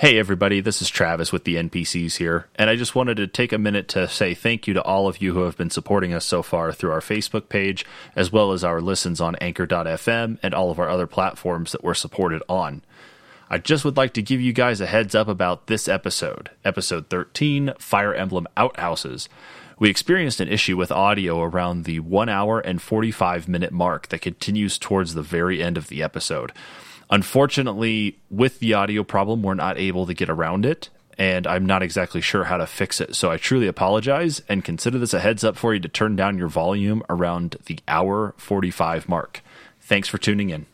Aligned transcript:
Hey, 0.00 0.18
everybody, 0.18 0.62
this 0.62 0.80
is 0.80 0.88
Travis 0.88 1.30
with 1.30 1.44
the 1.44 1.56
NPCs 1.56 2.16
here, 2.16 2.46
and 2.56 2.70
I 2.70 2.76
just 2.76 2.94
wanted 2.94 3.18
to 3.18 3.26
take 3.26 3.52
a 3.52 3.58
minute 3.58 3.86
to 3.88 4.08
say 4.08 4.32
thank 4.32 4.66
you 4.66 4.72
to 4.72 4.82
all 4.82 5.08
of 5.08 5.20
you 5.20 5.34
who 5.34 5.42
have 5.42 5.58
been 5.58 5.68
supporting 5.68 6.14
us 6.14 6.24
so 6.24 6.42
far 6.42 6.72
through 6.72 6.92
our 6.92 7.02
Facebook 7.02 7.50
page, 7.50 7.84
as 8.16 8.32
well 8.32 8.52
as 8.52 8.64
our 8.64 8.80
listens 8.80 9.20
on 9.20 9.36
Anchor.fm 9.42 10.38
and 10.42 10.54
all 10.54 10.70
of 10.70 10.78
our 10.78 10.88
other 10.88 11.06
platforms 11.06 11.72
that 11.72 11.84
we're 11.84 11.92
supported 11.92 12.42
on. 12.48 12.80
I 13.50 13.58
just 13.58 13.84
would 13.84 13.98
like 13.98 14.14
to 14.14 14.22
give 14.22 14.40
you 14.40 14.54
guys 14.54 14.80
a 14.80 14.86
heads 14.86 15.14
up 15.14 15.28
about 15.28 15.66
this 15.66 15.86
episode, 15.86 16.48
episode 16.64 17.10
13 17.10 17.74
Fire 17.78 18.14
Emblem 18.14 18.48
Outhouses. 18.56 19.28
We 19.78 19.90
experienced 19.90 20.40
an 20.40 20.48
issue 20.48 20.78
with 20.78 20.90
audio 20.90 21.42
around 21.42 21.84
the 21.84 22.00
1 22.00 22.30
hour 22.30 22.58
and 22.58 22.80
45 22.80 23.48
minute 23.48 23.70
mark 23.70 24.08
that 24.08 24.22
continues 24.22 24.78
towards 24.78 25.12
the 25.12 25.20
very 25.20 25.62
end 25.62 25.76
of 25.76 25.88
the 25.88 26.02
episode. 26.02 26.52
Unfortunately, 27.10 28.18
with 28.30 28.60
the 28.60 28.74
audio 28.74 29.02
problem, 29.02 29.42
we're 29.42 29.54
not 29.54 29.76
able 29.76 30.06
to 30.06 30.14
get 30.14 30.30
around 30.30 30.64
it, 30.64 30.90
and 31.18 31.44
I'm 31.44 31.66
not 31.66 31.82
exactly 31.82 32.20
sure 32.20 32.44
how 32.44 32.56
to 32.56 32.66
fix 32.66 33.00
it. 33.00 33.16
So 33.16 33.32
I 33.32 33.36
truly 33.36 33.66
apologize 33.66 34.40
and 34.48 34.64
consider 34.64 34.98
this 34.98 35.12
a 35.12 35.18
heads 35.18 35.42
up 35.42 35.56
for 35.56 35.74
you 35.74 35.80
to 35.80 35.88
turn 35.88 36.14
down 36.14 36.38
your 36.38 36.48
volume 36.48 37.02
around 37.10 37.56
the 37.66 37.80
hour 37.88 38.34
45 38.36 39.08
mark. 39.08 39.42
Thanks 39.80 40.08
for 40.08 40.18
tuning 40.18 40.50
in. 40.50 40.66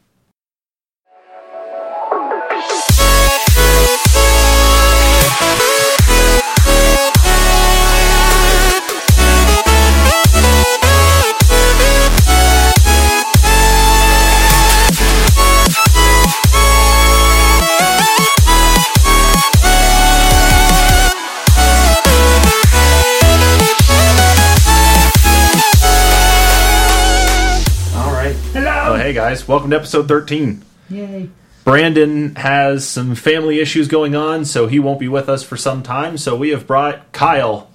Guys, 29.16 29.48
welcome 29.48 29.70
to 29.70 29.76
episode 29.76 30.06
13. 30.06 30.62
Yay. 30.90 31.30
Brandon 31.64 32.34
has 32.34 32.86
some 32.86 33.14
family 33.14 33.60
issues 33.60 33.88
going 33.88 34.14
on, 34.14 34.44
so 34.44 34.66
he 34.66 34.78
won't 34.78 35.00
be 35.00 35.08
with 35.08 35.30
us 35.30 35.42
for 35.42 35.56
some 35.56 35.82
time. 35.82 36.18
So 36.18 36.36
we 36.36 36.50
have 36.50 36.66
brought 36.66 37.12
Kyle 37.12 37.70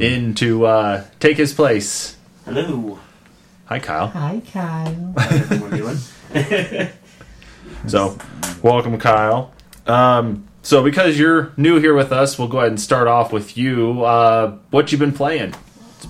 in 0.00 0.34
to 0.34 0.66
uh, 0.66 1.04
take 1.20 1.36
his 1.36 1.54
place. 1.54 2.16
Hello. 2.44 2.98
Hi, 3.66 3.78
Kyle. 3.78 4.08
Hi, 4.08 4.42
Kyle. 4.52 5.14
How's 5.16 5.52
everyone 5.52 5.76
doing? 5.76 6.88
So, 7.86 8.18
welcome, 8.62 8.98
Kyle. 8.98 9.54
Um, 9.86 10.48
so, 10.62 10.82
because 10.82 11.18
you're 11.18 11.52
new 11.56 11.78
here 11.78 11.94
with 11.94 12.12
us, 12.12 12.38
we'll 12.38 12.48
go 12.48 12.58
ahead 12.58 12.72
and 12.72 12.80
start 12.80 13.06
off 13.06 13.32
with 13.32 13.56
you. 13.56 14.04
Uh, 14.04 14.58
what 14.70 14.90
you've 14.90 14.98
been 14.98 15.12
playing? 15.12 15.54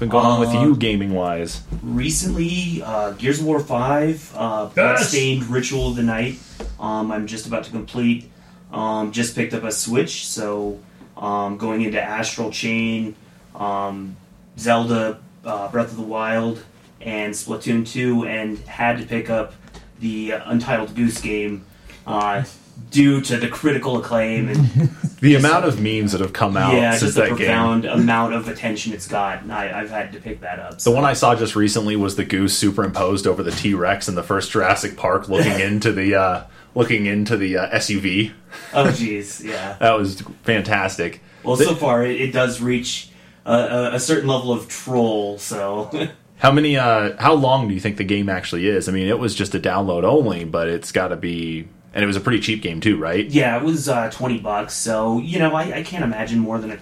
What's 0.01 0.09
been 0.09 0.19
going 0.19 0.33
on 0.33 0.41
with 0.41 0.49
Uh, 0.55 0.63
you, 0.63 0.77
gaming 0.77 1.13
wise? 1.13 1.61
Recently, 1.83 2.83
uh, 2.83 3.11
Gears 3.11 3.41
of 3.41 3.45
War 3.45 3.61
5, 3.61 4.33
uh, 4.35 4.65
Bloodstained 4.69 5.47
Ritual 5.51 5.89
of 5.89 5.97
the 5.97 6.03
Night. 6.03 6.39
Um, 6.81 7.13
I'm 7.13 7.27
just 7.27 7.47
about 7.47 7.65
to 7.65 7.71
complete. 7.71 8.31
Um, 8.73 9.13
just 9.13 9.35
picked 9.35 9.53
up 9.53 9.63
a 9.63 9.71
Switch, 9.71 10.27
so 10.27 10.79
um, 11.19 11.59
going 11.59 11.83
into 11.83 12.03
Astral 12.03 12.51
Chain, 12.51 13.15
um, 13.55 14.17
Zelda 14.59 15.19
uh, 15.45 15.69
Breath 15.69 15.91
of 15.91 15.97
the 15.97 16.03
Wild, 16.03 16.63
and 17.03 17.35
Splatoon 17.35 17.87
2, 17.87 18.25
and 18.25 18.59
had 18.61 18.97
to 19.01 19.05
pick 19.05 19.29
up 19.29 19.53
the 19.99 20.33
uh, 20.33 20.51
Untitled 20.51 20.95
Goose 20.97 21.21
Game 21.21 21.67
uh, 22.07 22.45
due 22.91 23.21
to 23.23 23.37
the 23.37 23.49
critical 23.49 23.99
acclaim 23.99 24.49
and 24.49 24.67
The 25.21 25.35
amount 25.35 25.67
of 25.67 25.79
memes 25.81 26.13
that 26.13 26.23
have 26.23 26.33
come 26.33 26.57
out 26.57 26.73
yeah, 26.75 26.93
since 26.93 27.03
just 27.03 27.15
the 27.17 27.21
that 27.23 27.29
game. 27.29 27.37
profound 27.37 27.85
amount 27.85 28.33
of 28.35 28.49
attention 28.49 28.95
it's 28.95 29.07
got. 29.07 29.49
I, 29.51 29.81
I've 29.81 29.91
had 29.91 30.13
to 30.15 30.21
pick 30.21 30.41
that 30.41 30.59
up. 30.59 30.79
The 30.79 30.91
one 30.91 31.05
I 31.05 31.13
saw 31.13 31.35
just 31.35 31.55
recently 31.55 31.95
was 31.95 32.17
the 32.17 32.25
goose 32.25 32.57
superimposed 32.57 33.27
over 33.27 33.43
the 33.43 33.51
T 33.51 33.75
Rex 33.75 34.09
in 34.09 34.15
the 34.15 34.23
first 34.23 34.51
Jurassic 34.51 34.97
Park, 34.97 35.29
looking 35.29 35.61
into 35.61 35.93
the 35.93 36.15
uh, 36.15 36.45
looking 36.75 37.05
into 37.05 37.37
the 37.37 37.59
uh, 37.59 37.71
SUV. 37.77 38.33
Oh, 38.73 38.85
jeez, 38.87 39.45
yeah. 39.45 39.77
That 39.79 39.93
was 39.99 40.23
fantastic. 40.43 41.23
Well, 41.43 41.57
The- 41.57 41.65
so 41.67 41.75
far 41.75 42.05
it, 42.05 42.19
it 42.19 42.33
does 42.33 42.63
reach 42.63 43.11
a, 43.45 43.53
a, 43.53 43.95
a 43.97 44.01
certain 44.01 44.29
level 44.29 44.53
of 44.53 44.69
troll. 44.69 45.37
So 45.39 45.91
How 46.39 46.51
many? 46.51 46.79
Uh, 46.79 47.15
how 47.21 47.35
long 47.35 47.69
do 47.69 47.75
you 47.75 47.81
think 47.81 47.99
the 47.99 48.05
game 48.05 48.31
actually 48.31 48.67
is? 48.69 48.89
I 48.89 48.93
mean, 48.93 49.07
it 49.07 49.19
was 49.19 49.35
just 49.35 49.55
a 49.55 49.61
download 49.61 50.05
only, 50.05 50.45
but 50.45 50.69
it's 50.69 50.93
got 50.93 51.09
to 51.09 51.17
be, 51.17 51.69
and 51.93 52.03
it 52.03 52.07
was 52.07 52.17
a 52.17 52.21
pretty 52.21 52.41
cheap 52.41 52.63
game 52.63 52.81
too, 52.81 52.97
right? 52.97 53.27
yeah, 53.27 53.57
it 53.57 53.65
was 53.65 53.89
uh, 53.89 54.11
twenty 54.11 54.39
bucks. 54.39 54.75
So 54.75 55.19
you 55.19 55.39
know, 55.39 55.55
I, 55.55 55.79
I 55.79 55.83
can't 55.83 56.05
imagine 56.05 56.39
more 56.39 56.59
than 56.59 56.73
a, 56.73 56.79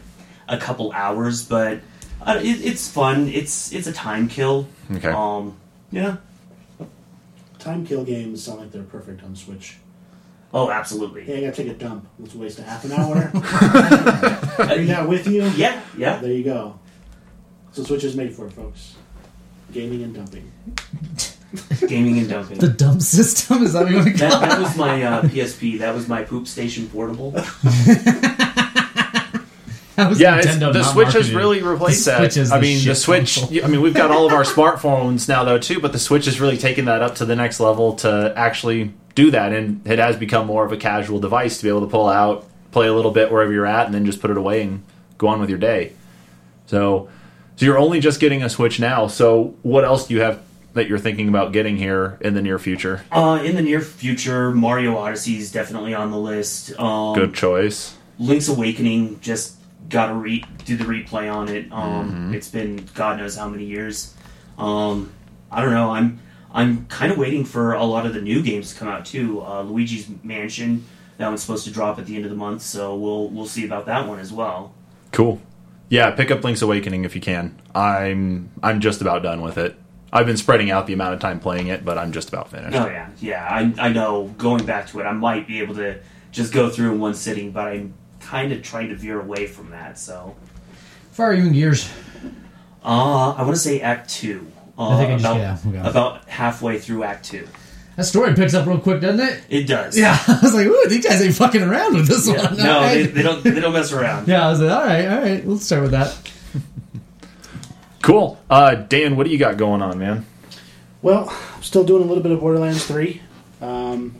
a 0.48 0.58
couple 0.58 0.92
hours, 0.92 1.44
but 1.44 1.80
uh, 2.22 2.38
it, 2.42 2.64
it's 2.64 2.90
fun. 2.90 3.28
It's 3.28 3.72
it's 3.72 3.86
a 3.86 3.92
time 3.92 4.28
kill. 4.28 4.68
Okay. 4.92 5.08
Um, 5.08 5.56
yeah. 5.90 6.16
Time 7.58 7.84
kill 7.84 8.04
games 8.04 8.44
sound 8.44 8.60
like 8.60 8.70
they're 8.70 8.82
perfect 8.82 9.22
on 9.24 9.34
Switch. 9.34 9.76
Oh, 10.54 10.70
absolutely. 10.70 11.24
Hey, 11.24 11.38
I 11.38 11.40
gotta 11.50 11.62
take 11.62 11.72
a 11.72 11.74
dump. 11.74 12.08
Let's 12.18 12.34
waste 12.34 12.58
a 12.58 12.62
half 12.62 12.84
an 12.84 12.92
hour. 12.92 13.30
Bring 14.66 14.86
that 14.86 15.06
with 15.06 15.26
you. 15.26 15.44
Yeah, 15.56 15.82
yeah. 15.96 16.18
There 16.18 16.32
you 16.32 16.44
go. 16.44 16.78
So 17.72 17.84
Switch 17.84 18.04
is 18.04 18.16
made 18.16 18.34
for 18.34 18.46
it, 18.46 18.52
folks. 18.52 18.94
Gaming 19.72 20.02
and 20.02 20.14
dumping. 20.14 20.50
Gaming 21.86 22.18
and 22.18 22.28
dumping. 22.28 22.58
The 22.58 22.68
dump 22.68 23.00
system 23.00 23.62
is 23.62 23.72
that 23.72 23.84
what 23.84 23.90
you 23.90 23.96
want 23.98 24.08
to 24.08 24.18
That, 24.18 24.30
call 24.32 24.40
that 24.42 24.60
was 24.60 24.76
my 24.76 25.02
uh, 25.02 25.22
PSP. 25.22 25.78
That 25.78 25.94
was 25.94 26.06
my 26.08 26.22
poop 26.22 26.46
station 26.46 26.88
portable. 26.90 27.34
That 29.96 30.10
was 30.10 30.20
Yeah, 30.20 30.40
Nintendo 30.40 30.72
the 30.72 30.80
not 30.82 30.92
Switch 30.92 31.06
has 31.06 31.14
marketing 31.14 31.34
it. 31.34 31.36
really 31.36 31.62
replaced 31.62 32.04
The 32.04 32.10
that. 32.12 32.18
Switch 32.18 32.36
is 32.36 32.52
I 32.52 32.58
the 32.58 32.62
mean, 32.62 32.76
the 32.76 32.82
shit 32.84 32.96
Switch. 32.98 33.34
console. 33.40 33.64
I 33.64 33.66
mean, 33.66 33.80
we've 33.80 33.94
got 33.94 34.12
all 34.12 34.26
of 34.26 34.32
our 34.32 34.44
smartphones 34.54 35.28
now, 35.28 35.42
though, 35.42 35.58
too. 35.58 35.80
But 35.80 35.90
the 35.92 35.98
Switch 35.98 36.26
has 36.26 36.40
really 36.40 36.56
taken 36.56 36.84
that 36.84 37.02
up 37.02 37.16
to 37.16 37.24
the 37.24 37.34
next 37.34 37.58
level 37.58 37.94
to 37.96 38.32
actually 38.36 38.94
do 39.16 39.32
that, 39.32 39.52
and 39.52 39.84
it 39.84 39.98
has 39.98 40.14
become 40.14 40.46
more 40.46 40.64
of 40.64 40.70
a 40.70 40.76
casual 40.76 41.18
device 41.18 41.56
to 41.58 41.64
be 41.64 41.68
able 41.68 41.80
to 41.80 41.88
pull 41.88 42.08
out, 42.08 42.46
play 42.70 42.86
a 42.86 42.94
little 42.94 43.10
bit 43.10 43.32
wherever 43.32 43.52
you're 43.52 43.66
at, 43.66 43.86
and 43.86 43.94
then 43.94 44.06
just 44.06 44.20
put 44.20 44.30
it 44.30 44.36
away 44.36 44.62
and 44.62 44.84
go 45.18 45.26
on 45.26 45.40
with 45.40 45.50
your 45.50 45.58
day. 45.58 45.94
So, 46.66 47.08
so 47.56 47.66
you're 47.66 47.78
only 47.78 47.98
just 47.98 48.20
getting 48.20 48.44
a 48.44 48.48
Switch 48.48 48.78
now. 48.78 49.08
So, 49.08 49.56
what 49.62 49.84
else 49.84 50.06
do 50.06 50.14
you 50.14 50.20
have 50.20 50.40
that 50.78 50.88
you're 50.88 50.98
thinking 50.98 51.28
about 51.28 51.52
getting 51.52 51.76
here 51.76 52.16
in 52.20 52.34
the 52.34 52.42
near 52.42 52.58
future? 52.58 53.04
Uh, 53.12 53.40
in 53.44 53.56
the 53.56 53.62
near 53.62 53.80
future, 53.80 54.52
Mario 54.52 54.96
Odyssey 54.96 55.36
is 55.36 55.52
definitely 55.52 55.92
on 55.92 56.10
the 56.10 56.16
list. 56.18 56.78
Um, 56.78 57.14
Good 57.14 57.34
choice. 57.34 57.96
Link's 58.18 58.48
Awakening 58.48 59.20
just 59.20 59.56
got 59.88 60.06
to 60.06 60.14
re- 60.14 60.44
do 60.64 60.76
the 60.76 60.84
replay 60.84 61.32
on 61.32 61.48
it. 61.48 61.70
Um, 61.72 62.32
It's 62.34 62.48
been 62.48 62.88
God 62.94 63.18
knows 63.18 63.36
how 63.36 63.48
many 63.48 63.64
years. 63.64 64.14
Um, 64.56 65.12
I 65.50 65.60
don't 65.60 65.72
know. 65.72 65.90
I'm 65.90 66.20
I'm 66.52 66.86
kind 66.86 67.12
of 67.12 67.18
waiting 67.18 67.44
for 67.44 67.74
a 67.74 67.84
lot 67.84 68.06
of 68.06 68.14
the 68.14 68.20
new 68.22 68.42
games 68.42 68.72
to 68.72 68.78
come 68.78 68.88
out 68.88 69.04
too. 69.04 69.42
Uh, 69.42 69.62
Luigi's 69.62 70.08
Mansion 70.22 70.84
that 71.18 71.26
one's 71.28 71.42
supposed 71.42 71.64
to 71.64 71.72
drop 71.72 71.98
at 71.98 72.06
the 72.06 72.14
end 72.14 72.24
of 72.24 72.30
the 72.30 72.36
month, 72.36 72.62
so 72.62 72.94
we'll 72.96 73.28
we'll 73.28 73.46
see 73.46 73.64
about 73.66 73.86
that 73.86 74.06
one 74.06 74.20
as 74.20 74.32
well. 74.32 74.72
Cool. 75.12 75.40
Yeah, 75.88 76.10
pick 76.12 76.30
up 76.30 76.44
Link's 76.44 76.62
Awakening 76.62 77.04
if 77.04 77.14
you 77.14 77.20
can. 77.20 77.60
I'm 77.74 78.50
I'm 78.62 78.80
just 78.80 79.00
about 79.00 79.22
done 79.22 79.40
with 79.42 79.58
it. 79.58 79.76
I've 80.12 80.26
been 80.26 80.36
spreading 80.36 80.70
out 80.70 80.86
the 80.86 80.92
amount 80.94 81.14
of 81.14 81.20
time 81.20 81.38
playing 81.40 81.66
it, 81.68 81.84
but 81.84 81.98
I'm 81.98 82.12
just 82.12 82.28
about 82.28 82.50
finished. 82.50 82.76
Oh 82.76 82.86
yeah, 82.86 83.08
yeah. 83.20 83.46
I 83.48 83.72
I 83.86 83.88
know. 83.90 84.34
Going 84.38 84.64
back 84.64 84.88
to 84.88 85.00
it, 85.00 85.04
I 85.04 85.12
might 85.12 85.46
be 85.46 85.60
able 85.60 85.74
to 85.76 85.98
just 86.32 86.52
go 86.52 86.70
through 86.70 86.92
in 86.92 87.00
one 87.00 87.14
sitting, 87.14 87.52
but 87.52 87.68
I'm 87.68 87.94
kind 88.20 88.52
of 88.52 88.62
trying 88.62 88.88
to 88.88 88.94
veer 88.96 89.20
away 89.20 89.46
from 89.46 89.70
that. 89.70 89.98
So, 89.98 90.34
Fire 91.12 91.32
you 91.34 91.46
in 91.46 91.52
gears. 91.52 91.90
uh, 92.84 93.32
I 93.36 93.42
want 93.42 93.54
to 93.54 93.60
say 93.60 93.80
Act 93.80 94.08
Two. 94.10 94.46
Uh, 94.78 94.90
I 94.90 94.96
think 94.98 95.10
I 95.10 95.12
just- 95.18 95.24
about, 95.24 95.36
yeah, 95.38 95.58
okay. 95.80 95.88
about 95.90 96.28
halfway 96.28 96.78
through 96.78 97.04
Act 97.04 97.24
Two. 97.26 97.46
That 97.96 98.04
story 98.04 98.32
picks 98.34 98.54
up 98.54 98.64
real 98.64 98.78
quick, 98.78 99.00
doesn't 99.00 99.18
it? 99.20 99.42
It 99.48 99.64
does. 99.66 99.98
Yeah, 99.98 100.16
I 100.28 100.38
was 100.40 100.54
like, 100.54 100.66
ooh, 100.66 100.88
these 100.88 101.04
guys 101.04 101.20
ain't 101.20 101.34
fucking 101.34 101.62
around 101.62 101.94
with 101.94 102.06
this 102.06 102.28
Yeah. 102.28 102.44
one. 102.46 102.56
No, 102.56 102.72
All 102.78 102.82
they, 102.82 103.06
they 103.06 103.22
don't. 103.22 103.42
They 103.42 103.58
don't 103.60 103.72
mess 103.72 103.92
around. 103.92 104.28
yeah, 104.28 104.46
I 104.46 104.50
was 104.50 104.60
like, 104.60 104.70
all 104.70 104.84
right, 104.86 105.06
all 105.08 105.20
right, 105.20 105.46
let's 105.46 105.66
start 105.66 105.82
with 105.82 105.90
that. 105.90 106.16
Cool. 108.08 108.38
Uh, 108.48 108.74
Dan, 108.74 109.18
what 109.18 109.26
do 109.26 109.30
you 109.30 109.36
got 109.36 109.58
going 109.58 109.82
on, 109.82 109.98
man? 109.98 110.24
Well, 111.02 111.28
I'm 111.54 111.62
still 111.62 111.84
doing 111.84 112.02
a 112.02 112.06
little 112.06 112.22
bit 112.22 112.32
of 112.32 112.40
Borderlands 112.40 112.82
3. 112.86 113.20
Um, 113.60 114.14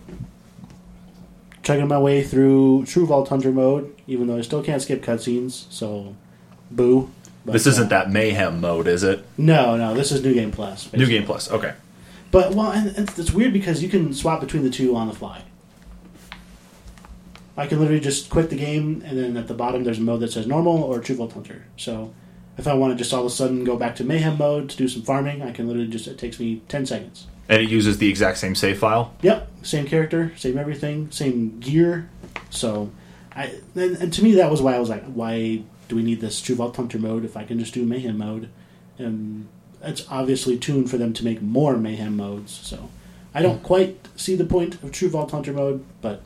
checking 1.63 1.89
my 1.89 1.99
way 1.99 2.23
through 2.23 2.85
True 2.85 3.07
Vault 3.07 3.31
Hunter 3.31 3.51
mode, 3.51 3.97
even 4.07 4.27
though 4.27 4.37
I 4.37 4.43
still 4.43 4.63
can't 4.63 4.83
skip 4.83 5.03
cutscenes, 5.03 5.73
so 5.73 6.15
boo. 6.71 7.11
But, 7.47 7.53
This 7.53 7.67
uh, 7.67 7.71
isn't 7.71 7.89
that 7.89 8.11
mayhem 8.11 8.61
mode, 8.61 8.89
is 8.89 9.05
it? 9.05 9.25
No, 9.39 9.79
no, 9.79 9.95
this 9.95 10.13
is 10.13 10.23
New 10.23 10.35
Game 10.35 10.53
Plus. 10.53 10.93
New. 10.93 11.07
Game 11.07 11.25
Plus. 11.25 11.51
Okay. 11.51 11.73
But 12.31 12.53
well, 12.53 12.73
and, 12.73 12.95
and 12.95 13.11
it's 13.17 13.33
weird 13.33 13.55
because 13.55 13.83
you 13.83 13.89
can 13.89 14.13
swap 14.13 14.43
between 14.43 14.65
the 14.65 14.71
two 14.71 14.95
on 14.97 15.09
the 15.09 15.15
fly. 15.15 15.45
I 17.57 17.67
can 17.67 17.79
literally 17.79 18.01
just 18.01 18.29
quit 18.29 18.51
the 18.51 18.57
game, 18.57 19.03
and 19.07 19.19
then 19.19 19.39
at 19.39 19.49
the 19.49 19.55
bottom 19.55 19.83
there's 19.83 19.99
a 19.99 20.03
mode 20.03 20.21
that 20.21 20.31
says 20.31 20.47
normal 20.47 20.83
or 20.83 21.01
True 21.01 21.17
Vault 21.17 21.33
Hunter. 21.33 21.65
So 21.79 22.13
if 22.59 22.67
I 22.67 22.75
want 22.75 22.93
to 22.93 22.99
just 22.99 23.15
all 23.15 23.21
of 23.21 23.27
a 23.27 23.31
sudden 23.31 23.65
go 23.65 23.77
back 23.77 23.97
to 23.97 24.05
Mayhem 24.05 24.37
mode 24.37 24.69
to 24.71 24.77
do 24.77 24.89
some 24.89 25.03
farming, 25.03 25.43
I 25.43 25.53
can 25.53 25.69
literally 25.69 25.89
just 25.89 26.09
it 26.09 26.19
takes 26.19 26.39
me 26.39 26.61
ten 26.69 26.85
seconds. 26.85 27.27
And 27.49 27.63
it 27.63 27.71
uses 27.71 27.97
the 27.97 28.11
exact 28.11 28.39
same 28.39 28.55
save 28.55 28.79
file. 28.79 29.15
Yep, 29.23 29.49
same 29.63 29.87
character, 29.87 30.33
same 30.37 30.59
everything, 30.59 31.11
same 31.11 31.61
gear. 31.61 32.11
So 32.51 32.91
I 33.35 33.55
and, 33.75 33.97
and 33.97 34.13
to 34.13 34.23
me 34.23 34.35
that 34.35 34.51
was 34.51 34.61
why 34.61 34.75
I 34.75 34.79
was 34.81 34.89
like, 34.89 35.05
why 35.05 35.63
do 35.87 35.97
we 35.97 36.03
need 36.03 36.21
this 36.21 36.41
True 36.41 36.57
Vault 36.57 36.77
Hunter 36.77 36.99
mode 36.99 37.25
if 37.25 37.37
I 37.37 37.45
can 37.45 37.59
just 37.59 37.73
do 37.73 37.87
Mayhem 37.87 38.19
mode? 38.19 38.51
And 38.99 39.47
it's 39.81 40.05
obviously 40.11 40.59
tuned 40.59 40.91
for 40.91 40.99
them 40.99 41.13
to 41.15 41.25
make 41.25 41.41
more 41.41 41.77
Mayhem 41.77 42.17
modes. 42.17 42.53
So 42.53 42.91
I 43.33 43.41
don't 43.41 43.63
quite 43.63 44.09
see 44.17 44.35
the 44.35 44.45
point 44.45 44.83
of 44.83 44.91
True 44.91 45.09
Vault 45.09 45.31
Hunter 45.31 45.53
mode, 45.53 45.85
but 46.01 46.23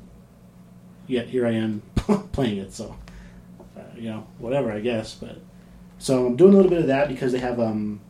yet 1.06 1.28
here 1.28 1.46
I 1.46 1.52
am 1.52 1.82
playing 2.32 2.56
it. 2.56 2.72
So 2.72 2.96
uh, 3.76 3.80
you 3.96 4.08
know, 4.08 4.26
whatever 4.38 4.72
I 4.72 4.80
guess. 4.80 5.14
But 5.14 5.38
so 6.02 6.26
I'm 6.26 6.34
doing 6.34 6.52
a 6.52 6.56
little 6.56 6.70
bit 6.70 6.80
of 6.80 6.88
that 6.88 7.06
because 7.06 7.30
they 7.30 7.38
have 7.38 7.60
um, 7.60 8.00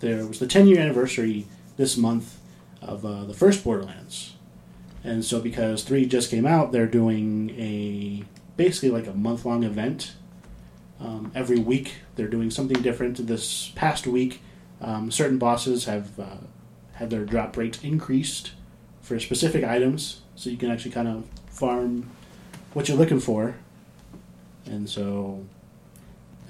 there 0.00 0.26
was 0.26 0.38
the 0.38 0.46
10 0.46 0.66
year 0.66 0.80
anniversary 0.80 1.46
this 1.76 1.98
month 1.98 2.38
of 2.80 3.04
uh, 3.04 3.24
the 3.24 3.34
first 3.34 3.62
Borderlands, 3.62 4.36
and 5.04 5.22
so 5.22 5.38
because 5.38 5.84
three 5.84 6.06
just 6.06 6.30
came 6.30 6.46
out, 6.46 6.72
they're 6.72 6.86
doing 6.86 7.50
a 7.50 8.24
basically 8.56 8.88
like 8.88 9.06
a 9.06 9.12
month 9.12 9.44
long 9.44 9.64
event. 9.64 10.14
Um, 10.98 11.30
every 11.34 11.58
week 11.58 11.96
they're 12.16 12.26
doing 12.26 12.50
something 12.50 12.80
different. 12.80 13.26
This 13.26 13.70
past 13.74 14.06
week, 14.06 14.40
um, 14.80 15.10
certain 15.10 15.36
bosses 15.36 15.84
have 15.84 16.18
uh, 16.18 16.36
had 16.94 17.10
their 17.10 17.26
drop 17.26 17.54
rates 17.54 17.82
increased 17.82 18.52
for 19.02 19.20
specific 19.20 19.62
items, 19.62 20.22
so 20.36 20.48
you 20.48 20.56
can 20.56 20.70
actually 20.70 20.92
kind 20.92 21.08
of 21.08 21.26
farm 21.50 22.08
what 22.72 22.88
you're 22.88 22.96
looking 22.96 23.20
for. 23.20 23.56
And 24.64 24.88
so, 24.88 25.44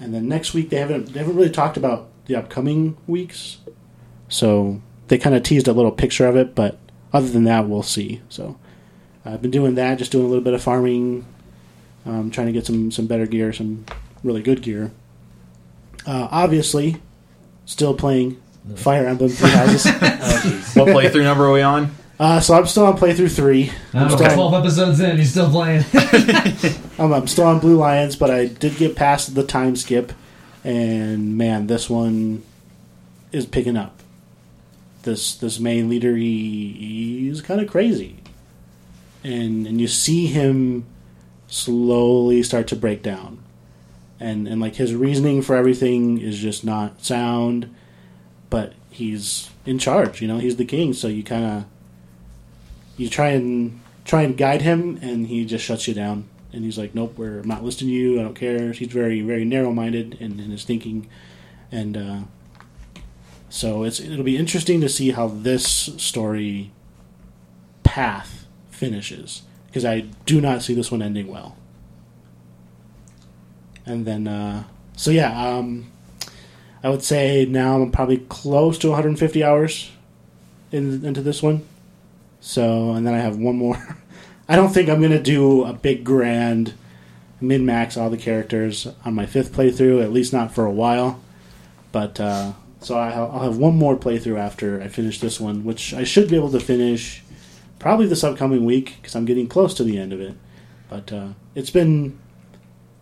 and 0.01 0.13
then 0.13 0.27
next 0.27 0.53
week 0.53 0.69
they 0.69 0.77
haven't 0.77 1.13
they 1.13 1.19
haven't 1.19 1.35
really 1.35 1.49
talked 1.49 1.77
about 1.77 2.09
the 2.25 2.35
upcoming 2.35 2.97
weeks, 3.07 3.59
so 4.27 4.81
they 5.07 5.17
kind 5.17 5.35
of 5.35 5.43
teased 5.43 5.67
a 5.67 5.73
little 5.73 5.91
picture 5.91 6.27
of 6.27 6.35
it, 6.35 6.55
but 6.55 6.77
other 7.13 7.27
than 7.29 7.43
that, 7.45 7.67
we'll 7.67 7.83
see. 7.83 8.21
So 8.29 8.57
I've 9.25 9.41
been 9.41 9.51
doing 9.51 9.75
that, 9.75 9.97
just 9.97 10.11
doing 10.11 10.25
a 10.25 10.27
little 10.27 10.43
bit 10.43 10.53
of 10.53 10.63
farming, 10.63 11.25
um, 12.05 12.31
trying 12.31 12.47
to 12.47 12.53
get 12.53 12.65
some 12.65 12.91
some 12.91 13.07
better 13.07 13.25
gear, 13.25 13.53
some 13.53 13.85
really 14.23 14.41
good 14.41 14.61
gear. 14.61 14.91
Uh, 16.05 16.27
obviously, 16.31 17.01
still 17.65 17.93
playing 17.93 18.41
Fire 18.75 19.05
Emblem 19.05 19.29
Three 19.29 19.49
Houses. 19.51 19.85
Oh. 20.43 20.61
What 20.73 20.87
playthrough 20.87 21.23
number 21.23 21.45
are 21.45 21.51
we 21.51 21.61
on? 21.61 21.91
Uh, 22.21 22.39
so 22.39 22.53
I'm 22.53 22.67
still 22.67 22.85
on 22.85 22.97
playthrough 22.97 23.35
three. 23.35 23.71
I'm 23.93 24.11
Oh, 24.11 24.15
still, 24.15 24.29
12 24.33 24.53
episodes 24.53 24.99
in, 24.99 25.17
he's 25.17 25.31
still 25.31 25.49
playing. 25.49 25.83
I'm, 26.99 27.11
I'm 27.11 27.27
still 27.27 27.45
on 27.45 27.57
Blue 27.59 27.75
Lions, 27.77 28.15
but 28.15 28.29
I 28.29 28.45
did 28.45 28.77
get 28.77 28.95
past 28.95 29.33
the 29.33 29.43
time 29.43 29.75
skip, 29.75 30.13
and 30.63 31.35
man, 31.35 31.65
this 31.65 31.89
one 31.89 32.43
is 33.31 33.45
picking 33.47 33.75
up. 33.75 33.97
This 35.01 35.33
this 35.35 35.59
main 35.59 35.89
leader, 35.89 36.15
he, 36.15 36.73
he's 37.27 37.41
kind 37.41 37.59
of 37.59 37.67
crazy, 37.67 38.17
and 39.23 39.65
and 39.65 39.81
you 39.81 39.87
see 39.87 40.27
him 40.27 40.85
slowly 41.47 42.43
start 42.43 42.67
to 42.67 42.75
break 42.75 43.01
down, 43.01 43.39
and 44.19 44.47
and 44.47 44.61
like 44.61 44.75
his 44.75 44.93
reasoning 44.93 45.41
for 45.41 45.55
everything 45.55 46.19
is 46.21 46.37
just 46.37 46.63
not 46.63 47.03
sound, 47.03 47.73
but 48.51 48.73
he's 48.91 49.49
in 49.65 49.79
charge. 49.79 50.21
You 50.21 50.27
know, 50.27 50.37
he's 50.37 50.57
the 50.57 50.65
king, 50.65 50.93
so 50.93 51.07
you 51.07 51.23
kind 51.23 51.45
of 51.45 51.65
you 52.97 53.09
try 53.09 53.29
and 53.29 53.79
try 54.05 54.23
and 54.23 54.37
guide 54.37 54.61
him, 54.61 54.99
and 55.01 55.27
he 55.27 55.45
just 55.45 55.65
shuts 55.65 55.87
you 55.87 55.93
down. 55.93 56.27
And 56.53 56.65
he's 56.65 56.77
like, 56.77 56.93
"Nope, 56.93 57.17
we're 57.17 57.39
I'm 57.39 57.47
not 57.47 57.63
listening 57.63 57.91
to 57.91 57.95
you. 57.95 58.19
I 58.19 58.23
don't 58.23 58.35
care." 58.35 58.71
He's 58.73 58.91
very 58.91 59.21
very 59.21 59.45
narrow 59.45 59.71
minded 59.71 60.15
in, 60.19 60.39
in 60.39 60.51
his 60.51 60.63
thinking, 60.63 61.07
and 61.71 61.97
uh, 61.97 62.19
so 63.49 63.83
it's 63.83 63.99
it'll 63.99 64.23
be 64.23 64.37
interesting 64.37 64.81
to 64.81 64.89
see 64.89 65.11
how 65.11 65.27
this 65.27 65.65
story 65.65 66.71
path 67.83 68.47
finishes 68.69 69.43
because 69.67 69.85
I 69.85 70.01
do 70.25 70.41
not 70.41 70.61
see 70.61 70.73
this 70.73 70.91
one 70.91 71.01
ending 71.01 71.27
well. 71.27 71.55
And 73.85 74.05
then, 74.05 74.27
uh, 74.27 74.65
so 74.95 75.11
yeah, 75.11 75.31
um, 75.31 75.91
I 76.83 76.89
would 76.89 77.03
say 77.03 77.45
now 77.45 77.81
I'm 77.81 77.91
probably 77.91 78.17
close 78.17 78.77
to 78.79 78.89
150 78.89 79.43
hours 79.43 79.91
in, 80.71 81.05
into 81.05 81.21
this 81.21 81.41
one. 81.41 81.67
So, 82.41 82.91
and 82.91 83.07
then 83.07 83.13
I 83.13 83.19
have 83.19 83.37
one 83.37 83.55
more. 83.55 83.97
I 84.49 84.55
don't 84.57 84.73
think 84.73 84.89
I'm 84.89 84.99
going 84.99 85.11
to 85.11 85.21
do 85.21 85.63
a 85.63 85.71
big 85.71 86.03
grand 86.03 86.73
min 87.39 87.65
max 87.65 87.95
all 87.95 88.09
the 88.09 88.17
characters 88.17 88.87
on 89.05 89.15
my 89.15 89.25
fifth 89.25 89.53
playthrough, 89.53 90.03
at 90.03 90.11
least 90.11 90.33
not 90.33 90.53
for 90.53 90.65
a 90.65 90.71
while. 90.71 91.21
But, 91.91 92.19
uh, 92.19 92.53
so 92.81 92.97
I'll, 92.97 93.39
have 93.39 93.57
one 93.57 93.75
more 93.75 93.95
playthrough 93.95 94.39
after 94.39 94.81
I 94.81 94.87
finish 94.87 95.19
this 95.19 95.39
one, 95.39 95.63
which 95.63 95.93
I 95.93 96.03
should 96.03 96.29
be 96.29 96.35
able 96.35 96.51
to 96.51 96.59
finish 96.59 97.23
probably 97.79 98.07
this 98.07 98.23
upcoming 98.23 98.65
week 98.65 98.97
because 98.97 99.15
I'm 99.15 99.25
getting 99.25 99.47
close 99.47 99.73
to 99.75 99.83
the 99.83 99.97
end 99.97 100.13
of 100.13 100.19
it. 100.19 100.35
But 100.89 101.13
uh, 101.13 101.29
it's 101.55 101.69
been 101.69 102.19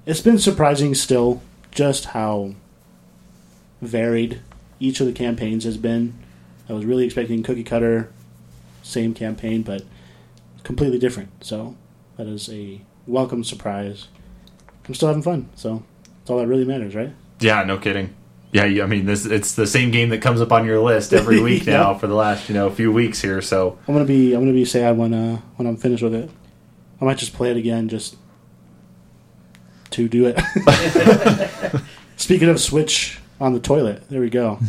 it's 0.06 0.22
been 0.22 0.38
surprising 0.38 0.96
still 0.96 1.42
just 1.72 2.06
how 2.06 2.56
varied 3.82 4.42
each 4.80 5.00
of 5.00 5.08
the 5.08 5.14
campaigns 5.14 5.64
has 5.64 5.78
been. 5.78 6.14
I 6.68 6.74
was 6.74 6.86
really 6.86 7.06
expecting 7.06 7.42
cookie 7.42 7.64
cutter, 7.64 8.12
same 8.90 9.14
campaign, 9.14 9.62
but 9.62 9.84
completely 10.64 11.00
different. 11.00 11.30
So 11.44 11.76
that 12.18 12.28
is 12.28 12.50
a 12.50 12.82
welcome 13.08 13.44
surprise. 13.44 14.08
I'm 14.88 14.94
still 14.96 15.08
having 15.08 15.24
fun, 15.24 15.50
so 15.56 15.84
that's 16.20 16.30
all 16.32 16.38
that 16.40 16.48
really 16.48 16.66
matters, 16.66 16.96
right? 16.96 17.12
Yeah, 17.40 17.64
no 17.64 17.78
kidding. 17.78 18.16
Yeah, 18.52 18.64
I 18.64 18.88
mean, 18.88 19.06
this 19.06 19.26
it's 19.28 19.54
the 19.54 19.68
same 19.68 19.92
game 19.92 20.10
that 20.10 20.24
comes 20.24 20.42
up 20.42 20.52
on 20.52 20.66
your 20.66 20.80
list 20.80 21.14
every 21.14 21.40
week 21.44 21.68
Yeah. 21.68 21.74
now 21.78 21.94
for 21.94 22.08
the 22.08 22.16
last 22.16 22.50
you 22.50 22.56
know 22.56 22.70
few 22.72 22.92
weeks 22.92 23.22
here. 23.22 23.42
So 23.42 23.78
I'm 23.88 23.94
gonna 23.94 24.06
be 24.06 24.34
I'm 24.34 24.42
gonna 24.42 24.54
be 24.54 24.66
sad 24.66 24.98
when 24.98 25.14
uh 25.14 25.38
when 25.58 25.68
I'm 25.68 25.78
finished 25.78 26.02
with 26.02 26.16
it. 26.16 26.30
I 27.00 27.06
might 27.06 27.18
just 27.20 27.34
play 27.34 27.52
it 27.52 27.58
again 27.58 27.88
just 27.88 28.16
to 29.92 30.08
do 30.10 30.26
it. 30.36 30.40
Speaking 32.18 32.50
of 32.50 32.60
Switch 32.60 33.20
on 33.40 33.54
the 33.54 33.60
toilet, 33.60 34.10
there 34.10 34.20
we 34.20 34.30
go. 34.32 34.60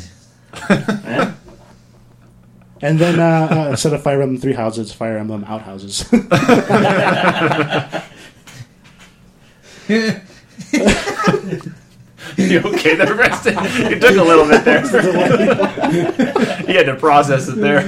And 2.82 2.98
then 2.98 3.20
uh, 3.20 3.48
uh, 3.50 3.68
instead 3.70 3.92
of 3.92 4.02
Fire 4.02 4.22
Emblem 4.22 4.40
Three 4.40 4.54
Houses, 4.54 4.90
Fire 4.92 5.18
Emblem 5.18 5.44
Outhouses. 5.44 6.10
you 12.38 12.60
okay 12.60 12.94
there, 12.96 13.14
Preston? 13.14 13.54
You 13.90 13.98
took 13.98 14.16
a 14.16 14.22
little 14.22 14.48
bit 14.48 14.64
there. 14.64 14.82
you 16.66 16.74
had 16.74 16.86
to 16.86 16.96
process 16.98 17.48
it 17.48 17.56
there. 17.56 17.80
I 17.80 17.82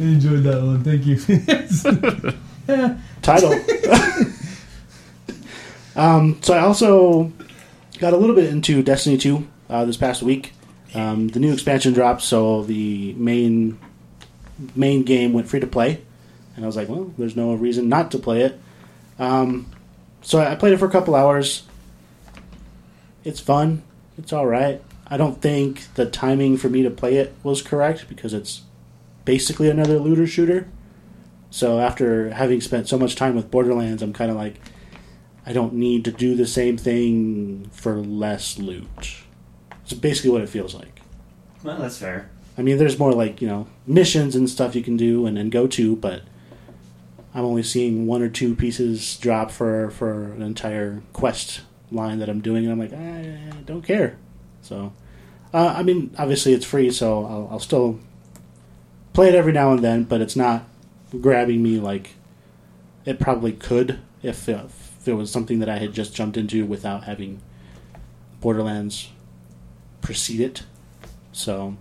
enjoyed 0.00 0.42
that 0.42 0.60
one. 0.60 0.82
Thank 0.82 1.06
you. 1.06 1.18
title. 3.22 3.54
um, 5.94 6.40
so 6.42 6.54
I 6.54 6.60
also 6.60 7.32
got 7.98 8.12
a 8.12 8.16
little 8.16 8.34
bit 8.34 8.50
into 8.50 8.82
Destiny 8.82 9.16
2 9.18 9.46
uh, 9.70 9.84
this 9.84 9.96
past 9.96 10.20
week. 10.22 10.52
Um, 10.94 11.28
the 11.28 11.40
new 11.40 11.52
expansion 11.52 11.92
dropped, 11.92 12.22
so 12.22 12.62
the 12.62 13.12
main 13.14 13.78
main 14.74 15.04
game 15.04 15.32
went 15.32 15.48
free 15.48 15.60
to 15.60 15.66
play, 15.66 16.02
and 16.56 16.64
I 16.64 16.66
was 16.66 16.76
like, 16.76 16.88
well, 16.88 17.12
there's 17.18 17.36
no 17.36 17.54
reason 17.54 17.88
not 17.88 18.10
to 18.12 18.18
play 18.18 18.42
it. 18.42 18.58
Um, 19.18 19.70
so 20.22 20.40
I 20.40 20.54
played 20.54 20.72
it 20.72 20.78
for 20.78 20.86
a 20.86 20.90
couple 20.90 21.14
hours. 21.14 21.64
It's 23.24 23.40
fun. 23.40 23.82
It's 24.16 24.32
all 24.32 24.46
right. 24.46 24.82
I 25.06 25.16
don't 25.16 25.40
think 25.40 25.94
the 25.94 26.06
timing 26.06 26.56
for 26.56 26.68
me 26.68 26.82
to 26.82 26.90
play 26.90 27.16
it 27.16 27.34
was 27.42 27.62
correct 27.62 28.06
because 28.08 28.34
it's 28.34 28.62
basically 29.24 29.70
another 29.70 29.98
looter 29.98 30.26
shooter. 30.26 30.68
So 31.50 31.80
after 31.80 32.30
having 32.30 32.60
spent 32.60 32.88
so 32.88 32.98
much 32.98 33.14
time 33.14 33.34
with 33.34 33.50
Borderlands, 33.50 34.02
I'm 34.02 34.12
kind 34.12 34.30
of 34.30 34.36
like, 34.36 34.56
I 35.46 35.52
don't 35.52 35.74
need 35.74 36.04
to 36.04 36.12
do 36.12 36.34
the 36.34 36.46
same 36.46 36.76
thing 36.76 37.70
for 37.72 37.96
less 37.96 38.58
loot. 38.58 39.16
It's 39.88 39.98
basically 39.98 40.30
what 40.30 40.42
it 40.42 40.50
feels 40.50 40.74
like. 40.74 41.00
Well, 41.64 41.78
that's 41.78 41.96
fair. 41.96 42.28
I 42.58 42.62
mean, 42.62 42.76
there's 42.76 42.98
more 42.98 43.12
like 43.12 43.40
you 43.40 43.48
know 43.48 43.66
missions 43.86 44.36
and 44.36 44.48
stuff 44.50 44.74
you 44.74 44.82
can 44.82 44.98
do 44.98 45.24
and, 45.24 45.38
and 45.38 45.50
go 45.50 45.66
to, 45.68 45.96
but 45.96 46.22
I'm 47.34 47.44
only 47.44 47.62
seeing 47.62 48.06
one 48.06 48.20
or 48.20 48.28
two 48.28 48.54
pieces 48.54 49.16
drop 49.16 49.50
for 49.50 49.90
for 49.90 50.32
an 50.32 50.42
entire 50.42 51.02
quest 51.14 51.62
line 51.90 52.18
that 52.18 52.28
I'm 52.28 52.42
doing, 52.42 52.64
and 52.66 52.72
I'm 52.72 52.78
like, 52.78 52.92
I 52.92 53.62
don't 53.64 53.80
care. 53.80 54.18
So, 54.60 54.92
uh, 55.54 55.74
I 55.74 55.82
mean, 55.82 56.14
obviously 56.18 56.52
it's 56.52 56.66
free, 56.66 56.90
so 56.90 57.24
I'll, 57.24 57.48
I'll 57.52 57.58
still 57.58 57.98
play 59.14 59.30
it 59.30 59.34
every 59.34 59.52
now 59.52 59.72
and 59.72 59.82
then, 59.82 60.04
but 60.04 60.20
it's 60.20 60.36
not 60.36 60.64
grabbing 61.18 61.62
me 61.62 61.80
like 61.80 62.10
it 63.06 63.18
probably 63.18 63.52
could 63.52 64.00
if, 64.22 64.50
if 64.50 65.08
it 65.08 65.14
was 65.14 65.30
something 65.30 65.60
that 65.60 65.68
I 65.70 65.78
had 65.78 65.94
just 65.94 66.14
jumped 66.14 66.36
into 66.36 66.66
without 66.66 67.04
having 67.04 67.40
Borderlands 68.42 69.08
precede 70.08 70.40
it. 70.40 70.62
So, 71.32 71.76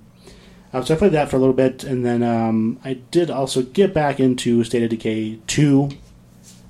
um, 0.74 0.86
so 0.86 0.93
I 0.93 0.98
played 0.98 1.13
that 1.13 1.29
for 1.29 1.38
a 1.38 1.39
little 1.39 1.53
bit, 1.53 1.86
and 1.86 2.05
then 2.05 2.24
um, 2.24 2.77
I 2.84 2.96
did 3.10 3.31
also 3.31 3.62
get 3.62 3.93
back 3.93 4.19
into 4.19 4.65
State 4.65 4.84
of 4.84 4.89
Decay 4.89 5.39
2. 5.48 5.89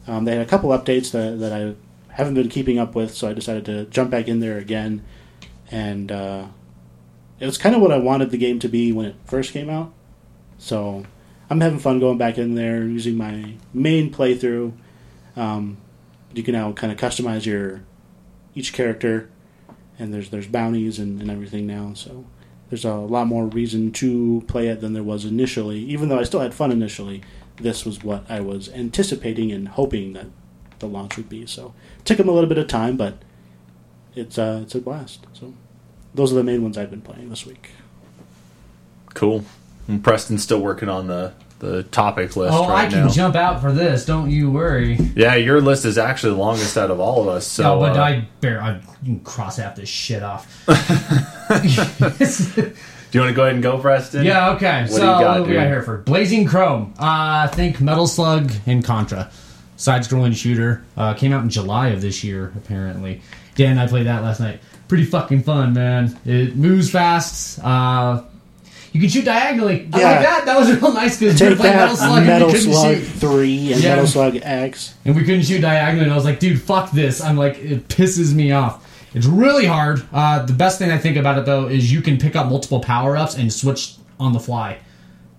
Um, 0.05 0.25
they 0.25 0.33
had 0.33 0.45
a 0.45 0.45
couple 0.45 0.69
updates 0.69 1.09
that, 1.13 1.39
that 1.39 1.51
I 1.51 1.73
haven't 2.13 2.35
been 2.35 2.47
keeping 2.47 2.77
up 2.77 2.93
with, 2.93 3.15
so 3.15 3.27
I 3.27 3.33
decided 3.33 3.65
to 3.65 3.85
jump 3.85 4.11
back 4.11 4.27
in 4.27 4.39
there 4.39 4.59
again. 4.59 5.03
And 5.71 6.11
uh, 6.11 6.45
it 7.39 7.47
was 7.47 7.57
kind 7.57 7.75
of 7.75 7.81
what 7.81 7.91
I 7.91 7.97
wanted 7.97 8.29
the 8.29 8.37
game 8.37 8.59
to 8.59 8.69
be 8.69 8.91
when 8.91 9.07
it 9.07 9.15
first 9.25 9.51
came 9.51 9.67
out. 9.67 9.91
So 10.59 11.05
I'm 11.49 11.59
having 11.59 11.79
fun 11.79 11.99
going 11.99 12.19
back 12.19 12.37
in 12.37 12.53
there, 12.53 12.83
using 12.83 13.17
my 13.17 13.55
main 13.73 14.13
playthrough, 14.13 14.73
Um, 15.35 15.77
you 16.35 16.43
can 16.43 16.53
now 16.53 16.71
kind 16.71 16.93
of 16.93 16.99
customize 16.99 17.47
your 17.47 17.81
each 18.53 18.73
character, 18.73 19.31
and 19.99 20.13
there's 20.13 20.29
there's 20.29 20.47
bounties 20.47 20.99
and, 20.99 21.21
and 21.21 21.29
everything 21.31 21.67
now. 21.67 21.93
So 21.93 22.25
there's 22.69 22.85
a 22.85 22.95
lot 22.95 23.27
more 23.27 23.45
reason 23.45 23.91
to 23.93 24.43
play 24.47 24.67
it 24.67 24.81
than 24.81 24.93
there 24.93 25.03
was 25.03 25.25
initially. 25.25 25.79
Even 25.79 26.09
though 26.09 26.19
I 26.19 26.23
still 26.23 26.41
had 26.41 26.53
fun 26.53 26.71
initially, 26.71 27.21
this 27.57 27.85
was 27.85 28.03
what 28.03 28.29
I 28.29 28.39
was 28.39 28.69
anticipating 28.69 29.51
and 29.51 29.67
hoping 29.67 30.13
that 30.13 30.27
the 30.79 30.87
launch 30.87 31.17
would 31.17 31.29
be. 31.29 31.45
So 31.45 31.73
took 32.05 32.17
them 32.17 32.29
a 32.29 32.31
little 32.31 32.49
bit 32.49 32.57
of 32.57 32.67
time, 32.67 32.97
but 32.97 33.17
it's 34.15 34.37
uh, 34.37 34.61
it's 34.63 34.75
a 34.75 34.81
blast. 34.81 35.25
So 35.33 35.53
those 36.13 36.31
are 36.31 36.35
the 36.35 36.43
main 36.43 36.63
ones 36.63 36.77
I've 36.77 36.91
been 36.91 37.01
playing 37.01 37.29
this 37.29 37.45
week. 37.45 37.71
Cool. 39.13 39.45
And 39.87 40.03
Preston's 40.03 40.43
still 40.43 40.59
working 40.59 40.89
on 40.89 41.07
the 41.07 41.33
the 41.59 41.83
topic 41.83 42.35
list 42.35 42.53
Oh, 42.53 42.69
right 42.69 42.87
I 42.87 42.89
can 42.89 43.05
now. 43.05 43.09
jump 43.09 43.35
out 43.35 43.61
for 43.61 43.71
this. 43.71 44.05
Don't 44.05 44.29
you 44.29 44.51
worry. 44.51 44.95
Yeah, 45.15 45.35
your 45.35 45.59
list 45.61 45.85
is 45.85 45.97
actually 45.97 46.33
the 46.33 46.39
longest 46.39 46.77
out 46.77 46.91
of 46.91 46.99
all 46.99 47.21
of 47.23 47.27
us. 47.29 47.47
So, 47.47 47.63
no, 47.63 47.79
but 47.79 47.97
uh, 47.97 48.01
I 48.01 48.27
bear. 48.41 48.61
I 48.61 48.79
can 49.03 49.19
cross 49.21 49.57
half 49.57 49.75
this 49.75 49.89
shit 49.89 50.21
off. 50.23 50.45
do 50.67 50.71
you 53.11 53.19
want 53.21 53.29
to 53.29 53.35
go 53.35 53.43
ahead 53.43 53.53
and 53.55 53.63
go, 53.63 53.79
Preston? 53.79 54.25
Yeah, 54.25 54.51
okay. 54.51 54.81
What 54.83 54.91
so 54.91 54.97
do 54.97 55.01
you 55.03 55.07
got, 55.11 55.39
what 55.39 55.45
do 55.45 55.49
we 55.51 55.55
got 55.55 55.67
here 55.67 55.81
for 55.81 55.97
Blazing 55.97 56.45
Chrome? 56.45 56.93
Uh, 56.99 57.45
I 57.45 57.49
think 57.51 57.81
Metal 57.81 58.07
Slug 58.07 58.51
and 58.65 58.83
Contra. 58.83 59.31
Side-scrolling 59.77 60.35
shooter. 60.35 60.83
Uh, 60.95 61.13
came 61.13 61.31
out 61.33 61.43
in 61.43 61.49
July 61.49 61.89
of 61.89 62.01
this 62.01 62.23
year, 62.23 62.51
apparently. 62.55 63.21
Dan 63.55 63.71
and 63.71 63.79
I 63.79 63.87
played 63.87 64.07
that 64.07 64.23
last 64.23 64.39
night. 64.39 64.59
Pretty 64.87 65.05
fucking 65.05 65.43
fun, 65.43 65.73
man. 65.73 66.17
It 66.25 66.55
moves 66.55 66.89
fast. 66.91 67.59
Uh, 67.63 68.23
you 68.93 68.99
can 69.01 69.09
shoot 69.09 69.25
diagonally. 69.25 69.87
I 69.93 69.99
Yeah. 69.99 70.05
like 70.11 70.19
that. 70.21 70.45
That 70.45 70.59
was 70.59 70.71
real 70.81 70.93
nice 70.93 71.19
because 71.19 71.39
we 71.41 71.47
played 71.55 71.73
that 71.73 71.75
Metal 71.77 71.95
Slug 71.97 72.25
Metal 72.25 72.47
and 72.47 72.53
we 72.53 72.59
couldn't 72.59 72.73
Slug 72.73 72.95
shoot. 72.97 73.03
three 73.05 73.73
and 73.73 73.83
Yeah. 73.83 73.89
Metal 73.89 74.07
Slug 74.07 74.39
X. 74.41 74.93
and 75.05 75.15
we 75.15 75.23
couldn't 75.23 75.43
shoot 75.43 75.61
diagonally. 75.61 76.03
And 76.05 76.11
I 76.13 76.15
was 76.15 76.25
like, 76.25 76.39
dude, 76.39 76.61
fuck 76.61 76.91
this. 76.91 77.21
I'm 77.21 77.37
like, 77.37 77.57
it 77.59 77.87
pisses 77.87 78.33
me 78.33 78.51
off. 78.51 78.83
It's 79.13 79.25
really 79.25 79.65
hard. 79.65 80.03
Uh, 80.13 80.45
the 80.45 80.53
best 80.53 80.77
thing 80.79 80.91
I 80.91 80.97
think 80.97 81.17
about 81.17 81.37
it 81.37 81.45
though 81.45 81.67
is 81.67 81.91
you 81.91 82.01
can 82.01 82.17
pick 82.17 82.35
up 82.35 82.47
multiple 82.49 82.79
power 82.79 83.17
ups 83.17 83.35
and 83.35 83.51
switch 83.51 83.95
on 84.19 84.33
the 84.33 84.39
fly 84.39 84.77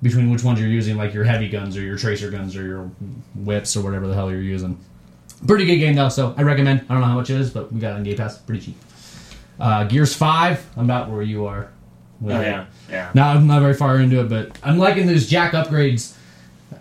between 0.03 0.31
which 0.31 0.45
ones 0.45 0.61
you're 0.61 0.69
using, 0.69 0.97
like 0.97 1.13
your 1.13 1.25
heavy 1.25 1.49
guns 1.49 1.77
or 1.77 1.81
your 1.83 1.97
tracer 1.99 2.31
guns 2.31 2.57
or 2.57 2.65
your 2.65 2.91
whips 3.35 3.77
or 3.77 3.83
whatever 3.83 4.07
the 4.07 4.15
hell 4.15 4.31
you're 4.31 4.41
using. 4.41 4.79
Pretty 5.47 5.65
good 5.67 5.77
game 5.77 5.95
though, 5.95 6.09
so 6.09 6.35
I 6.37 6.43
recommend. 6.43 6.81
I 6.89 6.95
don't 6.95 7.01
know 7.01 7.09
how 7.09 7.15
much 7.17 7.31
it 7.31 7.41
is, 7.41 7.51
but 7.51 7.73
we 7.73 7.79
got 7.81 7.93
it 7.93 7.95
on 7.97 8.03
Game 8.05 8.17
Pass, 8.17 8.39
pretty 8.39 8.65
cheap. 8.67 8.77
Uh, 9.61 9.85
Gears 9.85 10.15
Five, 10.15 10.65
I'm 10.77 10.85
about 10.85 11.11
where 11.11 11.23
you 11.23 11.47
are. 11.47 11.69
Oh 12.25 12.29
yeah, 12.29 12.67
yeah. 12.91 13.11
No, 13.15 13.23
I'm 13.23 13.47
not 13.47 13.61
very 13.61 13.75
far 13.75 13.99
into 14.01 14.21
it, 14.21 14.29
but 14.29 14.59
I'm 14.63 14.79
liking 14.79 15.07
those 15.07 15.29
jack 15.29 15.53
upgrades. 15.53 16.15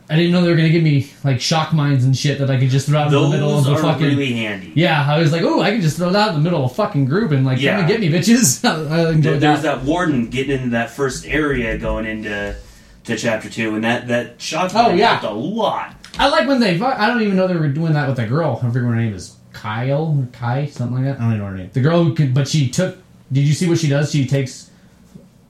I 0.09 0.15
didn't 0.15 0.31
know 0.31 0.41
they 0.41 0.49
were 0.49 0.55
gonna 0.55 0.69
give 0.69 0.83
me 0.83 1.11
like 1.23 1.41
shock 1.41 1.73
mines 1.73 2.05
and 2.05 2.17
shit 2.17 2.39
that 2.39 2.49
I 2.49 2.57
could 2.57 2.69
just 2.69 2.87
throw 2.87 2.99
out 2.99 3.07
in 3.07 3.13
the 3.13 3.29
middle 3.29 3.57
of 3.57 3.65
Those 3.65 3.77
the 3.81 3.87
fucking. 3.87 4.05
really 4.07 4.33
handy. 4.33 4.71
Yeah, 4.75 5.05
I 5.05 5.19
was 5.19 5.31
like, 5.33 5.41
oh, 5.43 5.61
I 5.61 5.71
can 5.71 5.81
just 5.81 5.97
throw 5.97 6.09
that 6.11 6.29
in 6.29 6.35
the 6.35 6.41
middle 6.41 6.63
of 6.65 6.71
a 6.71 6.73
fucking 6.73 7.05
group 7.05 7.31
and 7.31 7.45
like, 7.45 7.59
Yeah. 7.59 7.71
come 7.71 7.79
and 7.81 7.87
get 7.89 7.99
me, 7.99 8.09
bitches. 8.09 8.63
I 8.69 8.77
There- 9.03 9.11
enjoyed 9.11 9.39
There's 9.41 9.61
that. 9.63 9.79
that 9.79 9.83
warden 9.85 10.29
getting 10.29 10.57
into 10.57 10.69
that 10.69 10.91
first 10.91 11.25
area 11.27 11.77
going 11.77 12.05
into 12.05 12.55
to 13.03 13.15
chapter 13.17 13.49
two, 13.49 13.75
and 13.75 13.83
that 13.83 14.07
that 14.07 14.41
shot 14.41 14.71
Oh, 14.75 14.93
yeah. 14.93 15.17
helped 15.19 15.23
a 15.25 15.31
lot. 15.37 15.93
I 16.17 16.29
like 16.29 16.47
when 16.47 16.59
they. 16.61 16.81
I 16.81 17.07
don't 17.07 17.21
even 17.21 17.35
know 17.35 17.47
they 17.47 17.55
were 17.55 17.67
doing 17.67 17.93
that 17.93 18.07
with 18.07 18.17
that 18.17 18.27
girl. 18.29 18.55
I 18.63 18.67
forget 18.67 18.81
her 18.83 18.95
name 18.95 19.13
is. 19.13 19.35
Kyle 19.53 20.17
or 20.19 20.27
Kai, 20.33 20.67
something 20.67 20.97
like 21.03 21.05
that. 21.05 21.19
I 21.19 21.23
don't 21.23 21.29
even 21.33 21.39
know 21.39 21.45
her 21.51 21.57
name. 21.57 21.69
The 21.73 21.79
girl 21.81 22.03
who 22.03 22.13
could, 22.13 22.33
but 22.33 22.47
she 22.47 22.69
took. 22.69 22.97
Did 23.31 23.41
you 23.45 23.53
see 23.53 23.67
what 23.67 23.77
she 23.79 23.87
does? 23.89 24.11
She 24.11 24.25
takes. 24.27 24.69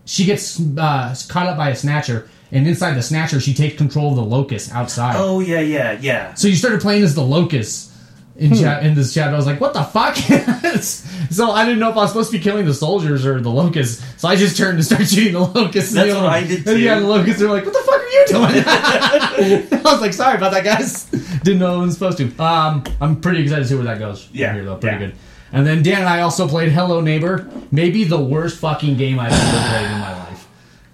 She 0.07 0.25
gets 0.25 0.59
uh, 0.59 1.13
caught 1.27 1.47
up 1.47 1.57
by 1.57 1.69
a 1.69 1.75
snatcher, 1.75 2.29
and 2.51 2.65
inside 2.65 2.93
the 2.95 3.03
snatcher, 3.03 3.39
she 3.39 3.53
takes 3.53 3.77
control 3.77 4.09
of 4.11 4.15
the 4.15 4.23
locust 4.23 4.71
outside. 4.73 5.15
Oh 5.17 5.41
yeah, 5.41 5.59
yeah, 5.59 5.97
yeah. 6.01 6.33
So 6.33 6.47
you 6.47 6.55
started 6.55 6.81
playing 6.81 7.03
as 7.03 7.13
the 7.13 7.21
locust 7.23 7.91
in 8.37 8.55
chat 8.55 8.85
in 8.85 8.93
this 8.95 9.13
chat. 9.13 9.33
I 9.33 9.35
was 9.35 9.45
like, 9.45 9.59
what 9.59 9.73
the 9.73 9.83
fuck? 9.83 10.15
so 11.31 11.51
I 11.51 11.65
didn't 11.65 11.79
know 11.79 11.89
if 11.89 11.95
I 11.97 12.01
was 12.01 12.11
supposed 12.11 12.31
to 12.31 12.37
be 12.37 12.43
killing 12.43 12.65
the 12.65 12.73
soldiers 12.73 13.25
or 13.25 13.41
the 13.41 13.49
locusts. 13.49 14.03
So 14.21 14.27
I 14.27 14.35
just 14.35 14.55
turned 14.55 14.75
and 14.75 14.85
started 14.85 15.09
shooting 15.09 15.33
the 15.33 15.39
locusts. 15.39 15.91
That's 15.91 16.09
and 16.09 16.17
the 16.17 16.21
what 16.21 16.25
other- 16.25 16.27
I 16.29 16.43
did, 16.47 16.67
And 16.67 16.79
yeah, 16.79 16.95
too. 16.95 17.01
the 17.01 17.07
locusts 17.07 17.41
are 17.41 17.49
like, 17.49 17.65
what 17.65 17.73
the 17.73 17.79
fuck 17.79 17.99
are 18.01 18.07
you 18.07 18.25
doing? 18.27 18.63
I 19.85 19.91
was 19.91 20.01
like, 20.01 20.13
sorry 20.13 20.37
about 20.37 20.51
that, 20.53 20.63
guys. 20.63 21.05
Didn't 21.05 21.59
know 21.59 21.81
I 21.81 21.83
was 21.83 21.95
supposed 21.95 22.17
to. 22.19 22.37
Um, 22.37 22.83
I'm 23.01 23.19
pretty 23.19 23.41
excited 23.43 23.63
to 23.63 23.67
see 23.67 23.75
where 23.75 23.85
that 23.85 23.99
goes. 23.99 24.29
Yeah, 24.31 24.53
here 24.53 24.63
though, 24.63 24.77
pretty 24.77 24.97
yeah. 24.97 25.07
good. 25.07 25.15
And 25.51 25.65
then 25.65 25.81
Dan 25.81 25.99
and 25.99 26.09
I 26.09 26.21
also 26.21 26.47
played 26.47 26.71
Hello 26.71 27.01
Neighbor. 27.01 27.49
Maybe 27.71 28.03
the 28.03 28.19
worst 28.19 28.59
fucking 28.59 28.97
game 28.97 29.19
I've 29.19 29.31
ever 29.31 29.67
played 29.69 29.91
in 29.91 29.99
my 29.99 30.13
life. 30.13 30.47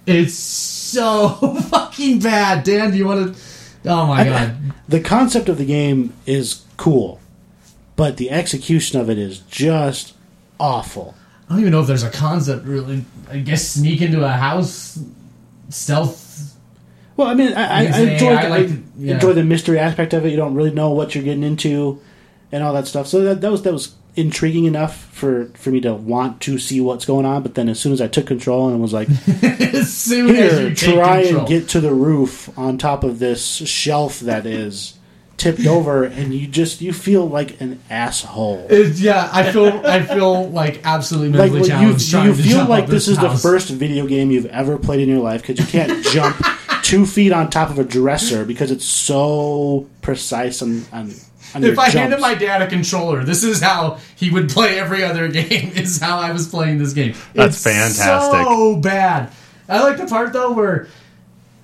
It's 0.06 0.34
so 0.34 1.30
fucking 1.70 2.20
bad. 2.20 2.64
Dan, 2.64 2.92
do 2.92 2.98
you 2.98 3.06
want 3.06 3.36
to? 3.36 3.42
Oh 3.90 4.08
my 4.08 4.24
god. 4.24 4.58
The 4.86 5.00
concept 5.00 5.48
of 5.48 5.58
the 5.58 5.66
game 5.66 6.14
is 6.26 6.66
cool, 6.76 7.22
but 7.96 8.18
the 8.18 8.30
execution 8.30 9.00
of 9.00 9.10
it 9.10 9.18
is 9.18 9.40
just 9.40 10.14
awful. 10.60 11.16
I 11.48 11.54
don't 11.54 11.62
even 11.62 11.72
know 11.72 11.82
if 11.82 11.88
there's 11.88 12.04
a 12.04 12.12
concept 12.12 12.66
really. 12.66 13.06
I 13.32 13.40
guess 13.40 13.66
sneak 13.66 14.02
into 14.02 14.24
a 14.24 14.30
house, 14.30 15.00
stealth. 15.70 16.56
Well, 17.16 17.28
I 17.28 17.34
mean, 17.34 17.54
I, 17.54 17.64
I, 17.64 17.80
I 17.80 18.00
enjoy, 18.02 18.36
the, 18.36 18.50
like 18.50 18.70
yeah. 18.98 19.14
enjoy 19.16 19.34
the 19.34 19.44
mystery 19.44 19.80
aspect 19.80 20.14
of 20.14 20.26
it. 20.26 20.32
You 20.32 20.38
don't 20.38 20.54
really 20.54 20.72
know 20.72 20.92
what 20.92 21.16
you're 21.16 21.24
getting 21.24 21.44
into, 21.44 22.02
and 22.52 22.62
all 22.62 22.74
that 22.74 22.86
stuff. 22.86 23.08
So 23.08 23.22
that, 23.22 23.42
that 23.42 23.52
was 23.52 23.64
that 23.64 23.74
was 23.74 23.96
intriguing 24.15 24.65
enough 24.65 25.05
for 25.05 25.46
for 25.55 25.70
me 25.72 25.82
to 25.82 25.93
want 25.93 26.41
to 26.41 26.60
see 26.60 26.79
what's 26.82 27.05
going 27.05 27.25
on. 27.25 27.43
But 27.43 27.55
then 27.55 27.70
as 27.70 27.79
soon 27.79 27.91
as 27.93 28.01
I 28.01 28.08
took 28.08 28.27
control 28.27 28.70
and 28.70 28.82
was 28.82 28.93
like, 28.93 29.10
as 29.43 29.93
soon 29.93 30.36
as 30.36 30.58
"Here, 30.58 30.70
you 30.70 30.75
try 30.75 31.24
control. 31.24 31.39
and 31.39 31.48
get 31.48 31.70
to 31.70 31.79
the 31.82 31.93
roof 31.93 32.55
on 32.58 32.77
top 32.77 33.03
of 33.03 33.20
this 33.20 33.46
shelf 33.46 34.20
that 34.22 34.46
is 34.46 34.98
tipped 35.38 35.65
over," 35.65 36.03
and 36.03 36.34
you 36.34 36.48
just 36.48 36.82
you 36.82 36.93
feel 36.93 37.27
like 37.27 37.60
an 37.60 37.79
asshole. 37.89 38.67
It's- 38.70 39.00
yeah, 39.00 39.29
I 39.34 39.51
feel 39.51 39.82
I 39.86 40.03
feel 40.03 40.50
like 40.50 40.82
absolutely 40.84 41.38
like 41.38 41.51
mentally 41.51 41.62
you, 41.62 41.67
challenged. 41.67 42.12
trying 42.12 42.27
you 42.27 42.34
feel 42.36 42.65
like 42.65 42.86
up 42.86 42.89
this 42.89 43.08
is 43.08 43.17
the 43.17 43.32
first 43.32 43.70
video 43.70 44.05
game 44.05 44.32
you've 44.32 44.46
ever 44.48 44.77
played 44.77 45.00
in 45.00 45.10
your 45.10 45.22
life 45.22 45.41
because 45.41 45.60
you 45.60 45.65
can't 45.65 46.03
jump 46.12 46.36
two 46.84 47.05
feet 47.05 47.32
on 47.32 47.50
top 47.50 47.70
of 47.70 47.79
a 47.79 47.84
dresser 47.84 48.43
because 48.46 48.70
it's 48.70 48.86
so 48.86 49.88
precise 50.01 50.62
and, 50.62 50.86
on 50.91 51.13
If 51.56 51.78
I 51.80 51.84
jumps. 51.86 51.94
handed 51.94 52.20
my 52.20 52.36
dad 52.36 52.62
a 52.62 52.68
controller, 52.68 53.24
this 53.24 53.44
is 53.44 53.62
how 53.62 54.00
he 54.16 54.30
would 54.30 54.50
play 54.50 54.80
every 54.80 55.04
other 55.04 55.28
game. 55.32 55.72
Is 55.76 56.00
how 56.00 56.20
I 56.20 56.32
was 56.32 56.48
playing 56.48 56.78
this 56.80 56.94
game. 56.94 57.14
That's 57.34 57.56
It's 57.56 57.64
fantastic. 57.64 58.42
So 58.46 58.76
bad. 58.78 59.32
I 59.70 59.82
like 59.82 59.98
the 59.98 60.06
part 60.06 60.34
though 60.34 60.52
where 60.54 60.88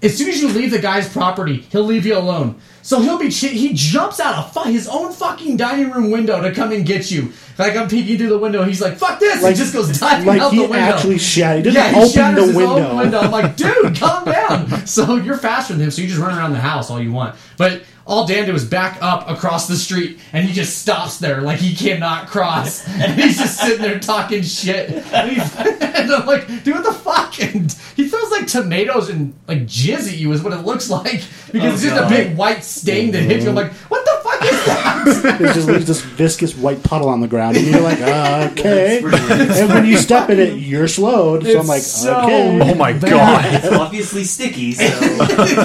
as 0.01 0.17
soon 0.17 0.29
as 0.29 0.41
you 0.41 0.47
leave 0.49 0.71
the 0.71 0.79
guy's 0.79 1.11
property, 1.11 1.57
he'll 1.71 1.83
leave 1.83 2.05
you 2.05 2.17
alone. 2.17 2.55
So 2.81 3.01
he'll 3.01 3.19
be 3.19 3.29
ch- 3.29 3.41
he 3.51 3.73
jumps 3.73 4.19
out 4.21 4.35
of 4.35 4.53
fu- 4.53 4.69
his 4.71 4.87
own 4.87 5.11
fucking 5.11 5.57
dining 5.57 5.91
room 5.91 6.09
window 6.09 6.41
to 6.41 6.53
come 6.53 6.71
and 6.71 6.85
get 6.85 7.11
you. 7.11 7.33
Like 7.57 7.75
I'm 7.75 7.89
peeking 7.89 8.17
through 8.17 8.29
the 8.29 8.37
window, 8.37 8.63
he's 8.63 8.79
like, 8.81 8.95
"Fuck 8.97 9.19
this!" 9.19 9.43
like 9.43 9.49
and 9.49 9.57
just 9.57 9.73
goes 9.73 9.99
diving 9.99 10.25
like 10.25 10.39
out 10.41 10.51
he 10.53 10.59
the 10.59 10.63
window. 10.63 10.77
actually 10.77 11.17
shattered. 11.17 11.65
He 11.65 11.71
yeah, 11.73 11.91
doesn't 11.91 11.95
he 11.95 11.99
open 11.99 12.13
shatters 12.13 12.39
the 12.39 12.47
his 12.47 12.55
window. 12.55 12.89
own 12.89 12.97
window. 12.97 13.19
I'm 13.19 13.31
like, 13.31 13.55
dude, 13.57 13.95
calm 13.99 14.23
down. 14.25 14.87
So 14.87 15.17
you're 15.17 15.37
faster 15.37 15.73
than 15.73 15.83
him, 15.83 15.91
so 15.91 16.01
you 16.01 16.07
just 16.07 16.21
run 16.21 16.35
around 16.35 16.53
the 16.53 16.59
house 16.59 16.89
all 16.89 17.01
you 17.01 17.11
want. 17.11 17.35
But 17.57 17.83
all 18.09 18.25
Dan 18.27 18.45
did 18.45 18.53
was 18.53 18.65
back 18.65 18.97
up 19.01 19.29
across 19.29 19.67
the 19.67 19.75
street, 19.77 20.19
and 20.33 20.45
he 20.45 20.51
just 20.53 20.79
stops 20.79 21.17
there 21.19 21.41
like 21.41 21.59
he 21.59 21.75
cannot 21.75 22.27
cross. 22.27 22.85
And 22.99 23.13
he's 23.21 23.37
just 23.37 23.59
sitting 23.59 23.81
there 23.81 23.99
talking 23.99 24.41
shit. 24.41 24.89
And, 25.13 25.31
he's, 25.31 25.55
and 25.57 26.11
I'm 26.11 26.25
like, 26.25 26.47
dude, 26.63 26.75
what 26.75 26.83
the 26.83 26.91
fuck? 26.93 27.39
And 27.41 27.71
he 27.95 28.07
throws 28.09 28.31
like 28.31 28.47
tomatoes 28.47 29.09
and 29.09 29.33
like 29.47 29.59
jizz 29.67 30.09
at 30.11 30.17
you 30.17 30.31
is 30.33 30.41
what 30.43 30.51
it 30.53 30.65
looks 30.65 30.89
like 30.89 31.21
because 31.51 31.71
Oh, 31.71 31.73
it's 31.73 31.81
just 31.83 31.95
God. 31.95 32.11
a 32.11 32.15
big 32.15 32.35
white 32.35 32.63
stain 32.63 33.11
that 33.11 33.21
hits 33.21 33.43
you. 33.43 33.49
I'm 33.51 33.55
like, 33.55 33.71
what 33.89 34.03
the 34.03 34.19
fuck 34.23 34.41
is 34.43 34.65
that? 34.65 35.39
It 35.49 35.53
just 35.53 35.67
leaves 35.67 35.85
this 35.87 36.01
viscous 36.01 36.55
white 36.55 36.83
puddle 36.83 37.07
on 37.09 37.21
the 37.21 37.27
ground, 37.27 37.55
and 37.57 37.65
you're 37.67 37.79
like, 37.81 38.01
uh, 38.01 38.49
okay. 38.51 38.97
And 39.03 39.69
when 39.69 39.85
you 39.85 39.97
step 39.97 40.29
in 40.29 40.39
it, 40.39 40.55
you're 40.59 40.87
slowed. 40.87 41.43
So 41.45 41.59
I'm 41.59 41.67
like, 41.67 41.81
so 41.83 42.19
okay. 42.23 42.59
Oh 42.61 42.73
my 42.75 42.93
bad. 42.93 43.09
god. 43.11 43.45
It's 43.63 43.67
obviously 43.73 44.23
sticky, 44.25 44.73
so 44.73 44.89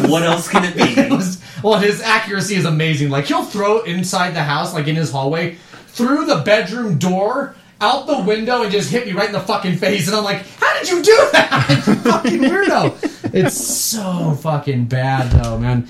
what 0.08 0.22
else 0.22 0.46
can 0.48 0.64
it 0.64 0.74
It 0.76 1.08
be? 1.08 1.14
was- 1.16 1.42
well, 1.64 1.78
his 1.80 2.00
accuracy 2.00 2.54
is 2.54 2.64
amazing. 2.64 3.08
Like 3.10 3.24
he'll 3.26 3.44
throw 3.44 3.82
inside 3.82 4.32
the 4.34 4.42
house, 4.44 4.72
like 4.74 4.86
in 4.86 4.94
his 4.96 5.10
hallway, 5.10 5.56
through 5.88 6.26
the 6.26 6.36
bedroom 6.44 6.98
door, 6.98 7.56
out 7.80 8.06
the 8.06 8.20
window, 8.22 8.62
and 8.62 8.70
just 8.70 8.90
hit 8.90 9.06
me 9.06 9.12
right 9.12 9.26
in 9.26 9.32
the 9.32 9.40
fucking 9.40 9.76
face. 9.78 10.06
And 10.06 10.16
I'm 10.16 10.22
like, 10.24 10.46
"How 10.58 10.78
did 10.78 10.88
you 10.88 11.02
do 11.02 11.28
that? 11.32 12.00
Fucking 12.04 12.40
weirdo!" 12.40 13.34
It's 13.34 13.56
so 13.66 14.34
fucking 14.40 14.84
bad, 14.84 15.30
though, 15.32 15.58
man. 15.58 15.88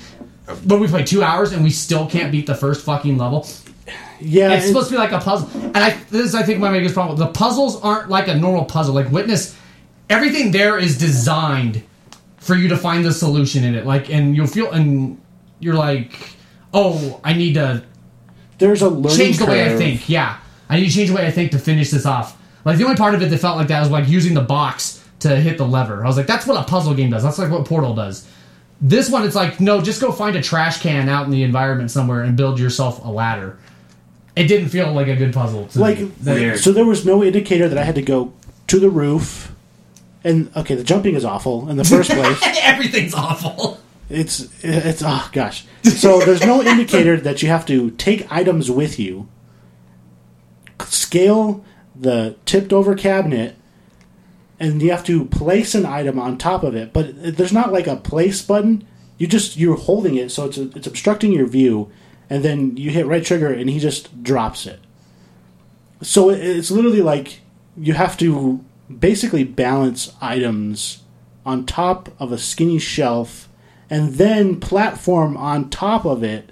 But 0.67 0.79
we 0.81 0.87
played 0.89 1.07
two 1.07 1.23
hours 1.23 1.53
and 1.53 1.63
we 1.65 1.71
still 1.71 2.07
can't 2.07 2.31
beat 2.33 2.47
the 2.47 2.55
first 2.55 2.85
fucking 2.85 3.17
level. 3.19 3.47
Yeah, 4.21 4.53
It's 4.53 4.65
it- 4.67 4.69
supposed 4.69 4.89
to 4.89 4.93
be 4.95 4.99
like 4.99 5.13
a 5.13 5.19
puzzle, 5.19 5.49
and 5.55 5.77
I 5.77 5.91
this 6.11 6.27
is 6.27 6.35
I 6.35 6.43
think 6.43 6.59
my 6.61 6.71
biggest 6.71 6.95
problem. 6.95 7.19
The 7.19 7.27
puzzles 7.29 7.81
aren't 7.83 8.09
like 8.11 8.29
a 8.29 8.35
normal 8.35 8.65
puzzle. 8.65 8.95
Like 8.95 9.11
Witness, 9.11 9.57
everything 10.09 10.51
there 10.53 10.79
is 10.79 10.97
designed 10.99 11.83
for 12.39 12.55
you 12.55 12.69
to 12.69 12.77
find 12.77 13.05
the 13.05 13.13
solution 13.13 13.65
in 13.65 13.75
it. 13.75 13.87
Like, 13.87 14.11
and 14.11 14.37
you'll 14.37 14.47
feel 14.47 14.71
and 14.71 15.19
you're 15.65 15.75
like, 15.75 16.37
oh, 16.73 17.21
I 17.25 17.33
need 17.33 17.55
to 17.55 17.85
there's 18.59 18.83
a 18.83 18.89
learning 18.89 19.17
change 19.19 19.39
the 19.39 19.47
way 19.47 19.65
I 19.73 19.77
think. 19.77 20.09
Yeah, 20.09 20.39
I 20.69 20.79
need 20.79 20.89
to 20.89 20.95
change 20.95 21.09
the 21.11 21.17
way 21.17 21.27
I 21.27 21.31
think 21.31 21.53
to 21.53 21.59
finish 21.59 21.91
this 21.91 22.07
off. 22.07 22.41
Like 22.65 22.79
the 22.79 22.85
only 22.85 22.97
part 22.97 23.15
of 23.15 23.23
it 23.23 23.31
that 23.31 23.39
felt 23.39 23.57
like 23.57 23.69
that 23.69 23.81
was 23.81 23.91
like 23.91 24.09
using 24.09 24.35
the 24.35 24.41
box 24.43 25.05
to 25.21 25.37
hit 25.37 25.59
the 25.59 25.67
lever. 25.67 26.05
I 26.05 26.07
was 26.07 26.17
like, 26.17 26.27
that's 26.27 26.47
what 26.47 26.61
a 26.61 26.65
puzzle 26.65 26.95
game 26.95 27.11
does. 27.11 27.23
That's 27.23 27.39
like 27.39 27.51
what 27.51 27.65
Portal 27.67 27.95
does. 27.95 28.29
This 28.81 29.11
one, 29.11 29.25
it's 29.25 29.35
like, 29.35 29.61
no, 29.61 29.81
just 29.81 30.01
go 30.01 30.13
find 30.13 30.37
a 30.37 30.43
trash 30.43 30.81
can 30.81 31.09
out 31.09 31.25
in 31.25 31.31
the 31.31 31.43
environment 31.43 31.91
somewhere 31.91 32.23
and 32.23 32.37
build 32.37 32.59
yourself 32.59 33.05
a 33.05 33.09
ladder. 33.09 33.59
It 34.37 34.45
didn't 34.47 34.69
feel 34.69 34.93
like 34.93 35.07
a 35.07 35.17
good 35.17 35.33
puzzle. 35.33 35.69
To 35.69 35.79
like 35.79 35.99
me. 35.99 36.11
Weird. 36.25 36.59
so 36.59 36.73
there 36.73 36.85
was 36.85 37.07
no 37.07 37.23
indicator 37.23 37.69
that 37.69 37.79
I 37.79 37.85
had 37.85 37.95
to 37.95 38.03
go 38.03 38.33
to 38.67 38.79
the 38.79 38.91
roof. 38.91 39.55
And 40.25 40.51
okay, 40.57 40.75
the 40.75 40.85
jumping 40.85 41.15
is 41.15 41.25
awful 41.25 41.69
in 41.69 41.77
the 41.77 41.85
first 41.85 42.11
place. 42.13 42.39
everything's 42.63 43.15
awful. 43.15 43.79
It's 44.09 44.49
it's 44.63 45.03
oh 45.05 45.29
gosh. 45.33 45.67
So 45.83 46.21
there's 46.21 46.45
no 46.45 46.63
indicator 46.67 47.17
that 47.19 47.43
you 47.43 47.49
have 47.49 47.67
to 47.67 47.91
take 47.93 48.31
items 48.31 48.71
with 48.71 48.99
you, 48.99 49.29
scale 50.81 51.65
the 51.95 52.37
tipped 52.45 52.73
over 52.73 52.95
cabinet, 52.95 53.57
and 54.61 54.83
you 54.83 54.91
have 54.91 55.05
to 55.05 55.25
place 55.27 55.75
an 55.75 55.87
item 55.87 56.19
on 56.19 56.37
top 56.37 56.63
of 56.63 56.75
it. 56.75 56.93
But 56.93 57.37
there's 57.37 57.53
not 57.53 57.73
like 57.73 57.87
a 57.87 57.97
place 57.97 58.43
button. 58.43 58.87
You 59.17 59.27
just 59.27 59.57
you're 59.57 59.77
holding 59.77 60.17
it, 60.17 60.31
so 60.31 60.47
it's 60.47 60.59
it's 60.59 60.87
obstructing 60.87 61.33
your 61.33 61.47
view, 61.47 61.91
and 62.29 62.45
then 62.45 62.77
you 62.77 62.91
hit 62.91 63.07
right 63.07 63.25
trigger, 63.25 63.53
and 63.53 63.71
he 63.71 63.79
just 63.79 64.23
drops 64.23 64.67
it. 64.67 64.81
So 66.03 66.29
it's 66.29 66.71
literally 66.71 67.01
like 67.01 67.41
you 67.77 67.95
have 67.95 68.19
to 68.19 68.63
basically 68.99 69.45
balance 69.45 70.13
items 70.21 71.03
on 71.47 71.65
top 71.65 72.11
of 72.21 72.33
a 72.33 72.39
skinny 72.39 72.79
shelf 72.79 73.49
and 73.95 74.15
then 74.15 74.59
platform 74.61 75.37
on 75.37 75.71
top 75.71 76.05
of 76.05 76.23
it 76.23 76.51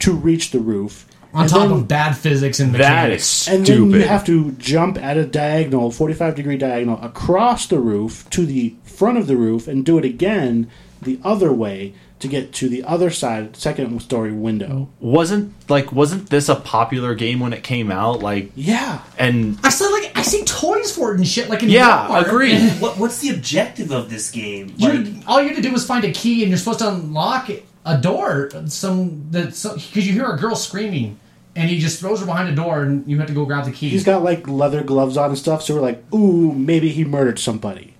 to 0.00 0.12
reach 0.12 0.50
the 0.50 0.58
roof. 0.58 1.06
On 1.34 1.42
And 1.42 1.50
top 1.50 1.60
then- 1.68 1.70
of 1.72 1.88
bad 1.88 2.16
physics 2.16 2.60
and 2.60 2.74
That 2.74 2.78
mechanics. 2.78 3.48
is 3.48 3.54
and 3.54 3.66
then 3.66 3.90
you 3.90 4.00
have 4.02 4.24
to 4.26 4.50
jump 4.58 4.98
at 5.02 5.16
a 5.16 5.24
diagonal, 5.24 5.90
45 5.90 6.34
degree 6.34 6.56
diagonal, 6.58 6.98
across 7.02 7.66
the 7.66 7.78
roof 7.78 8.26
to 8.30 8.44
the 8.44 8.74
front 8.84 9.16
of 9.16 9.26
the 9.28 9.36
roof 9.36 9.66
and 9.68 9.84
do 9.84 9.96
it 9.96 10.04
again 10.04 10.66
the 11.00 11.18
other 11.24 11.52
way 11.52 11.94
to 12.22 12.28
get 12.28 12.52
to 12.54 12.68
the 12.68 12.82
other 12.84 13.10
side, 13.10 13.56
second 13.56 14.00
story 14.00 14.32
window. 14.32 14.88
wasn't 15.00 15.52
like 15.68 15.92
wasn't 15.92 16.30
this 16.30 16.48
a 16.48 16.56
popular 16.56 17.14
game 17.14 17.38
when 17.40 17.52
it 17.52 17.62
came 17.62 17.90
out? 17.90 18.20
Like 18.20 18.50
Yeah. 18.56 19.02
and 19.18 19.58
I 19.62 19.68
saw 19.68 19.84
like 19.90 20.10
I 20.16 20.22
see 20.22 20.44
toys 20.44 20.94
for 20.96 21.12
it 21.12 21.18
and 21.18 21.26
shit. 21.28 21.48
Like 21.50 21.62
in 21.62 21.68
Yeah, 21.68 22.08
Walmart. 22.08 22.26
agreed. 22.26 22.54
And 22.54 22.80
What, 22.80 22.98
what's 22.98 23.18
the 23.18 23.30
objective 23.30 23.90
of 23.92 24.08
this 24.10 24.30
game? 24.30 24.74
Like, 24.78 25.06
all 25.26 25.40
you 25.42 25.48
had 25.48 25.56
to 25.56 25.62
do 25.62 25.70
was 25.72 25.84
find 25.86 26.04
a 26.04 26.12
key, 26.12 26.42
and 26.42 26.48
you're 26.50 26.58
supposed 26.58 26.78
to 26.80 26.88
unlock 26.88 27.50
a 27.84 27.98
door. 27.98 28.50
Some 28.66 29.26
that 29.32 29.46
because 29.48 30.06
you 30.06 30.12
hear 30.12 30.26
a 30.30 30.38
girl 30.38 30.54
screaming, 30.54 31.18
and 31.56 31.68
he 31.68 31.78
just 31.78 32.00
throws 32.00 32.20
her 32.20 32.26
behind 32.26 32.48
a 32.48 32.54
door, 32.54 32.82
and 32.82 33.06
you 33.10 33.18
have 33.18 33.26
to 33.28 33.34
go 33.34 33.44
grab 33.44 33.64
the 33.64 33.72
key. 33.72 33.88
He's 33.88 34.04
got 34.04 34.22
like 34.22 34.46
leather 34.48 34.82
gloves 34.82 35.16
on 35.16 35.30
and 35.30 35.38
stuff, 35.38 35.62
so 35.62 35.74
we're 35.74 35.80
like, 35.80 36.02
ooh, 36.14 36.52
maybe 36.52 36.90
he 36.90 37.04
murdered 37.04 37.38
somebody. 37.38 37.94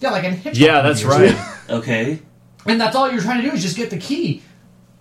yeah, 0.00 0.10
like 0.10 0.24
in 0.24 0.32
Hitchcock 0.34 0.54
yeah, 0.66 0.82
that's 0.82 1.04
movies. 1.04 1.32
right. 1.34 1.56
okay. 1.70 2.18
And 2.66 2.80
that's 2.80 2.96
all 2.96 3.10
you're 3.10 3.22
trying 3.22 3.42
to 3.42 3.48
do 3.48 3.54
is 3.54 3.62
just 3.62 3.76
get 3.76 3.90
the 3.90 3.98
key, 3.98 4.42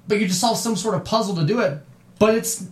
but 0.08 0.20
you 0.20 0.28
just 0.28 0.40
solve 0.40 0.58
some 0.58 0.76
sort 0.76 0.96
of 0.96 1.04
puzzle 1.04 1.36
to 1.36 1.46
do 1.46 1.60
it. 1.60 1.82
But 2.20 2.36
it's 2.36 2.68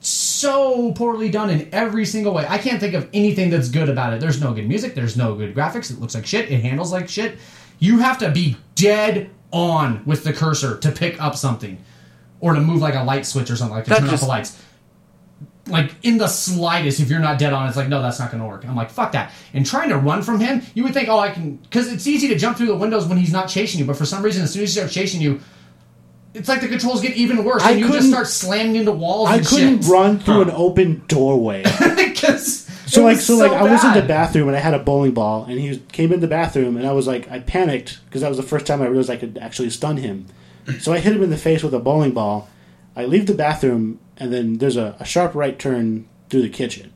so 0.00 0.92
poorly 0.92 1.30
done 1.30 1.50
in 1.50 1.68
every 1.72 2.06
single 2.06 2.32
way. 2.32 2.46
I 2.48 2.58
can't 2.58 2.80
think 2.80 2.94
of 2.94 3.08
anything 3.12 3.50
that's 3.50 3.68
good 3.68 3.88
about 3.88 4.12
it. 4.14 4.20
There's 4.20 4.40
no 4.40 4.54
good 4.54 4.66
music. 4.66 4.94
There's 4.94 5.16
no 5.16 5.34
good 5.34 5.54
graphics. 5.54 5.90
It 5.90 6.00
looks 6.00 6.14
like 6.14 6.26
shit. 6.26 6.50
It 6.50 6.62
handles 6.62 6.92
like 6.92 7.08
shit. 7.08 7.38
You 7.78 7.98
have 7.98 8.18
to 8.18 8.30
be 8.30 8.56
dead 8.74 9.30
on 9.52 10.02
with 10.06 10.24
the 10.24 10.32
cursor 10.32 10.78
to 10.78 10.90
pick 10.92 11.20
up 11.20 11.36
something, 11.36 11.78
or 12.40 12.54
to 12.54 12.60
move 12.60 12.80
like 12.80 12.94
a 12.94 13.02
light 13.02 13.26
switch 13.26 13.50
or 13.50 13.56
something 13.56 13.76
like 13.76 13.84
to 13.84 13.90
That 13.90 14.00
turn 14.00 14.10
off 14.10 14.20
the 14.20 14.26
lights. 14.26 14.62
Like 15.70 15.92
in 16.02 16.18
the 16.18 16.28
slightest, 16.28 17.00
if 17.00 17.08
you're 17.08 17.20
not 17.20 17.38
dead 17.38 17.52
on, 17.52 17.66
it's 17.68 17.76
like 17.76 17.88
no, 17.88 18.02
that's 18.02 18.18
not 18.18 18.30
going 18.30 18.42
to 18.42 18.48
work. 18.48 18.66
I'm 18.66 18.76
like 18.76 18.90
fuck 18.90 19.12
that. 19.12 19.32
And 19.54 19.64
trying 19.64 19.88
to 19.90 19.96
run 19.98 20.22
from 20.22 20.40
him, 20.40 20.62
you 20.74 20.82
would 20.84 20.94
think, 20.94 21.08
oh, 21.08 21.18
I 21.18 21.30
can, 21.30 21.56
because 21.56 21.92
it's 21.92 22.06
easy 22.06 22.28
to 22.28 22.36
jump 22.36 22.56
through 22.56 22.66
the 22.68 22.76
windows 22.76 23.06
when 23.06 23.18
he's 23.18 23.32
not 23.32 23.48
chasing 23.48 23.78
you. 23.80 23.86
But 23.86 23.96
for 23.96 24.04
some 24.06 24.22
reason, 24.22 24.42
as 24.42 24.52
soon 24.52 24.62
as 24.62 24.70
he 24.74 24.78
starts 24.80 24.94
chasing 24.94 25.20
you, 25.20 25.40
it's 26.32 26.48
like 26.48 26.60
the 26.60 26.68
controls 26.68 27.00
get 27.00 27.16
even 27.16 27.44
worse, 27.44 27.62
I 27.62 27.72
and 27.72 27.80
you 27.80 27.86
just 27.86 27.96
couldn't- 27.98 28.12
start 28.12 28.26
slamming 28.28 28.76
into 28.76 28.92
walls. 28.92 29.28
I 29.28 29.36
and 29.38 29.46
couldn't 29.46 29.82
shit. 29.82 29.90
run 29.90 30.18
through 30.20 30.42
an 30.42 30.50
open 30.50 31.02
doorway. 31.08 31.64
because 31.96 32.66
So 32.86 33.02
like 33.04 33.18
so 33.18 33.36
like 33.36 33.52
I 33.52 33.62
was 33.64 33.84
in 33.84 33.94
the 33.94 34.02
bathroom 34.02 34.48
and 34.48 34.56
I 34.56 34.60
had 34.60 34.74
a 34.74 34.78
bowling 34.78 35.12
ball 35.12 35.44
and 35.44 35.58
he 35.58 35.78
came 35.92 36.12
in 36.12 36.20
the 36.20 36.28
bathroom 36.28 36.76
and 36.76 36.86
I 36.86 36.92
was 36.92 37.06
like 37.06 37.30
I 37.30 37.38
panicked 37.40 38.00
because 38.04 38.20
that 38.22 38.28
was 38.28 38.36
the 38.36 38.42
first 38.44 38.66
time 38.66 38.80
I 38.82 38.86
realized 38.86 39.10
I 39.10 39.16
could 39.16 39.38
actually 39.38 39.70
stun 39.70 39.96
him. 39.96 40.26
So 40.80 40.92
I 40.92 40.98
hit 40.98 41.14
him 41.14 41.22
in 41.22 41.30
the 41.30 41.36
face 41.36 41.62
with 41.64 41.74
a 41.74 41.78
bowling 41.80 42.12
ball. 42.12 42.48
I 42.94 43.04
leave 43.06 43.26
the 43.26 43.34
bathroom 43.34 43.98
and 44.20 44.32
then 44.32 44.58
there's 44.58 44.76
a, 44.76 44.94
a 45.00 45.04
sharp 45.04 45.34
right 45.34 45.58
turn 45.58 46.06
through 46.28 46.42
the 46.42 46.48
kitchen. 46.48 46.92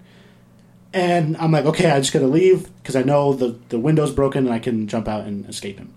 And 0.93 1.37
I'm 1.39 1.51
like, 1.51 1.65
okay, 1.65 1.91
I 1.91 1.99
just 1.99 2.13
gotta 2.13 2.29
leave 2.29 2.69
because 2.77 2.95
I 2.95 3.03
know 3.03 3.33
the 3.33 3.59
the 3.71 3.81
window's 3.81 4.13
broken 4.13 4.45
and 4.45 4.55
I 4.55 4.61
can 4.61 4.87
jump 4.87 5.09
out 5.09 5.25
and 5.25 5.49
escape 5.49 5.79
him. 5.79 5.93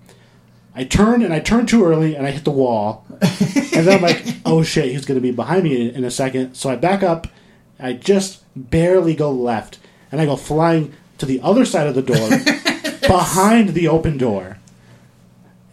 I 0.74 0.86
turn 0.86 1.22
and 1.22 1.34
I 1.34 1.40
turn 1.40 1.66
too 1.68 1.86
early 1.86 2.16
and 2.16 2.26
I 2.26 2.32
hit 2.32 2.46
the 2.46 2.52
wall. 2.52 3.06
and 3.10 3.86
then 3.86 3.98
I'm 3.98 4.02
like, 4.02 4.26
oh 4.46 4.64
shit, 4.64 4.92
he's 4.92 5.06
gonna 5.06 5.20
be 5.20 5.32
behind 5.32 5.66
me 5.66 5.90
in, 5.90 5.98
in 5.98 6.04
a 6.04 6.12
second. 6.12 6.56
So 6.56 6.70
I 6.70 6.76
back 6.78 7.04
up. 7.04 7.28
I 7.80 7.94
just 7.94 8.44
barely 8.56 9.14
go 9.14 9.30
left, 9.30 9.78
and 10.12 10.20
I 10.20 10.26
go 10.26 10.36
flying 10.36 10.94
to 11.20 11.28
the 11.28 11.40
other 11.42 11.64
side 11.64 11.86
of 11.86 11.94
the 11.94 12.02
door, 12.02 12.30
behind 13.08 13.70
the 13.70 13.88
open 13.88 14.18
door. 14.18 14.58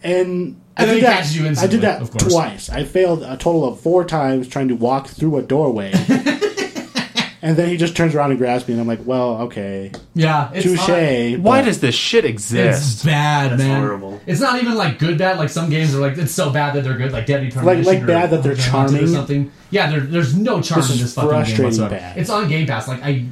And 0.03 0.61
And 0.77 0.89
then 0.89 0.95
did 0.97 1.05
that. 1.05 1.17
catches 1.17 1.37
you 1.37 1.47
I 1.47 1.67
did 1.67 1.81
that 1.81 2.01
of 2.01 2.11
course. 2.11 2.31
twice. 2.31 2.69
I 2.69 2.83
failed 2.83 3.23
a 3.23 3.37
total 3.37 3.65
of 3.65 3.79
four 3.79 4.03
times 4.03 4.47
trying 4.47 4.67
to 4.67 4.75
walk 4.75 5.07
through 5.07 5.37
a 5.37 5.41
doorway. 5.41 5.93
and 7.41 7.55
then 7.55 7.69
he 7.69 7.77
just 7.77 7.95
turns 7.95 8.15
around 8.15 8.31
and 8.31 8.39
grabs 8.39 8.67
me, 8.67 8.73
and 8.73 8.81
I'm 8.81 8.87
like, 8.87 9.05
"Well, 9.05 9.43
okay, 9.43 9.91
yeah, 10.15 10.49
it's 10.51 10.65
touche." 10.65 11.37
Why 11.39 11.61
does 11.61 11.79
this 11.79 11.93
shit 11.93 12.25
exist? 12.25 12.93
It's 12.95 13.05
bad, 13.05 13.51
That's 13.51 13.61
man. 13.61 13.81
horrible. 13.81 14.19
It's 14.25 14.41
not 14.41 14.59
even 14.61 14.73
like 14.73 14.97
good 14.97 15.19
bad. 15.19 15.37
Like 15.37 15.49
some 15.49 15.69
games 15.69 15.93
are 15.93 15.99
like 15.99 16.17
it's 16.17 16.31
so 16.31 16.49
bad 16.49 16.73
that 16.73 16.83
they're 16.83 16.97
good. 16.97 17.11
Like 17.11 17.27
Deadly 17.27 17.51
Premonition. 17.51 17.85
like 17.85 18.01
or 18.03 18.07
bad 18.07 18.31
that 18.31 18.41
they're 18.41 18.55
charming 18.55 19.03
or 19.03 19.07
something. 19.07 19.51
Yeah, 19.69 19.91
there, 19.91 19.99
there's 19.99 20.35
no 20.35 20.59
charm 20.59 20.81
This 20.81 20.91
in 20.93 20.97
this 20.97 21.13
fucking 21.13 21.55
game 21.55 21.65
whatsoever. 21.65 21.95
bad. 21.95 22.17
It's 22.17 22.31
on 22.31 22.49
Game 22.49 22.65
Pass. 22.65 22.87
Like 22.87 23.03
I, 23.03 23.25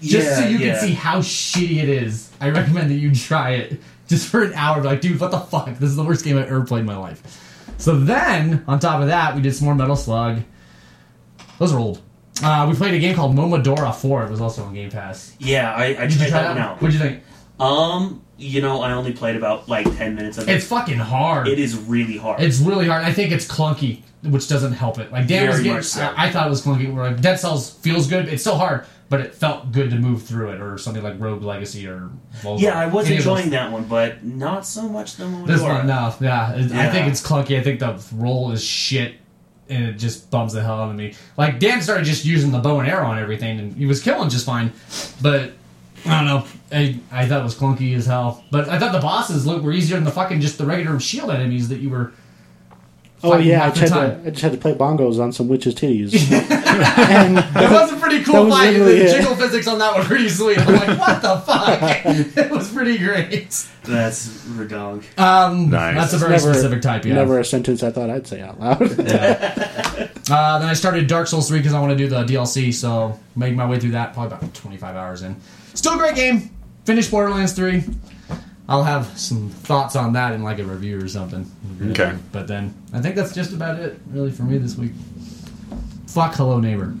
just 0.00 0.36
so 0.36 0.46
you 0.46 0.58
yeah. 0.58 0.78
can 0.78 0.88
see 0.88 0.94
how 0.94 1.18
shitty 1.20 1.82
it 1.82 1.90
is. 1.90 2.32
I 2.40 2.48
recommend 2.50 2.90
that 2.90 2.94
you 2.94 3.14
try 3.14 3.50
it 3.50 3.80
just 4.08 4.28
for 4.28 4.42
an 4.42 4.52
hour. 4.54 4.82
Like, 4.82 5.00
dude, 5.00 5.20
what 5.20 5.30
the 5.30 5.38
fuck? 5.40 5.66
This 5.78 5.90
is 5.90 5.96
the 5.96 6.04
worst 6.04 6.24
game 6.24 6.36
I've 6.36 6.46
ever 6.46 6.64
played 6.64 6.80
in 6.80 6.86
my 6.86 6.96
life. 6.96 7.44
So 7.78 7.98
then, 7.98 8.64
on 8.66 8.80
top 8.80 9.00
of 9.00 9.08
that, 9.08 9.36
we 9.36 9.42
did 9.42 9.54
some 9.54 9.66
more 9.66 9.74
Metal 9.74 9.96
Slug. 9.96 10.42
Those 11.58 11.72
are 11.72 11.78
old. 11.78 12.02
Uh, 12.42 12.66
we 12.70 12.76
played 12.76 12.94
a 12.94 12.98
game 12.98 13.14
called 13.14 13.34
Momodora 13.34 13.94
4. 13.94 14.24
It 14.24 14.30
was 14.30 14.40
also 14.40 14.64
on 14.64 14.74
Game 14.74 14.90
Pass. 14.90 15.34
Yeah, 15.38 15.72
I, 15.74 15.86
I 15.86 15.94
tried 15.94 16.10
try 16.16 16.30
that 16.30 16.48
one 16.50 16.58
out. 16.58 16.80
What'd 16.80 16.94
you 16.94 17.00
think? 17.00 17.22
Um, 17.58 18.22
you 18.36 18.60
know, 18.60 18.80
I 18.82 18.92
only 18.92 19.12
played 19.12 19.34
about 19.36 19.68
like 19.68 19.84
ten 19.96 20.14
minutes 20.14 20.38
of 20.38 20.48
it. 20.48 20.54
It's 20.54 20.66
fucking 20.66 20.98
hard. 20.98 21.48
it 21.48 21.58
is 21.58 21.76
really 21.76 22.16
hard. 22.16 22.40
It's 22.40 22.60
really 22.60 22.86
hard. 22.86 23.04
I 23.04 23.12
think 23.12 23.32
it's 23.32 23.46
clunky, 23.46 24.02
which 24.22 24.48
doesn't 24.48 24.74
help 24.74 24.98
it. 24.98 25.10
Like 25.10 25.26
Dan 25.26 25.48
was 25.48 25.56
Very 25.56 25.68
getting, 25.68 25.82
so. 25.82 26.02
I, 26.02 26.26
I 26.26 26.30
thought 26.30 26.46
it 26.46 26.50
was 26.50 26.62
clunky. 26.64 26.92
Where 26.92 27.10
like 27.10 27.20
Dead 27.20 27.36
Cells 27.40 27.70
feels 27.70 28.06
good. 28.06 28.28
It's 28.28 28.42
still 28.42 28.56
hard, 28.56 28.86
but 29.08 29.20
it 29.20 29.34
felt 29.34 29.72
good 29.72 29.90
to 29.90 29.96
move 29.96 30.22
through 30.22 30.50
it, 30.50 30.60
or 30.60 30.76
something 30.78 31.02
like 31.02 31.14
Rogue 31.18 31.42
Legacy 31.42 31.86
or 31.86 32.10
Volvo. 32.42 32.60
yeah, 32.60 32.78
I 32.78 32.86
was 32.86 33.06
Any 33.06 33.16
of 33.18 33.24
those. 33.24 33.32
enjoying 33.38 33.50
that 33.50 33.72
one, 33.72 33.84
but 33.84 34.24
not 34.24 34.66
so 34.66 34.88
much 34.88 35.16
the 35.16 35.24
Momodora. 35.24 35.46
This 35.46 35.62
one, 35.62 35.86
no, 35.86 36.14
yeah. 36.20 36.52
It- 36.54 36.72
I 36.72 36.90
think 36.90 37.06
it's 37.08 37.26
clunky. 37.26 37.58
I 37.58 37.62
think 37.62 37.80
the 37.80 37.98
roll 38.14 38.52
is 38.52 38.62
shit, 38.62 39.14
and 39.68 39.84
it 39.84 39.92
just 39.94 40.30
bums 40.30 40.52
the 40.52 40.62
hell 40.62 40.80
out 40.82 40.90
of 40.90 40.96
me. 40.96 41.14
Like 41.36 41.58
Dan 41.58 41.80
started 41.82 42.04
just 42.04 42.24
using 42.24 42.50
the 42.52 42.58
bow 42.58 42.80
and 42.80 42.88
arrow 42.88 43.10
and 43.10 43.18
everything, 43.20 43.58
and 43.58 43.76
he 43.76 43.86
was 43.86 44.02
killing 44.02 44.28
just 44.30 44.46
fine, 44.46 44.72
but. 45.22 45.52
I 46.06 46.10
don't 46.22 46.26
know. 46.26 46.44
I, 46.70 47.00
I 47.10 47.26
thought 47.26 47.40
it 47.40 47.44
was 47.44 47.56
clunky 47.56 47.96
as 47.96 48.06
hell, 48.06 48.44
but 48.52 48.68
I 48.68 48.78
thought 48.78 48.92
the 48.92 49.00
bosses 49.00 49.44
look 49.48 49.64
were 49.64 49.72
easier 49.72 49.96
than 49.96 50.04
the 50.04 50.12
fucking 50.12 50.40
just 50.40 50.56
the 50.56 50.64
regular 50.64 51.00
shield 51.00 51.28
enemies 51.32 51.68
that 51.70 51.80
you 51.80 51.90
were. 51.90 52.12
Oh 53.22 53.30
fighting 53.30 53.48
yeah, 53.48 53.64
I 53.66 53.70
just, 53.70 53.92
the 53.92 54.00
had 54.00 54.10
time. 54.12 54.22
to, 54.22 54.28
I 54.28 54.30
just 54.30 54.42
had 54.42 54.52
to 54.52 54.58
play 54.58 54.74
bongos 54.74 55.20
on 55.20 55.32
some 55.32 55.48
witches' 55.48 55.74
titties. 55.74 56.14
and 56.32 57.38
It 57.38 57.70
was 57.70 57.92
a 57.92 57.96
pretty 57.96 58.22
cool 58.22 58.44
was 58.44 58.54
fight. 58.54 58.72
The 58.72 58.78
literally 58.78 59.00
it. 59.00 59.16
jiggle 59.16 59.34
physics 59.34 59.66
on 59.66 59.78
that 59.80 59.96
were 59.96 60.04
pretty 60.04 60.28
sweet. 60.28 60.58
I'm 60.58 60.72
like, 60.72 60.98
what 60.98 61.22
the 61.22 61.36
fuck? 61.38 61.80
it 62.36 62.50
was 62.50 62.72
pretty 62.72 62.96
great. 62.98 63.66
That's 63.82 64.28
redonk. 64.46 65.18
Um, 65.18 65.70
Nice. 65.70 65.96
That's 65.96 66.12
a 66.12 66.18
very 66.18 66.32
never, 66.32 66.52
specific 66.52 66.80
type, 66.82 67.04
yeah. 67.04 67.14
Never 67.14 67.40
a 67.40 67.44
sentence 67.44 67.82
I 67.82 67.90
thought 67.90 68.08
I'd 68.10 68.26
say 68.26 68.40
out 68.40 68.60
loud. 68.60 68.82
Uh, 70.30 70.58
then 70.58 70.68
I 70.68 70.74
started 70.74 71.06
Dark 71.06 71.26
Souls 71.26 71.48
3 71.48 71.58
because 71.58 71.72
I 71.72 71.80
want 71.80 71.90
to 71.92 71.96
do 71.96 72.06
the 72.06 72.22
DLC, 72.22 72.72
so 72.74 73.18
made 73.34 73.56
my 73.56 73.66
way 73.66 73.80
through 73.80 73.92
that, 73.92 74.12
probably 74.12 74.36
about 74.36 74.52
25 74.54 74.94
hours 74.94 75.22
in. 75.22 75.34
Still 75.74 75.94
a 75.94 75.96
great 75.96 76.14
game. 76.16 76.50
Finished 76.84 77.10
Borderlands 77.10 77.54
3. 77.54 77.82
I'll 78.68 78.84
have 78.84 79.18
some 79.18 79.48
thoughts 79.48 79.96
on 79.96 80.12
that 80.12 80.34
in 80.34 80.42
like 80.42 80.58
a 80.58 80.64
review 80.64 81.02
or 81.02 81.08
something. 81.08 81.50
Okay. 81.90 82.14
But 82.32 82.48
then 82.48 82.74
I 82.92 83.00
think 83.00 83.16
that's 83.16 83.34
just 83.34 83.52
about 83.52 83.78
it, 83.78 83.98
really, 84.10 84.30
for 84.30 84.42
me 84.42 84.58
this 84.58 84.76
week. 84.76 84.92
Fuck 86.06 86.34
Hello 86.34 86.60
Neighbor. 86.60 86.94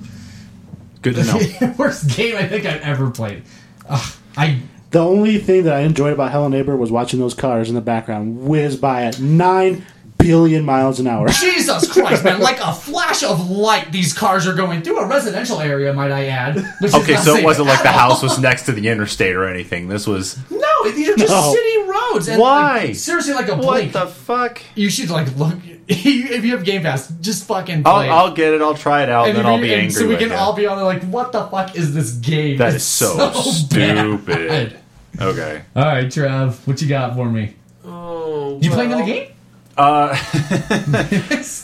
Good 1.02 1.16
to 1.16 1.24
know. 1.24 1.74
Worst 1.78 2.16
game 2.16 2.36
I 2.36 2.46
think 2.46 2.64
I've 2.64 2.80
ever 2.80 3.10
played. 3.10 3.42
Ugh, 3.88 4.16
I 4.36 4.60
the 4.90 5.00
only 5.00 5.38
thing 5.38 5.64
that 5.64 5.74
I 5.74 5.80
enjoyed 5.80 6.14
about 6.14 6.32
Hello 6.32 6.48
Neighbor 6.48 6.74
was 6.74 6.90
watching 6.90 7.20
those 7.20 7.34
cars 7.34 7.68
in 7.68 7.74
the 7.74 7.82
background 7.82 8.46
whiz 8.46 8.76
by 8.76 9.02
at 9.02 9.20
nine 9.20 9.84
billion 10.18 10.64
miles 10.64 11.00
an 11.00 11.06
hour. 11.06 11.28
Jesus 11.40 11.90
Christ, 11.90 12.24
man! 12.24 12.40
Like 12.40 12.60
a 12.60 12.72
flash 12.74 13.22
of 13.22 13.50
light, 13.50 13.92
these 13.92 14.12
cars 14.12 14.46
are 14.46 14.54
going 14.54 14.82
through 14.82 14.98
a 14.98 15.06
residential 15.06 15.60
area, 15.60 15.92
might 15.94 16.10
I 16.10 16.26
add. 16.26 16.58
Okay, 16.82 17.16
so 17.16 17.36
it 17.36 17.44
wasn't 17.44 17.68
like 17.68 17.82
the 17.82 17.92
house 17.92 18.22
was 18.22 18.38
next 18.38 18.66
to 18.66 18.72
the 18.72 18.88
interstate 18.88 19.34
or 19.36 19.46
anything. 19.46 19.88
This 19.88 20.06
was 20.06 20.38
No, 20.50 20.90
these 20.90 21.08
are 21.08 21.16
just 21.16 21.32
No. 21.32 21.52
city 21.54 21.88
roads. 21.88 22.28
And 22.28 22.40
Why? 22.40 22.84
Like, 22.86 22.96
seriously, 22.96 23.34
like 23.34 23.48
a 23.48 23.56
What 23.56 23.92
the 23.92 24.06
fuck? 24.06 24.60
you 24.74 24.90
should 24.90 25.10
like 25.10 25.34
look 25.36 25.54
if 25.88 26.44
you 26.44 26.52
have 26.52 26.64
Game 26.64 26.82
Pass, 26.82 27.08
just 27.20 27.46
fucking 27.46 27.82
I'll, 27.86 27.94
play. 27.94 28.08
I'll 28.10 28.32
get 28.34 28.52
it. 28.52 28.60
I'll 28.60 28.74
try 28.74 29.02
it 29.04 29.08
out, 29.08 29.28
and, 29.28 29.30
if 29.30 29.36
then 29.36 29.46
I'll 29.46 29.60
be 29.60 29.72
angry. 29.74 29.90
So 29.90 30.02
we 30.02 30.08
with 30.10 30.18
can 30.18 30.28
you. 30.30 30.34
all 30.34 30.52
be 30.52 30.66
on 30.66 30.76
there 30.76 30.84
like, 30.84 31.02
what 31.04 31.32
the 31.32 31.46
fuck 31.46 31.76
is 31.76 31.94
this 31.94 32.12
game? 32.12 32.58
That 32.58 32.68
is 32.68 32.74
It's 32.76 32.84
is 32.84 32.88
so, 32.90 33.30
stupid. 33.32 34.26
bad. 34.26 34.78
Okay. 35.20 35.62
All 35.74 35.82
right, 35.84 36.06
Trav, 36.06 36.54
what 36.66 36.80
you 36.80 36.88
got 36.88 37.16
for 37.16 37.28
me? 37.28 37.54
Oh, 37.84 38.58
You 38.60 38.70
playing 38.70 38.92
another 38.92 39.06
game? 39.06 39.30
Uh, 39.78 40.16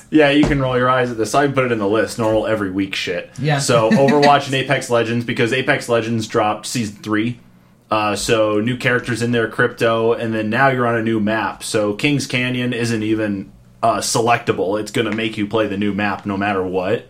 yeah, 0.11 0.31
you 0.31 0.47
can 0.47 0.61
roll 0.61 0.79
your 0.79 0.89
eyes 0.89 1.11
at 1.11 1.17
this. 1.17 1.35
I 1.35 1.49
put 1.49 1.65
it 1.65 1.73
in 1.73 1.79
the 1.79 1.89
list. 1.89 2.19
Normal 2.19 2.47
every 2.47 2.71
week 2.71 2.95
shit. 2.95 3.31
Yeah. 3.39 3.59
So 3.59 3.91
Overwatch 3.91 4.47
and 4.47 4.55
Apex 4.55 4.89
Legends 4.89 5.25
because 5.25 5.53
Apex 5.53 5.89
Legends 5.89 6.29
dropped 6.29 6.67
season 6.67 6.97
three. 7.03 7.41
Uh, 7.91 8.15
so 8.17 8.61
new 8.61 8.77
characters 8.77 9.21
in 9.21 9.33
there, 9.33 9.49
crypto, 9.49 10.13
and 10.13 10.33
then 10.33 10.49
now 10.49 10.69
you're 10.69 10.87
on 10.87 10.97
a 10.97 11.03
new 11.03 11.21
map. 11.21 11.63
So 11.65 11.95
Kings 11.95 12.27
Canyon 12.27 12.73
isn't 12.73 13.03
even 13.03 13.53
uh, 13.83 13.99
selectable. 13.99 14.81
It's 14.81 14.91
going 14.91 15.11
to 15.11 15.15
make 15.15 15.37
you 15.37 15.47
play 15.47 15.67
the 15.67 15.77
new 15.77 15.93
map 15.93 16.25
no 16.25 16.37
matter 16.37 16.63
what. 16.63 17.07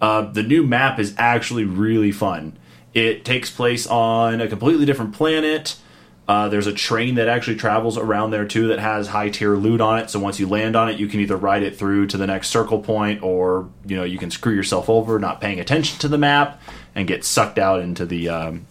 Uh, 0.00 0.22
the 0.22 0.42
new 0.42 0.62
map 0.62 0.98
is 0.98 1.14
actually 1.16 1.64
really 1.64 2.12
fun. 2.12 2.56
It 2.92 3.24
takes 3.24 3.50
place 3.50 3.86
on 3.86 4.40
a 4.40 4.46
completely 4.46 4.84
different 4.84 5.14
planet. 5.14 5.76
Uh, 6.26 6.48
there's 6.48 6.66
a 6.66 6.72
train 6.72 7.16
that 7.16 7.28
actually 7.28 7.56
travels 7.56 7.98
around 7.98 8.30
there 8.30 8.46
too 8.46 8.68
that 8.68 8.78
has 8.78 9.08
high 9.08 9.28
tier 9.28 9.56
loot 9.56 9.80
on 9.80 9.98
it. 9.98 10.08
So 10.08 10.18
once 10.18 10.40
you 10.40 10.48
land 10.48 10.74
on 10.74 10.88
it, 10.88 10.98
you 10.98 11.06
can 11.06 11.20
either 11.20 11.36
ride 11.36 11.62
it 11.62 11.76
through 11.76 12.06
to 12.08 12.16
the 12.16 12.26
next 12.26 12.48
circle 12.48 12.80
point, 12.80 13.22
or 13.22 13.68
you 13.84 13.96
know 13.96 14.04
you 14.04 14.16
can 14.16 14.30
screw 14.30 14.54
yourself 14.54 14.88
over 14.88 15.18
not 15.18 15.40
paying 15.40 15.60
attention 15.60 15.98
to 15.98 16.08
the 16.08 16.16
map 16.16 16.60
and 16.94 17.06
get 17.06 17.24
sucked 17.24 17.58
out 17.58 17.80
into 17.80 18.06
the 18.06 18.30
um, 18.30 18.66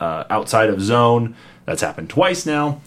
uh, 0.00 0.24
outside 0.30 0.68
of 0.68 0.80
zone. 0.80 1.36
That's 1.64 1.80
happened 1.80 2.10
twice 2.10 2.44
now. 2.44 2.80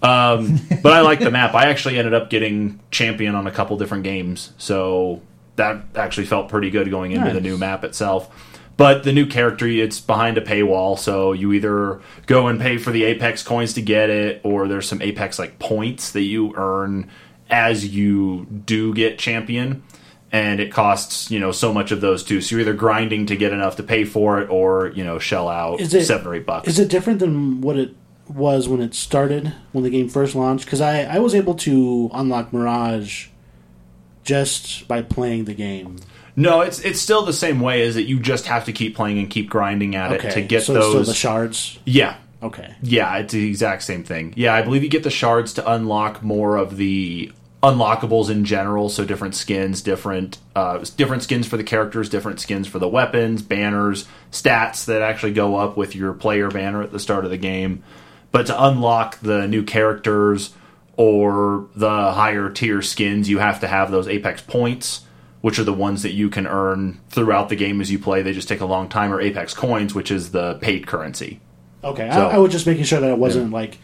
Um, 0.00 0.60
but 0.82 0.92
I 0.92 1.00
like 1.00 1.18
the 1.18 1.32
map. 1.32 1.54
I 1.54 1.68
actually 1.68 1.98
ended 1.98 2.14
up 2.14 2.30
getting 2.30 2.78
champion 2.92 3.34
on 3.34 3.48
a 3.48 3.50
couple 3.50 3.76
different 3.78 4.04
games, 4.04 4.52
so 4.58 5.22
that 5.56 5.82
actually 5.96 6.26
felt 6.26 6.48
pretty 6.48 6.70
good 6.70 6.88
going 6.88 7.10
into 7.12 7.32
the 7.32 7.40
new 7.40 7.58
map 7.58 7.82
itself. 7.82 8.30
But 8.76 9.04
the 9.04 9.12
new 9.12 9.24
character, 9.24 9.66
it's 9.66 10.00
behind 10.00 10.36
a 10.36 10.42
paywall, 10.42 10.98
so 10.98 11.32
you 11.32 11.52
either 11.54 12.00
go 12.26 12.46
and 12.48 12.60
pay 12.60 12.76
for 12.76 12.90
the 12.90 13.04
Apex 13.04 13.42
coins 13.42 13.72
to 13.74 13.80
get 13.82 14.10
it, 14.10 14.40
or 14.44 14.68
there's 14.68 14.86
some 14.86 15.00
Apex 15.00 15.38
like 15.38 15.58
points 15.58 16.12
that 16.12 16.22
you 16.24 16.52
earn 16.56 17.08
as 17.48 17.86
you 17.86 18.44
do 18.66 18.92
get 18.92 19.18
champion, 19.18 19.82
and 20.30 20.60
it 20.60 20.70
costs 20.70 21.30
you 21.30 21.40
know 21.40 21.52
so 21.52 21.72
much 21.72 21.90
of 21.90 22.02
those 22.02 22.22
too. 22.22 22.42
So 22.42 22.54
you're 22.56 22.60
either 22.60 22.74
grinding 22.74 23.24
to 23.26 23.36
get 23.36 23.52
enough 23.52 23.76
to 23.76 23.82
pay 23.82 24.04
for 24.04 24.40
it, 24.40 24.50
or 24.50 24.88
you 24.88 25.04
know 25.04 25.18
shell 25.18 25.48
out 25.48 25.80
Is 25.80 25.94
it- 25.94 26.04
seven 26.04 26.26
or 26.26 26.34
eight 26.34 26.44
bucks. 26.44 26.68
Is 26.68 26.78
it 26.78 26.88
different 26.90 27.18
than 27.20 27.62
what 27.62 27.78
it 27.78 27.94
was 28.28 28.68
when 28.68 28.82
it 28.82 28.92
started 28.92 29.52
when 29.72 29.84
the 29.84 29.90
game 29.90 30.08
first 30.10 30.34
launched? 30.34 30.66
Because 30.66 30.82
I 30.82 31.04
I 31.04 31.18
was 31.18 31.34
able 31.34 31.54
to 31.54 32.10
unlock 32.12 32.52
Mirage 32.52 33.28
just 34.22 34.86
by 34.88 35.00
playing 35.00 35.44
the 35.44 35.54
game. 35.54 35.96
No, 36.36 36.60
it's 36.60 36.80
it's 36.80 37.00
still 37.00 37.24
the 37.24 37.32
same 37.32 37.60
way. 37.60 37.80
Is 37.82 37.94
that 37.94 38.02
you 38.04 38.20
just 38.20 38.46
have 38.46 38.66
to 38.66 38.72
keep 38.72 38.94
playing 38.94 39.18
and 39.18 39.30
keep 39.30 39.48
grinding 39.48 39.96
at 39.96 40.12
Okay, 40.12 40.28
it 40.28 40.32
to 40.34 40.42
get 40.42 40.64
so 40.64 40.74
those. 40.74 41.06
the 41.06 41.14
shards. 41.14 41.78
yeah, 41.86 42.16
Okay, 42.42 42.74
yeah, 42.82 43.16
it's 43.16 43.32
the 43.32 43.48
exact 43.48 43.82
same 43.82 44.04
thing. 44.04 44.34
Yeah, 44.36 44.54
I 44.54 44.60
believe 44.62 44.82
you 44.82 44.90
get 44.90 45.02
the 45.02 45.10
shards 45.10 45.54
to 45.54 45.70
unlock 45.70 46.22
more 46.22 46.56
of 46.56 46.76
the 46.76 47.32
unlockables 47.62 48.28
in 48.28 48.44
general. 48.44 48.90
So 48.90 49.04
different 49.06 49.34
skins, 49.34 49.80
different 49.80 50.36
uh, 50.54 50.84
different 50.98 51.22
skins 51.22 51.46
for 51.48 51.56
the 51.56 51.64
characters, 51.64 52.10
different 52.10 52.38
skins 52.38 52.68
for 52.68 52.78
the 52.78 52.88
weapons, 52.88 53.40
banners, 53.42 54.06
stats 54.30 54.84
that 54.84 55.00
actually 55.00 55.32
go 55.32 55.56
up 55.56 55.76
with 55.78 55.96
your 55.96 56.12
player 56.12 56.48
banner 56.50 56.82
at 56.82 56.92
the 56.92 56.98
start 57.00 57.24
of 57.24 57.30
the 57.30 57.38
game. 57.38 57.82
But 58.30 58.46
to 58.48 58.64
unlock 58.64 59.18
the 59.20 59.48
new 59.48 59.62
characters 59.62 60.52
or 60.98 61.68
the 61.74 62.12
higher 62.12 62.50
tier 62.50 62.82
skins, 62.82 63.28
you 63.30 63.38
have 63.38 63.60
to 63.60 63.66
have 63.68 63.90
those 63.90 64.06
Apex 64.08 64.42
points, 64.42 65.05
which 65.46 65.60
are 65.60 65.62
the 65.62 65.72
ones 65.72 66.02
that 66.02 66.10
you 66.10 66.28
can 66.28 66.44
earn 66.44 66.98
throughout 67.08 67.48
the 67.48 67.54
game 67.54 67.80
as 67.80 67.88
you 67.88 68.00
play. 68.00 68.20
They 68.20 68.32
just 68.32 68.48
take 68.48 68.60
a 68.60 68.66
long 68.66 68.88
time, 68.88 69.12
or 69.12 69.20
Apex 69.20 69.54
coins, 69.54 69.94
which 69.94 70.10
is 70.10 70.32
the 70.32 70.54
paid 70.54 70.88
currency. 70.88 71.38
okay. 71.84 72.10
So- 72.12 72.26
I, 72.26 72.34
I 72.34 72.38
was 72.38 72.50
just 72.50 72.66
making 72.66 72.82
sure 72.82 72.98
that 72.98 73.08
it 73.08 73.18
wasn't 73.18 73.52
like 73.52 73.78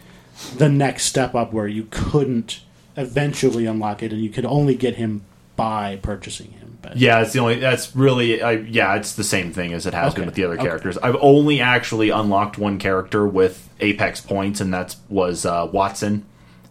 the 0.57 0.69
next 0.69 1.05
step 1.05 1.37
up 1.37 1.53
where 1.53 1.69
you 1.69 1.87
couldn't 1.89 2.63
eventually 2.97 3.65
unlock 3.65 4.03
it 4.03 4.13
and 4.13 4.21
you 4.21 4.29
could 4.29 4.45
only 4.45 4.75
get 4.75 4.97
him 4.97 5.23
by 5.55 6.01
purchasing 6.03 6.51
him. 6.51 6.79
But 6.83 6.97
Yeah, 6.97 7.23
it's 7.23 7.33
the 7.33 7.39
only. 7.39 7.61
That's 7.61 7.95
really. 7.95 8.43
I, 8.43 8.55
yeah, 8.55 8.97
it's 8.97 9.15
the 9.15 9.23
same 9.23 9.53
thing 9.53 9.73
as 9.73 9.87
it 9.87 9.95
has 9.95 10.15
been 10.15 10.27
with 10.27 10.35
the 10.35 10.43
other 10.43 10.55
okay. 10.55 10.65
characters. 10.65 10.99
I've 10.99 11.17
only 11.21 11.61
actually 11.61 12.11
unlocked 12.11 12.59
one 12.59 12.81
character 12.81 13.25
with 13.25 13.69
Apex 13.79 14.21
points, 14.21 14.61
and 14.61 14.75
that 14.75 14.97
was 15.09 15.47
uh, 15.47 15.69
Wattson. 15.69 16.23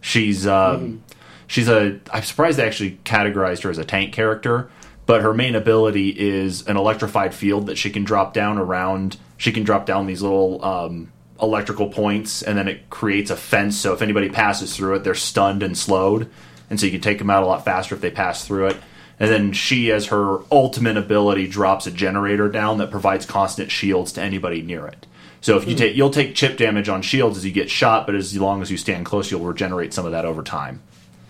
She's 0.02 0.46
um, 0.46 1.02
she's 1.48 1.70
a. 1.70 1.98
I'm 2.12 2.24
surprised 2.24 2.58
they 2.58 2.68
actually 2.68 3.00
categorized 3.06 3.64
her 3.64 3.70
as 3.70 3.78
a 3.78 3.86
tank 3.86 4.12
character, 4.12 4.70
but 5.06 5.22
her 5.22 5.34
main 5.34 5.56
ability 5.56 6.10
is 6.10 6.68
an 6.68 6.78
electrified 6.78 7.34
field 7.34 7.68
that 7.68 7.78
she 7.78 7.90
can 7.90 8.04
drop 8.04 8.34
down 8.34 8.58
around. 8.58 9.18
She 9.38 9.52
can 9.52 9.64
drop 9.64 9.86
down 9.86 10.06
these 10.06 10.22
little 10.22 10.64
um, 10.64 11.12
electrical 11.42 11.90
points, 11.90 12.42
and 12.44 12.58
then 12.58 12.68
it 12.68 12.90
creates 12.90 13.32
a 13.32 13.36
fence. 13.36 13.78
So 13.78 13.94
if 13.94 14.02
anybody 14.02 14.30
passes 14.30 14.76
through 14.76 14.96
it, 14.96 15.04
they're 15.04 15.16
stunned 15.16 15.64
and 15.64 15.78
slowed, 15.78 16.30
and 16.70 16.80
so 16.80 16.86
you 16.86 16.92
can 16.92 17.02
take 17.02 17.18
them 17.18 17.30
out 17.30 17.44
a 17.44 17.46
lot 17.48 17.66
faster 17.66 17.96
if 17.96 18.02
they 18.02 18.12
pass 18.12 18.46
through 18.46 18.68
it. 18.68 18.78
And 19.20 19.30
then 19.30 19.52
she, 19.54 19.92
as 19.92 20.08
her 20.08 20.40
ultimate 20.52 20.98
ability, 20.98 21.48
drops 21.48 21.86
a 21.86 21.92
generator 21.92 22.50
down 22.50 22.80
that 22.80 22.90
provides 22.90 23.26
constant 23.26 23.70
shields 23.70 24.12
to 24.14 24.22
anybody 24.22 24.62
near 24.64 24.88
it. 24.88 25.06
So 25.42 25.58
if 25.58 25.68
you 25.68 25.76
take, 25.76 25.96
you'll 25.96 26.10
take 26.12 26.34
chip 26.36 26.58
damage 26.58 26.90
on 26.90 27.02
shields 27.02 27.38
as 27.38 27.46
you 27.46 27.52
get 27.52 27.70
shot, 27.70 28.06
but 28.06 28.16
as 28.16 28.36
long 28.38 28.62
as 28.62 28.70
you 28.72 28.78
stand 28.78 29.06
close, 29.06 29.30
you'll 29.32 29.42
regenerate 29.42 29.94
some 29.94 30.06
of 30.06 30.12
that 30.14 30.26
over 30.26 30.42
time. 30.44 30.82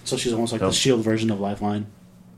so 0.03 0.17
she's 0.17 0.33
almost 0.33 0.51
like 0.53 0.61
Oh. 0.61 0.67
the 0.67 0.73
shield 0.73 1.01
version 1.01 1.29
of 1.31 1.39
Lifeline. 1.39 1.85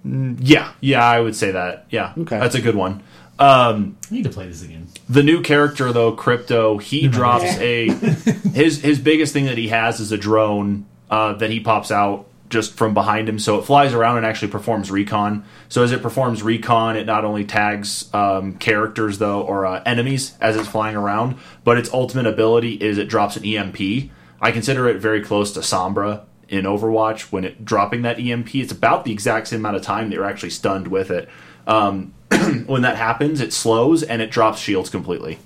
Yeah, 0.05 0.71
yeah, 0.81 1.03
I 1.05 1.19
would 1.19 1.35
say 1.35 1.51
that. 1.51 1.85
Yeah, 1.89 2.13
Okay. 2.17 2.39
that's 2.39 2.55
a 2.55 2.61
good 2.61 2.75
one. 2.75 3.01
Um, 3.39 3.97
I 4.11 4.13
need 4.15 4.23
to 4.25 4.29
play 4.29 4.47
this 4.47 4.63
again. 4.63 4.87
the 5.09 5.23
new 5.23 5.41
character 5.41 5.91
though, 5.91 6.11
Crypto, 6.11 6.77
he 6.77 7.07
drops 7.07 7.45
a 7.57 7.87
his 8.53 8.81
his 8.81 8.99
biggest 8.99 9.33
thing 9.33 9.45
that 9.45 9.57
he 9.57 9.69
has 9.69 9.99
is 9.99 10.11
a 10.11 10.17
drone 10.17 10.85
uh, 11.09 11.33
that 11.33 11.49
he 11.49 11.59
pops 11.59 11.89
out 11.91 12.27
just 12.49 12.75
from 12.75 12.93
behind 12.93 13.27
him, 13.27 13.39
so 13.39 13.57
it 13.57 13.63
flies 13.65 13.93
around 13.95 14.17
and 14.17 14.25
actually 14.27 14.49
performs 14.51 14.91
recon. 14.91 15.43
So 15.69 15.81
as 15.83 15.91
it 15.91 16.03
performs 16.03 16.43
recon, 16.43 16.95
it 16.95 17.05
not 17.07 17.25
only 17.25 17.45
tags 17.45 18.13
um, 18.13 18.53
characters 18.57 19.17
though 19.17 19.41
or 19.41 19.65
uh, 19.65 19.81
enemies 19.85 20.37
as 20.39 20.55
it's 20.55 20.67
flying 20.67 20.95
around, 20.95 21.37
but 21.63 21.79
its 21.79 21.91
ultimate 21.91 22.27
ability 22.27 22.75
is 22.75 22.99
it 22.99 23.09
drops 23.09 23.35
an 23.37 23.43
EMP. 23.45 24.11
I 24.39 24.51
consider 24.51 24.87
it 24.87 24.97
very 24.97 25.21
close 25.23 25.51
to 25.53 25.61
Sombra 25.61 26.21
in 26.49 26.65
Overwatch 26.65 27.31
when 27.31 27.43
it 27.45 27.63
dropping 27.65 28.01
that 28.03 28.19
EMP. 28.19 28.55
It's 28.55 28.71
about 28.71 29.05
the 29.05 29.11
exact 29.11 29.47
same 29.47 29.59
amount 29.59 29.75
of 29.77 29.81
time 29.81 30.09
that 30.09 30.15
you're 30.15 30.25
actually 30.25 30.49
stunned 30.51 30.87
with 30.87 31.09
it. 31.11 31.29
Um, 31.67 32.13
when 32.65 32.81
that 32.83 32.97
happens, 32.97 33.41
it 33.41 33.53
slows 33.53 34.03
and 34.03 34.21
it 34.21 34.31
drops 34.31 34.59
shields 34.59 34.89
completely. 34.89 35.39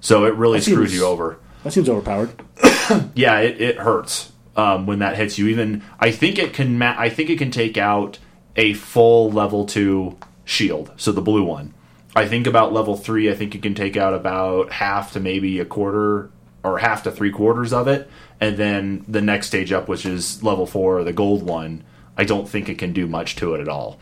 So 0.00 0.24
it 0.24 0.34
really 0.34 0.58
That 0.60 0.64
screws 0.70 0.90
seems- 0.90 1.00
you 1.00 1.06
over. 1.06 1.38
That 1.64 1.72
seems 1.72 1.88
overpowered. 1.88 2.30
Yeah, 3.14 3.38
it, 3.38 3.60
it 3.60 3.76
hurts 3.78 4.32
um, 4.56 4.84
when 4.84 4.98
that 4.98 5.16
hits 5.16 5.38
you. 5.38 5.46
Even 5.46 5.84
I 6.00 6.10
think 6.10 6.38
it 6.40 6.52
can. 6.52 6.76
Ma- 6.76 6.96
I 6.98 7.08
think 7.08 7.30
it 7.30 7.38
can 7.38 7.52
take 7.52 7.78
out 7.78 8.18
a 8.56 8.74
full 8.74 9.30
level 9.30 9.64
two 9.64 10.16
shield. 10.44 10.90
So 10.96 11.12
the 11.12 11.20
blue 11.20 11.44
one. 11.44 11.72
I 12.16 12.26
think 12.26 12.48
about 12.48 12.72
level 12.72 12.96
three. 12.96 13.30
I 13.30 13.34
think 13.36 13.54
it 13.54 13.62
can 13.62 13.76
take 13.76 13.96
out 13.96 14.12
about 14.12 14.72
half 14.72 15.12
to 15.12 15.20
maybe 15.20 15.60
a 15.60 15.64
quarter 15.64 16.30
or 16.64 16.78
half 16.78 17.04
to 17.04 17.12
three 17.12 17.30
quarters 17.30 17.72
of 17.72 17.86
it, 17.86 18.10
and 18.40 18.56
then 18.56 19.04
the 19.06 19.20
next 19.20 19.48
stage 19.48 19.72
up, 19.72 19.88
which 19.88 20.06
is 20.06 20.42
level 20.42 20.66
four, 20.66 21.04
the 21.04 21.12
gold 21.12 21.42
one. 21.42 21.84
I 22.16 22.24
don't 22.24 22.48
think 22.48 22.68
it 22.68 22.78
can 22.78 22.92
do 22.92 23.06
much 23.06 23.36
to 23.36 23.54
it 23.54 23.60
at 23.60 23.68
all. 23.68 23.98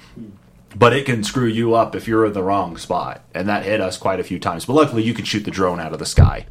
But 0.76 0.92
it 0.92 1.06
can 1.06 1.24
screw 1.24 1.46
you 1.46 1.74
up 1.74 1.94
if 1.94 2.06
you're 2.06 2.26
in 2.26 2.32
the 2.32 2.42
wrong 2.42 2.76
spot, 2.76 3.22
and 3.34 3.48
that 3.48 3.64
hit 3.64 3.80
us 3.80 3.96
quite 3.96 4.20
a 4.20 4.24
few 4.24 4.38
times. 4.38 4.64
But 4.64 4.74
luckily, 4.74 5.02
you 5.02 5.14
can 5.14 5.24
shoot 5.24 5.44
the 5.44 5.50
drone 5.50 5.80
out 5.80 5.92
of 5.92 5.98
the 5.98 6.06
sky. 6.06 6.46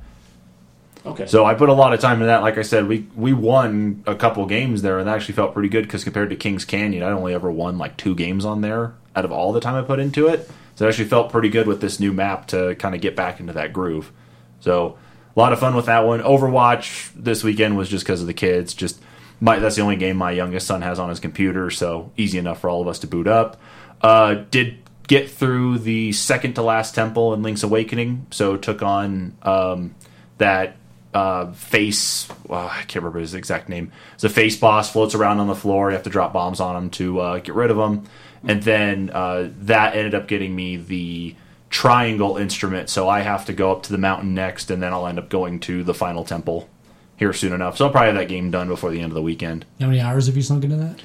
Okay. 1.06 1.26
So 1.26 1.46
I 1.46 1.54
put 1.54 1.70
a 1.70 1.74
lot 1.74 1.94
of 1.94 2.00
time 2.00 2.20
in 2.22 2.28
that. 2.28 2.42
Like 2.42 2.58
I 2.58 2.64
said, 2.64 2.88
we 2.88 3.08
we 3.16 3.32
won 3.32 4.04
a 4.06 4.16
couple 4.16 4.46
games 4.46 4.82
there, 4.82 5.00
and 5.00 5.08
that 5.08 5.16
actually 5.16 5.36
felt 5.36 5.54
pretty 5.54 5.70
good 5.70 5.84
because 5.84 6.04
compared 6.04 6.30
to 6.32 6.36
Kings 6.36 6.66
Canyon, 6.66 7.04
I 7.04 7.12
only 7.12 7.34
ever 7.34 7.50
won 7.52 7.78
like 7.78 7.96
two 7.96 8.16
games 8.16 8.44
on 8.44 8.62
there 8.62 8.94
out 9.16 9.24
of 9.24 9.32
all 9.32 9.54
the 9.54 9.62
time 9.62 9.76
I 9.76 9.86
put 9.86 10.00
into 10.00 10.28
it. 10.28 10.50
So 10.76 10.86
it 10.86 10.90
actually 10.90 11.08
felt 11.08 11.32
pretty 11.32 11.50
good 11.50 11.66
with 11.66 11.82
this 11.82 12.00
new 12.00 12.12
map 12.12 12.48
to 12.48 12.76
kind 12.76 12.94
of 12.94 13.02
get 13.02 13.16
back 13.16 13.40
into 13.40 13.54
that 13.54 13.72
groove. 13.72 14.12
So 14.60 14.98
a 15.38 15.40
lot 15.40 15.54
of 15.54 15.60
fun 15.60 15.76
with 15.76 15.86
that 15.86 16.06
one. 16.06 16.22
Overwatch 16.22 17.12
this 17.16 17.44
weekend 17.44 17.78
was 17.78 17.90
just 17.90 18.04
because 18.04 18.22
of 18.22 18.28
the 18.28 18.34
kids. 18.34 18.74
Just 18.74 19.00
my 19.40 19.60
that's 19.60 19.76
the 19.76 19.84
only 19.84 19.96
game 19.96 20.18
my 20.18 20.32
youngest 20.32 20.66
son 20.66 20.82
has 20.82 20.98
on 20.98 21.10
his 21.10 21.20
computer, 21.20 21.70
so 21.70 22.12
easy 22.18 22.40
enough 22.40 22.60
for 22.60 22.72
all 22.72 22.82
of 22.82 22.88
us 22.88 23.00
to 23.00 23.08
boot 23.08 23.28
up. 23.28 23.62
Uh, 24.02 24.34
did 24.50 24.80
get 25.08 25.30
through 25.30 25.78
the 25.78 26.12
second 26.12 26.56
to 26.56 26.64
last 26.64 26.96
temple 26.96 27.36
in 27.36 27.44
Link's 27.44 27.62
Awakening, 27.62 28.26
so 28.32 28.58
took 28.58 28.82
on 28.82 29.38
um, 29.44 29.96
that 30.40 30.76
uh, 31.14 31.52
face. 31.52 32.28
Well, 32.48 32.68
I 32.68 32.80
can't 32.82 32.96
remember 32.96 33.20
his 33.20 33.36
exact 33.36 33.70
name. 33.70 33.92
It's 34.16 34.24
a 34.24 34.30
face 34.30 34.58
boss, 34.58 34.92
floats 34.92 35.14
around 35.14 35.40
on 35.40 35.48
the 35.48 35.56
floor. 35.56 35.90
You 35.90 35.94
have 35.94 36.04
to 36.04 36.10
drop 36.10 36.34
bombs 36.34 36.60
on 36.60 36.76
him 36.76 36.90
to 36.92 37.20
uh, 37.20 37.40
get 37.40 37.54
rid 37.54 37.70
of 37.70 37.78
him. 37.78 38.04
And 38.44 38.64
then 38.64 39.12
uh, 39.12 39.50
that 39.62 39.96
ended 39.96 40.16
up 40.16 40.28
getting 40.28 40.56
me 40.56 40.78
the 40.78 41.36
triangle 41.78 42.38
instrument. 42.38 42.90
So 42.90 43.08
I 43.08 43.20
have 43.20 43.46
to 43.46 43.54
go 43.54 43.72
up 43.72 43.84
to 43.84 43.92
the 43.92 44.00
mountain 44.00 44.34
next, 44.34 44.72
and 44.72 44.82
then 44.82 44.94
I'll 44.94 45.06
end 45.06 45.20
up 45.20 45.30
going 45.30 45.60
to 45.60 45.84
the 45.84 45.94
final 45.94 46.24
temple 46.24 46.68
here 47.18 47.34
soon 47.34 47.54
enough. 47.54 47.78
So 47.78 47.86
I'll 47.86 47.92
probably 47.92 48.08
have 48.08 48.16
that 48.16 48.28
game 48.28 48.50
done 48.50 48.68
before 48.68 48.90
the 48.90 49.00
end 49.00 49.12
of 49.12 49.14
the 49.14 49.22
weekend. 49.22 49.64
How 49.80 49.86
many 49.86 50.02
hours 50.02 50.26
have 50.26 50.36
you 50.36 50.42
sunk 50.42 50.64
into 50.64 50.76
that? 50.78 51.00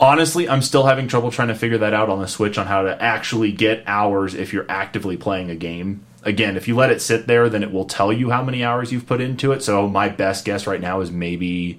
Honestly, 0.00 0.48
I'm 0.48 0.60
still 0.62 0.86
having 0.86 1.06
trouble 1.06 1.30
trying 1.30 1.48
to 1.48 1.54
figure 1.54 1.78
that 1.78 1.94
out 1.94 2.08
on 2.08 2.18
the 2.18 2.26
Switch 2.26 2.58
on 2.58 2.66
how 2.66 2.82
to 2.82 3.00
actually 3.00 3.52
get 3.52 3.84
hours 3.86 4.34
if 4.34 4.52
you're 4.52 4.66
actively 4.68 5.16
playing 5.16 5.50
a 5.50 5.54
game. 5.54 6.04
Again, 6.24 6.56
if 6.56 6.66
you 6.66 6.74
let 6.74 6.90
it 6.90 7.00
sit 7.00 7.28
there, 7.28 7.48
then 7.48 7.62
it 7.62 7.70
will 7.70 7.84
tell 7.84 8.12
you 8.12 8.30
how 8.30 8.42
many 8.42 8.64
hours 8.64 8.90
you've 8.90 9.06
put 9.06 9.20
into 9.20 9.52
it. 9.52 9.62
So 9.62 9.86
my 9.86 10.08
best 10.08 10.44
guess 10.44 10.66
right 10.66 10.80
now 10.80 11.00
is 11.00 11.12
maybe 11.12 11.78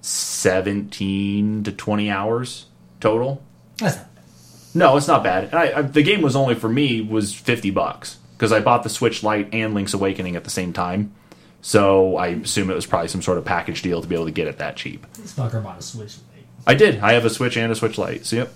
17 0.00 1.64
to 1.64 1.72
20 1.72 2.10
hours 2.10 2.66
total. 3.00 3.42
That's 3.76 3.96
not 3.96 4.13
No, 4.74 4.96
it's 4.96 5.06
not 5.06 5.22
bad. 5.22 5.54
I, 5.54 5.78
I, 5.78 5.82
the 5.82 6.02
game 6.02 6.20
was 6.20 6.34
only 6.34 6.56
for 6.56 6.68
me 6.68 7.00
was 7.00 7.32
50 7.32 7.70
bucks 7.70 8.18
because 8.36 8.52
I 8.52 8.60
bought 8.60 8.82
the 8.82 8.88
Switch 8.88 9.22
Lite 9.22 9.48
and 9.52 9.72
Link's 9.72 9.94
Awakening 9.94 10.34
at 10.36 10.44
the 10.44 10.50
same 10.50 10.72
time. 10.72 11.14
So 11.62 12.16
I 12.16 12.28
assume 12.28 12.70
it 12.70 12.74
was 12.74 12.84
probably 12.84 13.08
some 13.08 13.22
sort 13.22 13.38
of 13.38 13.44
package 13.44 13.80
deal 13.82 14.02
to 14.02 14.08
be 14.08 14.14
able 14.14 14.26
to 14.26 14.32
get 14.32 14.48
it 14.48 14.58
that 14.58 14.76
cheap. 14.76 15.10
This 15.14 15.32
fucker 15.32 15.62
bought 15.62 15.78
a 15.78 15.82
Switch. 15.82 16.16
Lite. 16.16 16.46
I 16.66 16.74
did. 16.74 16.98
I 16.98 17.12
have 17.12 17.24
a 17.24 17.30
Switch 17.30 17.56
and 17.56 17.72
a 17.72 17.74
Switch 17.74 17.96
Lite. 17.96 18.26
So 18.26 18.36
yep. 18.36 18.52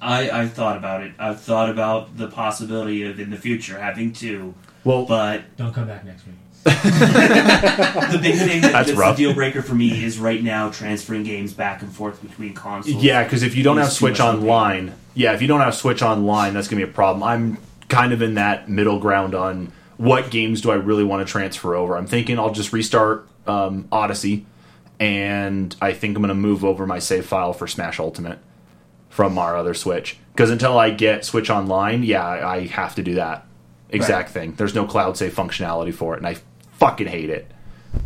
I, 0.00 0.30
I've 0.30 0.52
thought 0.52 0.76
about 0.76 1.02
it. 1.02 1.12
I've 1.18 1.40
thought 1.40 1.70
about 1.70 2.16
the 2.16 2.28
possibility 2.28 3.04
of 3.04 3.18
in 3.18 3.30
the 3.30 3.36
future 3.38 3.80
having 3.80 4.12
two, 4.12 4.54
Well, 4.84 5.06
but 5.06 5.56
Don't 5.56 5.72
come 5.72 5.88
back 5.88 6.04
next 6.04 6.24
week. 6.26 6.36
the 6.66 8.18
big 8.20 8.36
thing 8.36 8.60
that, 8.60 8.72
That's 8.72 8.88
that's, 8.88 8.92
rough. 8.92 9.16
the 9.16 9.24
deal 9.24 9.34
breaker 9.34 9.62
for 9.62 9.74
me 9.74 10.04
is 10.04 10.18
right 10.18 10.42
now 10.42 10.70
transferring 10.70 11.22
games 11.22 11.52
back 11.52 11.80
and 11.80 11.92
forth 11.92 12.20
between 12.20 12.54
consoles. 12.54 13.02
Yeah, 13.02 13.24
because 13.24 13.42
if 13.42 13.56
you 13.56 13.64
don't 13.64 13.78
have 13.78 13.90
Switch 13.90 14.18
much 14.18 14.20
of. 14.20 14.40
Online, 14.40 14.94
yeah, 15.16 15.32
if 15.32 15.40
you 15.40 15.48
don't 15.48 15.60
have 15.60 15.74
Switch 15.74 16.02
Online, 16.02 16.54
that's 16.54 16.68
gonna 16.68 16.84
be 16.84 16.88
a 16.88 16.92
problem. 16.94 17.22
I'm 17.22 17.58
kind 17.88 18.12
of 18.12 18.20
in 18.20 18.34
that 18.34 18.68
middle 18.68 19.00
ground 19.00 19.34
on 19.34 19.72
what 19.96 20.30
games 20.30 20.60
do 20.60 20.70
I 20.70 20.74
really 20.74 21.04
want 21.04 21.26
to 21.26 21.30
transfer 21.30 21.74
over. 21.74 21.96
I'm 21.96 22.06
thinking 22.06 22.38
I'll 22.38 22.52
just 22.52 22.72
restart 22.72 23.26
um, 23.46 23.88
Odyssey, 23.90 24.44
and 25.00 25.74
I 25.80 25.94
think 25.94 26.16
I'm 26.16 26.22
gonna 26.22 26.34
move 26.34 26.64
over 26.64 26.86
my 26.86 26.98
save 26.98 27.24
file 27.24 27.54
for 27.54 27.66
Smash 27.66 27.98
Ultimate 27.98 28.38
from 29.08 29.38
our 29.38 29.56
other 29.56 29.72
Switch. 29.72 30.18
Because 30.32 30.50
until 30.50 30.78
I 30.78 30.90
get 30.90 31.24
Switch 31.24 31.48
Online, 31.48 32.02
yeah, 32.02 32.26
I 32.26 32.66
have 32.66 32.94
to 32.96 33.02
do 33.02 33.14
that 33.14 33.46
exact 33.88 34.30
thing. 34.30 34.52
There's 34.52 34.74
no 34.74 34.84
cloud 34.84 35.16
save 35.16 35.34
functionality 35.34 35.94
for 35.94 36.12
it, 36.12 36.18
and 36.18 36.26
I 36.26 36.36
fucking 36.72 37.06
hate 37.06 37.30
it. 37.30 37.50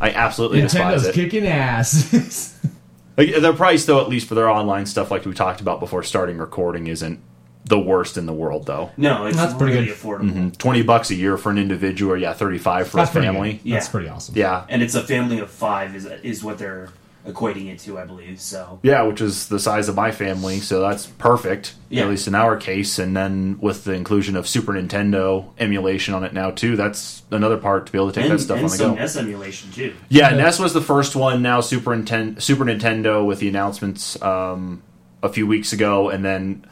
I 0.01 0.13
absolutely 0.13 0.61
despise 0.61 1.03
Nintendo's 1.03 1.07
it. 1.09 1.15
kicking 1.17 1.47
ass. 1.49 2.57
Like, 3.17 3.35
their 3.37 3.53
price, 3.53 3.85
though, 3.85 4.01
at 4.01 4.09
least 4.09 4.29
for 4.29 4.35
their 4.35 4.49
online 4.49 4.87
stuff, 4.87 5.11
like 5.11 5.25
we 5.25 5.35
talked 5.35 5.61
about 5.61 5.81
before 5.81 6.03
starting 6.03 6.39
recording, 6.39 6.87
isn't 6.87 7.21
the 7.65 7.79
worst 7.79 8.17
in 8.17 8.25
the 8.27 8.33
world, 8.33 8.67
though. 8.67 8.91
No, 8.97 9.27
it's 9.27 9.37
That's 9.37 9.53
pretty 9.55 9.75
really 9.75 9.87
good. 9.89 9.97
affordable. 9.97 10.31
Mm-hmm. 10.31 10.49
Twenty 10.51 10.83
bucks 10.83 11.11
a 11.11 11.15
year 11.15 11.37
for 11.37 11.51
an 11.51 11.59
individual, 11.59 12.13
or 12.13 12.17
yeah, 12.17 12.33
thirty-five 12.33 12.89
for 12.89 12.97
That's 12.97 13.11
a 13.11 13.13
pretty 13.13 13.27
family. 13.27 13.53
good. 13.55 13.61
Yeah. 13.67 13.75
That's 13.77 13.89
pretty 13.89 14.09
awesome. 14.09 14.35
Yeah, 14.37 14.65
And 14.69 14.83
it's 14.83 14.95
a 14.95 15.03
family 15.03 15.39
of 15.41 15.51
five 15.51 15.95
is 15.95 16.07
is 16.07 16.43
what 16.43 16.59
they're 16.59 16.89
equating 17.27 17.67
it 17.69 17.79
to, 17.81 17.99
I 17.99 18.05
believe. 18.05 18.41
So 18.41 18.81
yeah, 18.83 19.03
which 19.03 19.21
is 19.21 19.49
the 19.49 19.59
size 19.59 19.89
of 19.89 19.95
my 19.97 20.11
family, 20.11 20.61
so 20.61 20.81
that's 20.81 21.07
perfect. 21.07 21.75
Yeah. 21.89 22.05
At 22.05 22.09
least 22.11 22.27
in 22.29 22.35
our 22.35 22.57
case, 22.57 22.99
and 22.99 23.17
then 23.17 23.59
with 23.61 23.85
the 23.85 23.93
inclusion 23.93 24.37
of 24.37 24.49
Super 24.49 24.73
Nintendo 24.73 25.51
emulation 25.59 26.15
on 26.15 26.25
it 26.25 26.33
now 26.33 26.51
too, 26.51 26.77
that's 26.77 27.23
another 27.31 27.57
part 27.59 27.87
to 27.87 27.93
be 27.93 27.99
able 27.99 28.09
to 28.13 28.15
take 28.15 28.31
and, 28.31 28.39
that 28.39 28.43
stuff 28.43 28.57
and 28.57 28.65
on 28.65 28.71
the 28.71 28.77
some 28.77 28.95
go. 28.95 29.01
NES 29.01 29.17
emulation 29.17 29.71
too. 29.73 29.95
Yeah, 30.09 30.31
Yeah. 30.31 30.37
NES 30.45 30.59
was 30.59 30.73
the 30.73 30.81
first 30.81 31.15
one. 31.17 31.43
Now 31.43 31.61
Super 31.61 31.91
Nintendo, 31.97 32.41
Super 32.41 32.65
Nintendo 32.65 33.27
with 33.27 33.41
the 33.41 33.49
announcements 33.49 34.21
um, 34.23 34.83
a 35.23 35.29
few 35.29 35.47
weeks 35.47 35.73
ago, 35.73 36.09
and 36.11 36.25
then 36.25 36.65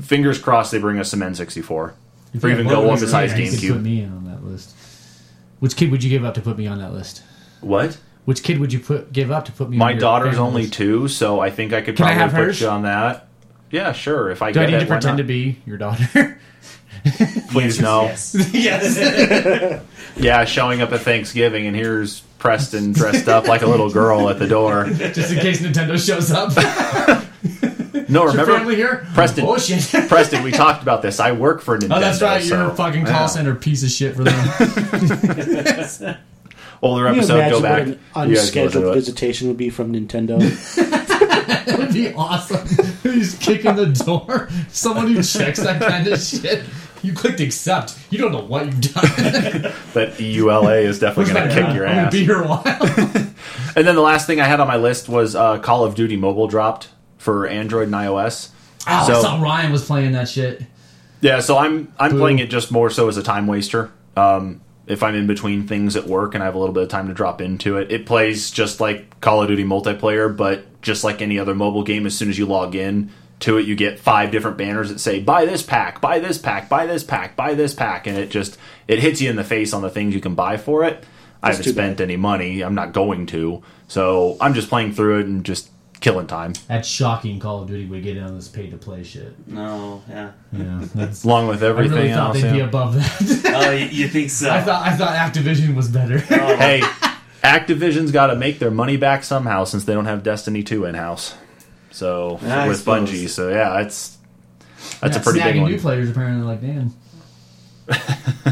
fingers 0.00 0.38
crossed 0.38 0.72
they 0.72 0.78
bring 0.78 0.98
us 0.98 1.10
some 1.10 1.20
N64. 1.20 1.92
If 2.32 2.42
Or 2.42 2.48
even 2.48 2.64
had 2.66 2.72
go 2.72 2.80
one 2.80 2.88
one 2.88 3.00
besides 3.00 3.32
right 3.32 3.38
now, 3.38 3.44
you 3.44 3.50
could 3.52 3.60
GameCube. 3.60 3.72
Put 3.74 3.82
me 3.82 4.00
in 4.00 4.10
on 4.12 4.24
that 4.24 4.44
list. 4.44 4.74
Which 5.60 5.76
kid 5.76 5.90
would 5.92 6.02
you 6.02 6.10
give 6.10 6.24
up 6.24 6.34
to 6.34 6.40
put 6.40 6.58
me 6.58 6.66
on 6.66 6.78
that 6.78 6.92
list? 6.92 7.22
What? 7.60 7.96
Which 8.24 8.42
kid 8.42 8.58
would 8.58 8.72
you 8.72 8.80
put 8.80 9.12
give 9.12 9.30
up 9.30 9.44
to 9.46 9.52
put 9.52 9.68
me? 9.68 9.76
My 9.76 9.86
on 9.86 9.90
your 9.92 10.00
daughter's 10.00 10.38
only 10.38 10.62
list? 10.62 10.74
two, 10.74 11.08
so 11.08 11.40
I 11.40 11.50
think 11.50 11.72
I 11.72 11.80
could 11.82 11.96
Can 11.96 12.06
I 12.06 12.14
probably 12.14 12.20
have 12.22 12.30
put 12.32 12.44
hers? 12.46 12.60
you 12.60 12.68
on 12.68 12.82
that. 12.82 13.28
Yeah, 13.70 13.92
sure. 13.92 14.30
If 14.30 14.40
I 14.40 14.52
Do 14.52 14.60
I 14.60 14.64
get 14.64 14.70
need 14.70 14.76
it, 14.76 14.80
to 14.80 14.84
why 14.86 14.96
pretend 14.96 15.16
not? 15.16 15.22
to 15.22 15.24
be 15.24 15.58
your 15.66 15.76
daughter? 15.78 16.38
Please 17.50 17.80
no. 17.80 18.04
yes. 18.52 19.80
Yeah, 20.16 20.44
showing 20.44 20.80
up 20.80 20.92
at 20.92 21.00
Thanksgiving 21.00 21.66
and 21.66 21.74
here's 21.74 22.20
Preston 22.38 22.92
dressed 22.92 23.28
up 23.28 23.48
like 23.48 23.62
a 23.62 23.66
little 23.66 23.90
girl 23.90 24.28
at 24.30 24.38
the 24.38 24.46
door. 24.46 24.84
Just 24.86 25.32
in 25.32 25.40
case 25.40 25.60
Nintendo 25.60 25.98
shows 25.98 26.30
up. 26.30 26.52
No, 28.08 28.28
Is 28.28 28.34
your 28.34 28.42
remember 28.44 28.56
family 28.58 28.76
here? 28.76 29.06
Preston. 29.14 29.44
Oh 29.44 29.58
shit. 29.58 30.08
Preston, 30.08 30.44
we 30.44 30.52
talked 30.52 30.82
about 30.82 31.02
this. 31.02 31.18
I 31.18 31.32
work 31.32 31.60
for 31.62 31.76
Nintendo. 31.76 31.96
Oh, 31.96 32.00
that's 32.00 32.22
right. 32.22 32.44
You're 32.44 32.58
so- 32.58 32.70
a 32.70 32.74
fucking 32.76 33.06
call 33.06 33.12
Yeah. 33.22 33.26
center 33.26 33.54
piece 33.56 33.82
of 33.82 33.90
shit 33.90 34.14
for 34.14 34.22
them. 34.24 36.16
Older 36.84 37.04
Can 37.06 37.14
you 37.14 37.20
episode, 37.20 37.50
go 37.50 37.58
imagine 37.58 37.62
back. 37.94 38.00
what 38.14 38.22
an 38.24 38.30
You 38.30 38.36
guys 38.36 38.50
can 38.50 38.64
listen 38.64 38.78
unscheduled 38.82 38.84
it. 38.84 38.94
visitation 39.00 39.48
would 39.48 39.56
be 39.56 39.70
from 39.70 39.92
Nintendo? 39.92 40.38
that 41.66 41.78
would 41.78 41.92
be 41.92 42.12
awesome. 42.14 42.66
He's 43.02 43.34
kicking 43.38 43.74
the 43.76 43.86
door. 43.86 44.48
Someone 44.68 45.08
who 45.08 45.22
checks 45.22 45.60
that 45.60 45.80
kind 45.80 46.06
of 46.08 46.20
shit. 46.20 46.64
You 47.02 47.12
clicked 47.12 47.40
accept. 47.40 47.98
You 48.10 48.18
don't 48.18 48.32
know 48.32 48.40
what 48.44 48.66
you've 48.66 48.80
done. 48.80 49.02
That 49.94 50.14
E 50.18 50.36
EULA 50.38 50.82
is 50.84 50.98
definitely 50.98 51.34
going 51.34 51.48
to 51.48 51.54
kick 51.54 51.74
your 51.74 51.86
I'm 51.86 51.94
gonna 51.96 52.06
ass. 52.06 52.12
be 52.12 52.24
here 52.24 52.42
a 52.42 52.46
while. 52.48 53.26
And 53.76 53.84
then 53.86 53.96
the 53.96 54.00
last 54.02 54.26
thing 54.28 54.40
I 54.40 54.44
had 54.44 54.60
on 54.60 54.68
my 54.68 54.76
list 54.76 55.08
was 55.08 55.34
uh, 55.34 55.58
Call 55.58 55.84
of 55.84 55.96
Duty 55.96 56.16
Mobile 56.16 56.46
dropped 56.46 56.88
for 57.18 57.46
Android 57.46 57.86
and 57.88 57.94
iOS. 57.94 58.50
Oh, 58.86 59.06
So- 59.06 59.18
I 59.18 59.20
saw 59.22 59.42
Ryan 59.42 59.72
was 59.72 59.84
playing 59.84 60.12
that 60.12 60.28
shit. 60.28 60.62
Yeah, 61.20 61.40
so 61.40 61.58
I'm 61.58 61.92
I'm 61.98 62.12
Boo. 62.12 62.18
playing 62.20 62.38
it 62.38 62.50
just 62.50 62.70
more 62.70 62.88
so 62.90 63.08
as 63.08 63.16
a 63.16 63.22
time 63.22 63.46
waster. 63.48 63.90
Um, 64.16 64.60
if 64.86 65.02
I'm 65.02 65.14
in 65.14 65.26
between 65.26 65.66
things 65.66 65.96
at 65.96 66.06
work 66.06 66.34
and 66.34 66.42
I 66.42 66.46
have 66.46 66.54
a 66.54 66.58
little 66.58 66.74
bit 66.74 66.82
of 66.82 66.88
time 66.88 67.08
to 67.08 67.14
drop 67.14 67.40
into 67.40 67.78
it, 67.78 67.90
it 67.90 68.06
plays 68.06 68.50
just 68.50 68.80
like 68.80 69.20
Call 69.20 69.42
of 69.42 69.48
Duty 69.48 69.64
multiplayer, 69.64 70.34
but 70.34 70.64
just 70.82 71.04
like 71.04 71.22
any 71.22 71.38
other 71.38 71.54
mobile 71.54 71.82
game. 71.82 72.06
As 72.06 72.16
soon 72.16 72.28
as 72.28 72.38
you 72.38 72.46
log 72.46 72.74
in 72.74 73.10
to 73.40 73.56
it, 73.58 73.66
you 73.66 73.74
get 73.74 73.98
five 73.98 74.30
different 74.30 74.58
banners 74.58 74.90
that 74.90 75.00
say 75.00 75.20
"Buy 75.20 75.46
this 75.46 75.62
pack, 75.62 76.00
buy 76.00 76.18
this 76.18 76.38
pack, 76.38 76.68
buy 76.68 76.86
this 76.86 77.02
pack, 77.02 77.36
buy 77.36 77.54
this 77.54 77.74
pack," 77.74 78.06
and 78.06 78.18
it 78.18 78.30
just 78.30 78.58
it 78.86 79.00
hits 79.00 79.20
you 79.20 79.30
in 79.30 79.36
the 79.36 79.44
face 79.44 79.72
on 79.72 79.82
the 79.82 79.90
things 79.90 80.14
you 80.14 80.20
can 80.20 80.34
buy 80.34 80.56
for 80.56 80.84
it. 80.84 81.04
I 81.42 81.50
haven't 81.50 81.70
spent 81.70 82.00
any 82.00 82.16
money. 82.16 82.62
I'm 82.62 82.74
not 82.74 82.92
going 82.92 83.26
to, 83.26 83.62
so 83.86 84.38
I'm 84.40 84.54
just 84.54 84.70
playing 84.70 84.92
through 84.92 85.20
it 85.20 85.26
and 85.26 85.44
just 85.44 85.68
killing 86.04 86.26
time. 86.26 86.52
That's 86.68 86.86
shocking. 86.86 87.40
Call 87.40 87.62
of 87.62 87.68
Duty 87.68 87.86
would 87.86 88.02
get 88.04 88.16
in 88.18 88.22
on 88.22 88.34
this 88.36 88.46
pay 88.46 88.68
to 88.70 88.76
play 88.76 89.02
shit. 89.02 89.34
No, 89.48 90.02
yeah. 90.08 90.32
Yeah, 90.52 90.84
that's. 90.94 91.24
Along 91.24 91.48
with 91.48 91.62
everything 91.62 91.92
I 91.92 91.96
everything 91.96 92.12
really 92.12 92.14
thought 92.14 92.36
else. 92.36 92.42
they'd 92.42 92.52
be 92.52 92.60
above 92.60 92.94
that. 92.94 93.42
Oh, 93.56 93.70
you, 93.70 93.86
you 93.86 94.08
think 94.08 94.30
so? 94.30 94.50
I 94.50 94.60
thought 94.62 94.86
I 94.86 94.96
thought 94.96 95.16
Activision 95.16 95.74
was 95.74 95.88
better. 95.88 96.16
Oh, 96.30 96.56
hey, 96.58 96.80
Activision's 97.42 98.12
got 98.12 98.26
to 98.28 98.36
make 98.36 98.58
their 98.58 98.70
money 98.70 98.96
back 98.96 99.24
somehow 99.24 99.64
since 99.64 99.84
they 99.84 99.94
don't 99.94 100.04
have 100.06 100.22
Destiny 100.22 100.62
2 100.62 100.84
in 100.84 100.94
house. 100.94 101.34
So 101.90 102.38
I 102.42 102.68
with 102.68 102.78
suppose. 102.78 103.10
Bungie, 103.10 103.28
so 103.28 103.48
yeah, 103.50 103.80
it's 103.80 104.18
that's 105.00 105.16
Yeah, 105.16 105.20
a 105.20 105.24
pretty 105.24 105.40
big 105.42 105.60
one. 105.60 105.70
new 105.70 105.78
players 105.80 106.10
apparently 106.10 106.44
like 106.44 106.60
Dan. 106.60 106.92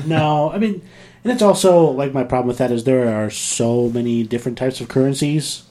no, 0.07 0.51
I 0.53 0.59
mean, 0.59 0.83
and 1.25 1.33
it's 1.33 1.43
also 1.43 1.87
like 1.91 2.12
my 2.12 2.25
problem 2.25 2.49
with 2.49 2.59
that 2.59 2.71
is 2.71 2.85
there 2.85 3.09
are 3.09 3.31
so 3.31 3.88
many 3.88 4.23
different 4.23 4.59
types 4.59 4.81
of 4.81 4.88
currencies, 4.88 5.62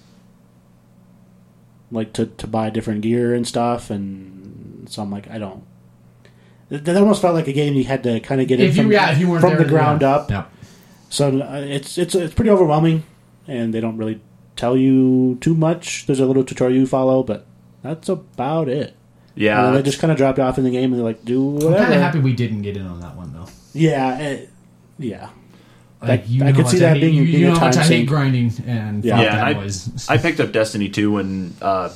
like 1.92 2.14
to 2.14 2.28
to 2.28 2.48
buy 2.48 2.70
different 2.70 3.02
gear 3.02 3.34
and 3.34 3.48
stuff, 3.48 3.90
and 3.90 4.90
so 4.90 5.02
I'm 5.02 5.12
like, 5.12 5.30
I 5.30 5.38
don't. 5.38 5.64
That 6.70 6.86
that 6.86 6.98
almost 6.98 7.22
felt 7.22 7.36
like 7.36 7.48
a 7.48 7.54
game 7.54 7.74
you 7.74 7.84
had 7.84 8.04
to 8.04 8.20
kind 8.22 8.42
of 8.42 8.48
get 8.48 8.60
If 8.60 8.72
in 8.72 8.76
you 8.76 8.84
from, 8.84 8.92
yeah, 8.92 9.12
if 9.12 9.20
you 9.20 9.30
weren't 9.30 9.42
from 9.42 9.52
there, 9.52 9.64
the 9.64 9.70
ground 9.70 10.02
yeah. 10.02 10.16
up. 10.16 10.32
Yeah. 10.32 10.46
So 11.10 11.42
uh, 11.42 11.62
it's 11.68 11.98
it's 11.98 12.16
it's 12.16 12.34
pretty 12.34 12.50
overwhelming, 12.50 13.04
and 13.48 13.74
they 13.74 13.82
don't 13.82 13.98
really 13.98 14.22
tell 14.56 14.78
you 14.78 15.38
too 15.42 15.54
much. 15.54 16.06
There's 16.06 16.20
a 16.20 16.26
little 16.26 16.44
tutorial 16.44 16.80
you 16.80 16.88
follow, 16.88 17.24
but 17.24 17.46
that's 17.84 18.08
about 18.10 18.70
it. 18.70 18.96
Yeah, 19.36 19.64
then 19.64 19.74
they 19.76 19.82
just 19.84 20.00
kind 20.00 20.12
of 20.12 20.18
drop 20.18 20.38
you 20.38 20.44
off 20.44 20.58
in 20.58 20.64
the 20.64 20.72
game, 20.72 20.92
and 20.92 20.96
they're 20.96 21.06
like, 21.06 21.26
"Do 21.26 21.50
I'm 21.50 21.54
whatever." 21.56 21.76
kind 21.78 21.94
of 21.94 22.02
happy 22.02 22.20
we 22.20 22.34
didn't 22.34 22.62
get 22.62 22.78
in 22.78 22.86
on 22.86 23.02
that 23.02 23.16
one 23.16 23.34
though. 23.34 23.48
Yeah, 23.74 24.18
it, 24.20 24.50
yeah. 24.98 25.30
Like 26.02 26.22
I- 26.22 26.24
you 26.26 26.44
I 26.44 26.52
know 26.52 26.58
could 26.58 26.68
see 26.68 26.80
that 26.80 26.94
hate- 26.96 27.02
being- 27.02 27.14
you, 27.16 27.24
being 27.26 27.40
you 27.42 27.48
a 27.48 27.54
know 27.54 27.60
how 27.60 27.66
much 27.68 27.76
time 27.76 27.84
I 27.84 27.88
hate 27.88 27.98
sink. 27.98 28.10
grinding 28.10 28.54
and 28.68 29.06
Yeah. 29.06 29.22
Yeah, 29.22 29.48
and 29.50 29.58
I- 29.60 29.70
I 30.14 30.18
picked 30.18 30.40
up 30.40 30.52
Destiny 30.52 30.90
2 30.90 31.12
when 31.12 31.54
uh, 31.62 31.90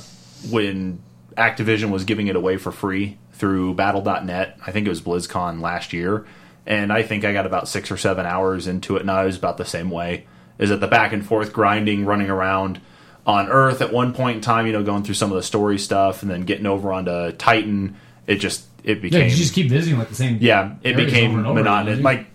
when 0.50 1.00
Activision 1.36 1.90
was 1.90 2.04
giving 2.04 2.28
it 2.28 2.36
away 2.36 2.56
for 2.56 2.70
free 2.72 3.18
through 3.32 3.74
Battle.net. 3.74 4.58
I 4.66 4.70
think 4.70 4.86
it 4.86 4.90
was 4.90 5.00
BlizzCon 5.02 5.60
last 5.60 5.92
year, 5.92 6.24
and 6.66 6.92
I 6.92 7.02
think 7.02 7.24
I 7.24 7.32
got 7.32 7.46
about 7.46 7.68
six 7.68 7.90
or 7.90 7.96
seven 7.96 8.24
hours 8.26 8.66
into 8.66 8.96
it, 8.96 9.00
and 9.02 9.10
I 9.10 9.24
was 9.24 9.36
about 9.36 9.56
the 9.58 9.64
same 9.64 9.90
way. 9.90 10.26
Is 10.58 10.70
it 10.70 10.80
the 10.80 10.86
back 10.86 11.12
and 11.12 11.24
forth 11.26 11.52
grinding, 11.52 12.06
running 12.06 12.30
around 12.30 12.80
on 13.26 13.48
Earth 13.48 13.82
at 13.82 13.92
one 13.92 14.14
point 14.14 14.36
in 14.36 14.40
time? 14.40 14.66
You 14.66 14.72
know, 14.72 14.82
going 14.82 15.02
through 15.02 15.14
some 15.16 15.30
of 15.30 15.36
the 15.36 15.42
story 15.42 15.78
stuff, 15.78 16.22
and 16.22 16.30
then 16.30 16.42
getting 16.42 16.64
over 16.66 16.92
onto 16.92 17.32
Titan. 17.32 17.96
It 18.26 18.36
just 18.36 18.64
it 18.82 19.02
became 19.02 19.20
yeah, 19.20 19.24
became 19.26 19.30
you 19.30 19.36
just 19.36 19.52
keep 19.54 19.68
visiting 19.68 19.98
like 19.98 20.08
the 20.08 20.14
same. 20.14 20.38
yeah, 20.40 20.74
it 20.82 20.96
became 20.96 21.30
over 21.32 21.38
and 21.38 21.46
over 21.48 21.58
monotonous. 21.60 21.98
again. 21.98 22.26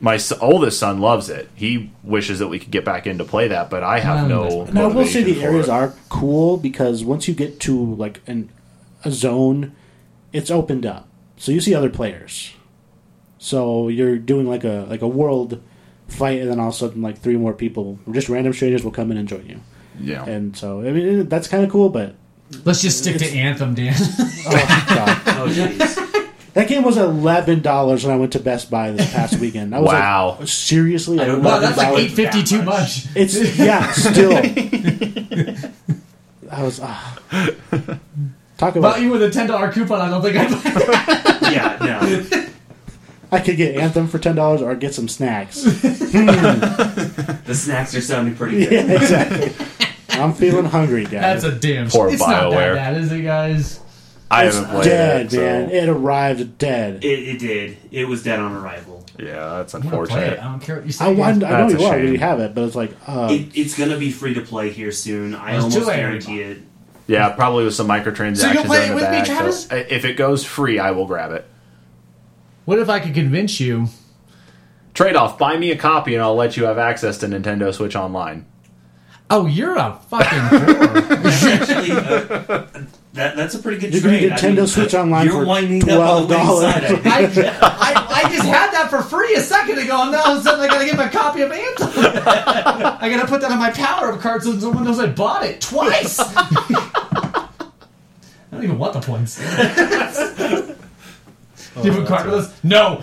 My 0.00 0.16
my 0.16 0.18
oldest 0.40 0.78
son 0.78 1.00
loves 1.00 1.28
it. 1.28 1.48
He 1.54 1.92
wishes 2.02 2.38
that 2.38 2.48
we 2.48 2.58
could 2.58 2.70
get 2.70 2.84
back 2.84 3.06
in 3.06 3.18
to 3.18 3.24
play 3.24 3.48
that, 3.48 3.70
but 3.70 3.82
I 3.82 4.00
have 4.00 4.28
Well, 4.28 4.66
no. 4.66 4.72
Now, 4.72 4.84
I 4.84 4.92
will 4.92 5.06
say 5.06 5.22
the 5.22 5.42
areas 5.42 5.66
it. 5.66 5.72
are 5.72 5.94
cool 6.08 6.56
because 6.56 7.04
once 7.04 7.26
you 7.26 7.34
get 7.34 7.58
to 7.60 7.94
like 7.96 8.20
an, 8.26 8.50
a 9.04 9.10
zone, 9.10 9.74
it's 10.32 10.50
opened 10.50 10.86
up, 10.86 11.08
so 11.36 11.50
you 11.52 11.60
see 11.60 11.74
other 11.74 11.90
players. 11.90 12.52
So 13.38 13.88
you're 13.88 14.16
doing 14.16 14.48
like 14.48 14.64
a 14.64 14.86
like 14.88 15.02
a 15.02 15.08
world 15.08 15.60
fight, 16.08 16.40
and 16.40 16.50
then 16.50 16.60
all 16.60 16.68
of 16.68 16.74
a 16.74 16.76
sudden, 16.76 17.02
like 17.02 17.18
three 17.18 17.36
more 17.36 17.52
people, 17.52 17.98
just 18.12 18.28
random 18.28 18.52
strangers, 18.52 18.84
will 18.84 18.92
come 18.92 19.10
in 19.10 19.16
and 19.16 19.28
join 19.28 19.46
you. 19.46 19.60
Yeah. 19.98 20.24
And 20.24 20.56
so, 20.56 20.80
I 20.80 20.90
mean, 20.92 21.28
that's 21.28 21.46
kind 21.48 21.64
of 21.64 21.70
cool, 21.70 21.88
but 21.88 22.14
Let's 22.64 22.82
just 22.82 22.98
stick 22.98 23.18
to 23.18 23.26
Anthem, 23.26 23.74
Dan. 23.74 23.94
oh 23.98 24.84
god, 24.88 25.22
Oh 25.26 25.48
jeez. 25.48 26.03
That 26.54 26.68
game 26.68 26.82
was 26.82 26.96
eleven 26.96 27.60
dollars 27.60 28.04
when 28.04 28.14
I 28.14 28.18
went 28.18 28.32
to 28.32 28.40
Best 28.40 28.70
Buy 28.70 28.90
this 28.92 29.12
past 29.12 29.38
weekend. 29.38 29.74
I 29.74 29.80
was 29.80 29.88
Wow. 29.88 30.36
like, 30.40 30.48
seriously, 30.48 31.20
I 31.20 31.26
don't 31.26 31.42
wow, 31.42 31.54
know. 31.56 31.60
that's 31.60 31.76
like 31.76 31.88
$11 31.88 31.98
eight 31.98 32.10
fifty 32.12 32.42
too 32.42 32.62
much. 32.62 33.06
much. 33.06 33.16
It's 33.16 33.58
yeah, 33.58 33.90
still. 33.92 34.32
I 36.50 36.62
was 36.62 36.80
ah. 36.82 37.18
talk 38.58 38.76
about. 38.76 38.94
But 38.94 39.02
you 39.02 39.10
with 39.10 39.22
a 39.22 39.30
ten 39.30 39.46
dollar 39.48 39.70
coupon, 39.72 40.00
I 40.00 40.08
don't 40.08 40.22
think 40.22 40.36
I'd. 40.36 40.50
Yeah, 41.52 41.76
no. 41.80 42.48
I 43.32 43.40
could 43.40 43.56
get 43.56 43.76
Anthem 43.76 44.06
for 44.06 44.18
ten 44.18 44.36
dollars 44.36 44.62
or 44.62 44.74
get 44.76 44.94
some 44.94 45.08
snacks. 45.08 45.64
The 47.44 47.54
snacks 47.54 47.94
are 47.94 48.00
sounding 48.00 48.36
pretty 48.36 48.64
good. 48.64 48.72
yeah, 48.72 48.92
exactly. 48.94 49.52
I'm 50.10 50.32
feeling 50.32 50.64
hungry, 50.64 51.04
guys. 51.04 51.42
That's 51.42 51.44
a 51.44 51.52
damn. 51.52 51.88
Poor 51.90 52.08
it's 52.08 52.20
not 52.20 52.44
BioWare. 52.52 52.74
that 52.74 52.94
bad, 52.94 52.96
is 53.02 53.12
it, 53.12 53.20
guys? 53.22 53.80
I 54.30 54.46
It's 54.46 54.56
haven't 54.56 54.70
played 54.70 54.84
dead, 54.84 55.26
it. 55.26 55.30
so- 55.32 55.36
man. 55.38 55.70
It 55.70 55.88
arrived 55.88 56.58
dead. 56.58 57.04
It, 57.04 57.06
it 57.28 57.38
did. 57.38 57.76
It 57.90 58.08
was 58.08 58.22
dead 58.22 58.40
on 58.40 58.52
arrival. 58.52 59.04
Yeah, 59.18 59.58
that's 59.58 59.74
I'm 59.74 59.82
play 59.82 59.90
unfortunate. 59.90 60.32
it. 60.34 60.38
I 60.40 60.44
don't 60.44 60.60
care 60.60 60.76
what 60.76 60.86
you 60.86 60.92
say. 60.92 61.04
I 61.04 61.12
want. 61.12 61.44
I 61.44 61.60
know 61.60 61.68
you 61.68 61.84
already 61.84 62.06
shame. 62.12 62.18
have 62.18 62.40
it, 62.40 62.52
but 62.54 62.64
it's 62.64 62.74
like, 62.74 62.90
uh, 63.06 63.28
It, 63.30 63.56
it's 63.56 63.78
gonna 63.78 63.96
be 63.96 64.10
free 64.10 64.34
to 64.34 64.40
play 64.40 64.70
here 64.70 64.90
soon. 64.90 65.34
I 65.36 65.52
Let's 65.52 65.64
almost 65.76 65.88
it. 65.92 65.96
guarantee 65.96 66.40
it. 66.40 66.58
Yeah, 67.06 67.28
probably 67.30 67.64
with 67.64 67.74
some 67.74 67.86
microtransactions 67.86 68.36
So 68.38 68.50
you'll 68.50 68.64
play 68.64 68.78
in 68.78 68.84
it 68.84 68.88
the 68.88 68.94
with 68.94 69.10
me. 69.12 69.22
Travis? 69.24 69.66
So, 69.66 69.76
if 69.76 70.04
it 70.04 70.14
goes 70.16 70.42
free, 70.44 70.78
I 70.80 70.90
will 70.92 71.06
grab 71.06 71.30
it. 71.32 71.46
What 72.64 72.78
if 72.78 72.88
I 72.88 72.98
could 72.98 73.14
convince 73.14 73.60
you? 73.60 73.86
Trade 74.94 75.14
off: 75.14 75.38
buy 75.38 75.56
me 75.58 75.70
a 75.70 75.76
copy, 75.76 76.14
and 76.14 76.22
I'll 76.22 76.34
let 76.34 76.56
you 76.56 76.64
have 76.64 76.78
access 76.78 77.18
to 77.18 77.26
Nintendo 77.26 77.72
Switch 77.74 77.94
Online. 77.94 78.46
Oh, 79.30 79.46
you're 79.46 79.74
a 79.76 79.98
fucking 80.10 80.38
whore. 80.38 81.22
That's 81.22 81.44
Actually, 81.44 81.92
uh, 81.92 82.66
that 83.14 83.36
that's 83.36 83.54
a 83.54 83.58
pretty 83.60 83.78
good 83.78 83.94
You 83.94 84.00
can 84.00 84.10
trade. 84.10 84.28
get 84.28 84.38
Nintendo 84.40 84.66
Switch 84.68 84.92
Online 84.94 85.24
you're 85.26 85.40
for 85.40 85.46
winding 85.46 85.88
up 85.88 86.00
on 86.00 86.22
the 86.28 86.34
winning 86.34 86.46
$12. 86.46 86.60
side. 86.60 86.84
I. 87.06 87.20
I, 87.60 87.62
I, 87.62 88.22
I 88.24 88.28
just 88.30 88.44
had 88.44 88.70
that 88.72 88.90
for 88.90 89.02
free 89.02 89.34
a 89.34 89.40
second 89.40 89.78
ago, 89.78 90.02
and 90.02 90.10
now 90.12 90.24
all 90.24 90.32
of 90.32 90.38
a 90.40 90.42
sudden 90.42 90.60
I 90.60 90.66
gotta 90.66 90.84
get 90.84 90.96
my 90.96 91.08
copy 91.08 91.42
of 91.42 91.52
Anthem. 91.52 91.88
I 91.96 93.08
gotta 93.08 93.26
put 93.28 93.40
that 93.40 93.50
on 93.52 93.58
my 93.58 93.70
power 93.70 94.12
up 94.12 94.20
card 94.20 94.42
so 94.42 94.58
someone 94.58 94.84
knows 94.84 94.98
I 94.98 95.06
bought 95.06 95.44
it 95.44 95.60
twice. 95.60 96.18
I 96.20 97.48
don't 98.50 98.64
even 98.64 98.78
want 98.78 98.92
the 98.94 99.00
points. 99.00 99.38
Do 99.38 99.44
you 101.82 101.92
have 101.92 102.02
a 102.02 102.06
card 102.06 102.26
with 102.26 102.34
us? 102.34 102.64
No. 102.64 103.00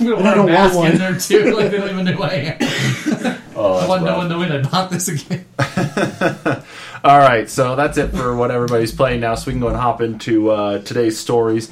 I'm 0.00 0.06
gonna 0.06 0.16
And 0.16 0.24
wear 0.24 0.30
I 0.30 0.32
a 0.32 0.36
don't 0.36 0.46
mask 0.46 0.76
want 0.76 0.92
in 0.94 0.98
there 0.98 1.18
too, 1.18 1.54
like 1.56 1.70
they 1.70 1.78
don't 1.78 1.90
even 1.90 2.04
know 2.04 2.12
who 2.12 2.22
I 2.22 2.32
am. 2.60 3.36
Oh, 3.56 3.74
I 3.74 3.80
that's 3.80 3.88
want 3.90 4.02
no 4.04 4.08
rough. 4.10 4.16
one 4.18 4.28
knowing 4.30 4.52
I 4.52 4.62
bought 4.62 4.90
this 4.90 5.08
again. 5.08 5.44
All 7.04 7.18
right, 7.18 7.48
so 7.50 7.76
that's 7.76 7.98
it 7.98 8.08
for 8.08 8.34
what 8.34 8.50
everybody's 8.50 8.92
playing 8.92 9.20
now. 9.20 9.34
So 9.34 9.48
we 9.48 9.52
can 9.52 9.60
go 9.60 9.68
and 9.68 9.76
hop 9.76 10.00
into 10.00 10.50
uh, 10.50 10.78
today's 10.78 11.18
stories, 11.18 11.70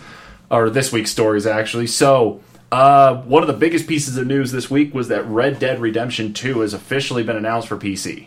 or 0.50 0.68
this 0.68 0.92
week's 0.92 1.10
stories, 1.10 1.46
actually. 1.46 1.86
So, 1.86 2.40
uh, 2.70 3.16
one 3.22 3.42
of 3.42 3.46
the 3.46 3.54
biggest 3.54 3.86
pieces 3.86 4.18
of 4.18 4.26
news 4.26 4.52
this 4.52 4.70
week 4.70 4.92
was 4.92 5.08
that 5.08 5.24
Red 5.26 5.58
Dead 5.58 5.80
Redemption 5.80 6.34
2 6.34 6.60
has 6.60 6.74
officially 6.74 7.22
been 7.22 7.36
announced 7.36 7.68
for 7.68 7.78
PC. 7.78 8.26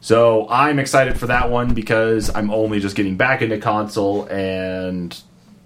So, 0.00 0.46
I'm 0.48 0.78
excited 0.78 1.18
for 1.18 1.26
that 1.26 1.50
one 1.50 1.74
because 1.74 2.30
I'm 2.32 2.50
only 2.52 2.78
just 2.78 2.94
getting 2.94 3.16
back 3.16 3.42
into 3.42 3.58
console 3.58 4.26
and 4.26 5.20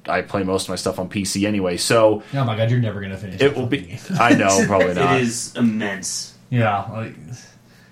I 0.08 0.22
play 0.22 0.42
most 0.42 0.64
of 0.64 0.68
my 0.70 0.76
stuff 0.76 0.98
on 0.98 1.08
PC 1.08 1.46
anyway. 1.46 1.76
So, 1.76 2.22
Oh 2.34 2.44
my 2.44 2.56
god, 2.56 2.70
you're 2.70 2.80
never 2.80 3.00
gonna 3.00 3.16
finish. 3.16 3.36
it 3.36 3.38
that 3.38 3.56
will 3.56 3.66
be. 3.66 3.78
game. 3.78 3.98
I 4.20 4.34
know, 4.34 4.64
probably 4.66 4.94
not. 4.94 5.16
It 5.16 5.22
is 5.22 5.54
immense. 5.56 6.34
Yeah, 6.50 6.86
like 6.92 7.14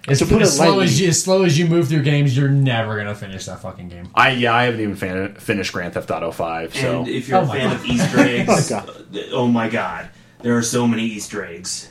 as, 0.08 0.18
To 0.18 0.26
put 0.26 0.42
as 0.42 0.48
it 0.54 0.56
slow 0.56 0.66
lightly- 0.70 0.84
as 0.84 1.00
you, 1.00 1.08
as 1.08 1.22
slow 1.22 1.42
as 1.44 1.58
you 1.58 1.66
move 1.66 1.88
through 1.88 2.02
games, 2.02 2.36
you're 2.36 2.48
never 2.48 2.96
gonna 2.96 3.14
finish 3.14 3.46
that 3.46 3.60
fucking 3.60 3.88
game. 3.88 4.08
I 4.14 4.30
yeah, 4.32 4.52
I 4.54 4.64
haven't 4.64 4.80
even 4.80 4.96
fan- 4.96 5.34
finished 5.36 5.72
Grand 5.72 5.94
Theft 5.94 6.10
Auto 6.10 6.30
5. 6.32 6.74
So, 6.74 6.98
And 7.00 7.08
if 7.08 7.28
you're 7.28 7.38
Oh 7.38 7.42
a 7.42 7.46
fan 7.46 7.70
God. 7.70 7.76
of 7.76 7.86
Easter 7.86 8.18
eggs, 8.18 8.72
Oh 8.72 8.76
my 8.76 9.20
uh, 9.20 9.22
oh 9.32 9.46
my 9.48 9.68
god, 9.68 10.08
there 10.40 10.56
are 10.56 10.62
so 10.62 10.86
many 10.86 11.04
Easter 11.04 11.44
eggs. 11.44 11.90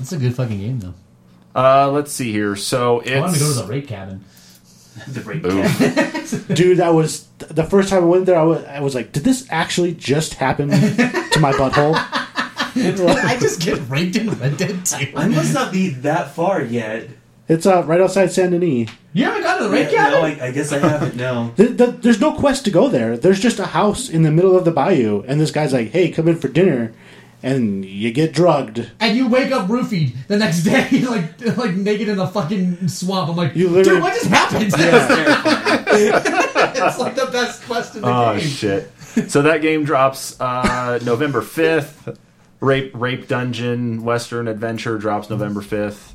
It's 0.00 0.12
a 0.12 0.18
good 0.18 0.34
fucking 0.34 0.58
game 0.58 0.80
though. 0.80 0.94
uh, 1.54 1.90
let's 1.90 2.12
see 2.12 2.30
here. 2.32 2.56
So 2.56 3.00
it's 3.00 3.10
I 3.12 3.20
want 3.20 3.32
to 3.34 3.40
go 3.40 3.48
to 3.52 3.60
the 3.60 3.66
rape 3.66 3.88
cabin. 3.88 4.24
The 5.08 5.20
break. 5.20 5.44
Oof. 5.44 6.48
dude, 6.54 6.78
that 6.78 6.94
was 6.94 7.26
the 7.38 7.64
first 7.64 7.90
time 7.90 8.02
I 8.02 8.06
went 8.06 8.26
there. 8.26 8.38
I 8.38 8.42
was, 8.42 8.64
I 8.64 8.80
was 8.80 8.94
like, 8.94 9.12
did 9.12 9.24
this 9.24 9.46
actually 9.50 9.92
just 9.94 10.34
happen 10.34 10.70
to 10.70 11.38
my 11.40 11.52
butthole? 11.52 11.94
I 12.76 13.36
just 13.40 13.60
get 13.60 13.80
raped 13.88 14.16
in 14.16 14.30
Red 14.30 14.56
Dead 14.56 14.84
2. 14.84 15.12
I 15.16 15.28
must 15.28 15.54
not 15.54 15.72
be 15.72 15.90
that 15.90 16.34
far 16.34 16.62
yet. 16.62 17.08
It's 17.48 17.64
uh, 17.64 17.84
right 17.84 18.00
outside 18.00 18.32
Saint 18.32 18.50
Denis. 18.50 18.90
You 19.12 19.24
haven't 19.24 19.42
gone 19.44 19.58
to 19.58 19.64
the 19.64 19.70
rape 19.70 19.90
Yeah, 19.92 20.10
cabin? 20.10 20.38
no, 20.38 20.44
I, 20.44 20.48
I 20.48 20.50
guess 20.50 20.72
I 20.72 20.78
haven't. 20.78 21.14
No. 21.16 21.52
The, 21.56 21.64
the, 21.68 21.86
there's 21.86 22.20
no 22.20 22.32
quest 22.34 22.64
to 22.64 22.70
go 22.70 22.88
there. 22.88 23.16
There's 23.16 23.38
just 23.40 23.58
a 23.60 23.66
house 23.66 24.08
in 24.08 24.22
the 24.22 24.32
middle 24.32 24.56
of 24.56 24.64
the 24.64 24.72
bayou, 24.72 25.22
and 25.28 25.40
this 25.40 25.52
guy's 25.52 25.72
like, 25.72 25.90
"Hey, 25.90 26.10
come 26.10 26.26
in 26.26 26.36
for 26.36 26.48
dinner," 26.48 26.92
and 27.46 27.84
you 27.84 28.10
get 28.12 28.32
drugged. 28.32 28.90
and 29.00 29.16
you 29.16 29.28
wake 29.28 29.52
up 29.52 29.68
roofied 29.68 30.12
the 30.28 30.36
next 30.36 30.62
day, 30.64 30.88
like 31.08 31.56
like 31.56 31.74
naked 31.74 32.08
in 32.08 32.16
the 32.16 32.26
fucking 32.26 32.88
swamp. 32.88 33.30
I'm 33.30 33.36
like, 33.36 33.54
You 33.54 33.82
dude, 33.82 34.02
what 34.02 34.12
just 34.14 34.26
happened? 34.26 34.72
Terrifying. 34.72 35.86
it's 36.76 36.98
like 36.98 37.14
the 37.14 37.26
best 37.32 37.62
quest 37.64 37.94
in 37.96 38.02
the 38.02 38.08
Oh 38.08 38.36
game. 38.38 38.46
shit! 38.48 38.90
So 39.30 39.42
that 39.42 39.62
game 39.62 39.84
drops 39.84 40.38
uh, 40.40 40.98
November 41.04 41.40
fifth. 41.42 42.18
Rape 42.60 42.90
Rape 42.94 43.28
Dungeon 43.28 44.02
Western 44.02 44.48
Adventure 44.48 44.98
drops 44.98 45.28
November 45.30 45.60
fifth. 45.60 46.14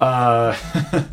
Uh, 0.00 0.56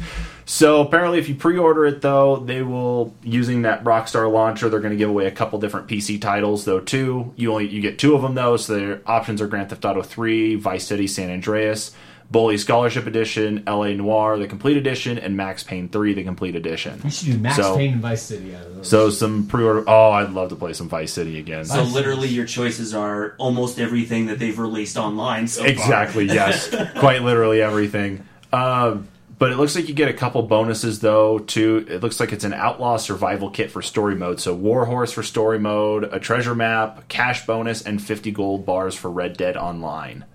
so 0.49 0.81
apparently, 0.81 1.19
if 1.19 1.27
you 1.29 1.35
pre-order 1.35 1.85
it, 1.85 2.01
though, 2.01 2.37
they 2.37 2.61
will 2.61 3.13
using 3.21 3.63
that 3.63 3.83
Rockstar 3.83 4.31
launcher. 4.31 4.69
They're 4.69 4.79
going 4.79 4.93
to 4.93 4.97
give 4.97 5.09
away 5.09 5.25
a 5.27 5.31
couple 5.31 5.59
different 5.59 5.87
PC 5.87 6.19
titles, 6.21 6.63
though. 6.65 6.79
Too 6.79 7.33
you 7.35 7.51
only 7.51 7.67
you 7.67 7.81
get 7.81 7.99
two 7.99 8.15
of 8.15 8.21
them 8.21 8.33
though. 8.35 8.55
So 8.57 8.75
their 8.75 9.01
options 9.05 9.41
are 9.41 9.47
Grand 9.47 9.69
Theft 9.69 9.83
Auto 9.83 10.01
three, 10.01 10.55
Vice 10.55 10.87
City, 10.87 11.05
San 11.05 11.29
Andreas. 11.29 11.93
Bully 12.29 12.57
Scholarship 12.57 13.07
Edition, 13.07 13.63
LA 13.65 13.93
Noire, 13.93 14.37
the 14.37 14.47
Complete 14.47 14.75
Edition, 14.75 15.17
and 15.17 15.37
Max 15.37 15.63
Payne 15.63 15.87
3, 15.87 16.13
the 16.13 16.25
Complete 16.25 16.57
Edition. 16.57 16.99
You 17.01 17.09
should 17.09 17.25
do 17.27 17.37
Max 17.37 17.55
So- 17.55 17.77
Payne 17.77 17.93
and 17.93 18.01
Vice 18.01 18.21
City 18.23 18.53
out 18.53 18.65
of 18.65 18.75
those. 18.75 18.89
So 18.89 19.09
some 19.09 19.47
pre-order. 19.47 19.85
Oh, 19.87 20.11
I'd 20.11 20.31
love 20.31 20.49
to 20.49 20.57
play 20.57 20.73
some 20.73 20.89
Vice 20.89 21.13
City 21.13 21.39
again. 21.39 21.63
So 21.63 21.83
literally, 21.83 22.27
your 22.27 22.45
choices 22.45 22.93
are 22.93 23.33
almost 23.37 23.79
everything 23.79 24.25
that 24.25 24.39
they've 24.39 24.59
released 24.59 24.97
online. 24.97 25.47
So 25.47 25.61
far. 25.61 25.69
Exactly. 25.71 26.25
Yes. 26.25 26.67
Quite 26.99 27.21
literally 27.23 27.61
everything. 27.61 28.25
Um, 28.51 29.07
but 29.39 29.51
it 29.51 29.57
looks 29.57 29.75
like 29.75 29.87
you 29.87 29.93
get 29.93 30.09
a 30.09 30.13
couple 30.13 30.41
bonuses 30.43 30.99
though. 30.99 31.39
Too. 31.39 31.85
It 31.89 32.01
looks 32.01 32.19
like 32.19 32.31
it's 32.33 32.43
an 32.43 32.53
outlaw 32.53 32.97
survival 32.97 33.49
kit 33.49 33.69
for 33.71 33.81
story 33.81 34.15
mode. 34.15 34.39
So 34.39 34.53
warhorse 34.53 35.11
for 35.11 35.23
story 35.23 35.59
mode, 35.59 36.05
a 36.05 36.19
treasure 36.19 36.55
map, 36.55 37.07
cash 37.07 37.45
bonus, 37.45 37.81
and 37.81 38.01
fifty 38.01 38.31
gold 38.31 38.65
bars 38.65 38.95
for 38.95 39.09
Red 39.11 39.37
Dead 39.37 39.55
Online. 39.57 40.25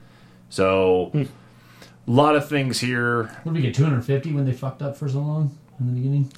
So. 0.50 1.10
A 2.04 2.10
lot 2.10 2.34
of 2.34 2.48
things 2.48 2.80
here. 2.80 3.24
What 3.44 3.44
did 3.44 3.54
we 3.54 3.62
get? 3.62 3.76
250 3.76 4.32
when 4.32 4.44
they 4.44 4.52
fucked 4.52 4.82
up 4.82 4.96
for 4.96 5.08
so 5.08 5.20
long 5.20 5.56
in 5.78 5.86
the 5.86 5.92
beginning. 5.92 6.32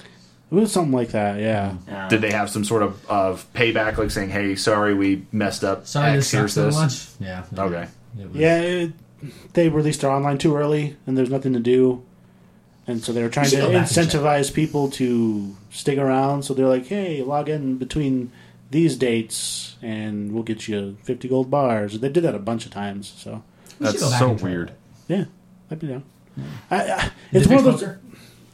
It 0.51 0.53
was 0.55 0.71
something 0.71 0.91
like 0.93 1.09
that, 1.09 1.39
yeah. 1.39 1.73
Yeah. 1.87 2.07
Did 2.07 2.21
they 2.21 2.31
have 2.31 2.51
some 2.51 2.63
sort 2.63 2.83
of, 2.83 3.03
of 3.09 3.51
payback, 3.53 3.97
like 3.97 4.11
saying, 4.11 4.29
"Hey, 4.29 4.55
sorry, 4.55 4.93
we 4.93 5.25
messed 5.31 5.63
up. 5.63 5.87
Sorry, 5.87 6.11
X, 6.11 6.17
this 6.17 6.27
sucks 6.27 6.39
here's 6.39 6.53
so 6.53 6.65
this." 6.67 6.75
much. 6.75 7.27
Yeah. 7.27 7.45
Okay. 7.57 7.87
It 8.19 8.27
was- 8.27 8.35
Yeah, 8.35 8.59
it, 8.61 8.91
they 9.53 9.69
released 9.69 10.01
their 10.01 10.11
online 10.11 10.37
too 10.37 10.55
early, 10.55 10.95
and 11.07 11.17
there's 11.17 11.31
nothing 11.31 11.53
to 11.53 11.59
do, 11.59 12.03
and 12.87 13.03
so 13.03 13.11
they 13.13 13.21
were 13.23 13.29
trying 13.29 13.49
to 13.49 13.55
go 13.57 13.71
back 13.71 13.87
incentivize 13.87 14.53
people 14.53 14.89
to 14.91 15.55
stick 15.71 15.97
around. 15.97 16.43
So 16.43 16.53
they're 16.53 16.67
like, 16.67 16.87
"Hey, 16.87 17.21
log 17.21 17.49
in 17.49 17.77
between 17.77 18.31
these 18.71 18.95
dates, 18.97 19.75
and 19.81 20.31
we'll 20.33 20.43
get 20.43 20.67
you 20.67 20.97
50 21.03 21.27
gold 21.27 21.49
bars." 21.49 21.99
They 21.99 22.09
did 22.09 22.23
that 22.23 22.35
a 22.35 22.39
bunch 22.39 22.65
of 22.65 22.71
times, 22.71 23.13
so 23.17 23.43
We 23.79 23.85
That's 23.85 23.99
go 23.99 24.09
so 24.09 24.31
weird. 24.33 24.69
that. 25.07 25.17
yeah, 25.17 25.25
I'd 25.71 25.79
be 25.79 25.87
down. 25.87 26.03
Hmm. 26.35 26.41
I, 26.71 26.91
I, 26.91 27.11
it's 27.31 27.47
one 27.47 27.59
of 27.59 27.63
those. 27.65 27.81
poker? 27.81 27.99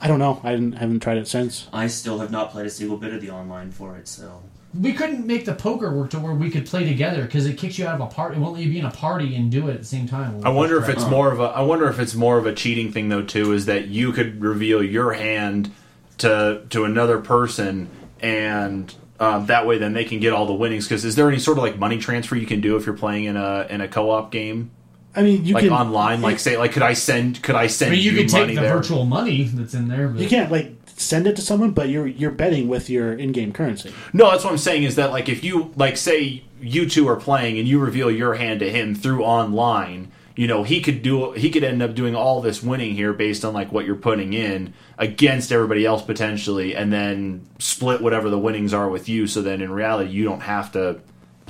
I 0.03 0.07
don't 0.07 0.17
know. 0.19 0.41
I 0.43 0.51
didn't, 0.51 0.73
haven't 0.73 1.01
tried 1.01 1.17
it 1.17 1.27
since. 1.27 1.67
I 1.71 1.86
still 1.88 2.17
have 2.19 2.32
not 2.32 2.51
played 2.51 2.65
a 2.65 2.69
single 2.71 2.97
bit 2.97 3.13
of 3.13 3.21
the 3.21 3.29
online 3.29 3.71
for 3.71 3.97
it. 3.97 4.07
So 4.07 4.41
We 4.74 4.93
couldn't 4.93 5.28
make 5.28 5.43
the 5.45 5.53
poker 5.53 5.93
work 5.93 6.11
to 6.11 6.19
where 6.19 6.34
we 6.34 6.49
could 6.49 6.65
play 6.65 6.86
together 6.86 7.24
because 7.24 7.45
it 7.45 7.57
kicks 7.57 7.78
you 7.78 7.86
out 7.88 7.95
of 7.95 8.01
a 8.01 8.07
party. 8.13 8.38
It 8.38 8.39
won't 8.39 8.53
let 8.53 8.63
you 8.63 8.69
be 8.69 8.80
in 8.80 8.86
a 8.86 8.91
party 8.91 9.36
and 9.36 9.51
do 9.51 9.67
it 9.67 9.74
at 9.74 9.80
the 9.80 9.86
same 9.86 10.07
time. 10.07 10.39
I 10.45 10.49
wonder 10.49 10.78
if 10.82 10.88
it's 10.88 11.01
tried. 11.01 11.11
more 11.11 11.32
of 11.32 11.39
a. 11.41 11.43
I 11.45 11.61
wonder 11.61 11.88
if 11.89 11.99
it's 11.99 12.15
more 12.15 12.38
of 12.38 12.45
a 12.45 12.53
cheating 12.53 12.91
thing 12.91 13.09
though 13.09 13.22
too. 13.24 13.51
Is 13.51 13.65
that 13.65 13.88
you 13.88 14.13
could 14.13 14.41
reveal 14.41 14.82
your 14.82 15.11
hand 15.13 15.72
to 16.19 16.61
to 16.69 16.86
another 16.86 17.19
person, 17.19 17.89
and 18.22 18.93
um, 19.19 19.47
that 19.47 19.67
way 19.67 19.78
then 19.78 19.91
they 19.93 20.05
can 20.05 20.19
get 20.22 20.32
all 20.32 20.45
the 20.45 20.53
winnings. 20.53 20.86
Because 20.88 21.03
is 21.03 21.15
there 21.15 21.28
any 21.28 21.39
sort 21.39 21.57
of 21.57 21.63
like 21.65 21.78
money 21.78 21.97
transfer 21.97 22.36
you 22.38 22.47
can 22.47 22.61
do 22.61 22.78
if 22.78 22.86
you're 22.86 22.95
playing 22.95 23.26
in 23.26 23.36
a 23.36 23.67
in 23.69 23.82
a 23.82 23.88
co 23.89 24.09
op 24.09 24.32
game? 24.32 24.72
I 25.13 25.24
mean, 25.24 25.43
you 25.43 25.55
like 25.55 25.65
can 25.65 25.74
online? 25.74 26.22
Like 26.22 26.39
say, 26.39 26.55
like 26.57 26.72
could 26.72 26.84
I 26.84 26.93
send? 26.93 27.43
Could 27.43 27.55
I 27.55 27.63
I 27.63 27.67
send 27.67 27.91
mean, 27.91 28.01
you, 28.01 28.11
you, 28.11 28.24
can 28.26 28.32
money 28.32 28.45
take 28.47 28.55
the 28.55 28.61
there? 28.61 28.78
virtual 28.78 29.03
money 29.03 29.43
that's 29.43 29.74
in 29.74 29.89
there. 29.89 30.07
But 30.07 30.22
You 30.22 30.30
can't 30.30 30.49
like 30.49 30.80
send 31.02 31.28
it 31.28 31.36
to 31.36 31.41
someone, 31.41 31.72
but 31.72 31.89
you're 31.89 32.08
you're 32.08 32.32
betting 32.32 32.68
with 32.68 32.89
your 32.89 33.14
in-game 33.14 33.54
currency. 33.54 33.93
No, 34.14 34.32
that's 34.32 34.43
what 34.43 34.52
I'm 34.52 34.58
saying 34.58 34.84
is 34.84 34.95
that 34.95 35.12
like 35.12 35.30
if 35.30 35.43
you 35.43 35.72
like 35.76 35.97
say 35.97 36.43
you 36.62 36.88
two 36.88 37.08
are 37.08 37.16
playing 37.16 37.58
and 37.58 37.68
you 37.68 37.80
reveal 37.80 38.12
your 38.12 38.36
hand 38.36 38.60
to 38.60 38.72
him 38.72 38.95
through 38.95 39.24
online, 39.24 40.12
you 40.36 40.47
know, 40.47 40.64
he 40.64 40.82
could 40.82 41.02
do 41.02 41.32
he 41.34 41.49
could 41.49 41.64
end 41.64 41.82
up 41.82 41.93
doing 41.95 42.16
all 42.16 42.41
this 42.41 42.64
winning 42.64 42.95
here 42.95 43.14
based 43.14 43.43
on 43.43 43.54
like 43.54 43.72
what 43.72 43.86
you're 43.86 43.95
putting 43.95 44.34
in 44.34 44.74
against 44.97 45.52
everybody 45.52 45.86
else 45.86 46.02
potentially 46.02 46.76
and 46.76 46.91
then 46.91 47.45
split 47.60 48.02
whatever 48.02 48.30
the 48.30 48.39
winnings 48.39 48.74
are 48.74 48.89
with 48.89 49.10
you 49.10 49.28
so 49.28 49.41
then 49.41 49.62
in 49.62 49.72
reality 49.72 50.12
you 50.12 50.24
don't 50.24 50.41
have 50.41 50.72
to 50.72 50.99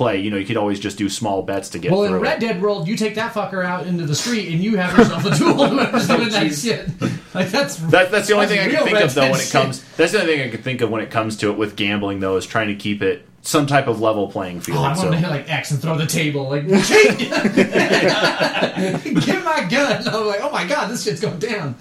play. 0.01 0.19
You 0.19 0.31
know, 0.31 0.37
you 0.37 0.45
could 0.45 0.57
always 0.57 0.79
just 0.79 0.97
do 0.97 1.09
small 1.09 1.43
bets 1.43 1.69
to 1.69 1.79
get 1.79 1.91
Well, 1.91 2.03
in 2.03 2.09
through 2.11 2.19
Red 2.21 2.41
it. 2.41 2.47
Dead 2.47 2.61
World, 2.61 2.87
you 2.87 2.95
take 2.97 3.13
that 3.15 3.33
fucker 3.33 3.63
out 3.63 3.85
into 3.85 4.05
the 4.05 4.15
street 4.15 4.51
and 4.51 4.63
you 4.63 4.77
have 4.77 4.97
yourself 4.97 5.25
a 5.25 5.29
duel 5.37 5.67
whoever's 5.67 6.07
doing 6.07 6.29
that 6.29 6.53
shit. 6.55 6.89
Like 7.35 7.49
that's 7.49 7.75
That, 7.77 8.09
that's 8.11 8.27
the 8.27 8.33
only 8.33 8.47
that's 8.47 8.59
thing 8.61 8.67
I 8.67 8.71
can 8.75 8.83
think 8.85 8.95
Red 8.95 9.03
of 9.05 9.13
though 9.13 9.21
Dead 9.21 9.31
when 9.31 9.39
it 9.39 9.43
shit. 9.43 9.51
comes. 9.51 9.83
That's 9.97 10.11
the 10.13 10.21
only 10.21 10.37
thing 10.37 10.47
I 10.47 10.51
can 10.51 10.61
think 10.63 10.81
of 10.81 10.89
when 10.89 11.01
it 11.01 11.11
comes 11.11 11.37
to 11.37 11.51
it 11.51 11.57
with 11.57 11.75
gambling 11.75 12.19
though 12.19 12.35
is 12.37 12.45
trying 12.47 12.69
to 12.69 12.75
keep 12.75 13.01
it 13.03 13.27
some 13.43 13.65
type 13.67 13.87
of 13.87 14.01
level 14.01 14.27
playing 14.31 14.61
field. 14.61 14.79
Oh, 14.79 14.83
I 14.83 14.93
so. 14.93 15.03
wanted 15.05 15.21
to 15.21 15.27
hit 15.27 15.29
like 15.29 15.49
X 15.49 15.71
and 15.71 15.81
throw 15.81 15.97
the 15.97 16.05
table, 16.07 16.49
like 16.49 16.67
cheat. 16.85 17.17
Give 19.25 19.43
my 19.43 19.67
gun. 19.69 20.07
I'm 20.07 20.25
like, 20.27 20.41
oh 20.41 20.51
my 20.51 20.65
god, 20.67 20.87
this 20.89 21.03
shit's 21.03 21.21
going 21.21 21.39
down. 21.39 21.75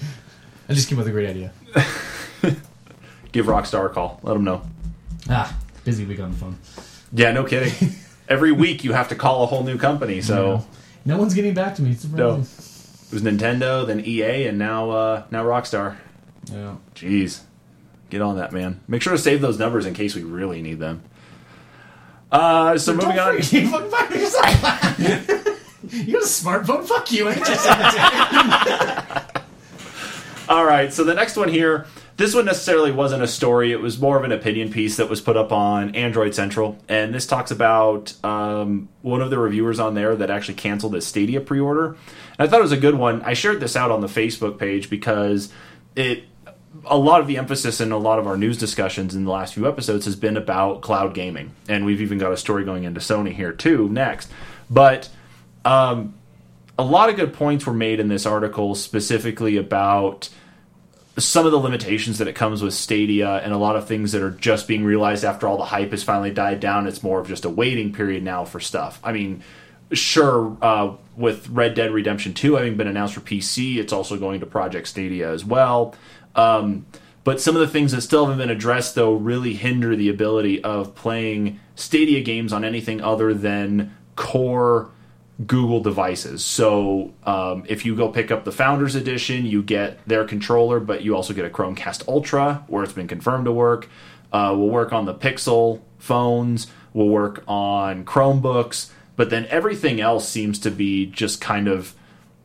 I 0.69 0.75
just 0.75 0.89
came 0.89 0.99
up 0.99 1.05
with 1.05 1.09
a 1.09 1.13
great 1.13 1.29
idea. 1.31 1.53
Give 3.33 3.47
Rockstar 3.47 3.87
a 3.87 3.89
call. 3.89 4.21
Let 4.23 4.35
them 4.35 4.45
know. 4.45 4.63
Ah, 5.29 5.57
busy 5.85 6.05
week 6.05 6.21
on 6.21 6.31
the 6.33 6.37
phone. 6.37 6.59
Yeah, 7.13 7.33
no 7.33 7.45
kidding. 7.45 7.95
Every 8.31 8.53
week 8.53 8.85
you 8.85 8.93
have 8.93 9.09
to 9.09 9.15
call 9.17 9.43
a 9.43 9.47
whole 9.47 9.65
new 9.65 9.77
company. 9.77 10.23
So 10.23 10.65
No 11.05 11.19
one's 11.19 11.35
getting 11.35 11.53
back 11.53 11.75
to 11.75 11.83
me. 11.83 11.91
It's 11.91 12.05
no, 12.05 12.37
it 12.37 13.13
was 13.13 13.23
Nintendo, 13.23 13.87
then 13.87 14.01
EA, 14.01 14.47
and 14.47 14.57
now 14.59 14.91
uh, 14.91 15.23
now 15.31 15.45
Rockstar. 15.45 15.97
Yeah. 16.51 16.77
Jeez, 16.95 17.41
get 18.09 18.23
on 18.23 18.37
that, 18.37 18.53
man. 18.53 18.81
Make 18.89 19.03
sure 19.03 19.13
to 19.13 19.19
save 19.19 19.41
those 19.41 19.59
numbers 19.59 19.85
in 19.85 19.95
case 19.95 20.15
we 20.15 20.23
really 20.23 20.63
need 20.63 20.79
them. 20.79 21.03
Uh, 22.31 22.79
so 22.79 22.95
moving 22.95 23.19
on. 23.19 23.35
You 23.37 23.69
fucking 23.69 23.91
fuck 23.91 24.11
yourself. 24.11 24.99
you 25.91 26.13
got 26.13 26.23
a 26.23 26.27
smartphone? 26.27 26.87
Fuck 26.87 27.11
you. 27.11 27.29
I 27.29 27.35
just 27.35 27.65
send 27.65 27.81
it 27.81 27.91
to 27.91 29.35
you. 29.35 29.41
All 30.49 30.65
right, 30.65 30.93
so 30.93 31.03
the 31.05 31.15
next 31.15 31.37
one 31.37 31.49
here, 31.49 31.87
this 32.21 32.35
one 32.35 32.45
necessarily 32.45 32.93
wasn't 32.93 33.23
a 33.23 33.27
story. 33.27 33.73
It 33.73 33.81
was 33.81 33.99
more 33.99 34.19
of 34.19 34.25
an 34.25 34.31
opinion 34.31 34.71
piece 34.71 34.99
that 34.99 35.09
was 35.09 35.23
put 35.23 35.39
up 35.39 35.53
on 35.53 35.95
Android 35.95 36.35
Central, 36.35 36.77
and 36.87 37.15
this 37.15 37.27
talks 37.27 37.51
about 37.51 38.13
um, 38.23 38.91
one 39.01 39.23
of 39.23 39.31
the 39.31 39.39
reviewers 39.39 39.81
on 39.81 39.95
there 39.95 40.15
that 40.15 40.29
actually 40.29 40.57
canceled 40.57 40.93
his 40.93 41.07
Stadia 41.07 41.41
pre-order. 41.41 41.87
And 41.87 41.97
I 42.41 42.47
thought 42.47 42.59
it 42.59 42.65
was 42.65 42.73
a 42.73 42.77
good 42.77 42.97
one. 42.97 43.23
I 43.23 43.33
shared 43.33 43.61
this 43.61 43.75
out 43.75 43.91
on 43.91 44.03
the 44.03 44.07
Facebook 44.07 44.59
page 44.59 44.91
because 44.91 45.51
it 45.97 46.25
a 46.85 46.99
lot 46.99 47.23
of 47.23 47.27
the 47.27 47.39
emphasis 47.39 47.81
in 47.81 47.91
a 47.91 47.97
lot 47.97 48.19
of 48.19 48.27
our 48.27 48.37
news 48.37 48.59
discussions 48.59 49.15
in 49.15 49.25
the 49.25 49.31
last 49.31 49.55
few 49.55 49.67
episodes 49.67 50.05
has 50.05 50.15
been 50.15 50.37
about 50.37 50.83
cloud 50.83 51.15
gaming, 51.15 51.55
and 51.71 51.87
we've 51.87 52.03
even 52.03 52.19
got 52.19 52.33
a 52.33 52.37
story 52.37 52.67
going 52.67 52.85
into 52.85 53.01
Sony 53.01 53.33
here 53.33 53.53
too 53.53 53.89
next. 53.89 54.31
But 54.69 55.09
um, 55.65 56.13
a 56.79 56.85
lot 56.85 57.09
of 57.09 57.17
good 57.17 57.33
points 57.33 57.65
were 57.65 57.73
made 57.73 57.99
in 57.99 58.09
this 58.09 58.27
article, 58.27 58.75
specifically 58.75 59.57
about 59.57 60.29
some 61.25 61.47
of 61.47 61.53
the 61.53 61.59
limitations 61.59 62.19
that 62.19 62.29
it 62.29 62.35
comes 62.35 62.63
with 62.63 62.75
Stadia, 62.75 63.37
and 63.39 63.53
a 63.53 63.59
lot 63.59 63.77
of 63.77 63.87
things 63.87 64.13
that 64.13 64.23
are 64.23 64.31
just 64.31 64.69
being 64.69 64.85
realized 64.85 65.25
after 65.25 65.47
all 65.47 65.57
the 65.57 65.65
hype 65.65 65.91
has 65.91 66.03
finally 66.03 66.31
died 66.31 66.61
down. 66.61 66.87
It's 66.87 67.03
more 67.03 67.21
of 67.21 67.29
just 67.29 67.45
a 67.45 67.51
waiting 67.51 67.93
period 67.93 68.23
now 68.23 68.45
for 68.45 68.61
stuff. 68.61 69.01
I 69.03 69.13
mean, 69.13 69.43
sure, 69.93 70.57
uh, 70.63 70.95
with 71.17 71.49
Red 71.49 71.75
Dead 71.75 71.91
Redemption 71.91 72.35
2 72.35 72.57
having 72.57 72.77
been 72.77 72.87
announced 72.87 73.15
for 73.15 73.21
PC, 73.21 73.77
it's 73.77 73.93
also 73.93 74.17
going 74.17 74.41
to 74.41 74.47
Project 74.47 74.89
Stadia 74.89 75.31
as 75.31 75.45
well. 75.45 75.95
Um, 76.35 76.87
but 77.23 77.41
some 77.41 77.55
of 77.55 77.61
the 77.61 77.69
things 77.69 77.93
that 77.93 78.01
still 78.01 78.25
haven't 78.25 78.39
been 78.39 78.51
addressed, 78.51 78.95
though, 78.95 79.13
really 79.15 79.55
hinder 79.55 79.95
the 79.95 80.09
ability 80.09 80.63
of 80.65 80.95
playing 80.95 81.61
Stadia 81.75 82.23
games 82.23 82.53
on 82.53 82.65
anything 82.65 83.01
other 83.01 83.35
than 83.35 83.95
core 84.17 84.91
Google 85.47 85.81
devices. 85.81 86.45
So 86.45 87.13
um, 87.25 87.65
if 87.67 87.87
you 87.87 87.97
go 87.97 88.09
pick 88.09 88.31
up 88.31 88.45
the 88.45 88.53
Founders 88.53 88.95
Edition, 88.95 89.47
you 89.47 89.63
get 89.63 90.05
their 90.07 90.25
controller, 90.25 90.81
but 90.81 91.03
you 91.03 91.17
also 91.17 91.33
get 91.33 91.45
a 91.45 91.51
Chromecast 91.51 92.07
Ultra, 92.09 92.65
where 92.67 92.85
it's 92.85 92.93
been 92.93 93.09
confirmed 93.09 93.47
to 93.47 93.53
work. 93.53 93.89
Uh, 94.33 94.55
we'll 94.57 94.69
work 94.69 94.93
on 94.93 95.07
the 95.07 95.15
Pixel 95.15 95.81
phones. 95.99 96.67
We'll 96.93 97.09
work 97.09 97.45
on 97.49 98.05
Chromebooks. 98.05 98.91
But 99.17 99.31
then 99.31 99.47
everything 99.47 100.01
else 100.01 100.29
seems 100.29 100.59
to 100.61 100.71
be 100.71 101.07
just 101.07 101.41
kind 101.41 101.69
of 101.69 101.95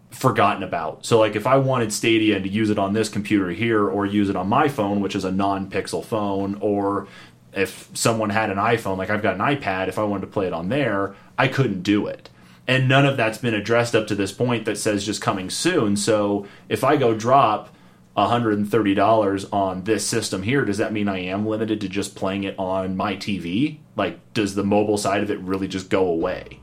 forgotten 0.10 0.64
about. 0.64 1.06
So 1.06 1.20
like 1.20 1.36
if 1.36 1.46
I 1.46 1.58
wanted 1.58 1.91
Stadia 1.91 2.39
to 2.39 2.48
use 2.48 2.70
it 2.70 2.80
on 2.80 2.93
this 2.93 3.10
computer 3.10 3.50
here 3.50 3.86
or 3.86 4.06
use 4.06 4.30
it 4.30 4.36
on 4.36 4.48
my 4.48 4.68
phone, 4.70 5.02
which 5.02 5.16
is 5.16 5.26
a 5.26 5.32
non-pixel 5.32 6.06
phone, 6.06 6.56
or 6.62 7.08
if 7.54 7.89
someone 7.93 8.30
had 8.30 8.50
an 8.50 8.58
iPhone, 8.58 8.98
like 8.98 9.10
I've 9.10 9.22
got 9.22 9.36
an 9.36 9.41
iPad, 9.41 9.88
if 9.89 10.00
I 10.00 10.04
wanted 10.04 10.22
to 10.22 10.28
play 10.28 10.48
it 10.48 10.54
on 10.54 10.70
there, 10.70 11.16
I 11.38 11.48
couldn't 11.48 11.82
do 11.82 12.08
it. 12.08 12.30
And 12.68 12.89
none 12.89 13.05
of 13.05 13.18
that's 13.18 13.38
been 13.38 13.53
addressed 13.53 13.95
up 13.95 14.07
to 14.07 14.16
this 14.16 14.32
point 14.32 14.66
that 14.66 14.78
says 14.78 15.05
just 15.05 15.22
coming 15.22 15.49
soon. 15.49 15.95
So 15.95 16.47
if 16.68 16.84
I 16.84 16.97
go 16.97 17.13
drop 17.13 17.76
$130 18.18 19.53
on 19.53 19.84
this 19.84 20.07
system 20.07 20.43
here, 20.43 20.66
does 20.66 20.78
that 20.78 20.93
mean 20.93 21.07
I 21.07 21.20
am 21.20 21.45
limited 21.45 21.82
to 21.82 21.89
just 21.89 22.16
playing 22.16 22.43
it 22.43 22.57
on 22.57 22.97
my 22.97 23.16
TV? 23.16 23.78
Like, 23.95 24.20
does 24.34 24.55
the 24.55 24.63
mobile 24.63 24.97
side 24.97 25.22
of 25.22 25.30
it 25.30 25.39
really 25.39 25.68
just 25.68 25.89
go 25.89 26.07
away? 26.07 26.59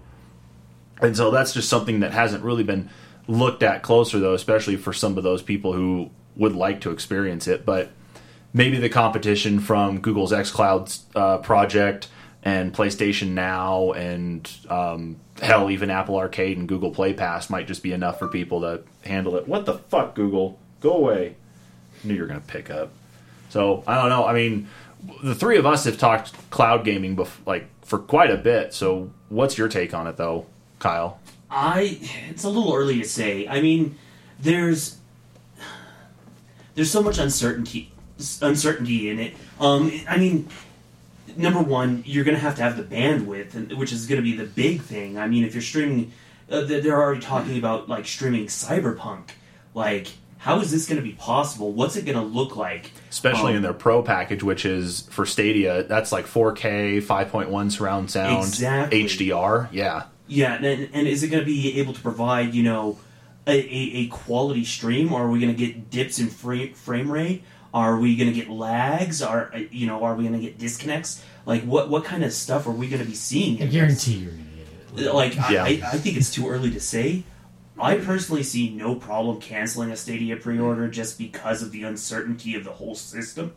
And 1.00 1.16
so 1.16 1.30
that's 1.30 1.52
just 1.52 1.68
something 1.68 2.00
that 2.00 2.12
hasn't 2.12 2.42
really 2.42 2.64
been 2.64 2.88
looked 3.28 3.62
at 3.62 3.82
closer, 3.82 4.18
though, 4.18 4.34
especially 4.34 4.76
for 4.76 4.92
some 4.92 5.16
of 5.18 5.24
those 5.24 5.42
people 5.42 5.72
who 5.72 6.10
would 6.36 6.54
like 6.54 6.80
to 6.80 6.90
experience 6.90 7.46
it. 7.46 7.64
But 7.64 7.90
maybe 8.52 8.78
the 8.78 8.88
competition 8.88 9.60
from 9.60 10.00
Google's 10.00 10.32
xCloud 10.32 11.00
uh, 11.14 11.38
project 11.38 12.08
and 12.42 12.72
PlayStation 12.72 13.30
Now 13.30 13.92
and 13.92 14.50
um, 14.68 15.16
hell, 15.40 15.70
even 15.70 15.90
Apple 15.90 16.16
Arcade 16.16 16.58
and 16.58 16.68
Google 16.68 16.90
Play 16.90 17.12
Pass 17.14 17.50
might 17.50 17.66
just 17.66 17.82
be 17.82 17.92
enough 17.92 18.18
for 18.18 18.28
people 18.28 18.60
to 18.62 18.82
handle 19.04 19.36
it. 19.36 19.46
What 19.46 19.66
the 19.66 19.74
fuck, 19.74 20.14
Google? 20.14 20.58
Go 20.80 20.94
away. 20.94 21.36
I 22.02 22.06
knew 22.06 22.14
you 22.14 22.20
were 22.20 22.26
going 22.26 22.40
to 22.40 22.46
pick 22.46 22.70
up. 22.70 22.90
So 23.50 23.84
I 23.86 24.00
don't 24.00 24.08
know. 24.08 24.26
I 24.26 24.32
mean, 24.32 24.68
the 25.22 25.34
three 25.34 25.58
of 25.58 25.66
us 25.66 25.84
have 25.84 25.98
talked 25.98 26.50
cloud 26.50 26.84
gaming 26.84 27.16
bef- 27.16 27.46
like 27.46 27.66
for 27.84 27.98
quite 27.98 28.30
a 28.30 28.36
bit. 28.36 28.74
So 28.74 29.10
what's 29.28 29.58
your 29.58 29.68
take 29.68 29.94
on 29.94 30.06
it, 30.06 30.16
though, 30.16 30.46
Kyle? 30.78 31.20
I 31.50 31.98
it's 32.30 32.44
a 32.44 32.48
little 32.48 32.74
early 32.74 33.00
to 33.00 33.08
say. 33.08 33.46
I 33.46 33.60
mean, 33.60 33.96
there's 34.40 34.96
there's 36.74 36.90
so 36.90 37.02
much 37.02 37.18
uncertainty 37.18 37.92
uncertainty 38.40 39.10
in 39.10 39.18
it. 39.18 39.34
Um, 39.60 39.92
I 40.08 40.16
mean, 40.16 40.48
number 41.36 41.60
one, 41.60 42.02
you're 42.06 42.24
going 42.24 42.36
to 42.36 42.40
have 42.42 42.56
to 42.56 42.62
have 42.62 42.76
the 42.76 42.82
bandwidth, 42.82 43.76
which 43.76 43.92
is 43.92 44.06
going 44.06 44.16
to 44.18 44.22
be 44.22 44.36
the 44.36 44.44
big 44.44 44.82
thing. 44.82 45.18
I 45.18 45.26
mean, 45.28 45.44
if 45.44 45.54
you're 45.54 45.62
streaming, 45.62 46.12
uh, 46.50 46.62
they- 46.62 46.80
they're 46.80 47.00
already 47.00 47.20
talking 47.20 47.58
about 47.58 47.88
like 47.88 48.06
streaming 48.06 48.46
Cyberpunk. 48.46 49.30
Like, 49.74 50.08
how 50.38 50.60
is 50.60 50.70
this 50.72 50.86
going 50.86 50.96
to 51.00 51.02
be 51.06 51.12
possible? 51.14 51.72
What's 51.72 51.96
it 51.96 52.04
going 52.04 52.18
to 52.18 52.24
look 52.24 52.56
like? 52.56 52.90
Especially 53.10 53.52
Um, 53.52 53.56
in 53.58 53.62
their 53.62 53.72
Pro 53.72 54.02
package, 54.02 54.42
which 54.42 54.64
is 54.64 55.02
for 55.10 55.24
Stadia, 55.24 55.84
that's 55.84 56.10
like 56.12 56.26
4K, 56.26 57.00
5.1 57.00 57.70
surround 57.70 58.10
sound, 58.10 58.44
Exactly. 58.44 59.04
HDR. 59.04 59.68
Yeah. 59.72 60.04
Yeah, 60.26 60.54
and, 60.54 60.88
and 60.92 61.06
is 61.06 61.22
it 61.22 61.28
going 61.28 61.42
to 61.42 61.46
be 61.46 61.78
able 61.78 61.92
to 61.92 62.00
provide, 62.00 62.54
you 62.54 62.62
know, 62.62 62.98
a, 63.46 63.52
a, 63.52 63.98
a 63.98 64.06
quality 64.08 64.64
stream, 64.64 65.12
or 65.12 65.24
are 65.24 65.30
we 65.30 65.40
going 65.40 65.54
to 65.54 65.58
get 65.66 65.90
dips 65.90 66.18
in 66.18 66.28
frame, 66.28 66.74
frame 66.74 67.10
rate? 67.10 67.42
Are 67.74 67.98
we 67.98 68.16
going 68.16 68.32
to 68.32 68.38
get 68.38 68.50
lags? 68.50 69.22
Are 69.22 69.50
uh, 69.54 69.60
you 69.70 69.86
know? 69.86 70.04
Are 70.04 70.14
we 70.14 70.24
going 70.24 70.38
to 70.38 70.44
get 70.44 70.58
disconnects? 70.58 71.24
Like, 71.46 71.62
what 71.62 71.88
what 71.88 72.04
kind 72.04 72.22
of 72.24 72.32
stuff 72.32 72.66
are 72.66 72.72
we 72.72 72.88
going 72.88 73.02
to 73.02 73.08
be 73.08 73.14
seeing? 73.14 73.60
I 73.60 73.64
in 73.64 73.70
guarantee 73.70 74.14
you're 74.14 74.32
gonna 74.32 74.44
get 74.94 75.06
it. 75.06 75.14
Like, 75.14 75.34
Yeah. 75.34 75.64
I, 75.64 75.66
I, 75.66 75.90
I 75.92 75.98
think 75.98 76.16
it's 76.16 76.32
too 76.32 76.48
early 76.48 76.70
to 76.70 76.80
say. 76.80 77.24
I 77.78 77.96
personally 77.96 78.42
see 78.42 78.70
no 78.70 78.94
problem 78.94 79.40
canceling 79.40 79.90
a 79.90 79.96
Stadia 79.96 80.36
pre-order 80.36 80.88
just 80.88 81.18
because 81.18 81.62
of 81.62 81.72
the 81.72 81.82
uncertainty 81.82 82.54
of 82.54 82.64
the 82.64 82.70
whole 82.70 82.94
system. 82.94 83.54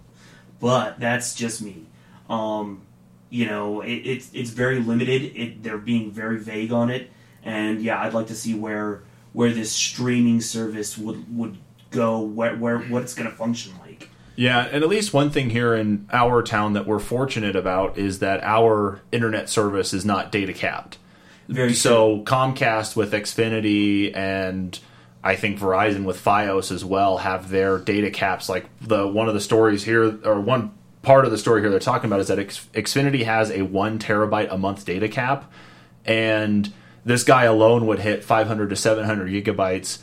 But 0.59 0.99
that's 0.99 1.35
just 1.35 1.61
me. 1.61 1.85
Um, 2.29 2.81
you 3.29 3.45
know, 3.45 3.81
it, 3.81 3.93
it's 3.93 4.29
it's 4.33 4.49
very 4.49 4.79
limited. 4.79 5.21
It, 5.35 5.61
they're 5.61 5.77
being 5.77 6.11
very 6.11 6.39
vague 6.39 6.71
on 6.71 6.89
it, 6.89 7.11
and 7.43 7.81
yeah, 7.81 8.01
I'd 8.01 8.13
like 8.13 8.27
to 8.27 8.35
see 8.35 8.53
where 8.53 9.03
where 9.33 9.51
this 9.51 9.71
streaming 9.71 10.41
service 10.41 10.97
would 10.97 11.37
would 11.37 11.57
go, 11.91 12.21
where 12.21 12.55
where 12.55 12.79
what 12.79 13.03
it's 13.03 13.13
going 13.13 13.29
to 13.29 13.35
function 13.35 13.73
like. 13.81 13.84
Yeah, 14.35 14.65
and 14.65 14.83
at 14.83 14.89
least 14.89 15.13
one 15.13 15.29
thing 15.29 15.49
here 15.49 15.73
in 15.73 16.07
our 16.11 16.41
town 16.43 16.73
that 16.73 16.85
we're 16.85 16.99
fortunate 16.99 17.55
about 17.55 17.97
is 17.97 18.19
that 18.19 18.43
our 18.43 19.01
internet 19.11 19.49
service 19.49 19.93
is 19.93 20.05
not 20.05 20.31
data 20.31 20.53
capped. 20.53 20.97
Very 21.47 21.73
so 21.73 22.21
Comcast 22.23 22.95
with 22.95 23.13
Xfinity 23.13 24.15
and 24.15 24.77
I 25.23 25.35
think 25.35 25.59
Verizon 25.59 26.03
with 26.05 26.23
FiOS 26.23 26.71
as 26.71 26.83
well 26.83 27.17
have 27.17 27.49
their 27.49 27.79
data 27.79 28.11
caps. 28.11 28.49
Like 28.49 28.65
the 28.79 29.07
one 29.07 29.27
of 29.27 29.33
the 29.33 29.41
stories 29.41 29.83
here, 29.83 30.19
or 30.23 30.39
one 30.39 30.71
part 31.01 31.25
of 31.25 31.31
the 31.31 31.37
story 31.37 31.61
here 31.61 31.69
they're 31.69 31.79
talking 31.79 32.09
about 32.09 32.19
is 32.19 32.27
that 32.27 32.39
X, 32.39 32.67
Xfinity 32.73 33.23
has 33.25 33.49
a 33.51 33.63
one 33.63 33.99
terabyte 33.99 34.51
a 34.51 34.57
month 34.57 34.85
data 34.85 35.07
cap, 35.07 35.51
and 36.05 36.71
this 37.05 37.23
guy 37.23 37.45
alone 37.45 37.87
would 37.87 37.99
hit 37.99 38.23
500 38.23 38.69
to 38.69 38.75
700 38.75 39.29
gigabytes 39.29 39.99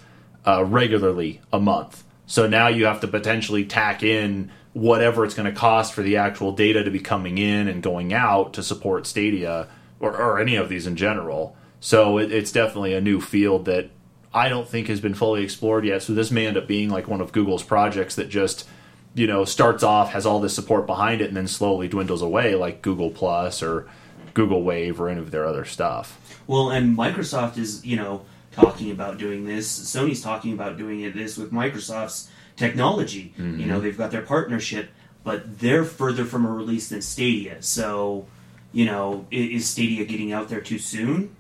uh, 0.47 0.65
regularly 0.65 1.41
a 1.53 1.61
month. 1.61 2.05
So 2.33 2.47
now 2.47 2.69
you 2.69 2.87
have 2.87 3.01
to 3.01 3.09
potentially 3.09 3.67
tack 3.67 4.03
in 4.03 4.51
whatever 4.73 5.23
it's 5.23 5.35
going 5.35 5.53
to 5.53 5.55
cost 5.55 5.93
for 5.93 6.01
the 6.01 6.17
actual 6.17 6.53
data 6.53 6.83
to 6.83 6.91
be 6.91 6.99
coming 6.99 7.37
in 7.37 7.69
and 7.69 7.83
going 7.83 8.15
out 8.15 8.55
to 8.55 8.63
support 8.63 9.07
Stadia 9.07 9.69
or, 10.01 10.17
or 10.17 10.41
any 10.41 10.57
of 10.57 10.71
these 10.71 10.87
in 10.87 10.97
general. 10.97 11.55
So 11.79 12.17
it, 12.17 12.33
it's 12.33 12.51
definitely 12.51 12.95
a 12.95 13.03
new 13.03 13.21
field 13.21 13.67
that 13.67 13.91
I 14.33 14.49
don't 14.49 14.67
think 14.67 14.89
has 14.89 14.99
been 14.99 15.13
fully 15.13 15.45
explored 15.45 15.85
yet. 15.85 16.05
So 16.05 16.15
this 16.15 16.31
may 16.31 16.47
end 16.47 16.57
up 16.57 16.67
being 16.67 16.89
like 16.89 17.07
one 17.07 17.21
of 17.21 17.33
Google's 17.33 17.63
projects 17.63 18.15
that 18.15 18.31
just 18.31 18.67
you 19.13 19.27
know 19.27 19.45
starts 19.45 19.83
off 19.83 20.13
has 20.13 20.25
all 20.25 20.41
this 20.41 20.55
support 20.55 20.87
behind 20.87 21.21
it 21.21 21.29
and 21.29 21.37
then 21.37 21.47
slowly 21.47 21.87
dwindles 21.87 22.23
away 22.23 22.55
like 22.55 22.81
Google 22.81 23.11
Plus 23.11 23.63
or 23.63 23.91
Google 24.33 24.63
Wave 24.63 24.99
or 25.03 25.11
any 25.11 25.21
of 25.21 25.33
their 25.33 25.45
other 25.45 25.67
stuff. 25.67 26.19
Well, 26.47 26.71
and 26.71 26.97
Microsoft 26.97 27.59
is, 27.59 27.85
you 27.85 27.97
know, 27.97 28.25
talking 28.53 28.91
about 28.91 29.19
doing 29.19 29.45
this. 29.45 29.67
Sony's 29.79 30.21
talking 30.23 30.53
about 30.53 30.77
doing 30.79 31.01
it 31.01 31.15
this 31.15 31.37
with 31.37 31.53
Microsoft's 31.53 32.31
technology. 32.57 33.33
You 33.39 33.67
know, 33.67 33.81
they've 33.81 33.97
got 33.97 34.11
their 34.11 34.23
partnership, 34.23 34.91
but 35.25 35.59
they're 35.59 35.85
further 35.85 36.25
from 36.25 36.45
a 36.47 36.51
release 36.51 36.91
than 36.91 37.03
Stadia. 37.03 37.63
So, 37.63 38.27
you 38.73 38.85
know, 38.85 39.27
is 39.31 39.69
Stadia 39.69 40.05
getting 40.05 40.33
out 40.33 40.49
there 40.49 40.61
too 40.61 40.79
soon? 40.79 41.35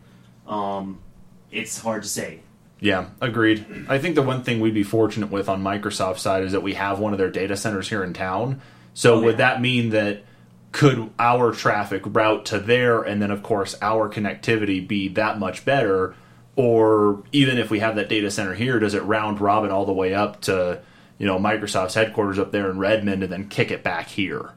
Um, 0.47 1.01
it's 1.51 1.79
hard 1.79 2.03
to 2.03 2.09
say. 2.09 2.41
Yeah, 2.81 3.11
agreed. 3.21 3.87
I 3.89 3.99
think 3.99 4.17
the 4.17 4.23
one 4.23 4.43
thing 4.43 4.59
we'd 4.59 4.75
be 4.75 4.83
fortunate 4.83 5.31
with 5.31 5.49
on 5.49 5.63
Microsoft's 5.63 6.23
side 6.23 6.43
is 6.43 6.53
that 6.53 6.63
we 6.63 6.75
have 6.75 6.99
one 6.99 7.13
of 7.13 7.19
their 7.19 7.31
data 7.31 7.57
centers 7.57 7.89
here 7.89 8.03
in 8.03 8.13
town. 8.13 8.61
So 8.95 9.17
Oh, 9.17 9.23
would 9.23 9.37
that 9.37 9.61
mean 9.61 9.91
that 9.91 10.25
could 10.73 11.11
our 11.19 11.53
traffic 11.53 12.03
route 12.07 12.47
to 12.47 12.59
there 12.59 13.03
and 13.03 13.21
then 13.21 13.31
of 13.31 13.43
course 13.43 13.77
our 13.83 14.09
connectivity 14.09 14.87
be 14.87 15.07
that 15.09 15.39
much 15.39 15.65
better 15.67 16.15
or 16.57 17.23
even 17.33 17.59
if 17.59 17.71
we 17.71 17.79
have 17.81 17.97
that 17.97 18.09
data 18.09 18.31
center 18.31 18.55
here 18.55 18.79
does 18.79 18.95
it 18.95 19.03
round 19.05 19.41
robin 19.41 19.71
all 19.71 19.87
the 19.87 19.93
way 19.93 20.13
up 20.15 20.41
to 20.43 20.81
you 21.19 21.27
know 21.27 21.39
Microsoft's 21.39 21.95
headquarters 21.95 22.39
up 22.39 22.53
there 22.53 22.71
in 22.71 22.79
Redmond 22.79 23.23
and 23.23 23.33
then 23.33 23.49
kick 23.49 23.71
it 23.71 23.83
back 23.83 24.09
here? 24.09 24.51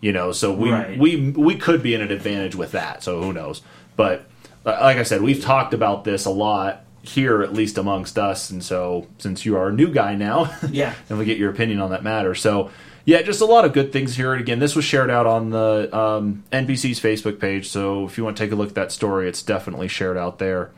You 0.00 0.12
know, 0.12 0.30
so 0.32 0.52
we 0.52 0.70
Right. 0.70 0.98
we 0.98 1.30
we 1.32 1.56
could 1.56 1.82
be 1.82 1.94
in 1.94 2.00
an 2.00 2.12
advantage 2.12 2.54
with 2.54 2.72
that. 2.72 3.02
So 3.02 3.20
who 3.22 3.32
knows? 3.32 3.62
But 3.96 4.26
uh, 4.64 4.78
like 4.80 4.98
I 4.98 5.02
said, 5.02 5.22
we've 5.22 5.42
talked 5.42 5.74
about 5.74 6.04
this 6.04 6.24
a 6.26 6.30
lot 6.30 6.84
here, 7.02 7.42
at 7.42 7.52
least 7.52 7.78
amongst 7.78 8.18
us. 8.18 8.50
And 8.50 8.62
so 8.62 9.06
since 9.18 9.44
you 9.46 9.56
are 9.56 9.68
a 9.68 9.72
new 9.72 9.88
guy 9.92 10.14
now, 10.14 10.52
Yeah. 10.70 10.92
and 11.08 11.18
we 11.18 11.24
get 11.24 11.38
your 11.38 11.50
opinion 11.50 11.80
on 11.80 11.90
that 11.90 12.04
matter. 12.04 12.34
So 12.34 12.70
yeah, 13.04 13.22
just 13.22 13.40
a 13.40 13.46
lot 13.46 13.64
of 13.64 13.72
good 13.72 13.92
things 13.92 14.16
here. 14.16 14.32
And 14.32 14.40
again, 14.40 14.58
this 14.58 14.76
was 14.76 14.84
shared 14.84 15.10
out 15.10 15.26
on 15.26 15.50
the 15.50 15.88
um, 15.96 16.44
NPCs' 16.52 17.00
Facebook 17.00 17.40
page. 17.40 17.68
So 17.68 18.04
if 18.04 18.18
you 18.18 18.22
want 18.24 18.36
to 18.36 18.44
take 18.44 18.52
a 18.52 18.56
look 18.56 18.68
at 18.68 18.74
that 18.74 18.92
story, 18.92 19.28
it's 19.28 19.42
definitely 19.42 19.88
shared 19.88 20.16
out 20.18 20.38
there. 20.38 20.70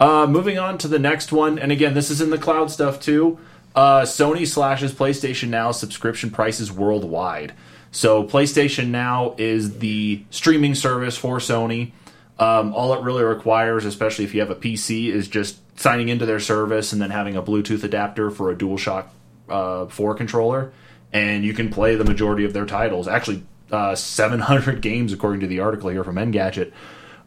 Uh, 0.00 0.26
moving 0.26 0.58
on 0.58 0.78
to 0.78 0.88
the 0.88 0.98
next 0.98 1.30
one, 1.30 1.58
and 1.58 1.70
again, 1.70 1.92
this 1.92 2.10
is 2.10 2.22
in 2.22 2.30
the 2.30 2.38
cloud 2.38 2.70
stuff 2.70 2.98
too. 2.98 3.38
Uh, 3.74 4.00
Sony 4.00 4.46
slashes 4.46 4.94
PlayStation 4.94 5.48
Now 5.48 5.72
subscription 5.72 6.30
prices 6.30 6.72
worldwide. 6.72 7.52
So 7.92 8.24
PlayStation 8.24 8.88
Now 8.88 9.34
is 9.36 9.78
the 9.78 10.24
streaming 10.30 10.74
service 10.74 11.18
for 11.18 11.36
Sony. 11.36 11.92
Um, 12.38 12.72
all 12.72 12.94
it 12.94 13.02
really 13.02 13.22
requires, 13.22 13.84
especially 13.84 14.24
if 14.24 14.34
you 14.34 14.40
have 14.40 14.50
a 14.50 14.54
PC, 14.54 15.08
is 15.08 15.28
just 15.28 15.58
signing 15.78 16.08
into 16.08 16.24
their 16.24 16.40
service 16.40 16.92
and 16.94 17.02
then 17.02 17.10
having 17.10 17.36
a 17.36 17.42
Bluetooth 17.42 17.84
adapter 17.84 18.30
for 18.30 18.50
a 18.50 18.56
DualShock 18.56 19.08
uh, 19.50 19.86
4 19.86 20.14
controller, 20.14 20.72
and 21.12 21.44
you 21.44 21.52
can 21.52 21.68
play 21.68 21.96
the 21.96 22.04
majority 22.04 22.44
of 22.44 22.54
their 22.54 22.64
titles. 22.64 23.06
Actually, 23.06 23.42
uh, 23.70 23.94
700 23.94 24.80
games 24.82 25.12
according 25.12 25.40
to 25.40 25.46
the 25.46 25.60
article 25.60 25.90
here 25.90 26.04
from 26.04 26.16
Engadget. 26.16 26.72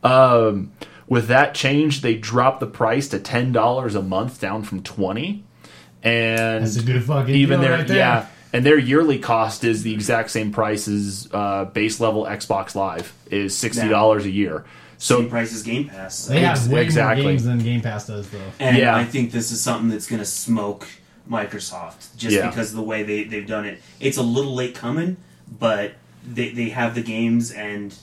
Um, 0.04 0.72
with 1.08 1.28
that 1.28 1.54
change, 1.56 2.02
they 2.02 2.16
dropped 2.16 2.60
the 2.60 2.68
price 2.68 3.08
to 3.10 3.20
ten 3.20 3.52
dollars 3.52 3.96
a 3.96 4.02
month, 4.02 4.40
down 4.40 4.64
from 4.64 4.84
twenty. 4.84 5.44
And 6.02 6.64
That's 6.66 6.76
a 6.78 6.84
good 6.84 7.04
fucking 7.04 7.34
even 7.34 7.60
deal 7.62 7.70
their 7.70 7.78
right 7.80 7.88
there. 7.88 7.98
yeah, 7.98 8.28
and 8.52 8.66
their 8.66 8.78
yearly 8.78 9.20
cost 9.20 9.64
is 9.64 9.84
the 9.84 9.94
exact 9.94 10.32
same 10.32 10.52
price 10.52 10.88
as 10.88 11.30
uh, 11.32 11.66
base 11.66 12.00
level 12.02 12.26
Xbox 12.26 12.76
Live 12.76 13.14
is 13.32 13.58
sixty 13.58 13.88
dollars 13.88 14.26
a 14.26 14.30
year. 14.32 14.66
So 14.98 15.20
Same 15.20 15.30
price 15.30 15.54
as 15.54 15.64
Game 15.64 15.90
Pass. 15.90 16.28
They 16.28 16.42
have 16.42 16.68
way 16.72 16.82
exactly. 16.84 17.24
more 17.24 17.32
games 17.34 17.44
than 17.44 17.60
Game 17.60 17.82
Pass 17.82 18.08
does, 18.08 18.30
though. 18.30 18.40
And 18.60 18.78
Yeah. 18.78 18.96
I 18.96 19.04
think 19.04 19.32
this 19.32 19.52
is 19.52 19.60
something 19.60 19.90
that's 19.90 20.08
going 20.08 20.20
to 20.22 20.26
smoke 20.26 20.88
Microsoft 21.30 22.16
just 22.16 22.36
Yeah. 22.36 22.48
because 22.50 22.70
of 22.70 22.78
the 22.78 22.84
way 22.84 23.04
they, 23.04 23.24
they've 23.26 23.46
done 23.48 23.66
it. 23.66 23.82
It's 24.00 24.18
a 24.18 24.22
little 24.24 24.56
late 24.56 24.76
coming, 24.76 25.18
but 25.60 25.96
they, 26.26 26.52
they 26.52 26.70
have 26.70 26.96
the 26.96 27.02
games, 27.02 27.52
and 27.52 27.94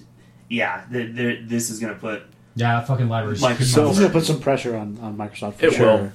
yeah, 0.51 0.85
they're, 0.91 1.07
they're, 1.11 1.43
this 1.43 1.71
is 1.71 1.79
going 1.81 1.95
to 1.95 1.99
put. 1.99 2.23
Yeah, 2.57 2.81
fucking 2.83 3.09
libraries. 3.09 3.41
Microsoft- 3.43 3.59
This 3.59 3.77
is 3.93 3.99
gonna 4.01 4.11
put 4.13 4.25
some 4.25 4.41
pressure 4.41 4.77
on, 4.77 4.99
on 5.01 5.17
Microsoft 5.17 5.55
for 5.55 5.67
It 5.67 5.73
sure. 5.75 5.87
will. 5.87 6.13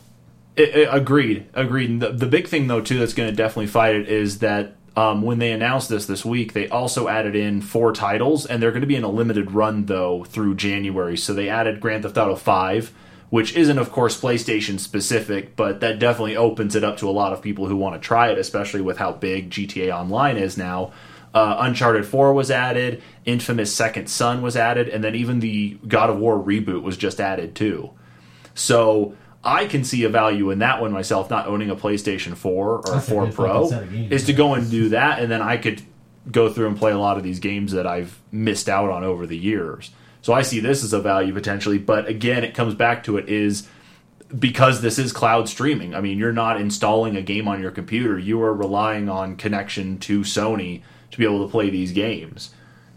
It, 0.56 0.70
it- 0.76 0.90
agreed, 0.92 1.46
agreed. 1.54 1.90
And 1.90 2.02
the, 2.02 2.12
the 2.12 2.26
big 2.28 2.48
thing 2.48 2.68
though 2.68 2.82
too 2.82 3.00
that's 3.00 3.14
going 3.14 3.30
to 3.30 3.36
definitely 3.36 3.68
fight 3.68 3.96
it 3.96 4.08
is 4.08 4.40
that 4.40 4.76
um, 4.98 5.22
when 5.22 5.40
they 5.40 5.52
announced 5.52 5.90
this 5.90 6.06
this 6.06 6.24
week, 6.24 6.54
they 6.54 6.70
also 6.70 7.10
added 7.10 7.36
in 7.36 7.60
four 7.62 7.92
titles, 7.92 8.46
and 8.46 8.64
they're 8.64 8.72
going 8.72 8.80
to 8.82 8.88
be 8.88 8.96
in 8.96 9.04
a 9.04 9.10
limited 9.10 9.52
run 9.52 9.88
though 9.88 10.24
through 10.24 10.56
January. 10.56 11.18
So 11.18 11.34
they 11.34 11.50
added 11.50 11.82
Grand 11.82 12.04
Theft 12.04 12.18
Auto 12.18 12.36
Five, 12.36 12.94
which 13.30 13.56
isn't 13.58 13.78
of 13.78 13.92
course 13.92 14.20
PlayStation 14.20 14.80
specific, 14.80 15.58
but 15.58 15.82
that 15.82 16.00
definitely 16.00 16.38
opens 16.38 16.76
it 16.76 16.84
up 16.86 16.96
to 16.98 17.10
a 17.10 17.12
lot 17.12 17.34
of 17.34 17.42
people 17.42 17.68
who 17.68 17.76
want 17.76 18.02
to 18.02 18.08
try 18.08 18.30
it, 18.32 18.38
especially 18.38 18.80
with 18.82 18.98
how 18.98 19.12
big 19.12 19.50
GTA 19.50 19.94
Online 19.94 20.38
is 20.38 20.58
now. 20.58 20.94
Uh, 21.36 21.58
Uncharted 21.60 22.06
4 22.06 22.34
was 22.34 22.50
added, 22.50 23.04
Infamous 23.26 23.76
Second 23.76 24.10
Son 24.10 24.42
was 24.42 24.56
added, 24.56 24.88
and 24.88 25.04
then 25.04 25.16
even 25.16 25.42
the 25.42 25.78
God 25.86 26.10
of 26.10 26.18
War 26.18 26.42
reboot 26.42 26.82
was 26.82 26.96
just 26.96 27.20
added 27.20 27.56
too. 27.56 27.92
So 28.54 29.18
I 29.44 29.66
can 29.66 29.84
see 29.84 30.06
a 30.06 30.10
value 30.10 30.50
in 30.50 30.60
that 30.60 30.80
one 30.80 30.94
myself, 30.94 31.30
not 31.30 31.46
owning 31.46 31.70
a 31.70 31.76
PlayStation 31.76 32.38
4 32.38 32.68
or 32.68 32.80
a 32.80 32.82
That's 32.90 33.10
4 33.10 33.26
good 33.26 33.36
Pro, 33.36 33.68
fucking 33.68 33.70
set 33.70 33.84
of 33.84 33.92
games, 33.92 34.12
is 34.14 34.26
to 34.28 34.34
go 34.34 34.54
and 34.54 34.72
do 34.72 34.90
that, 34.90 35.20
and 35.20 35.30
then 35.30 35.42
I 35.42 35.58
could 35.58 35.82
go 36.32 36.50
through 36.50 36.68
and 36.68 36.78
play 36.78 36.94
a 36.94 36.98
lot 36.98 37.18
of 37.18 37.24
these 37.24 37.42
games 37.42 37.74
that 37.74 37.86
I've 37.86 38.18
missed 38.32 38.70
out 38.70 38.90
on 38.90 39.04
over 39.04 39.28
the 39.28 39.38
years. 39.38 39.92
So 40.22 40.32
I 40.32 40.42
see 40.42 40.62
this 40.62 40.86
as 40.86 40.94
a 40.94 41.02
value 41.02 41.34
potentially, 41.34 41.80
but 41.80 42.08
again, 42.08 42.46
it 42.46 42.56
comes 42.56 42.76
back 42.76 43.04
to 43.04 43.18
it 43.18 43.28
is 43.28 43.68
because 44.40 44.82
this 44.82 44.98
is 44.98 45.12
cloud 45.12 45.50
streaming. 45.50 45.94
I 45.94 46.00
mean, 46.00 46.18
you're 46.18 46.32
not 46.32 46.62
installing 46.62 47.18
a 47.18 47.22
game 47.22 47.50
on 47.50 47.62
your 47.62 47.72
computer; 47.72 48.18
you 48.18 48.42
are 48.42 48.54
relying 48.54 49.10
on 49.10 49.36
connection 49.36 50.00
to 50.00 50.22
Sony 50.22 50.82
to 51.16 51.20
be 51.20 51.26
able 51.26 51.46
to 51.46 51.52
play 51.52 51.70
these 51.70 51.92
games. 51.92 52.54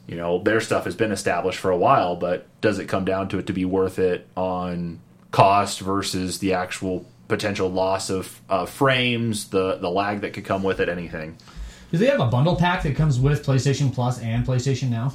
You 0.07 0.17
know, 0.17 0.43
their 0.43 0.61
stuff 0.61 0.85
has 0.85 0.97
been 0.97 1.13
established 1.13 1.59
for 1.59 1.71
a 1.71 1.77
while, 1.77 2.17
but 2.17 2.47
does 2.61 2.79
it 2.79 2.87
come 2.87 3.05
down 3.05 3.29
to 3.29 3.39
it 3.39 3.47
to 3.47 3.53
be 3.53 3.65
worth 3.65 3.99
it 3.99 4.27
on 4.37 5.01
cost 5.31 5.81
versus 5.81 6.39
the 6.39 6.55
actual 6.55 7.05
potential 7.29 7.69
loss 7.69 8.09
of 8.09 8.41
uh, 8.49 8.65
frames, 8.65 9.51
the 9.51 9.77
the 9.77 9.91
lag 9.91 10.23
that 10.23 10.33
could 10.33 10.45
come 10.45 10.63
with 10.63 10.81
it, 10.81 10.89
anything? 10.89 11.37
Do 11.93 11.99
they 11.99 12.07
have 12.07 12.21
a 12.21 12.27
bundle 12.27 12.57
pack 12.57 12.83
that 12.83 12.97
comes 12.97 13.21
with 13.21 13.45
PlayStation 13.45 13.93
Plus 13.93 14.21
and 14.21 14.47
PlayStation 14.47 14.89
Now? 14.89 15.13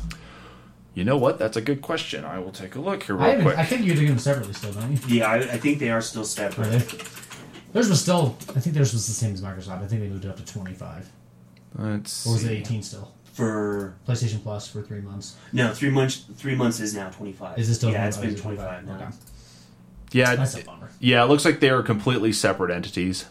You 0.93 1.04
know 1.04 1.18
what? 1.18 1.39
That's 1.39 1.58
a 1.58 1.62
good 1.62 1.82
question. 1.82 2.24
I 2.24 2.38
will 2.38 2.51
take 2.51 2.76
a 2.76 2.80
look 2.80 3.04
here 3.04 3.16
I, 3.16 3.20
real 3.20 3.30
haven't, 3.30 3.45
quick. 3.45 3.58
I 3.58 3.66
think 3.66 3.86
you 3.86 3.95
do 3.95 4.08
them 4.08 4.20
separately 4.20 4.54
still, 4.54 4.74
don't 4.74 4.91
you? 4.91 5.18
Yeah, 5.18 5.32
I, 5.32 5.38
I 5.38 5.58
think 5.58 5.80
they 5.80 5.89
are 5.89 6.01
still 6.01 6.24
separate. 6.24 6.68
Are 6.68 6.70
they? 6.70 7.04
Theirs 7.74 7.89
was 7.89 7.99
still. 7.99 8.38
I 8.49 8.60
think 8.60 8.76
theirs 8.76 8.93
was 8.93 9.08
the 9.08 9.14
same 9.14 9.34
as 9.34 9.41
Microsoft. 9.41 9.82
I 9.82 9.88
think 9.88 10.01
they 10.01 10.08
moved 10.08 10.26
it 10.26 10.30
up 10.30 10.38
to 10.38 10.45
twenty 10.45 10.76
five. 10.76 11.10
Let's 11.78 12.26
Or 12.28 12.34
was 12.34 12.43
it 12.43 12.47
see. 12.47 12.53
eighteen 12.55 12.84
still? 12.84 13.11
For 13.34 13.95
PlayStation 14.07 14.43
Plus 14.43 14.67
for 14.67 14.84
three 14.84 15.01
months. 15.01 15.36
no 15.51 15.74
three 15.74 15.89
months. 15.89 16.24
Three 16.38 16.55
months 16.55 16.80
is 16.80 16.93
now 16.93 17.09
twenty 17.09 17.34
five. 17.34 17.57
Is 17.57 17.69
it 17.69 17.76
still? 17.76 17.91
Yeah, 17.91 18.07
it's 18.07 18.17
been 18.17 18.30
is 18.30 18.39
it 18.39 18.41
twenty 18.41 18.57
five 18.57 18.86
now. 18.86 18.95
Okay. 18.95 19.05
Yeah, 20.11 20.36
That's 20.36 20.55
a 20.55 20.59
it- 20.59 20.65
bummer. 20.67 20.89
yeah. 20.99 21.24
It 21.24 21.28
looks 21.28 21.43
like 21.43 21.59
they 21.59 21.69
are 21.71 21.82
completely 21.82 22.32
separate 22.32 22.69
entities. 22.71 23.26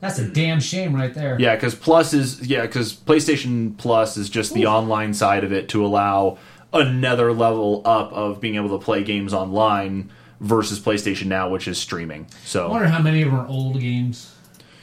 That's 0.00 0.18
a 0.18 0.26
damn 0.28 0.60
shame 0.60 0.94
right 0.94 1.12
there. 1.14 1.36
Yeah, 1.40 1.54
because 1.54 1.74
Plus 1.74 2.12
is 2.12 2.46
yeah, 2.46 2.62
because 2.62 2.92
PlayStation 2.94 3.76
Plus 3.78 4.16
is 4.18 4.28
just 4.28 4.52
the 4.54 4.66
online 4.66 5.14
side 5.14 5.44
of 5.44 5.52
it 5.52 5.68
to 5.70 5.84
allow 5.84 6.36
another 6.72 7.32
level 7.32 7.82
up 7.84 8.12
of 8.12 8.40
being 8.40 8.56
able 8.56 8.78
to 8.78 8.84
play 8.84 9.02
games 9.02 9.32
online 9.34 10.10
versus 10.40 10.78
PlayStation 10.80 11.26
Now, 11.26 11.48
which 11.48 11.66
is 11.68 11.78
streaming. 11.78 12.26
I 12.30 12.34
So 12.44 12.68
wonder 12.70 12.88
how 12.88 13.00
many 13.02 13.22
of 13.22 13.30
them 13.30 13.40
are 13.40 13.46
old 13.46 13.80
games. 13.80 14.34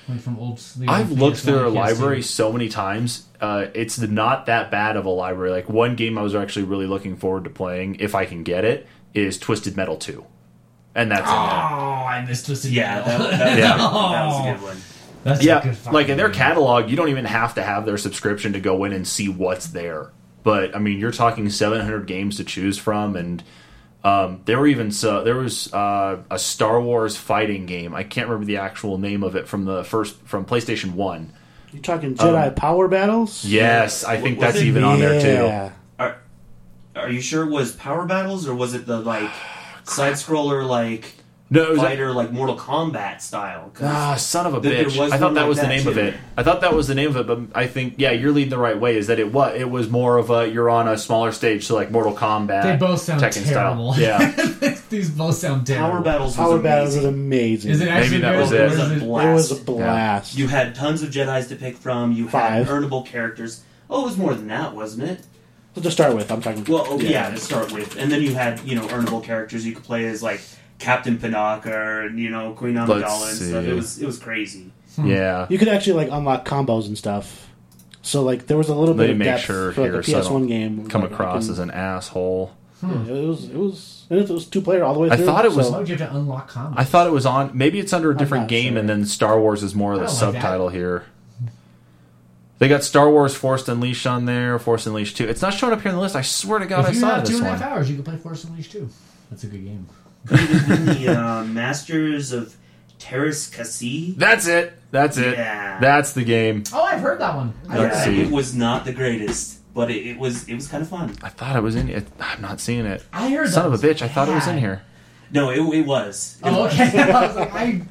Like 0.09 0.21
from 0.21 0.39
old. 0.39 0.57
the 0.59 0.87
I've 0.87 1.11
looked 1.11 1.37
PS1, 1.37 1.43
through 1.43 1.53
their 1.55 1.69
library 1.69 2.21
so 2.21 2.51
many 2.53 2.69
times. 2.69 3.25
Uh, 3.41 3.65
it's 3.73 3.99
not 3.99 4.45
that 4.45 4.71
bad 4.71 4.95
of 4.95 5.05
a 5.05 5.09
library. 5.09 5.51
Like 5.51 5.67
one 5.69 5.95
game 5.95 6.17
I 6.17 6.21
was 6.21 6.33
actually 6.33 6.63
really 6.65 6.87
looking 6.87 7.17
forward 7.17 7.43
to 7.43 7.49
playing, 7.49 7.95
if 7.99 8.15
I 8.15 8.25
can 8.25 8.43
get 8.43 8.63
it, 8.63 8.87
is 9.13 9.37
Twisted 9.37 9.75
Metal 9.75 9.97
Two, 9.97 10.25
and 10.95 11.11
that's 11.11 11.27
Oh, 11.27 11.33
in 11.33 11.49
there. 11.49 11.59
I 11.59 12.25
missed 12.25 12.45
Twisted 12.45 12.71
Yeah, 12.71 13.03
Metal. 13.05 13.27
that, 13.27 13.39
that, 13.39 13.57
Yeah. 13.59 13.77
that 13.77 14.25
was 14.27 14.39
a 14.47 14.53
good 14.53 14.61
one. 14.63 14.77
That's 15.23 15.41
a 15.41 15.43
yeah, 15.43 15.61
good 15.63 15.75
fucking 15.75 15.93
like 15.93 16.07
in 16.09 16.17
their 16.17 16.29
catalog, 16.29 16.89
you 16.89 16.95
don't 16.95 17.09
even 17.09 17.25
have 17.25 17.55
to 17.55 17.63
have 17.63 17.85
their 17.85 17.97
subscription 17.97 18.53
to 18.53 18.59
go 18.61 18.85
in 18.85 18.93
and 18.93 19.05
see 19.05 19.27
what's 19.27 19.67
there. 19.67 20.11
But 20.43 20.73
I 20.73 20.79
mean, 20.79 20.99
you're 20.99 21.11
talking 21.11 21.49
700 21.49 22.07
games 22.07 22.37
to 22.37 22.45
choose 22.45 22.77
from, 22.77 23.17
and 23.17 23.43
um, 24.03 24.41
there 24.45 24.59
were 24.59 24.67
even 24.67 24.91
so 24.91 25.23
there 25.23 25.35
was 25.35 25.73
uh, 25.73 26.21
a 26.29 26.39
Star 26.39 26.79
Wars 26.81 27.17
fighting 27.17 27.65
game. 27.65 27.93
I 27.93 28.03
can't 28.03 28.27
remember 28.27 28.45
the 28.45 28.57
actual 28.57 28.97
name 28.97 29.23
of 29.23 29.35
it 29.35 29.47
from 29.47 29.65
the 29.65 29.83
first 29.83 30.15
from 30.21 30.45
PlayStation 30.45 30.93
One. 30.93 31.33
You're 31.73 31.81
talking 31.81 32.15
Jedi 32.15 32.55
Power 32.55 32.87
Battles? 32.87 33.43
Yes, 33.43 34.03
I 34.03 34.19
think 34.21 34.39
Was 34.39 34.53
that's 34.53 34.63
it? 34.63 34.67
even 34.67 34.83
on 34.83 34.99
there 34.99 35.21
too. 35.21 35.73
Are, 35.99 36.17
are 36.95 37.09
you 37.11 37.21
sure 37.21 37.43
it 37.43 37.51
was 37.51 37.73
Power 37.73 38.05
Battles 38.05 38.47
or 38.47 38.55
was 38.55 38.73
it 38.73 38.85
the 38.85 38.99
like 38.99 39.29
side 39.83 40.13
scroller 40.13 40.65
like 40.67 41.13
No, 41.49 41.63
it 41.63 41.69
was 41.71 41.79
fighter 41.79 42.11
like 42.11 42.31
Mortal 42.33 42.57
Kombat 42.57 43.21
style. 43.21 43.71
Ah, 43.81 44.15
son 44.15 44.45
of 44.47 44.53
a 44.55 44.59
There- 44.59 44.73
there 44.73 44.85
bitch! 44.85 44.99
was 44.99 45.13
I 45.13 45.17
thought 45.17 45.33
that 45.35 45.41
like 45.41 45.47
was 45.49 45.57
the 45.59 45.63
that, 45.63 45.69
name 45.69 45.87
of 45.87 45.97
it. 45.97 46.15
I 46.35 46.43
thought 46.43 46.59
that 46.59 46.73
was 46.73 46.87
the 46.87 46.95
name 46.95 47.09
of 47.09 47.15
it, 47.15 47.25
but 47.25 47.39
I 47.57 47.67
think 47.67 47.93
yeah, 47.97 48.11
you're 48.11 48.33
leading 48.33 48.49
the 48.49 48.57
right 48.57 48.77
way. 48.77 48.97
Is 48.97 49.07
that 49.07 49.17
it? 49.17 49.31
What 49.31 49.55
it 49.55 49.69
was 49.69 49.89
more 49.89 50.17
of 50.17 50.29
a 50.29 50.49
you're 50.49 50.69
on 50.69 50.89
a 50.89 50.97
smaller 50.97 51.31
stage, 51.31 51.65
so 51.65 51.75
like 51.75 51.89
Mortal 51.89 52.13
Kombat. 52.13 52.63
They 52.63 52.75
both 52.75 52.99
sound 52.99 53.21
Tekken 53.21 53.45
terrible. 53.47 53.93
Style. 53.93 54.03
Yeah, 54.03 54.77
These 54.89 55.09
both 55.11 55.35
sound 55.35 55.65
terrible. 55.65 55.89
Power 55.91 56.01
battles. 56.01 56.37
Was 56.37 56.47
Power 56.47 56.59
Battles 56.59 56.95
is 56.95 57.05
amazing. 57.05 57.71
amazing. 57.71 57.71
Is 57.71 57.81
it 57.81 57.87
actually 57.87 58.19
that 58.19 58.37
was 58.37 58.51
or 58.51 58.55
it. 58.55 58.61
is 58.65 58.73
It 58.73 58.79
was 58.81 58.91
a 58.91 58.95
It 58.95 58.99
blast. 58.99 59.33
was 59.51 59.59
a 59.59 59.63
blast. 59.63 60.37
You 60.37 60.47
had 60.49 60.75
tons 60.75 61.01
of 61.01 61.09
Jedi's 61.11 61.47
to 61.47 61.55
pick 61.55 61.77
from. 61.77 62.11
You 62.11 62.27
Five. 62.27 62.67
had 62.67 62.67
earnable 62.67 63.05
characters. 63.05 63.63
Oh, 63.89 64.01
it 64.01 64.05
was 64.05 64.17
more 64.17 64.33
than 64.33 64.47
that, 64.47 64.75
wasn't 64.75 65.09
it? 65.09 65.21
So 65.75 65.81
to 65.81 65.91
start 65.91 66.13
with, 66.13 66.29
I'm 66.29 66.41
talking. 66.41 66.65
Well, 66.67 66.85
oh, 66.89 66.99
yeah. 66.99 67.29
to 67.29 67.37
start 67.37 67.71
with, 67.71 67.95
and 67.97 68.11
then 68.11 68.21
you 68.21 68.33
had 68.33 68.59
you 68.65 68.75
know 68.75 68.85
earnable 68.87 69.23
characters 69.23 69.65
you 69.65 69.73
could 69.73 69.83
play 69.85 70.05
as 70.07 70.21
like 70.21 70.41
Captain 70.79 71.17
Panaka 71.17 72.05
and 72.07 72.19
you 72.19 72.29
know 72.29 72.53
Queen 72.53 72.75
Amidala 72.75 72.91
and 72.93 73.01
Let's 73.01 73.35
stuff. 73.37 73.63
see. 73.63 73.69
It 73.69 73.73
was 73.73 74.01
it 74.01 74.05
was 74.05 74.19
crazy. 74.19 74.71
Hmm. 74.95 75.07
yeah. 75.07 75.45
You 75.49 75.57
could 75.57 75.67
actually 75.67 75.93
like 75.93 76.09
unlock 76.11 76.45
combos 76.45 76.87
and 76.87 76.97
stuff. 76.97 77.47
So 78.01 78.23
like 78.23 78.47
there 78.47 78.57
was 78.57 78.69
a 78.69 78.75
little 78.75 78.95
Let 78.95 79.05
bit 79.07 79.09
of 79.11 79.17
make 79.17 79.25
depth 79.25 79.43
sure 79.43 79.71
for 79.73 79.81
like 79.81 79.91
here 79.91 79.99
a 79.99 80.03
so 80.03 80.17
I 80.17 80.21
PS1 80.21 80.29
don't 80.29 80.47
game. 80.47 80.87
Come 80.87 81.01
Like, 81.01 81.11
across 81.11 81.45
can- 81.45 81.51
as 81.53 81.59
an 81.59 81.71
asshole. 81.71 82.53
Yeah, 82.83 82.89
it 83.05 83.25
was 83.27 83.45
it 83.49 83.55
was 83.55 84.05
and 84.09 84.19
it 84.19 84.29
was 84.29 84.45
two 84.45 84.61
player 84.61 84.83
all 84.83 84.93
the 84.93 84.99
way 84.99 85.09
Through, 85.09 85.23
I 85.23 85.25
thought 85.25 85.45
it 85.45 85.51
was- 85.53 85.65
so- 85.65 85.71
Why 85.73 85.79
would 85.79 85.89
you 85.89 85.95
have 85.97 86.09
to 86.11 86.15
unlock 86.15 86.51
combos? 86.51 86.75
I 86.77 86.83
thought 86.83 87.07
it 87.07 87.11
was 87.13 87.25
on. 87.25 87.51
Maybe 87.55 87.79
it's 87.79 87.91
under 87.91 88.11
a 88.11 88.15
different 88.17 88.47
game, 88.47 88.73
sure. 88.73 88.79
and 88.79 88.87
then 88.87 89.05
Star 89.05 89.39
Wars 89.39 89.63
is 89.63 89.73
more 89.75 89.93
of 89.93 89.99
I 89.99 90.03
the 90.03 90.07
don't 90.07 90.15
like 90.21 90.33
that. 90.33 90.41
subtitle 90.41 90.69
here. 90.69 91.03
They 92.59 92.67
got 92.67 92.83
Star 92.83 93.09
Wars 93.09 93.35
Force 93.35 93.67
Unleashed 93.67 94.07
on 94.07 94.25
there, 94.25 94.57
Force 94.57 94.87
Unleashed 94.87 95.17
2. 95.17 95.27
It's 95.27 95.41
not 95.43 95.53
showing 95.53 95.73
up 95.73 95.81
here 95.81 95.89
on 95.91 95.95
the 95.95 96.01
list. 96.01 96.15
I 96.15 96.21
swear 96.23 96.57
to 96.59 96.65
God, 96.65 96.85
I 96.85 96.89
if 96.89 96.95
you 96.95 97.01
saw 97.01 97.15
have 97.15 97.23
two 97.23 97.33
this 97.33 97.39
and 97.39 97.47
a 97.47 97.51
half 97.51 97.61
one. 97.61 97.69
hours, 97.69 97.89
you 97.89 97.95
can 97.95 98.03
play 98.03 98.15
Force 98.17 98.43
Unleashed 98.45 98.71
too. 98.71 98.89
That's 99.29 99.43
a 99.43 99.47
good 99.47 99.63
game. 99.63 99.87
In 100.31 100.85
the 100.85 101.07
uh, 101.19 101.43
Masters 101.45 102.31
of 102.31 102.55
Terras 102.99 103.47
Kasi. 103.49 104.13
That's 104.17 104.47
it. 104.47 104.73
That's 104.91 105.17
it. 105.17 105.37
Yeah. 105.37 105.79
That's 105.79 106.13
the 106.13 106.23
game. 106.23 106.63
Oh, 106.73 106.81
I've 106.81 107.01
heard 107.01 107.19
that 107.19 107.35
one. 107.35 107.53
Let's 107.65 107.95
Yeah, 107.97 108.03
see. 108.05 108.21
it 108.21 108.31
was 108.31 108.55
not 108.55 108.85
the 108.85 108.93
greatest, 108.93 109.59
but 109.73 109.91
it, 109.91 110.05
it 110.07 110.17
was 110.17 110.47
it 110.47 110.55
was 110.55 110.67
kind 110.67 110.81
of 110.81 110.89
fun. 110.89 111.15
I 111.21 111.29
thought 111.29 111.55
it 111.55 111.61
was 111.63 111.75
in 111.75 111.89
it. 111.89 112.07
I'm 112.19 112.41
not 112.41 112.59
seeing 112.59 112.85
it. 112.85 113.03
I 113.13 113.29
heard 113.29 113.47
it. 113.47 113.51
Son 113.51 113.63
that 113.63 113.67
of 113.67 113.71
a 113.71 113.71
was 113.73 113.81
bitch! 113.83 114.01
I 114.01 114.07
thought 114.07 114.27
it 114.29 114.33
was 114.33 114.47
in 114.47 114.55
bad. 114.55 114.59
here. 114.61 114.81
No, 115.31 115.49
it, 115.51 115.59
it 115.77 115.85
was. 115.85 116.37
It 116.43 116.47
Oh, 116.47 116.63
was. 116.63 116.73
okay. 116.73 117.01
I 117.11 117.27
was 117.27 117.35
like, 117.35 117.53
I, 117.53 117.81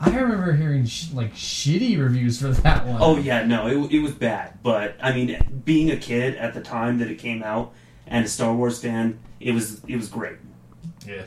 I 0.00 0.16
remember 0.16 0.52
hearing 0.54 0.86
sh- 0.86 1.10
like 1.12 1.34
shitty 1.34 1.98
reviews 2.00 2.40
for 2.40 2.48
that 2.48 2.86
one. 2.86 2.98
Oh 3.02 3.18
yeah, 3.18 3.44
no, 3.44 3.66
it, 3.66 3.92
it 3.92 3.98
was 4.00 4.12
bad. 4.12 4.58
But 4.62 4.96
I 5.02 5.12
mean, 5.12 5.62
being 5.64 5.90
a 5.90 5.96
kid 5.96 6.36
at 6.36 6.54
the 6.54 6.60
time 6.60 6.98
that 6.98 7.08
it 7.10 7.16
came 7.18 7.42
out 7.42 7.72
and 8.06 8.24
a 8.24 8.28
Star 8.28 8.54
Wars 8.54 8.80
fan, 8.80 9.18
it 9.40 9.52
was 9.52 9.82
it 9.88 9.96
was 9.96 10.08
great. 10.08 10.36
yeah. 11.06 11.22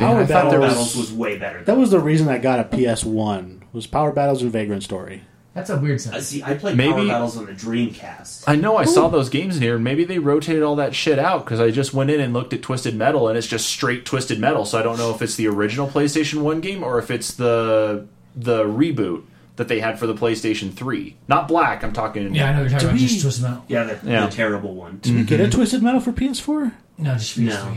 Power 0.00 0.20
I 0.20 0.26
thought 0.26 0.42
Power 0.42 0.50
there 0.50 0.60
was- 0.60 0.70
Battles 0.72 0.96
was 0.96 1.12
way 1.12 1.38
better. 1.38 1.62
that 1.64 1.76
was 1.76 1.90
the 1.90 2.00
reason 2.00 2.28
I 2.28 2.38
got 2.38 2.58
a 2.60 2.64
PS1 2.64 3.60
was 3.72 3.86
Power 3.86 4.12
Battles 4.12 4.42
and 4.42 4.50
Vagrant 4.52 4.82
Story. 4.82 5.22
That's 5.54 5.68
a 5.68 5.76
weird 5.78 6.00
Uh, 6.06 6.20
see, 6.20 6.42
I 6.44 6.54
played 6.54 6.76
Maybe- 6.76 6.92
Power 6.92 7.06
Battles 7.08 7.36
on 7.36 7.46
the 7.46 7.52
Dreamcast. 7.52 8.44
I 8.46 8.54
know 8.54 8.76
I 8.76 8.84
saw 8.84 9.08
those 9.08 9.28
games 9.28 9.56
in 9.56 9.62
here, 9.62 9.74
and 9.74 9.82
maybe 9.84 10.04
they 10.04 10.18
rotated 10.20 10.62
all 10.62 10.76
that 10.76 10.94
shit 10.94 11.18
out 11.18 11.44
because 11.44 11.58
I 11.60 11.70
just 11.72 11.92
went 11.92 12.08
in 12.10 12.20
and 12.20 12.32
looked 12.32 12.52
at 12.52 12.62
Twisted 12.62 12.94
Metal, 12.94 13.26
and 13.28 13.36
it's 13.36 13.48
just 13.48 13.66
straight 13.68 14.04
Twisted 14.04 14.38
Metal. 14.38 14.64
So 14.64 14.78
I 14.78 14.82
don't 14.82 14.96
know 14.96 15.10
if 15.12 15.20
it's 15.22 15.34
the 15.34 15.48
original 15.48 15.88
PlayStation 15.88 16.42
One 16.42 16.60
game 16.60 16.82
or 16.84 16.98
if 16.98 17.10
it's 17.10 17.32
the 17.34 18.06
the 18.36 18.62
reboot 18.62 19.22
that 19.56 19.66
they 19.66 19.80
had 19.80 19.98
for 19.98 20.06
the 20.06 20.14
PlayStation 20.14 20.72
Three. 20.72 21.16
Not 21.26 21.48
Black. 21.48 21.82
I'm 21.82 21.92
talking. 21.92 22.32
Yeah, 22.32 22.50
I 22.50 22.52
know 22.54 22.60
you're 22.60 22.70
talking 22.70 22.86
about. 22.90 23.00
we- 23.00 23.06
Just 23.08 23.20
Twisted 23.22 23.42
Metal. 23.42 23.64
Yeah, 23.66 23.84
the, 23.84 23.98
Yeah. 24.10 24.26
the 24.26 24.32
terrible 24.32 24.74
one. 24.74 25.00
Did 25.02 25.16
we 25.16 25.22
get 25.24 25.40
a 25.40 25.50
Twisted 25.50 25.82
Metal 25.82 26.00
for 26.00 26.12
PS4? 26.12 26.72
No, 26.96 27.14
just 27.14 27.36
PS3. 27.36 27.46
No. 27.48 27.76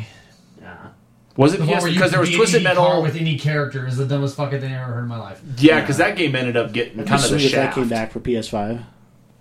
Yeah. 1.38 1.44
Was 1.44 1.54
it 1.54 1.58
The 1.62 1.66
one 1.66 1.78
PS 1.80 1.86
because 1.86 2.12
there 2.12 2.20
was 2.20 2.30
be 2.30 2.36
Twisted 2.36 2.66
any 2.66 2.76
car 2.76 2.86
Metal? 2.88 3.02
with 3.02 3.16
any 3.16 3.38
character 3.40 3.88
is 3.88 3.98
the 3.98 4.06
dumbest 4.06 4.36
fucking 4.36 4.60
thing 4.62 4.72
I 4.74 4.82
ever 4.84 4.94
heard 4.94 5.04
in 5.04 5.08
my 5.10 5.18
life. 5.20 5.42
Yeah, 5.58 5.82
because 5.82 5.98
that 5.98 6.16
game 6.16 6.36
ended 6.36 6.56
up 6.58 6.72
getting 6.74 6.94
It'd 7.00 7.08
kind 7.08 7.24
of 7.24 7.30
the 7.30 7.40
sweet 7.40 7.46
if 7.48 7.52
that 7.54 7.74
came 7.74 7.90
back 7.90 8.12
for 8.12 8.20
PS5. 8.20 8.84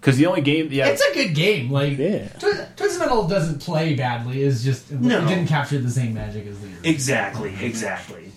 Because 0.01 0.16
the 0.16 0.26
only 0.26 0.40
game, 0.40 0.68
yeah, 0.72 0.88
It's 0.88 1.01
a 1.03 1.14
good 1.14 1.34
game. 1.34 1.70
Like 1.70 1.97
Yeah. 1.99 2.26
Twi- 2.38 2.66
Twisted 2.76 2.99
Metal 2.99 3.28
doesn't 3.28 3.61
play 3.61 3.95
badly. 3.95 4.43
It's 4.43 4.64
just 4.64 4.90
it, 4.90 5.01
No. 5.01 5.24
it 5.24 5.28
didn't 5.28 5.47
capture 5.49 5.78
the 5.78 5.90
same 5.90 6.14
magic 6.14 6.47
as 6.47 6.59
the 6.59 6.66
original. 6.66 6.90
Exactly, 6.90 7.55
exactly. 7.61 8.32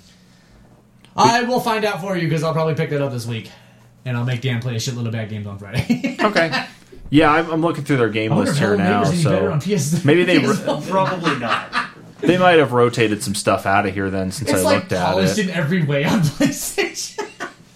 I 1.15 1.43
will 1.43 1.61
find 1.61 1.85
out 1.85 2.01
for 2.01 2.17
you 2.17 2.27
because 2.27 2.43
I'll 2.43 2.53
probably 2.53 2.75
pick 2.75 2.89
that 2.89 3.01
up 3.01 3.11
this 3.11 3.25
week, 3.25 3.49
and 4.03 4.17
I'll 4.17 4.25
make 4.25 4.41
Dan 4.41 4.61
play 4.61 4.75
a 4.75 4.79
shitload 4.79 5.05
of 5.05 5.13
bad 5.13 5.29
games 5.29 5.47
on 5.47 5.57
Friday. 5.57 6.17
okay. 6.21 6.65
Yeah, 7.09 7.31
I'm, 7.31 7.49
I'm 7.49 7.61
looking 7.61 7.83
through 7.85 7.97
their 7.97 8.09
game 8.09 8.33
I 8.33 8.37
list 8.37 8.53
if 8.53 8.57
here 8.59 8.75
now. 8.75 9.03
Any 9.03 9.17
So 9.17 9.51
on 9.51 9.61
PS. 9.61 10.03
maybe 10.03 10.23
they 10.25 10.39
PS4. 10.39 10.89
Probably 10.89 11.39
not. 11.39 11.71
They 12.21 12.37
might 12.37 12.59
have 12.59 12.71
rotated 12.71 13.21
some 13.23 13.35
stuff 13.35 13.65
out 13.65 13.85
of 13.85 13.93
here 13.93 14.09
then 14.09 14.31
since 14.31 14.49
It's 14.49 14.59
I 14.59 14.63
like 14.63 14.75
looked 14.81 14.93
at 14.93 15.05
polished 15.05 15.37
it. 15.37 15.47
in 15.47 15.53
every 15.53 15.83
way 15.83 16.03
on 16.05 16.19
PlayStation. 16.21 17.23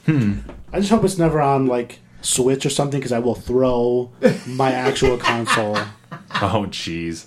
hmm. 0.05 0.39
I 0.73 0.79
just 0.79 0.91
hope 0.91 1.03
it's 1.03 1.17
never 1.17 1.41
on 1.41 1.65
like 1.67 1.99
Switch 2.21 2.65
or 2.65 2.69
something 2.69 2.99
because 2.99 3.11
I 3.11 3.19
will 3.19 3.35
throw 3.35 4.11
my 4.47 4.71
actual 4.71 5.17
console 5.17 5.75
Oh, 6.41 6.65
jeez. 6.69 7.25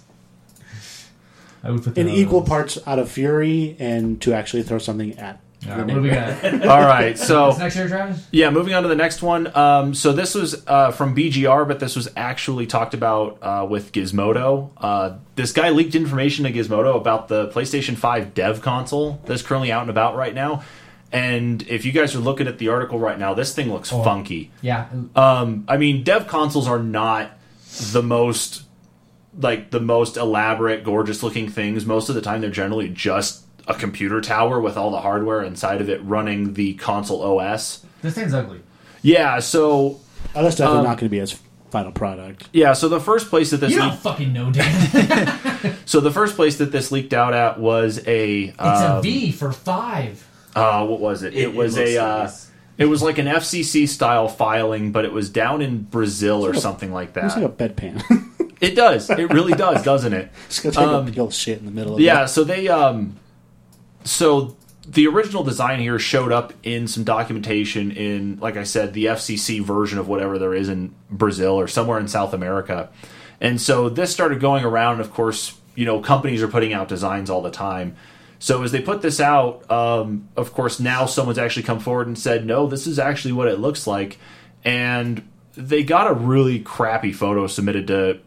I 1.65 1.71
would 1.71 1.83
put 1.85 1.97
in 1.99 2.07
that 2.07 2.13
equal 2.15 2.43
parts 2.43 2.79
out 2.87 2.99
of 2.99 3.11
fury 3.11 3.77
and 3.79 4.21
to 4.23 4.33
actually 4.33 4.63
throw 4.65 4.79
something 4.79 5.19
at. 5.19 5.41
All 5.69 5.77
right, 5.77 5.87
what 5.87 5.95
do 5.95 6.01
we 6.03 6.11
got? 6.11 6.45
All 6.67 6.81
right, 6.83 7.17
so 7.17 7.47
What's 7.49 7.59
next 7.61 7.77
year, 7.77 7.87
Travis? 7.89 8.27
Yeah, 8.33 8.51
moving 8.51 8.75
on 8.75 8.83
to 8.83 8.89
the 8.89 8.97
next 8.97 9.23
one. 9.23 9.55
Um, 9.57 9.95
so 9.95 10.13
this 10.13 10.35
was 10.35 10.65
uh, 10.67 10.91
from 10.91 11.15
BGR, 11.15 11.69
but 11.69 11.79
this 11.79 11.95
was 11.95 12.09
actually 12.17 12.67
talked 12.67 12.95
about 12.95 13.39
uh, 13.43 13.67
with 13.69 13.93
Gizmodo. 13.93 14.71
Uh, 14.77 15.19
this 15.37 15.53
guy 15.53 15.71
leaked 15.71 15.95
information 15.95 16.45
to 16.47 16.53
Gizmodo 16.53 16.97
about 16.97 17.29
the 17.29 17.49
PlayStation 17.49 17.97
5 17.97 18.35
dev 18.35 18.61
console 18.61 19.21
that's 19.25 19.43
currently 19.43 19.71
out 19.71 19.83
and 19.83 19.91
about 19.91 20.17
right 20.17 20.35
now. 20.35 20.65
And 21.13 21.63
if 21.69 21.85
you 21.85 21.93
guys 21.93 22.15
are 22.17 22.21
looking 22.21 22.49
at 22.49 22.59
the 22.59 22.69
article 22.69 22.99
right 22.99 23.19
now, 23.19 23.35
this 23.35 23.55
thing 23.55 23.71
looks 23.71 23.93
Oh. 23.93 24.03
funky. 24.03 24.51
Yeah, 24.63 24.87
Um, 25.15 25.65
I 25.69 25.77
mean, 25.77 26.03
dev 26.03 26.27
consoles 26.27 26.67
are 26.67 26.79
not 26.83 27.31
the 27.93 28.03
most 28.03 28.63
like 29.39 29.71
the 29.71 29.81
most 29.81 30.17
elaborate, 30.19 30.85
gorgeous 30.85 31.23
looking 31.23 31.49
things. 31.49 31.87
Most 31.87 32.09
of 32.11 32.15
the 32.15 32.21
time, 32.21 32.41
they're 32.43 32.51
generally 32.51 32.89
just 32.91 33.42
a 33.69 33.75
computer 33.75 34.21
tower 34.21 34.61
with 34.61 34.77
all 34.77 34.91
the 34.91 35.01
hardware 35.01 35.43
inside 35.43 35.81
of 35.81 35.89
it 35.89 36.03
running 36.05 36.55
the 36.55 36.75
console 36.75 37.23
OS. 37.39 37.85
this 38.03 38.15
thing's 38.15 38.35
ugly. 38.35 38.61
Yeah, 39.03 39.39
so 39.41 40.01
Oh, 40.35 40.43
that's 40.43 40.57
definitely 40.57 40.79
Um, 40.81 40.85
not 40.85 40.99
going 40.99 41.09
to 41.09 41.11
be 41.11 41.19
his 41.19 41.39
final 41.71 41.93
product. 41.93 42.49
yeah, 42.53 42.73
so 42.75 42.89
the 42.89 43.01
first 43.01 43.29
place 43.31 43.51
that 43.51 43.59
this 43.59 43.73
You 43.73 43.79
don't 43.79 43.91
leaked, 43.91 44.03
fucking 44.03 44.33
know, 44.33 44.51
Dan. 44.51 45.77
so 45.85 46.01
the 46.01 46.11
first 46.11 46.37
place 46.37 46.59
that 46.59 46.71
this 46.73 46.93
leaked 46.93 47.13
out 47.13 47.35
at 47.35 47.59
was 47.59 47.99
a 48.07 48.45
It's 48.45 48.61
um, 48.61 48.99
a 48.99 49.03
V 49.03 49.33
for 49.33 49.53
five. 49.53 50.27
Uh, 50.55 50.85
what 50.87 51.01
was 51.01 51.23
it? 51.23 51.35
It, 51.35 51.41
It- 51.45 51.55
was 51.55 51.77
it 51.77 51.81
looks 51.81 51.91
a 51.93 51.99
uh, 52.05 52.23
nice. 52.25 52.51
it 52.79 52.85
was 52.87 53.03
like 53.03 53.19
an 53.19 53.27
FCC 53.27 53.89
style 53.89 54.29
filing, 54.29 54.93
but 54.93 55.05
it 55.05 55.13
was 55.13 55.31
down 55.31 55.63
in 55.63 55.83
Brazil 55.83 56.45
or 56.45 56.55
something 56.55 56.93
like 56.93 57.15
that. 57.15 57.25
It's 57.25 57.37
like 57.37 57.45
a 57.45 57.49
bedpan. 57.49 58.03
it 58.61 58.75
does. 58.75 59.09
It 59.11 59.31
really 59.33 59.55
does, 59.55 59.83
doesn't 59.83 60.13
it? 60.13 60.31
it's 60.47 60.61
going 60.61 60.73
to 60.75 60.79
take 60.79 60.89
Um, 60.89 61.07
a 61.09 61.11
big 61.11 61.33
shit 61.33 61.59
in 61.59 61.65
the 61.67 61.73
middle 61.73 61.95
of 61.95 62.01
Yeah, 62.01 62.25
it. 62.25 62.29
so 62.29 62.45
they 62.45 62.69
um 62.69 63.17
so 64.05 64.57
the 64.87 65.07
original 65.07 65.45
design 65.45 65.81
here 65.81 65.99
showed 65.99 66.33
up 66.33 66.53
in 66.63 66.89
some 66.89 67.05
documentation 67.05 67.91
in 67.93 68.39
like 68.41 68.57
I 68.57 68.65
said 68.65 68.93
the 68.93 69.07
FCC 69.07 69.63
version 69.63 69.99
of 69.99 70.09
whatever 70.09 70.39
there 70.39 70.55
is 70.55 70.69
in 70.69 70.95
Brazil 71.11 71.53
or 71.53 71.69
somewhere 71.69 71.99
in 71.99 72.09
South 72.09 72.35
America. 72.35 72.91
And 73.41 73.61
so 73.61 73.89
this 73.89 74.13
started 74.13 74.41
going 74.41 74.65
around 74.65 74.95
And 74.95 75.01
of 75.01 75.13
course, 75.13 75.59
you 75.75 75.85
know, 75.85 76.01
companies 76.01 76.43
are 76.43 76.49
putting 76.49 76.73
out 76.73 76.89
designs 76.89 77.31
all 77.31 77.43
the 77.43 77.51
time. 77.51 77.97
So 78.39 78.63
as 78.65 78.73
they 78.73 78.81
put 78.81 79.03
this 79.03 79.21
out, 79.21 79.71
um, 79.71 80.29
of 80.37 80.53
course, 80.53 80.81
now 80.81 81.07
someone's 81.07 81.39
actually 81.39 81.63
come 81.63 81.79
forward 81.79 82.09
and 82.09 82.19
said, 82.19 82.45
"No, 82.45 82.67
this 82.67 82.89
is 82.89 82.99
actually 82.99 83.33
what 83.33 83.47
it 83.47 83.61
looks 83.61 83.87
like," 83.87 84.19
and 84.65 85.23
they 85.55 85.85
got 85.85 86.11
a 86.11 86.15
really 86.15 86.59
crappy 86.59 87.13
photo 87.13 87.47
submitted 87.47 87.87
to 87.87 88.19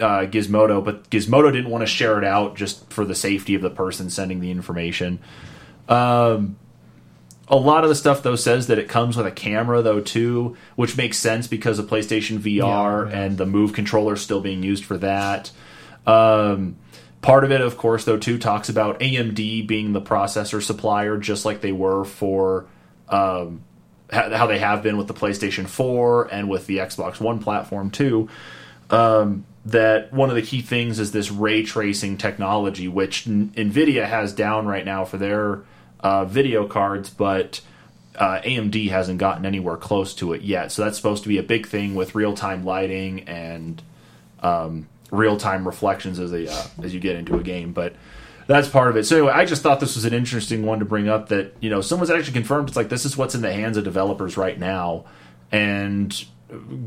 uh, 0.00 0.26
Gizmodo, 0.26 0.84
but 0.84 1.08
Gizmodo 1.10 1.52
didn't 1.52 1.70
want 1.70 1.82
to 1.82 1.86
share 1.86 2.18
it 2.18 2.24
out 2.24 2.56
just 2.56 2.90
for 2.92 3.04
the 3.04 3.14
safety 3.14 3.54
of 3.54 3.62
the 3.62 3.70
person 3.70 4.10
sending 4.10 4.40
the 4.40 4.50
information. 4.50 5.20
Um, 5.88 6.56
a 7.48 7.56
lot 7.56 7.82
of 7.82 7.88
the 7.88 7.94
stuff 7.94 8.22
though 8.22 8.36
says 8.36 8.66
that 8.66 8.78
it 8.78 8.88
comes 8.88 9.16
with 9.16 9.26
a 9.26 9.30
camera 9.30 9.80
though 9.82 10.00
too, 10.00 10.56
which 10.76 10.96
makes 10.96 11.16
sense 11.18 11.46
because 11.46 11.78
of 11.78 11.86
PlayStation 11.86 12.38
VR 12.38 13.06
Yeah, 13.06 13.10
yeah. 13.10 13.24
and 13.24 13.38
the 13.38 13.46
Move 13.46 13.72
controller 13.72 14.16
still 14.16 14.40
being 14.40 14.62
used 14.62 14.84
for 14.84 14.98
that. 14.98 15.50
Um, 16.06 16.76
part 17.22 17.44
of 17.44 17.50
it, 17.52 17.60
of 17.60 17.76
course, 17.76 18.04
though 18.04 18.18
too 18.18 18.38
talks 18.38 18.68
about 18.68 19.00
AMD 19.00 19.66
being 19.66 19.92
the 19.92 20.00
processor 20.00 20.62
supplier, 20.62 21.16
just 21.16 21.44
like 21.44 21.60
they 21.62 21.72
were 21.72 22.04
for 22.04 22.66
um, 23.08 23.62
how 24.10 24.46
they 24.46 24.58
have 24.58 24.82
been 24.82 24.96
with 24.96 25.06
the 25.06 25.14
PlayStation 25.14 25.66
4 25.66 26.32
and 26.32 26.48
with 26.48 26.66
the 26.66 26.78
Xbox 26.78 27.20
One 27.20 27.38
platform 27.38 27.90
too. 27.90 28.28
Um, 28.90 29.44
that 29.64 30.12
one 30.12 30.30
of 30.30 30.36
the 30.36 30.42
key 30.42 30.62
things 30.62 30.98
is 30.98 31.12
this 31.12 31.30
ray 31.30 31.62
tracing 31.62 32.16
technology, 32.16 32.88
which 32.88 33.26
NVIDIA 33.26 34.06
has 34.06 34.32
down 34.32 34.66
right 34.66 34.84
now 34.84 35.04
for 35.04 35.18
their 35.18 35.60
uh, 36.00 36.24
video 36.24 36.66
cards, 36.66 37.10
but 37.10 37.60
uh, 38.16 38.40
AMD 38.40 38.88
hasn't 38.88 39.18
gotten 39.18 39.44
anywhere 39.44 39.76
close 39.76 40.14
to 40.16 40.32
it 40.32 40.42
yet. 40.42 40.72
So 40.72 40.82
that's 40.82 40.96
supposed 40.96 41.22
to 41.24 41.28
be 41.28 41.38
a 41.38 41.42
big 41.42 41.66
thing 41.66 41.94
with 41.94 42.14
real 42.14 42.34
time 42.34 42.64
lighting 42.64 43.28
and 43.28 43.82
um, 44.42 44.88
real 45.10 45.36
time 45.36 45.66
reflections 45.66 46.18
as 46.18 46.30
they 46.30 46.48
uh, 46.48 46.64
as 46.82 46.94
you 46.94 47.00
get 47.00 47.16
into 47.16 47.36
a 47.36 47.42
game. 47.42 47.72
But 47.72 47.94
that's 48.46 48.68
part 48.68 48.88
of 48.88 48.96
it. 48.96 49.04
So 49.04 49.16
anyway, 49.16 49.32
I 49.32 49.44
just 49.44 49.62
thought 49.62 49.80
this 49.80 49.94
was 49.94 50.04
an 50.04 50.14
interesting 50.14 50.64
one 50.64 50.78
to 50.78 50.84
bring 50.84 51.08
up. 51.08 51.28
That 51.28 51.54
you 51.60 51.68
know, 51.70 51.80
someone's 51.80 52.10
actually 52.10 52.32
confirmed. 52.32 52.68
It's 52.68 52.76
like 52.76 52.88
this 52.88 53.04
is 53.04 53.16
what's 53.16 53.34
in 53.34 53.42
the 53.42 53.52
hands 53.52 53.76
of 53.76 53.84
developers 53.84 54.36
right 54.36 54.58
now, 54.58 55.04
and 55.52 56.24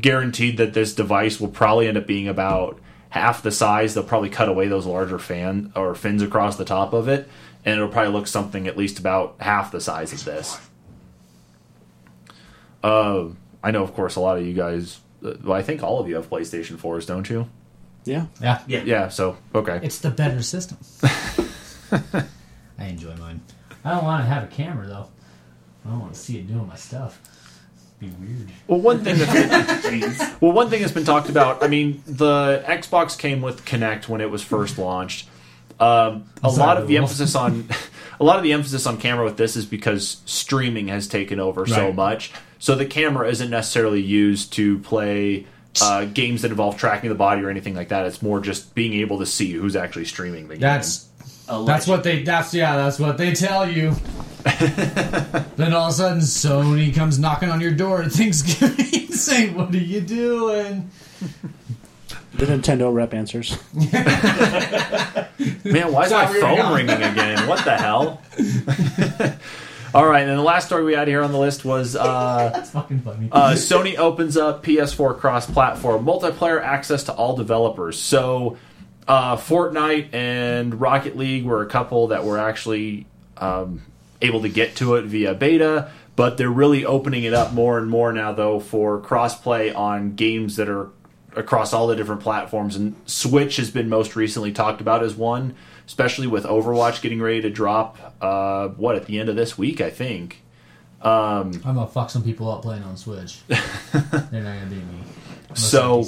guaranteed 0.00 0.56
that 0.58 0.74
this 0.74 0.94
device 0.94 1.40
will 1.40 1.48
probably 1.48 1.86
end 1.88 1.96
up 1.96 2.06
being 2.06 2.28
about 2.28 2.80
half 3.10 3.42
the 3.42 3.52
size. 3.52 3.94
They'll 3.94 4.02
probably 4.04 4.30
cut 4.30 4.48
away 4.48 4.68
those 4.68 4.86
larger 4.86 5.18
fan 5.18 5.72
or 5.76 5.94
fins 5.94 6.22
across 6.22 6.56
the 6.56 6.64
top 6.64 6.92
of 6.92 7.08
it, 7.08 7.28
and 7.64 7.76
it'll 7.76 7.88
probably 7.88 8.12
look 8.12 8.26
something 8.26 8.66
at 8.66 8.76
least 8.76 8.98
about 8.98 9.36
half 9.38 9.70
the 9.72 9.80
size 9.80 10.12
of 10.12 10.24
this. 10.24 10.58
Uh, 12.82 13.28
I 13.62 13.70
know, 13.70 13.82
of 13.84 13.94
course, 13.94 14.16
a 14.16 14.20
lot 14.20 14.38
of 14.38 14.46
you 14.46 14.54
guys. 14.54 14.98
uh, 15.24 15.34
Well, 15.42 15.52
I 15.56 15.62
think 15.62 15.82
all 15.82 16.00
of 16.00 16.08
you 16.08 16.16
have 16.16 16.28
PlayStation 16.28 16.76
4s, 16.76 17.06
don't 17.06 17.28
you? 17.30 17.48
Yeah. 18.04 18.26
Yeah. 18.40 18.60
Yeah. 18.66 18.82
Yeah. 18.82 19.08
So 19.08 19.36
okay. 19.54 19.78
It's 19.80 20.00
the 20.00 20.10
better 20.10 20.42
system. 20.42 20.78
I 22.78 22.86
enjoy 22.86 23.14
mine. 23.16 23.40
I 23.84 23.92
don't 23.92 24.02
want 24.04 24.24
to 24.24 24.28
have 24.28 24.42
a 24.42 24.46
camera 24.48 24.88
though. 24.88 25.08
I 25.84 25.90
don't 25.90 26.00
want 26.00 26.14
to 26.14 26.18
see 26.18 26.38
it 26.38 26.48
doing 26.48 26.66
my 26.66 26.74
stuff. 26.74 27.20
Be 28.02 28.08
weird. 28.08 28.48
Well, 28.66 28.80
one 28.80 29.04
thing 29.04 29.16
that's 29.16 29.86
Jeez. 29.86 30.40
well, 30.40 30.50
one 30.50 30.68
thing 30.68 30.80
that's 30.80 30.92
been 30.92 31.04
talked 31.04 31.28
about. 31.28 31.62
I 31.62 31.68
mean, 31.68 32.02
the 32.04 32.64
Xbox 32.66 33.16
came 33.16 33.42
with 33.42 33.64
Kinect 33.64 34.08
when 34.08 34.20
it 34.20 34.28
was 34.28 34.42
first 34.42 34.76
launched. 34.76 35.28
Um, 35.78 36.28
a 36.42 36.50
lot 36.50 36.78
of 36.78 36.88
the 36.88 36.96
emphasis 36.96 37.34
on 37.34 37.68
a 38.20 38.24
lot 38.24 38.38
of 38.38 38.42
the 38.42 38.52
emphasis 38.52 38.86
on 38.86 38.98
camera 38.98 39.24
with 39.24 39.36
this 39.36 39.56
is 39.56 39.66
because 39.66 40.20
streaming 40.26 40.88
has 40.88 41.06
taken 41.06 41.38
over 41.38 41.64
so 41.66 41.92
much. 41.92 42.32
So 42.58 42.74
the 42.74 42.86
camera 42.86 43.28
isn't 43.28 43.50
necessarily 43.50 44.00
used 44.00 44.52
to 44.54 44.78
play 44.80 45.46
uh, 45.80 46.04
games 46.04 46.42
that 46.42 46.50
involve 46.50 46.76
tracking 46.76 47.08
the 47.08 47.14
body 47.16 47.42
or 47.42 47.50
anything 47.50 47.74
like 47.74 47.88
that. 47.88 48.06
It's 48.06 48.20
more 48.22 48.40
just 48.40 48.74
being 48.74 48.94
able 48.94 49.18
to 49.20 49.26
see 49.26 49.52
who's 49.52 49.74
actually 49.74 50.04
streaming 50.04 50.48
the 50.48 50.54
game. 50.54 50.60
That's 50.60 51.08
that's 51.64 51.86
what 51.86 52.02
they. 52.02 52.22
That's 52.22 52.52
yeah. 52.54 52.76
That's 52.76 52.98
what 52.98 53.18
they 53.18 53.32
tell 53.34 53.68
you. 53.70 53.94
then 54.42 55.72
all 55.72 55.86
of 55.86 55.90
a 55.90 55.92
sudden, 55.92 56.18
Sony 56.20 56.94
comes 56.94 57.18
knocking 57.18 57.48
on 57.48 57.60
your 57.60 57.70
door 57.72 58.02
at 58.02 58.12
Thanksgiving, 58.12 59.06
saying, 59.12 59.54
"What 59.54 59.72
are 59.74 59.78
you 59.78 60.00
doing?" 60.00 60.90
The 62.34 62.46
Nintendo 62.46 62.92
rep 62.92 63.12
answers. 63.14 63.56
Man, 65.64 65.92
why 65.92 66.04
is 66.06 66.12
my 66.12 66.26
phone 66.40 66.74
ringing 66.74 66.96
again? 67.02 67.46
What 67.46 67.64
the 67.64 67.76
hell? 67.76 68.20
All 69.94 70.06
right, 70.06 70.26
and 70.26 70.38
the 70.38 70.42
last 70.42 70.66
story 70.66 70.84
we 70.84 70.94
had 70.94 71.06
here 71.06 71.22
on 71.22 71.32
the 71.32 71.38
list 71.38 71.66
was 71.66 71.94
uh, 71.94 72.50
That's 72.54 72.70
fucking 72.70 73.00
funny. 73.02 73.28
uh, 73.30 73.50
Sony 73.52 73.98
opens 73.98 74.38
up 74.38 74.64
PS4 74.64 75.18
cross-platform 75.18 76.06
multiplayer 76.06 76.62
access 76.62 77.02
to 77.04 77.12
all 77.12 77.36
developers. 77.36 78.00
So, 78.00 78.56
uh, 79.08 79.36
Fortnite 79.36 80.14
and 80.14 80.80
Rocket 80.80 81.16
League 81.16 81.44
were 81.44 81.62
a 81.62 81.66
couple 81.66 82.08
that 82.08 82.24
were 82.24 82.38
actually 82.38 83.06
um, 83.36 83.82
able 84.20 84.42
to 84.42 84.48
get 84.48 84.76
to 84.76 84.94
it 84.96 85.04
via 85.06 85.34
beta, 85.34 85.90
but 86.16 86.36
they're 86.36 86.50
really 86.50 86.84
opening 86.84 87.24
it 87.24 87.34
up 87.34 87.52
more 87.52 87.78
and 87.78 87.88
more 87.90 88.12
now, 88.12 88.32
though, 88.32 88.60
for 88.60 89.00
cross-play 89.00 89.72
on 89.72 90.14
games 90.14 90.56
that 90.56 90.68
are 90.68 90.90
across 91.34 91.72
all 91.72 91.86
the 91.86 91.96
different 91.96 92.20
platforms. 92.20 92.76
And 92.76 92.94
Switch 93.06 93.56
has 93.56 93.70
been 93.70 93.88
most 93.88 94.14
recently 94.16 94.52
talked 94.52 94.80
about 94.80 95.02
as 95.02 95.14
one, 95.14 95.54
especially 95.86 96.26
with 96.26 96.44
Overwatch 96.44 97.00
getting 97.02 97.20
ready 97.22 97.40
to 97.42 97.50
drop. 97.50 98.14
Uh, 98.20 98.68
what 98.68 98.94
at 98.96 99.06
the 99.06 99.18
end 99.18 99.28
of 99.28 99.36
this 99.36 99.56
week, 99.58 99.80
I 99.80 99.90
think. 99.90 100.42
I'm 101.64 101.74
gonna 101.74 101.86
fuck 101.88 102.10
some 102.10 102.22
people 102.22 102.48
up 102.50 102.62
playing 102.62 102.84
on 102.84 102.96
Switch. 102.96 103.40
They're 103.48 103.60
not 103.92 104.30
gonna 104.30 104.66
beat 104.70 104.76
me. 104.76 104.98
Unless 105.48 105.70
So- 105.70 106.04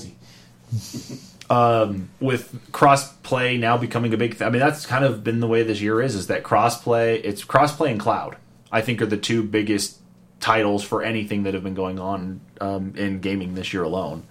PC. 1.55 2.07
with 2.21 2.73
crossplay 2.73 3.59
now 3.59 3.77
becoming 3.77 4.13
a 4.15 4.17
big 4.17 4.37
thing. 4.37 4.47
I 4.47 4.51
mean, 4.51 4.61
that's 4.61 4.87
kind 4.87 5.05
of 5.05 5.25
been 5.25 5.41
the 5.41 5.47
way 5.47 5.63
this 5.63 5.81
year 5.81 6.01
is. 6.01 6.15
Is 6.15 6.27
that 6.29 6.43
crossplay? 6.43 7.21
It's 7.25 7.45
crossplay 7.45 7.91
and 7.91 8.01
cloud. 8.01 8.37
I 8.73 8.81
think 8.81 9.01
are 9.01 9.07
the 9.07 9.17
two 9.17 9.43
biggest 9.43 9.99
titles 10.41 10.83
for 10.85 11.03
anything 11.03 11.45
that 11.45 11.55
have 11.55 11.63
been 11.63 11.75
going 11.75 11.99
on 11.99 12.41
um, 12.61 12.95
in 12.97 13.21
gaming 13.21 13.55
this 13.55 13.73
year 13.73 13.83
alone. 13.83 14.25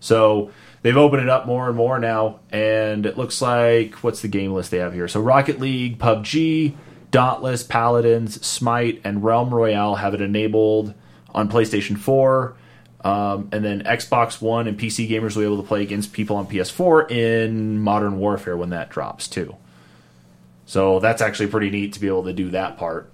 So 0.00 0.50
they've 0.82 0.96
opened 0.96 1.22
it 1.22 1.28
up 1.28 1.46
more 1.46 1.68
and 1.68 1.76
more 1.76 1.98
now, 1.98 2.40
and 2.50 3.06
it 3.06 3.16
looks 3.16 3.40
like 3.40 3.94
what's 3.96 4.20
the 4.20 4.28
game 4.28 4.52
list 4.52 4.70
they 4.70 4.78
have 4.78 4.92
here? 4.92 5.08
So 5.08 5.20
Rocket 5.20 5.60
League, 5.60 5.98
PUBG, 5.98 6.74
Dauntless, 7.10 7.62
Paladins, 7.62 8.44
Smite, 8.44 9.00
and 9.04 9.22
Realm 9.22 9.54
Royale 9.54 9.94
have 9.94 10.14
it 10.14 10.20
enabled 10.20 10.92
on 11.34 11.48
PlayStation 11.48 11.96
4. 11.96 12.56
Um, 13.04 13.50
and 13.52 13.62
then 13.62 13.82
Xbox 13.82 14.40
One 14.40 14.66
and 14.66 14.78
PC 14.78 15.08
gamers 15.10 15.36
will 15.36 15.42
be 15.42 15.46
able 15.46 15.62
to 15.62 15.68
play 15.68 15.82
against 15.82 16.12
people 16.14 16.36
on 16.36 16.46
PS4 16.46 17.10
in 17.10 17.78
Modern 17.78 18.18
Warfare 18.18 18.56
when 18.56 18.70
that 18.70 18.88
drops 18.88 19.28
too. 19.28 19.56
So 20.66 21.00
that's 21.00 21.20
actually 21.20 21.48
pretty 21.48 21.68
neat 21.68 21.92
to 21.92 22.00
be 22.00 22.06
able 22.08 22.24
to 22.24 22.32
do 22.32 22.50
that 22.50 22.78
part. 22.78 23.12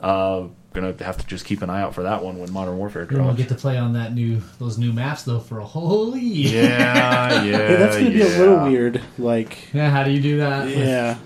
Uh, 0.00 0.44
gonna 0.72 0.94
have 1.04 1.18
to 1.18 1.26
just 1.26 1.44
keep 1.44 1.60
an 1.60 1.68
eye 1.68 1.82
out 1.82 1.94
for 1.94 2.04
that 2.04 2.22
one 2.24 2.38
when 2.38 2.50
Modern 2.52 2.78
Warfare 2.78 3.04
We 3.10 3.16
won't 3.16 3.36
drops. 3.36 3.38
get 3.38 3.48
to 3.48 3.54
play 3.60 3.76
on 3.76 3.92
that 3.94 4.14
new 4.14 4.40
those 4.58 4.78
new 4.78 4.92
maps 4.94 5.24
though 5.24 5.40
for 5.40 5.58
a 5.58 5.64
whole 5.64 6.16
year. 6.16 6.62
Yeah, 6.64 7.42
yeah, 7.42 7.44
Yeah, 7.70 7.76
that's 7.76 7.96
gonna 7.98 8.10
be 8.10 8.22
a 8.22 8.28
little 8.38 8.64
weird. 8.64 9.02
Like, 9.18 9.74
Yeah, 9.74 9.90
how 9.90 10.04
do 10.04 10.10
you 10.10 10.22
do 10.22 10.38
that? 10.38 10.68
yeah. 10.70 11.18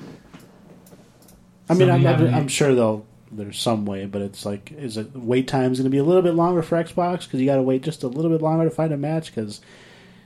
I 1.69 1.75
mean, 1.75 1.89
I'm, 1.89 1.97
I'm, 1.97 2.03
having- 2.05 2.35
I'm 2.35 2.49
sure 2.49 2.75
though 2.75 3.05
there's 3.33 3.59
some 3.59 3.87
way, 3.87 4.07
but 4.07 4.23
it's 4.23 4.45
like, 4.45 4.73
is 4.73 4.97
it 4.97 5.15
wait 5.15 5.49
time's 5.49 5.79
going 5.79 5.85
to 5.85 5.91
be 5.91 5.99
a 5.99 6.05
little 6.05 6.23
bit 6.23 6.35
longer 6.35 6.63
for 6.63 6.83
Xbox 6.83 7.25
because 7.25 7.41
you 7.41 7.47
got 7.47 7.57
to 7.57 7.63
wait 7.63 7.83
just 7.83 8.03
a 8.03 8.09
little 8.09 8.31
bit 8.31 8.43
longer 8.43 8.65
to 8.65 8.71
find 8.71 8.93
a 8.93 8.97
match 8.97 9.35
because 9.35 9.61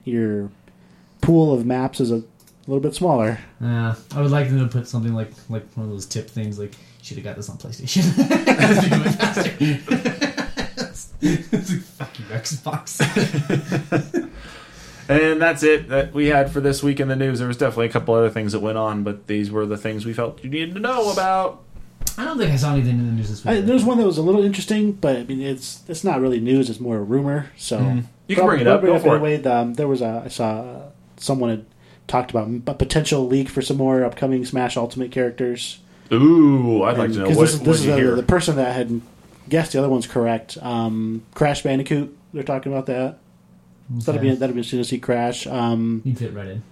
your 0.04 0.50
pool 1.20 1.54
of 1.54 1.64
maps 1.64 2.00
is 2.00 2.10
a 2.10 2.22
little 2.66 2.80
bit 2.80 2.94
smaller. 2.94 3.38
Yeah, 3.60 3.94
I 4.14 4.20
would 4.20 4.30
like 4.30 4.48
them 4.48 4.60
to 4.60 4.66
put 4.66 4.88
something 4.88 5.14
like 5.14 5.30
like 5.48 5.64
one 5.74 5.86
of 5.86 5.92
those 5.92 6.06
tip 6.06 6.28
things. 6.28 6.58
Like, 6.58 6.72
should 7.02 7.16
have 7.16 7.24
got 7.24 7.36
this 7.36 7.48
on 7.48 7.56
PlayStation. 7.58 8.16
Because 8.16 8.82
we 8.82 8.90
do 8.90 9.02
it 9.02 9.12
faster. 9.12 9.56
it's 11.22 11.72
like 11.72 11.80
fuck 11.82 12.18
you, 12.18 12.24
Xbox. 12.26 13.02
And 15.08 15.40
that's 15.40 15.62
it 15.62 15.88
that 15.88 16.12
we 16.12 16.26
had 16.26 16.50
for 16.50 16.60
this 16.60 16.82
week 16.82 16.98
in 16.98 17.08
the 17.08 17.16
news. 17.16 17.38
There 17.38 17.46
was 17.46 17.56
definitely 17.56 17.86
a 17.86 17.90
couple 17.90 18.14
other 18.14 18.30
things 18.30 18.52
that 18.52 18.60
went 18.60 18.76
on, 18.76 19.04
but 19.04 19.28
these 19.28 19.50
were 19.50 19.64
the 19.64 19.76
things 19.76 20.04
we 20.04 20.12
felt 20.12 20.42
you 20.42 20.50
needed 20.50 20.74
to 20.74 20.80
know 20.80 21.12
about. 21.12 21.62
I 22.18 22.24
don't 22.24 22.38
think 22.38 22.52
I 22.52 22.56
saw 22.56 22.72
anything 22.74 22.98
in 22.98 23.06
the 23.06 23.12
news 23.12 23.28
this 23.30 23.44
week. 23.44 23.54
I, 23.54 23.60
there's 23.60 23.84
one 23.84 23.98
that 23.98 24.06
was 24.06 24.18
a 24.18 24.22
little 24.22 24.42
interesting, 24.44 24.92
but 24.92 25.16
I 25.16 25.22
mean, 25.24 25.40
it's 25.42 25.82
it's 25.88 26.02
not 26.04 26.20
really 26.20 26.40
news; 26.40 26.70
it's 26.70 26.80
more 26.80 26.96
a 26.96 27.02
rumor. 27.02 27.50
So 27.56 27.78
Mm-hmm. 27.78 28.00
You 28.28 28.34
can 28.36 28.44
bring 28.46 28.60
it 28.60 28.66
I'll 28.66 28.74
up. 28.74 28.82
Go 28.82 28.98
for 28.98 29.24
it. 29.28 29.46
Um, 29.46 29.74
there 29.74 29.86
was 29.86 30.00
a 30.02 30.22
I 30.24 30.28
saw 30.28 30.60
uh, 30.62 30.82
someone 31.16 31.50
had 31.50 31.64
talked 32.08 32.30
about 32.32 32.48
a 32.66 32.74
potential 32.74 33.26
leak 33.26 33.48
for 33.48 33.62
some 33.62 33.76
more 33.76 34.02
upcoming 34.04 34.44
Smash 34.44 34.76
Ultimate 34.76 35.12
characters. 35.12 35.78
Ooh, 36.12 36.82
I'd 36.82 36.98
like 36.98 37.12
to 37.12 37.18
know 37.18 37.24
Because 37.24 37.36
what, 37.36 37.42
this, 37.44 37.54
is- 37.54 37.60
this 37.60 37.66
did 37.66 37.70
is 37.82 37.84
you 37.86 37.90
the, 37.92 37.96
hear. 37.98 38.14
the 38.16 38.22
person 38.22 38.56
that 38.56 38.74
had 38.74 39.00
guessed 39.48 39.72
the 39.72 39.78
other 39.78 39.88
one's 39.88 40.06
correct. 40.06 40.56
Um, 40.60 41.22
Crash 41.34 41.62
Bandicoot. 41.62 42.16
They're 42.32 42.42
talking 42.42 42.72
about 42.72 42.86
that. 42.86 43.18
So 44.00 44.10
that'd 44.12 44.20
be 44.20 44.30
that'll 44.34 44.54
be 44.54 44.58
interesting 44.60 44.80
to 44.80 44.84
see 44.84 44.98
Crash. 44.98 45.46
Um, 45.46 46.02
You 46.04 46.14
fit 46.16 46.32
right 46.34 46.48
in. 46.48 46.62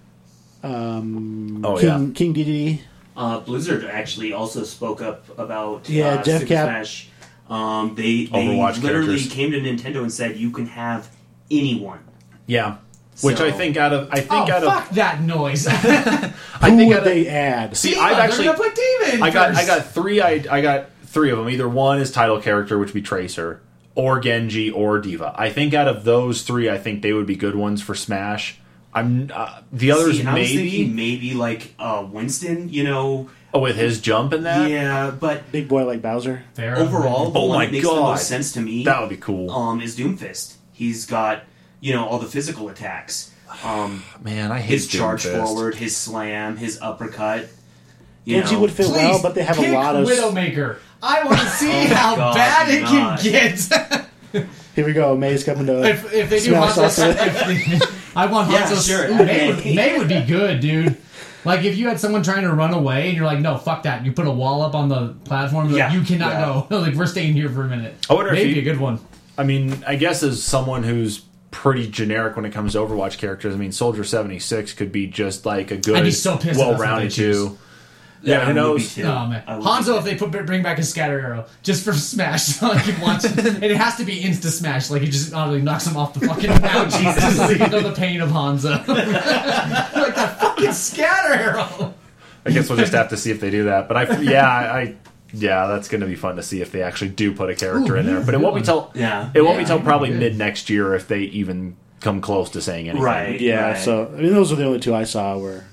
um, 0.64 1.64
Oh, 1.64 1.78
King 1.78 2.12
King 2.14 2.34
Dedede. 2.34 2.80
Uh, 3.16 3.40
Blizzard 3.40 3.84
actually 3.84 4.32
also 4.32 4.64
spoke 4.64 5.00
up 5.00 5.38
about 5.38 5.88
Yeah, 5.88 6.14
uh, 6.14 6.22
Jeff 6.22 6.40
Super 6.40 6.48
Cap- 6.54 6.66
Smash. 6.66 7.08
Um, 7.48 7.94
they 7.94 8.24
they 8.24 8.30
Overwatch 8.30 8.82
literally 8.82 9.06
characters. 9.18 9.32
came 9.32 9.50
to 9.52 9.60
Nintendo 9.60 10.00
and 10.02 10.12
said 10.12 10.36
you 10.36 10.50
can 10.50 10.66
have 10.66 11.08
anyone. 11.50 12.00
yeah, 12.46 12.76
which 13.20 13.36
So- 13.36 13.46
I 13.46 13.50
think 13.52 13.76
out 13.76 13.92
of 13.92 14.08
I 14.10 14.20
think 14.20 14.32
Oh 14.32 14.50
out 14.52 14.62
fuck 14.64 14.88
of 14.90 14.96
that 14.96 15.22
noise! 15.22 15.66
I 15.68 15.70
Who 16.70 16.76
think 16.76 16.88
would 16.88 16.96
out 16.96 16.98
of, 16.98 17.04
they 17.04 17.28
add? 17.28 17.76
see 17.76 17.90
D.Va, 17.90 18.00
I've 18.02 18.18
actually 18.18 18.46
gonna 18.46 18.58
put 18.58 18.74
D.Va 18.74 19.22
I 19.24 19.30
got 19.30 19.54
I 19.54 19.66
got 19.66 19.86
three 19.86 20.20
I 20.22 20.44
I 20.50 20.60
got 20.62 20.86
three 21.04 21.30
of 21.30 21.38
them. 21.38 21.48
Either 21.50 21.68
one 21.68 22.00
is 22.00 22.10
title 22.10 22.40
character, 22.40 22.78
which 22.78 22.88
would 22.88 22.94
be 22.94 23.02
Tracer, 23.02 23.60
or 23.94 24.18
Genji, 24.20 24.70
or 24.70 24.98
D.Va. 24.98 25.34
I 25.36 25.50
think 25.50 25.72
out 25.74 25.86
of 25.86 26.04
those 26.04 26.42
three, 26.42 26.68
I 26.70 26.78
think 26.78 27.02
they 27.02 27.12
would 27.12 27.26
be 27.26 27.36
good 27.36 27.54
ones 27.54 27.80
for 27.82 27.94
Smash. 27.94 28.58
I'm 28.94 29.30
uh, 29.34 29.60
the 29.72 29.90
others 29.90 30.14
See, 30.14 30.20
and 30.20 30.28
I 30.28 30.38
was 30.38 30.48
maybe 30.48 30.70
thinking 30.70 30.94
maybe 30.96 31.34
like 31.34 31.74
uh, 31.78 32.06
Winston, 32.10 32.68
you 32.68 32.84
know. 32.84 33.28
oh, 33.52 33.58
with 33.60 33.76
his 33.76 34.00
jump 34.00 34.32
and 34.32 34.46
that. 34.46 34.70
Yeah, 34.70 35.10
but 35.10 35.50
Big 35.50 35.68
boy 35.68 35.84
like 35.84 36.00
Bowser. 36.00 36.44
Fair. 36.54 36.76
overall, 36.78 37.30
the 37.30 37.40
Oh 37.40 37.46
one 37.46 37.58
my 37.58 37.66
that 37.66 37.72
makes 37.72 37.84
the 37.84 37.90
God. 37.92 38.10
most 38.10 38.28
sense 38.28 38.52
to 38.52 38.60
me 38.60 38.84
That 38.84 39.00
would 39.00 39.10
be 39.10 39.16
cool. 39.16 39.50
um, 39.50 39.80
is 39.80 39.96
Doomfist. 39.98 40.54
He's 40.72 41.06
got 41.06 41.42
you 41.80 41.92
know 41.92 42.06
all 42.06 42.18
the 42.18 42.26
physical 42.28 42.68
attacks. 42.68 43.32
Um, 43.64 44.04
Man, 44.22 44.52
I 44.52 44.60
hate 44.60 44.74
his 44.74 44.86
charge 44.86 45.24
Doomfist. 45.24 45.44
forward, 45.44 45.74
his 45.74 45.96
slam, 45.96 46.56
his 46.56 46.78
uppercut. 46.80 47.48
You 48.24 48.36
Genji 48.38 48.54
know, 48.54 48.60
would 48.62 48.70
fit 48.72 48.88
well, 48.88 49.20
but 49.20 49.34
they 49.34 49.42
have 49.42 49.58
a 49.58 49.60
pick 49.62 49.72
lot 49.74 49.96
of. 49.96 50.06
Widowmaker. 50.08 50.78
I 51.02 51.24
want 51.24 51.38
to 51.40 51.46
see 51.50 51.68
Oh 51.70 51.94
how 51.94 52.16
God, 52.16 52.34
bad 52.36 52.68
it 52.70 52.82
God. 52.82 53.18
can 53.20 53.30
get. 54.32 54.46
Here 54.74 54.86
we 54.86 54.92
go. 54.92 55.14
Mei's 55.16 55.44
coming 55.44 55.66
to. 55.66 55.84
if, 55.84 56.12
if 56.12 56.30
they 56.30 56.38
do 56.38 56.44
Smash 56.46 56.72
Hanzo, 56.76 57.08
Ultimate. 57.08 57.26
if 57.28 57.80
they- 57.80 58.03
I 58.16 58.26
want 58.26 58.50
Yeah, 58.50 58.62
Hanzo. 58.68 58.86
sure. 58.86 59.08
Mei, 59.24 59.48
would, 59.54 59.64
Mei 59.64 59.98
would 59.98 60.08
be 60.08 60.20
good, 60.22 60.60
dude. 60.60 60.96
Like 61.44 61.64
if 61.64 61.76
you 61.76 61.88
had 61.88 62.00
someone 62.00 62.22
trying 62.22 62.42
to 62.42 62.52
run 62.52 62.72
away 62.72 63.08
and 63.08 63.16
you're 63.16 63.26
like, 63.26 63.40
no, 63.40 63.58
fuck 63.58 63.82
that. 63.82 64.04
You 64.04 64.12
put 64.12 64.26
a 64.26 64.30
wall 64.30 64.62
up 64.62 64.74
on 64.74 64.88
the 64.88 65.08
platform. 65.24 65.66
Like, 65.68 65.76
Yeah. 65.76 65.92
you 65.92 66.02
cannot 66.02 66.32
Yeah. 66.32 66.64
go. 66.70 66.76
like 66.80 66.94
we're 66.94 67.06
staying 67.06 67.34
here 67.34 67.48
for 67.50 67.62
a 67.62 67.68
minute. 67.68 67.94
I 68.08 68.14
wonder 68.14 68.30
if 68.32 68.38
Maybe 68.38 68.54
he- 68.54 68.60
a 68.60 68.62
good 68.62 68.80
one. 68.80 68.98
I 69.36 69.42
mean, 69.42 69.82
I 69.86 69.96
guess 69.96 70.22
as 70.22 70.42
someone 70.42 70.84
who's 70.84 71.22
pretty 71.50 71.88
generic 71.90 72.36
when 72.36 72.44
it 72.44 72.50
comes 72.52 72.72
to 72.72 72.78
Overwatch 72.78 73.18
characters, 73.18 73.54
I 73.54 73.58
mean, 73.58 73.72
Soldier 73.72 74.04
seventy 74.04 74.38
six 74.38 74.72
could 74.72 74.90
be 74.92 75.06
just 75.06 75.44
like 75.44 75.70
a 75.70 75.76
good, 75.76 75.96
I'd 75.96 76.04
be 76.04 76.10
so 76.12 76.34
pissed 76.36 76.46
if 76.46 76.56
that's 76.56 76.58
what 76.58 76.68
well-rounded 76.78 77.10
they 77.10 77.14
choose. 77.14 77.36
two. 77.48 77.58
Yeah, 78.24 78.36
who 78.40 78.42
I 78.42 78.46
would 78.48 78.54
knows? 78.56 78.94
be 78.94 79.02
too. 79.02 79.08
Oh 79.08 79.26
man, 79.26 79.42
I 79.46 79.56
would 79.56 79.62
be 79.62 79.68
Hanzo! 79.68 79.98
If 79.98 80.04
they 80.04 80.14
put 80.16 80.30
bring 80.46 80.62
back 80.62 80.78
a 80.78 80.82
scatter 80.82 81.20
arrow 81.20 81.46
just 81.62 81.84
for 81.84 81.92
Smash, 82.14 82.44
so 82.44 82.70
I 82.70 82.80
can 82.80 83.00
watch 83.00 83.24
it, 83.24 83.38
and 83.38 83.62
it 83.62 83.76
has 83.76 83.96
to 83.96 84.04
be 84.04 84.20
insta 84.22 84.46
Smash, 84.50 84.90
like 84.90 85.02
he 85.02 85.08
just 85.08 85.32
automatically 85.32 85.62
knocks 85.62 85.86
him 85.86 85.96
off 85.96 86.14
the 86.14 86.26
fucking 86.26 86.50
mount. 86.62 86.90
Jesus, 86.92 87.36
so 87.36 87.50
you 87.50 87.58
know 87.68 87.80
the 87.80 87.92
pain 87.94 88.20
of 88.20 88.30
Hanzo. 88.30 88.86
like 88.88 90.14
that 90.14 90.40
fucking 90.40 90.72
scatter 90.72 91.34
arrow. 91.34 91.94
I 92.46 92.50
guess 92.50 92.68
we'll 92.68 92.78
just 92.78 92.92
have 92.92 93.08
to 93.10 93.16
see 93.16 93.30
if 93.30 93.40
they 93.40 93.50
do 93.50 93.64
that. 93.64 93.88
But 93.88 93.96
I, 93.96 94.20
yeah, 94.20 94.48
I, 94.48 94.78
I- 94.80 94.96
yeah, 95.36 95.66
that's 95.66 95.88
going 95.88 96.00
to 96.02 96.06
be 96.06 96.14
fun 96.14 96.36
to 96.36 96.42
see 96.44 96.60
if 96.60 96.70
they 96.70 96.82
actually 96.82 97.10
do 97.10 97.34
put 97.34 97.50
a 97.50 97.56
character 97.56 97.96
Ooh, 97.96 97.98
in 97.98 98.06
there. 98.06 98.20
But 98.20 98.34
it 98.34 98.40
won't 98.40 98.54
be 98.54 98.60
good 98.60 98.66
till 98.66 98.92
Yeah. 98.94 99.30
it 99.34 99.40
won't 99.42 99.58
be 99.58 99.64
till 99.64 99.80
probably 99.80 100.10
mid 100.10 100.36
next 100.38 100.70
year 100.70 100.94
if 100.94 101.08
they 101.08 101.22
even 101.22 101.74
come 102.00 102.20
close 102.20 102.50
to 102.50 102.60
saying 102.60 102.88
anything. 102.88 103.02
Right. 103.02 103.40
Yeah, 103.40 103.70
right. 103.72 103.78
so 103.78 104.06
I 104.16 104.20
mean, 104.20 104.32
those 104.32 104.52
are 104.52 104.56
the 104.56 104.64
only 104.64 104.78
two 104.78 104.94
I 104.94 105.02
saw 105.04 105.36
where. 105.36 105.64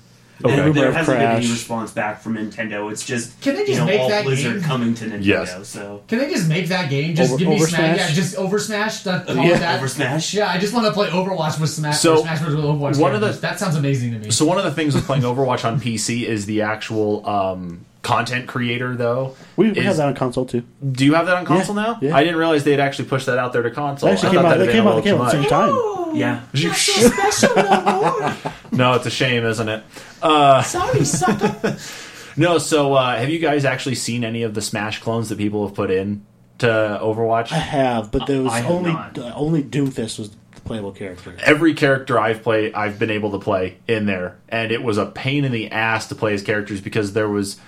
Okay. 0.44 0.54
And 0.54 0.62
Rumor 0.66 0.72
there 0.80 0.92
hasn't 0.92 1.18
been 1.18 1.26
any 1.30 1.48
response 1.50 1.92
back 1.92 2.20
from 2.20 2.34
Nintendo. 2.34 2.90
It's 2.90 3.04
just 3.04 3.40
Can 3.40 3.54
they 3.54 3.60
just 3.60 3.70
you 3.72 3.76
know 3.78 3.84
make 3.86 4.00
all 4.00 4.08
that 4.08 4.24
Blizzard 4.24 4.54
game? 4.54 4.62
coming 4.62 4.94
to 4.94 5.04
Nintendo. 5.04 5.24
Yes. 5.24 5.68
So 5.68 6.02
Can 6.08 6.18
they 6.18 6.28
just 6.30 6.48
make 6.48 6.66
that 6.68 6.90
game? 6.90 7.14
Just 7.14 7.30
Over- 7.32 7.38
give 7.38 7.48
me 7.48 7.54
over 7.56 7.66
Smash. 7.66 7.96
Smash? 7.96 8.08
Yeah, 8.10 8.14
just 8.14 8.36
over 8.36 8.58
Smash. 8.58 9.02
That, 9.04 9.26
call 9.26 9.36
Yeah, 9.36 9.42
it 9.56 9.58
that. 9.60 9.76
over 9.78 9.88
Smash. 9.88 10.34
Yeah, 10.34 10.48
I 10.50 10.58
just 10.58 10.74
want 10.74 10.86
to 10.86 10.92
play 10.92 11.08
Overwatch 11.08 11.60
with 11.60 11.70
Smash. 11.70 11.98
So, 11.98 12.22
Smash 12.22 12.40
with 12.44 12.54
Overwatch. 12.54 12.98
one 12.98 13.14
of 13.14 13.20
the- 13.20 13.32
that 13.32 13.58
sounds 13.58 13.76
amazing 13.76 14.12
to 14.12 14.18
me. 14.18 14.30
So 14.30 14.44
one 14.44 14.58
of 14.58 14.64
the 14.64 14.72
things 14.72 14.94
with 14.94 15.04
playing 15.06 15.22
Overwatch 15.22 15.64
on 15.64 15.80
PC 15.80 16.26
is 16.26 16.46
the 16.46 16.62
actual 16.62 17.28
um, 17.28 17.84
content 18.02 18.46
creator, 18.48 18.94
though. 18.96 19.36
We, 19.56 19.70
we 19.72 19.78
is- 19.78 19.84
have 19.86 19.96
that 19.98 20.08
on 20.08 20.14
console 20.14 20.44
too. 20.44 20.64
Do 20.90 21.04
you 21.04 21.14
have 21.14 21.26
that 21.26 21.36
on 21.36 21.44
console 21.44 21.76
Yeah, 21.76 21.82
now? 21.82 21.98
yeah. 22.02 22.16
I 22.16 22.24
didn't 22.24 22.38
realize 22.38 22.64
they'd 22.64 22.80
actually 22.80 23.08
pushed 23.08 23.26
that 23.26 23.38
out 23.38 23.52
there 23.52 23.62
to 23.62 23.70
console. 23.70 24.08
They 24.08 24.14
actually 24.14 24.30
I 24.30 24.32
came 24.32 24.42
thought 24.42 24.52
out. 24.52 24.58
that'd 24.58 24.68
They 24.68 24.72
came 24.72 24.86
out. 24.86 24.96
They 24.96 25.02
came 25.02 25.18
little 25.18 25.26
out 25.26 25.34
at 25.34 25.36
the 25.36 25.42
same 25.42 25.50
time. 25.50 26.16
Yeah. 26.16 26.40
No, 28.72 28.94
it's 28.94 29.04
a 29.06 29.10
shame, 29.10 29.44
isn't 29.44 29.68
it? 29.68 29.82
Uh, 30.22 30.62
Sorry, 30.62 31.04
sucker. 31.04 31.76
no, 32.36 32.56
so 32.58 32.94
uh, 32.94 33.16
have 33.18 33.28
you 33.28 33.38
guys 33.38 33.64
actually 33.66 33.96
seen 33.96 34.24
any 34.24 34.42
of 34.44 34.54
the 34.54 34.62
Smash 34.62 35.00
clones 35.00 35.28
that 35.28 35.36
people 35.36 35.66
have 35.66 35.76
put 35.76 35.90
in 35.90 36.24
to 36.58 36.66
Overwatch? 36.66 37.52
I 37.52 37.56
have, 37.58 38.10
but 38.10 38.26
there 38.26 38.42
was 38.42 38.52
I 38.52 38.64
only 38.66 38.92
uh, 38.92 39.32
only 39.34 39.62
Doomfist 39.62 40.18
was 40.18 40.30
the 40.30 40.60
playable 40.64 40.92
character. 40.92 41.36
Every 41.44 41.74
character 41.74 42.18
I've 42.18 42.42
played, 42.42 42.72
I've 42.74 42.98
been 42.98 43.10
able 43.10 43.32
to 43.32 43.38
play 43.38 43.76
in 43.86 44.06
there, 44.06 44.38
and 44.48 44.72
it 44.72 44.82
was 44.82 44.96
a 44.96 45.04
pain 45.06 45.44
in 45.44 45.52
the 45.52 45.70
ass 45.70 46.08
to 46.08 46.14
play 46.14 46.32
as 46.32 46.42
characters 46.42 46.80
because 46.80 47.12
there 47.12 47.28
was, 47.28 47.60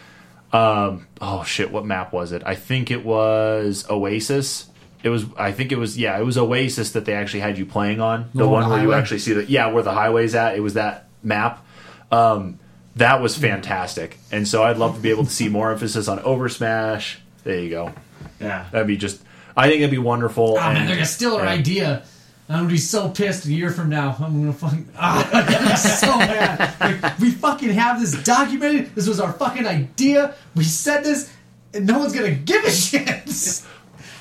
um, 0.55 1.07
oh 1.21 1.43
shit, 1.45 1.71
what 1.73 1.85
map 1.85 2.13
was 2.13 2.33
it? 2.33 2.43
I 2.47 2.55
think 2.55 2.91
it 2.91 3.05
was 3.05 3.85
Oasis. 3.91 4.67
It 5.03 5.09
was, 5.11 5.27
I 5.37 5.53
think 5.53 5.71
it 5.73 5.77
was, 5.77 5.99
yeah, 5.99 6.19
it 6.19 6.25
was 6.25 6.39
Oasis 6.39 6.93
that 6.93 7.05
they 7.05 7.13
actually 7.13 7.41
had 7.41 7.59
you 7.59 7.67
playing 7.67 8.01
on. 8.01 8.31
The 8.33 8.39
The 8.45 8.49
one 8.49 8.63
one 8.63 8.71
where 8.71 8.83
you 8.83 8.93
actually 8.95 9.19
see 9.19 9.35
the, 9.35 9.45
yeah, 9.45 9.67
where 9.67 9.83
the 9.83 9.93
highway's 9.93 10.35
at. 10.35 10.57
It 10.57 10.61
was 10.61 10.75
that 10.75 11.09
map. 11.23 11.63
Um, 12.11 12.59
that 12.97 13.21
was 13.21 13.37
fantastic, 13.37 14.17
and 14.31 14.47
so 14.47 14.63
I'd 14.63 14.79
love 14.79 14.95
to 14.95 15.01
be 15.03 15.11
able 15.11 15.25
to 15.25 15.31
see 15.31 15.49
more 15.49 15.73
emphasis 15.73 16.07
on 16.09 16.21
Over 16.21 16.49
Smash. 16.49 17.19
There 17.43 17.59
you 17.61 17.69
go. 17.71 17.93
Yeah. 18.41 18.67
That'd 18.71 18.87
be 18.87 18.97
just, 18.97 19.21
I 19.57 19.67
think 19.69 19.81
it'd 19.81 19.91
be 19.91 19.99
wonderful. 19.99 20.53
Oh 20.57 20.61
man, 20.61 20.77
and- 20.77 20.89
they're 20.89 20.97
gonna 20.97 21.05
steal 21.07 21.35
our 21.37 21.45
idea. 21.45 22.05
I'm 22.49 22.57
gonna 22.59 22.69
be 22.69 22.77
so 22.79 23.09
pissed 23.09 23.47
a 23.47 23.53
year 23.53 23.71
from 23.71 23.89
now. 23.89 24.15
I'm 24.21 24.41
gonna 24.41 24.53
fucking 24.53 24.89
ah, 24.99 25.29
I'm 25.33 25.47
gonna 25.53 25.71
be 25.71 25.77
so 25.77 26.19
mad. 26.19 26.75
Like, 27.03 27.19
we 27.19 27.31
fucking 27.31 27.71
have 27.71 28.01
this 28.01 28.23
documented. 28.23 28.95
This 28.95 29.09
was 29.09 29.19
our 29.21 29.33
fucking 29.33 29.67
idea. 29.67 30.35
We 30.55 30.65
said 30.65 31.05
this, 31.05 31.33
and 31.73 31.87
no 31.87 31.99
one's 31.99 32.13
gonna 32.13 32.33
give 32.35 32.63
a 32.65 32.71
shit. 32.73 33.63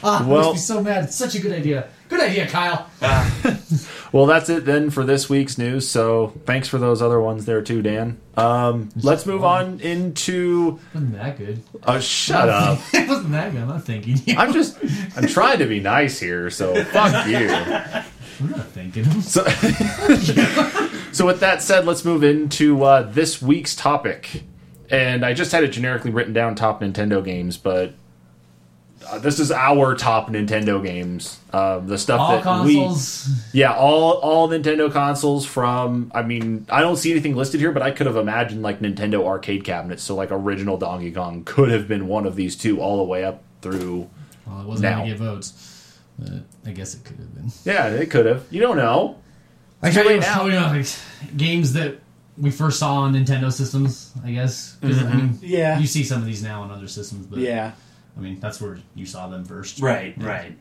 Ah, 0.04 0.20
well, 0.22 0.30
Well- 0.30 0.42
makes 0.52 0.56
me 0.56 0.60
so 0.76 0.82
mad. 0.84 1.04
It's 1.06 1.16
such 1.16 1.36
a 1.36 1.40
good 1.40 1.52
idea. 1.52 1.88
Good 2.10 2.22
idea, 2.22 2.48
Kyle. 2.48 2.90
Well, 4.12 4.28
that's 4.28 4.48
it 4.48 4.64
then 4.66 4.92
for 4.92 5.04
this 5.04 5.28
week's 5.28 5.58
news. 5.58 5.90
So 5.90 6.34
thanks 6.46 6.68
for 6.68 6.78
those 6.78 7.02
other 7.02 7.20
ones 7.20 7.46
there 7.46 7.64
too, 7.64 7.82
Dan. 7.82 8.20
Um, 8.38 8.90
let's 9.02 9.26
move 9.26 9.44
on 9.44 9.80
into. 9.80 10.80
Wasn't 10.94 11.14
that 11.14 11.36
good? 11.40 11.64
Oh, 11.82 12.00
shut 12.00 12.48
up! 12.48 12.80
it 12.94 13.10
wasn't 13.10 13.32
that 13.32 13.52
good. 13.54 13.62
I'm 13.62 13.70
not 13.70 13.84
thinking 13.86 14.18
you. 14.24 14.36
I'm 14.38 14.54
just. 14.54 14.78
I'm 15.18 15.26
trying 15.26 15.58
to 15.58 15.66
be 15.66 15.80
nice 15.80 16.20
here, 16.20 16.52
so 16.52 16.84
fuck 16.86 17.26
you. 17.26 17.48
I'm 18.40 18.52
not 18.52 18.68
thinking 18.68 19.04
him. 19.06 19.22
So, 19.22 19.44
so 21.12 21.26
with 21.26 21.40
that 21.40 21.62
said, 21.62 21.86
let's 21.86 22.04
move 22.06 22.24
into 22.24 22.84
uh, 22.84 23.04
this 23.04 23.42
week's 23.42 23.76
topic. 23.76 24.44
And 24.90 25.26
I 25.26 25.34
just 25.34 25.52
had 25.52 25.64
it 25.64 25.70
generically 25.70 26.12
written 26.12 26.34
down 26.34 26.56
top 26.56 26.82
Nintendo 26.82 27.24
games, 27.24 27.58
but 27.58 27.94
uh, 29.10 29.18
this 29.20 29.40
is 29.40 29.52
our 29.52 29.96
top 29.96 30.30
Nintendo 30.30 30.84
games. 30.84 31.40
Uh, 31.52 31.80
the 31.80 31.98
stuff 31.98 32.20
All 32.20 32.42
that 32.42 32.66
we. 32.66 32.78
Yeah, 33.54 33.74
all 33.74 34.14
all 34.14 34.48
Nintendo 34.50 34.92
consoles 34.92 35.46
from 35.46 36.12
I 36.14 36.22
mean, 36.22 36.66
I 36.70 36.82
don't 36.82 36.96
see 36.98 37.12
anything 37.12 37.36
listed 37.36 37.60
here, 37.60 37.72
but 37.72 37.82
I 37.82 37.92
could 37.92 38.06
have 38.08 38.16
imagined 38.18 38.62
like 38.62 38.80
Nintendo 38.80 39.26
arcade 39.26 39.64
cabinets, 39.64 40.04
so 40.04 40.16
like 40.16 40.30
original 40.32 40.78
Donkey 40.78 41.12
Kong 41.12 41.44
could 41.44 41.70
have 41.70 41.88
been 41.88 42.08
one 42.08 42.26
of 42.26 42.36
these 42.36 42.56
two 42.56 42.80
all 42.80 42.98
the 42.98 43.04
way 43.04 43.24
up 43.24 43.42
through 43.62 44.10
Well, 44.46 44.62
it 44.62 44.68
wasn't 44.68 44.84
Now. 44.92 44.98
gonna 45.00 45.10
get 45.10 45.18
votes, 45.18 45.52
but 46.20 46.44
I 46.66 46.72
guess 46.72 46.94
it 46.96 47.04
could 47.04 47.18
have 47.18 47.34
been. 47.36 47.52
Yeah, 47.66 47.88
it 47.88 48.10
could 48.12 48.26
have. 48.26 48.46
You 48.52 48.62
don't 48.62 48.78
know. 48.78 49.18
Like 49.82 49.94
Too 49.94 50.00
how 50.02 50.08
late 50.08 50.22
now. 50.22 50.46
you 50.46 50.52
know, 50.52 50.68
like 50.68 50.88
games 51.38 51.74
that 51.74 51.98
we 52.38 52.50
first 52.52 52.80
saw 52.80 52.96
on 52.98 53.14
Nintendo 53.14 53.52
systems, 53.52 54.12
I 54.24 54.32
guess. 54.32 54.76
'Cause, 54.82 54.98
I 55.04 55.14
mean, 55.14 55.38
Yeah. 55.42 55.78
you 55.80 55.86
see 55.88 56.04
some 56.04 56.20
of 56.22 56.26
these 56.26 56.42
now 56.42 56.62
on 56.64 56.72
other 56.72 56.88
systems, 56.88 57.26
but 57.26 57.40
Yeah, 57.40 57.72
I 58.18 58.20
mean, 58.22 58.40
that's 58.40 58.60
where 58.62 58.78
you 58.96 59.06
saw 59.06 59.28
them 59.28 59.44
first. 59.46 59.80
Right. 59.82 60.14
Right. 60.18 60.58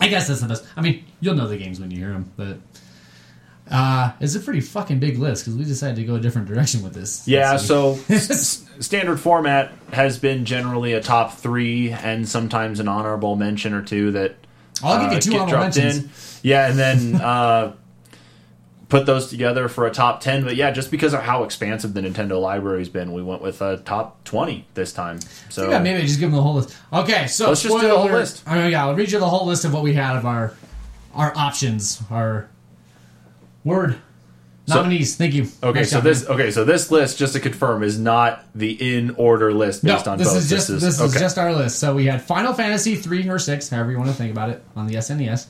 I 0.00 0.08
guess 0.08 0.28
that's 0.28 0.40
the 0.40 0.48
best. 0.48 0.64
I 0.76 0.80
mean, 0.80 1.04
you'll 1.20 1.34
know 1.36 1.46
the 1.48 1.56
games 1.58 1.78
when 1.80 1.90
you 1.90 1.98
hear 1.98 2.12
them, 2.12 2.30
but 2.36 2.58
uh, 3.70 4.12
it's 4.20 4.34
a 4.34 4.40
pretty 4.40 4.60
fucking 4.60 4.98
big 4.98 5.18
list 5.18 5.44
because 5.44 5.56
we 5.56 5.64
decided 5.64 5.96
to 5.96 6.04
go 6.04 6.16
a 6.16 6.20
different 6.20 6.48
direction 6.48 6.82
with 6.82 6.92
this. 6.94 7.26
Yeah, 7.28 7.56
so 7.56 7.98
s- 8.08 8.64
standard 8.80 9.20
format 9.20 9.72
has 9.92 10.18
been 10.18 10.44
generally 10.44 10.92
a 10.92 11.00
top 11.00 11.38
three 11.38 11.90
and 11.92 12.28
sometimes 12.28 12.80
an 12.80 12.88
honorable 12.88 13.36
mention 13.36 13.72
or 13.74 13.82
two 13.82 14.10
that 14.12 14.34
I'll 14.82 15.00
give 15.00 15.10
uh, 15.10 15.14
you 15.14 15.20
two 15.20 15.30
get 15.32 15.40
honorable 15.40 15.64
mentions. 15.64 15.98
in. 15.98 16.10
Yeah, 16.42 16.68
and 16.68 16.78
then 16.78 17.14
uh, 17.20 17.72
put 18.88 19.06
those 19.06 19.28
together 19.28 19.68
for 19.68 19.86
a 19.86 19.90
top 19.90 20.20
ten. 20.20 20.44
But 20.44 20.56
yeah, 20.56 20.70
just 20.70 20.90
because 20.90 21.14
of 21.14 21.20
how 21.22 21.44
expansive 21.44 21.94
the 21.94 22.00
Nintendo 22.00 22.40
library's 22.40 22.88
been, 22.88 23.12
we 23.12 23.22
went 23.22 23.42
with 23.42 23.60
a 23.62 23.78
top 23.78 24.22
twenty 24.24 24.66
this 24.74 24.92
time. 24.92 25.20
So 25.48 25.70
Yeah, 25.70 25.78
maybe 25.78 26.02
just 26.02 26.18
give 26.20 26.30
them 26.30 26.36
the 26.36 26.42
whole 26.42 26.54
list. 26.54 26.76
Okay, 26.92 27.26
so 27.26 27.48
Let's 27.48 27.62
just 27.62 27.74
do 27.80 27.86
the 27.88 27.96
whole 27.96 28.06
alert. 28.06 28.14
list. 28.20 28.42
Oh, 28.46 28.66
yeah, 28.66 28.86
I'll 28.86 28.94
read 28.94 29.10
you 29.12 29.18
the 29.18 29.28
whole 29.28 29.46
list 29.46 29.64
of 29.64 29.72
what 29.72 29.82
we 29.82 29.94
had 29.94 30.16
of 30.16 30.26
our 30.26 30.54
our 31.14 31.36
options, 31.36 32.02
our 32.10 32.48
word 33.64 33.98
nominees. 34.68 35.16
Thank 35.16 35.34
you. 35.34 35.48
Okay, 35.62 35.80
Nice 35.80 35.90
so 35.90 35.96
job, 35.96 36.04
this 36.04 36.28
man. 36.28 36.32
okay, 36.38 36.50
so 36.50 36.64
this 36.64 36.90
list 36.90 37.18
just 37.18 37.32
to 37.34 37.40
confirm 37.40 37.82
is 37.82 37.98
not 37.98 38.44
the 38.54 38.96
in 38.96 39.10
order 39.16 39.52
list 39.52 39.82
no, 39.84 39.94
based 39.94 40.06
on 40.08 40.18
this 40.18 40.28
votes. 40.28 40.44
is 40.44 40.50
just 40.50 40.68
this 40.68 40.82
is, 40.82 41.00
okay. 41.00 41.18
just 41.18 41.38
our 41.38 41.52
list. 41.52 41.78
So 41.78 41.94
we 41.94 42.06
had 42.06 42.22
Final 42.22 42.52
Fantasy 42.52 42.96
three 42.96 43.28
or 43.28 43.38
six, 43.38 43.68
however 43.68 43.90
you 43.90 43.98
want 43.98 44.10
to 44.10 44.16
think 44.16 44.30
about 44.32 44.50
it, 44.50 44.62
on 44.76 44.86
the 44.86 44.94
SNES. 44.94 45.46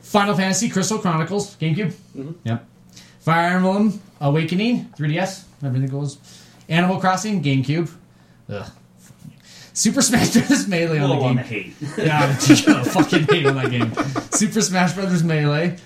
Final 0.00 0.34
Fantasy 0.34 0.68
Crystal 0.68 0.98
Chronicles 0.98 1.56
GameCube. 1.56 1.92
Mm-hmm. 2.16 2.32
Yep. 2.44 2.66
Fire 3.20 3.56
Emblem 3.56 4.00
Awakening 4.20 4.86
3DS. 4.96 5.44
Everything 5.62 5.88
goes. 5.90 6.18
Animal 6.68 6.98
Crossing 6.98 7.42
GameCube. 7.42 7.90
Ugh. 8.48 8.70
Super 9.74 10.02
Smash 10.02 10.32
Bros. 10.34 10.66
Melee 10.66 10.98
A 10.98 11.02
on 11.02 11.08
the 11.08 11.14
little 11.14 11.24
on 11.24 11.36
game. 11.36 11.36
the 11.36 11.42
hate. 11.42 11.74
Yeah, 11.98 12.36
I'm 12.48 12.64
gonna 12.64 12.84
fucking 12.84 13.24
hate 13.24 13.46
on 13.46 13.54
that 13.56 13.70
game. 13.70 13.92
Super 14.32 14.60
Smash 14.60 14.94
Brothers 14.94 15.22
Melee, 15.22 15.76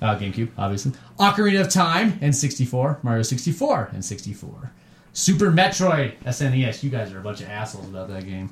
uh, 0.00 0.16
GameCube, 0.18 0.50
obviously. 0.56 0.92
Ocarina 1.18 1.60
of 1.62 1.70
Time 1.70 2.18
and 2.20 2.34
64, 2.34 3.00
Mario 3.02 3.22
64 3.22 3.90
and 3.92 4.04
64. 4.04 4.72
Super 5.12 5.50
Metroid 5.50 6.16
SNES. 6.24 6.82
You 6.82 6.90
guys 6.90 7.12
are 7.12 7.18
a 7.18 7.22
bunch 7.22 7.40
of 7.40 7.48
assholes 7.48 7.88
about 7.88 8.08
that 8.08 8.24
game. 8.24 8.50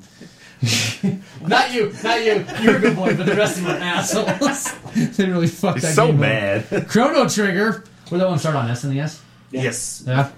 not 1.47 1.73
you, 1.73 1.93
not 2.03 2.25
you. 2.25 2.45
You're 2.63 2.77
a 2.77 2.81
good 2.81 2.97
boy, 2.97 3.17
but 3.17 3.27
the 3.27 3.37
rest 3.37 3.59
of 3.59 3.65
them 3.65 3.77
are 3.77 3.85
assholes. 3.85 4.73
they 5.17 5.27
really 5.27 5.47
fucked 5.47 5.83
that 5.83 5.89
He's 5.89 5.95
so 5.97 6.07
game 6.07 6.17
up. 6.17 6.21
mad. 6.21 6.87
Chrono 6.89 7.29
Trigger. 7.29 7.85
Where 8.09 8.19
that 8.19 8.29
one 8.29 8.39
start 8.39 8.57
on 8.57 8.69
SNES? 8.69 9.21
Yes. 9.53 10.03
Yeah. 10.07 10.31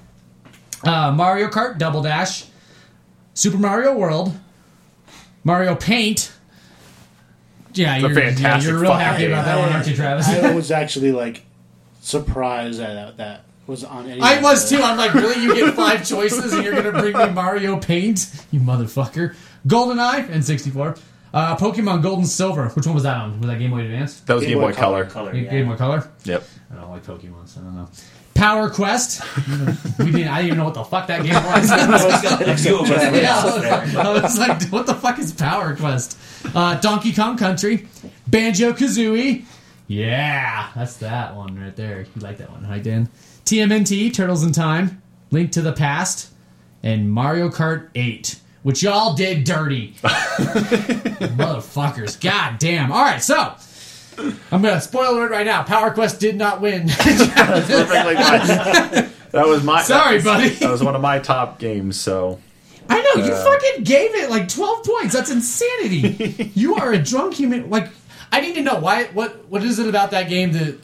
Uh, 0.84 1.12
Mario 1.12 1.48
Kart 1.48 1.78
Double 1.78 2.02
Dash, 2.02 2.44
Super 3.34 3.58
Mario 3.58 3.94
World, 3.96 4.32
Mario 5.44 5.74
Paint. 5.74 6.32
Yeah, 7.74 7.96
a 7.96 8.00
you're, 8.00 8.18
yeah, 8.18 8.60
you're 8.60 8.78
real 8.78 8.90
fucking 8.90 9.04
happy 9.04 9.22
game. 9.22 9.32
about 9.32 9.44
that 9.44 9.58
one, 9.58 9.72
aren't 9.72 9.86
you, 9.86 9.94
Travis? 9.94 10.28
I 10.28 10.54
was 10.54 10.70
actually 10.70 11.12
like 11.12 11.42
surprised 12.00 12.80
that 12.80 12.94
that, 12.94 13.16
that 13.18 13.44
was 13.66 13.84
on 13.84 14.08
any. 14.08 14.20
I 14.20 14.40
was 14.40 14.68
too. 14.68 14.78
I'm 14.78 14.96
like, 14.96 15.14
really? 15.14 15.42
You 15.42 15.54
get 15.54 15.74
five 15.74 16.06
choices 16.06 16.52
and 16.52 16.64
you're 16.64 16.74
gonna 16.74 16.92
bring 16.92 17.16
me 17.16 17.30
Mario 17.30 17.78
Paint? 17.78 18.26
You 18.50 18.60
motherfucker. 18.60 19.34
GoldenEye 19.66 20.30
and 20.30 20.44
64. 20.44 20.96
Uh, 21.34 21.56
Pokemon 21.56 22.02
Gold 22.02 22.20
and 22.20 22.28
Silver. 22.28 22.68
Which 22.70 22.86
one 22.86 22.94
was 22.94 23.04
that 23.04 23.16
on? 23.18 23.38
Was 23.40 23.48
that 23.50 23.58
Game 23.58 23.70
Boy 23.70 23.80
Advance? 23.80 24.20
That 24.20 24.34
was 24.34 24.44
Game, 24.44 24.58
Boy, 24.58 24.72
Color. 24.72 25.04
Color. 25.04 25.32
Game- 25.32 25.44
Yeah. 25.44 25.50
Game 25.50 25.68
Boy 25.68 25.76
Color. 25.76 26.08
Yep. 26.24 26.42
I 26.72 26.74
don't 26.76 26.90
like 26.90 27.04
Pokemon, 27.04 27.46
so 27.46 27.60
I 27.60 27.64
don't 27.64 27.76
know. 27.76 27.88
Power 28.38 28.70
Quest. 28.70 29.20
we 29.98 30.12
didn't. 30.12 30.28
I 30.28 30.36
didn't 30.42 30.46
even 30.46 30.58
know 30.58 30.64
what 30.64 30.74
the 30.74 30.84
fuck 30.84 31.08
that 31.08 31.24
game 31.24 31.34
was. 31.34 31.70
A 31.70 32.56
few 32.56 32.78
of 32.78 32.88
us 32.90 33.10
were 33.10 33.16
Yeah, 33.18 33.34
I 33.34 33.38
out 33.38 33.44
was, 33.44 33.60
there. 33.62 33.70
like, 33.86 33.96
I 33.96 34.12
was 34.22 34.38
like, 34.38 34.62
what 34.68 34.86
the 34.86 34.94
fuck 34.94 35.18
is 35.18 35.32
Power 35.32 35.74
Quest? 35.74 36.16
Uh, 36.54 36.78
Donkey 36.80 37.12
Kong 37.12 37.36
Country, 37.36 37.88
Banjo 38.28 38.72
Kazooie. 38.72 39.44
Yeah, 39.88 40.68
that's 40.76 40.98
that 40.98 41.34
one 41.34 41.60
right 41.60 41.74
there. 41.74 42.02
You 42.02 42.06
like 42.20 42.38
that 42.38 42.50
one, 42.52 42.64
right, 42.68 42.80
Dan? 42.82 43.08
TMNT, 43.44 44.14
Turtles 44.14 44.44
in 44.44 44.52
Time, 44.52 45.02
Link 45.30 45.50
to 45.52 45.60
the 45.62 45.72
Past, 45.72 46.30
and 46.82 47.10
Mario 47.10 47.48
Kart 47.48 47.88
8, 47.94 48.38
which 48.62 48.82
y'all 48.84 49.14
did 49.14 49.44
dirty. 49.44 49.94
Motherfuckers. 50.02 52.20
God 52.20 52.58
damn. 52.58 52.92
All 52.92 53.00
right, 53.02 53.22
so 53.22 53.54
I'm 54.50 54.62
going 54.62 54.74
to 54.74 54.80
spoil 54.80 55.22
it 55.22 55.30
right 55.30 55.46
now. 55.46 55.62
Power 55.62 55.90
Quest 55.90 56.20
did 56.20 56.36
not 56.36 56.60
win. 56.60 56.88
Perfectly 56.98 58.14
fine. 58.14 59.10
That 59.30 59.46
was 59.46 59.62
my. 59.62 59.82
Sorry, 59.82 60.18
that 60.18 60.24
was, 60.24 60.24
buddy. 60.24 60.48
That 60.56 60.70
was 60.70 60.82
one 60.82 60.94
of 60.94 61.02
my 61.02 61.18
top 61.18 61.58
games. 61.58 61.98
So 62.00 62.40
I 62.88 63.00
know, 63.02 63.24
you 63.24 63.32
fucking 63.34 63.84
gave 63.84 64.14
it 64.14 64.30
like 64.30 64.48
12 64.48 64.84
points. 64.84 65.14
That's 65.14 65.30
insanity. 65.30 66.50
you 66.54 66.76
are 66.76 66.92
a 66.92 66.98
drunk 66.98 67.34
human. 67.34 67.68
Like, 67.70 67.88
I 68.32 68.40
need 68.40 68.54
to 68.54 68.62
know 68.62 68.78
why. 68.78 69.04
What 69.06 69.48
What 69.48 69.62
is 69.62 69.78
it 69.78 69.88
about 69.88 70.10
that 70.12 70.28
game 70.28 70.52
that. 70.52 70.78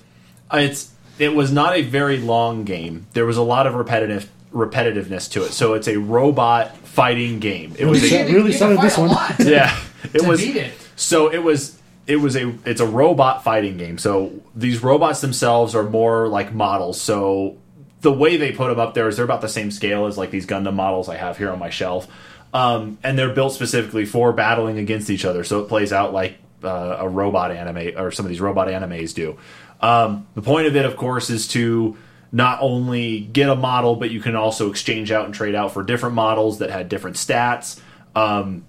Uh, 0.53 0.59
it's 0.59 0.93
it 1.18 1.35
was 1.35 1.51
not 1.53 1.74
a 1.74 1.82
very 1.82 2.18
long 2.18 2.64
game. 2.64 3.07
There 3.14 3.24
was 3.24 3.37
a 3.39 3.43
lot 3.43 3.66
of 3.66 3.74
repetitive 3.74 4.30
repetitiveness 4.53 5.30
to 5.32 5.45
it. 5.45 5.53
So 5.53 5.74
it's 5.74 5.89
a 5.89 5.97
robot 5.99 6.76
fighting 6.78 7.41
game. 7.41 7.74
It 7.78 7.87
was 7.87 8.11
You 8.12 8.18
a, 8.18 8.24
really 8.32 8.51
you 8.51 8.57
started 8.57 8.76
fight 8.76 8.82
this 8.85 8.97
a 8.99 9.01
one. 9.01 9.11
lot 9.11 9.35
yeah. 9.41 9.76
It 10.12 10.20
to 10.20 10.28
was 10.28 10.41
beat 10.41 10.57
it. 10.57 10.72
so 10.97 11.32
it 11.32 11.43
was 11.43 11.78
it 12.07 12.16
was 12.16 12.36
a 12.36 12.55
it's 12.64 12.80
a 12.80 12.86
robot 12.86 13.44
fighting 13.44 13.76
game. 13.76 13.98
So 13.98 14.32
these 14.55 14.82
robots 14.82 15.20
themselves 15.20 15.74
are 15.74 15.84
more 15.84 16.28
like 16.28 16.52
models. 16.52 17.00
So 17.00 17.57
the 18.00 18.12
way 18.12 18.36
they 18.36 18.52
put 18.52 18.68
them 18.68 18.78
up 18.78 18.94
there 18.94 19.09
is 19.09 19.16
they're 19.16 19.24
about 19.24 19.40
the 19.40 19.48
same 19.48 19.70
scale 19.70 20.07
as 20.07 20.18
like 20.18 20.30
these 20.30 20.46
Gundam 20.46 20.74
models 20.74 21.09
I 21.09 21.16
have 21.16 21.38
here 21.38 21.50
on 21.50 21.59
my 21.59 21.70
shelf. 21.70 22.07
Um, 22.52 22.98
and 23.02 23.18
they're 23.18 23.32
built 23.32 23.52
specifically 23.52 24.05
for 24.05 24.32
battling 24.32 24.78
against 24.78 25.11
each 25.11 25.24
other. 25.24 25.42
So 25.42 25.61
it 25.61 25.68
plays 25.68 25.92
out 25.92 26.12
like 26.12 26.36
uh, 26.62 26.98
a 27.00 27.09
robot 27.09 27.50
anime 27.50 27.98
or 27.98 28.11
some 28.11 28.26
of 28.26 28.30
these 28.30 28.40
robot 28.40 28.68
animes 28.68 29.14
do. 29.14 29.38
Um, 29.80 30.26
the 30.34 30.42
point 30.42 30.66
of 30.66 30.76
it, 30.76 30.84
of 30.84 30.96
course, 30.96 31.30
is 31.30 31.48
to 31.48 31.96
not 32.30 32.59
only 32.61 33.20
get 33.20 33.48
a 33.48 33.57
model, 33.57 33.96
but 33.96 34.11
you 34.11 34.20
can 34.20 34.36
also 34.36 34.70
exchange 34.70 35.11
out 35.11 35.24
and 35.24 35.34
trade 35.34 35.55
out 35.55 35.72
for 35.72 35.82
different 35.82 36.14
models 36.14 36.59
that 36.59 36.70
had 36.70 36.88
different 36.88 37.16
stats. 37.16 37.80
Um, 38.14 38.64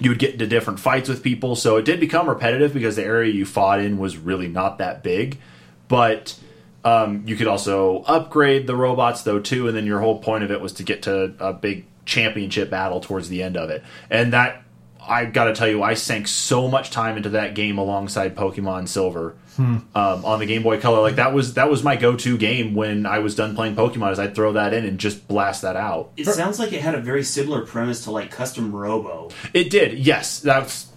you 0.00 0.10
would 0.10 0.18
get 0.18 0.32
into 0.32 0.46
different 0.46 0.80
fights 0.80 1.08
with 1.08 1.22
people. 1.22 1.54
So 1.56 1.76
it 1.76 1.84
did 1.84 2.00
become 2.00 2.28
repetitive 2.28 2.72
because 2.72 2.96
the 2.96 3.04
area 3.04 3.32
you 3.32 3.44
fought 3.44 3.80
in 3.80 3.98
was 3.98 4.16
really 4.16 4.48
not 4.48 4.78
that 4.78 5.02
big. 5.02 5.38
But 5.88 6.38
um, 6.84 7.24
you 7.26 7.36
could 7.36 7.46
also 7.46 8.02
upgrade 8.02 8.66
the 8.66 8.76
robots 8.76 9.22
though 9.22 9.38
too, 9.38 9.68
and 9.68 9.76
then 9.76 9.86
your 9.86 10.00
whole 10.00 10.18
point 10.18 10.44
of 10.44 10.50
it 10.50 10.60
was 10.60 10.72
to 10.74 10.82
get 10.82 11.02
to 11.02 11.34
a 11.38 11.52
big 11.52 11.86
championship 12.04 12.70
battle 12.70 13.00
towards 13.00 13.28
the 13.28 13.42
end 13.42 13.56
of 13.56 13.70
it. 13.70 13.82
And 14.10 14.32
that 14.32 14.62
I've 15.00 15.32
got 15.32 15.44
to 15.44 15.54
tell 15.54 15.68
you, 15.68 15.82
I 15.82 15.94
sank 15.94 16.28
so 16.28 16.68
much 16.68 16.90
time 16.90 17.16
into 17.16 17.30
that 17.30 17.54
game 17.54 17.78
alongside 17.78 18.36
Pokemon 18.36 18.88
Silver 18.88 19.36
um, 19.58 19.84
on 19.94 20.38
the 20.38 20.46
Game 20.46 20.62
Boy 20.62 20.80
Color. 20.80 21.00
Like 21.00 21.16
that 21.16 21.32
was 21.32 21.54
that 21.54 21.70
was 21.70 21.82
my 21.82 21.96
go-to 21.96 22.36
game 22.38 22.74
when 22.74 23.06
I 23.06 23.18
was 23.20 23.34
done 23.34 23.54
playing 23.54 23.76
Pokemon. 23.76 24.12
Is 24.12 24.18
I'd 24.18 24.34
throw 24.34 24.52
that 24.54 24.72
in 24.74 24.84
and 24.84 24.98
just 24.98 25.28
blast 25.28 25.62
that 25.62 25.76
out. 25.76 26.10
It 26.16 26.26
sounds 26.26 26.58
like 26.58 26.72
it 26.72 26.80
had 26.80 26.94
a 26.94 27.00
very 27.00 27.22
similar 27.24 27.64
premise 27.66 28.04
to 28.04 28.10
like 28.10 28.30
Custom 28.30 28.74
Robo. 28.74 29.30
It 29.54 29.70
did, 29.70 29.98
yes. 29.98 30.40
That's. 30.40 30.88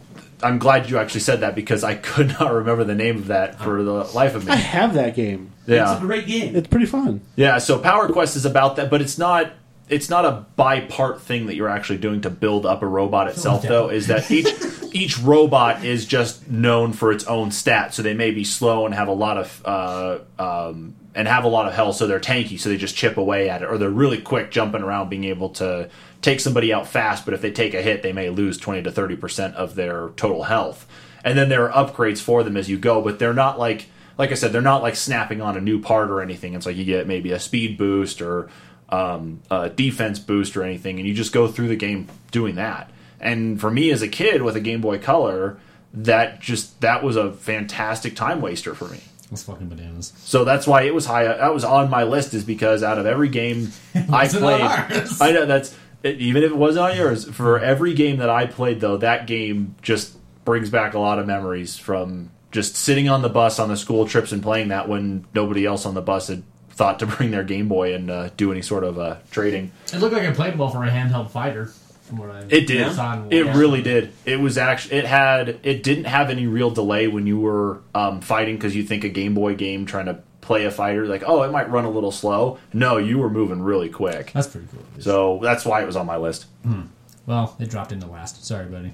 I'm 0.44 0.60
glad 0.60 0.90
you 0.90 0.98
actually 0.98 1.22
said 1.22 1.40
that 1.42 1.56
because 1.56 1.84
I 1.84 1.96
could 1.96 2.28
not 2.40 2.54
remember 2.54 2.84
the 2.84 2.94
name 2.96 3.18
of 3.18 3.28
that 3.28 3.60
for 3.60 3.82
the 3.84 3.92
life 4.14 4.36
of 4.36 4.46
me. 4.46 4.52
I 4.52 4.56
have 4.58 4.94
that 4.96 5.16
game. 5.16 5.52
Yeah, 5.66 5.94
It's 5.94 6.04
a 6.04 6.06
great 6.06 6.28
game. 6.28 6.56
It's 6.56 6.68
pretty 6.68 6.86
fun. 6.86 7.22
yeah. 7.36 7.58
So 7.58 7.80
Power 7.80 8.08
Quest 8.10 8.36
is 8.36 8.46
about 8.46 8.76
that, 8.76 8.90
but 8.90 9.02
it's 9.02 9.18
not. 9.18 9.52
It's 9.88 10.10
not 10.10 10.26
a 10.26 10.46
by 10.56 10.82
part 10.82 11.22
thing 11.22 11.46
that 11.46 11.56
you're 11.56 11.70
actually 11.70 12.00
doing 12.00 12.22
to 12.22 12.30
build 12.30 12.66
up 12.66 12.82
a 12.82 12.88
robot 12.88 13.28
itself. 13.28 13.64
down. 13.64 13.72
Though, 13.72 13.90
is 13.90 14.08
that 14.08 14.30
each 14.32 14.48
each 14.94 15.20
robot 15.20 15.84
is 15.84 16.06
just 16.06 16.50
known 16.50 16.94
for 16.94 17.12
its 17.12 17.26
own 17.26 17.50
stats. 17.50 17.94
So 17.94 18.02
they 18.02 18.14
may 18.14 18.32
be 18.32 18.44
slow 18.44 18.86
and 18.86 18.96
have 18.96 19.08
a 19.08 19.14
lot 19.14 19.38
of 19.38 19.62
uh, 19.66 20.20
um, 20.40 20.96
and 21.14 21.28
have 21.28 21.44
a 21.44 21.48
lot 21.48 21.68
of 21.68 21.74
health. 21.74 21.98
So 21.98 22.08
they're 22.08 22.20
tanky. 22.20 22.60
So 22.60 22.70
they 22.70 22.78
just 22.78 22.96
chip 22.96 23.18
away 23.18 23.50
at 23.50 23.62
it, 23.62 23.66
or 23.66 23.78
they're 23.78 23.90
really 23.90 24.22
quick 24.22 24.52
jumping 24.52 24.82
around, 24.82 25.10
being 25.10 25.26
able 25.26 25.50
to 25.50 25.90
take 26.22 26.40
somebody 26.40 26.74
out 26.74 26.88
fast. 26.88 27.26
But 27.26 27.34
if 27.34 27.42
they 27.42 27.52
take 27.52 27.74
a 27.74 27.82
hit, 27.82 28.02
they 28.04 28.14
may 28.14 28.30
lose 28.30 28.58
twenty 28.58 28.82
to 28.84 28.92
thirty 28.92 29.16
percent 29.16 29.56
of 29.56 29.76
their 29.76 30.10
total 30.16 30.44
health. 30.44 30.88
And 31.24 31.38
then 31.38 31.50
there 31.50 31.72
are 31.72 31.86
upgrades 31.86 32.20
for 32.20 32.44
them 32.44 32.56
as 32.56 32.70
you 32.70 32.78
go, 32.78 33.02
but 33.02 33.20
they're 33.20 33.34
not 33.34 33.60
like 33.60 33.88
like 34.18 34.32
I 34.32 34.36
said, 34.36 34.54
they're 34.54 34.62
not 34.62 34.82
like 34.82 34.96
snapping 34.96 35.42
on 35.42 35.58
a 35.58 35.62
new 35.62 35.82
part 35.82 36.10
or 36.10 36.22
anything. 36.22 36.54
It's 36.54 36.66
like 36.66 36.78
you 36.78 36.86
get 36.86 37.08
maybe 37.08 37.32
a 37.32 37.40
speed 37.40 37.78
boost 37.78 38.22
or 38.22 38.50
um, 38.90 39.42
a 39.50 39.70
defense 39.70 40.20
boost 40.20 40.56
or 40.56 40.64
anything, 40.64 41.00
and 41.00 41.08
you 41.08 41.14
just 41.14 41.34
go 41.34 41.48
through 41.48 41.68
the 41.68 41.76
game 41.76 42.08
doing 42.32 42.56
that. 42.56 42.92
And 43.20 43.60
for 43.60 43.72
me 43.72 43.92
as 43.92 44.02
a 44.02 44.08
kid 44.08 44.42
with 44.42 44.56
a 44.56 44.60
Game 44.60 44.82
Boy 44.82 45.00
Color, 45.00 45.58
that 45.94 46.40
just 46.40 46.82
that 46.82 47.04
was 47.04 47.16
a 47.16 47.32
fantastic 47.32 48.16
time 48.16 48.42
waster 48.42 48.76
for 48.76 48.86
me. 48.86 49.00
That's 49.30 49.44
fucking 49.44 49.70
bananas. 49.70 50.14
So 50.18 50.46
that's 50.46 50.68
why 50.68 50.84
it 50.84 50.94
was 50.94 51.06
high. 51.08 51.24
That 51.24 51.54
was 51.54 51.64
on 51.64 51.90
my 51.90 52.04
list, 52.04 52.34
is 52.34 52.44
because 52.44 52.84
out 52.84 53.00
of 53.00 53.06
every 53.06 53.30
game 53.30 53.72
I 54.10 54.28
played. 54.28 54.62
I 55.20 55.32
know 55.32 55.46
that's 55.46 55.76
even 56.04 56.44
if 56.44 56.52
it 56.52 56.58
wasn't 56.58 56.92
on 56.92 56.98
yours. 56.98 57.26
For 57.26 57.60
every 57.60 57.94
game 57.94 58.18
that 58.18 58.30
I 58.30 58.46
played, 58.46 58.82
though, 58.82 58.98
that 58.98 59.26
game 59.26 59.76
just 59.82 60.18
brings 60.46 60.70
back 60.70 60.94
a 60.94 61.00
lot 61.00 61.18
of 61.18 61.26
memories 61.26 61.78
from 61.78 62.30
just 62.52 62.76
sitting 62.76 63.10
on 63.10 63.22
the 63.22 63.30
bus 63.30 63.60
on 63.60 63.68
the 63.68 63.76
school 63.76 64.08
trips 64.08 64.32
and 64.32 64.44
playing 64.44 64.68
that 64.70 64.88
when 64.88 65.26
nobody 65.34 65.66
else 65.66 65.86
on 65.86 65.96
the 65.96 66.02
bus 66.02 66.28
had 66.28 66.44
thought 66.76 67.00
to 67.00 67.06
bring 67.06 67.32
their 67.32 67.44
Game 67.44 67.68
Boy 67.68 67.94
and 67.96 68.10
uh, 68.12 68.30
do 68.38 68.52
any 68.52 68.62
sort 68.62 68.84
of 68.84 69.00
uh, 69.00 69.18
trading. 69.32 69.72
It 69.94 69.98
looked 70.00 70.14
like 70.14 70.24
it 70.24 70.36
played 70.36 70.58
well 70.58 70.70
for 70.70 70.84
a 70.84 70.90
handheld 70.90 71.32
fighter. 71.32 71.72
From 72.04 72.18
what 72.20 72.30
I 72.30 72.42
It 72.50 72.68
did. 72.68 72.88
It 73.32 73.56
really 73.56 73.82
did. 73.82 74.14
It 74.26 74.40
was 74.40 74.58
actually. 74.60 74.98
It 74.98 75.06
had. 75.06 75.60
It 75.64 75.82
didn't 75.82 76.04
have 76.06 76.30
any 76.30 76.46
real 76.46 76.70
delay 76.70 77.08
when 77.08 77.26
you 77.26 77.40
were 77.40 77.80
um, 77.96 78.22
fighting 78.22 78.56
because 78.58 78.76
you 78.76 78.84
think 78.84 79.04
a 79.04 79.10
Game 79.10 79.34
Boy 79.34 79.56
game 79.56 79.86
trying 79.88 80.06
to 80.06 80.20
play 80.42 80.66
a 80.66 80.70
fighter 80.70 81.08
like 81.08 81.24
oh 81.26 81.42
it 81.42 81.52
might 81.52 81.68
run 81.72 81.86
a 81.86 81.90
little 81.90 82.12
slow. 82.12 82.60
No, 82.72 82.98
you 82.98 83.18
were 83.18 83.32
moving 83.32 83.64
really 83.64 83.90
quick. 83.90 84.32
That's 84.34 84.46
pretty 84.46 84.68
cool. 84.72 84.84
So 85.02 85.40
that's 85.42 85.66
why 85.66 85.82
it 85.82 85.88
was 85.88 85.96
on 85.96 86.06
my 86.06 86.18
list. 86.18 86.46
Well, 87.26 87.56
it 87.60 87.72
dropped 87.72 87.92
into 87.92 88.06
last. 88.06 88.46
Sorry, 88.46 88.68
buddy. 88.68 88.92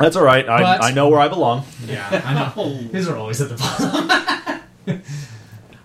That's 0.00 0.16
all 0.16 0.24
right. 0.24 0.48
I, 0.48 0.60
But- 0.62 0.82
I 0.82 0.90
know 0.90 1.08
where 1.08 1.20
I 1.20 1.28
belong. 1.28 1.64
Yeah, 1.86 2.20
I 2.24 2.34
know. 2.34 2.64
His 2.92 3.08
are 3.08 3.16
always 3.16 3.40
at 3.40 3.50
the 3.50 4.62
bottom. 4.86 5.02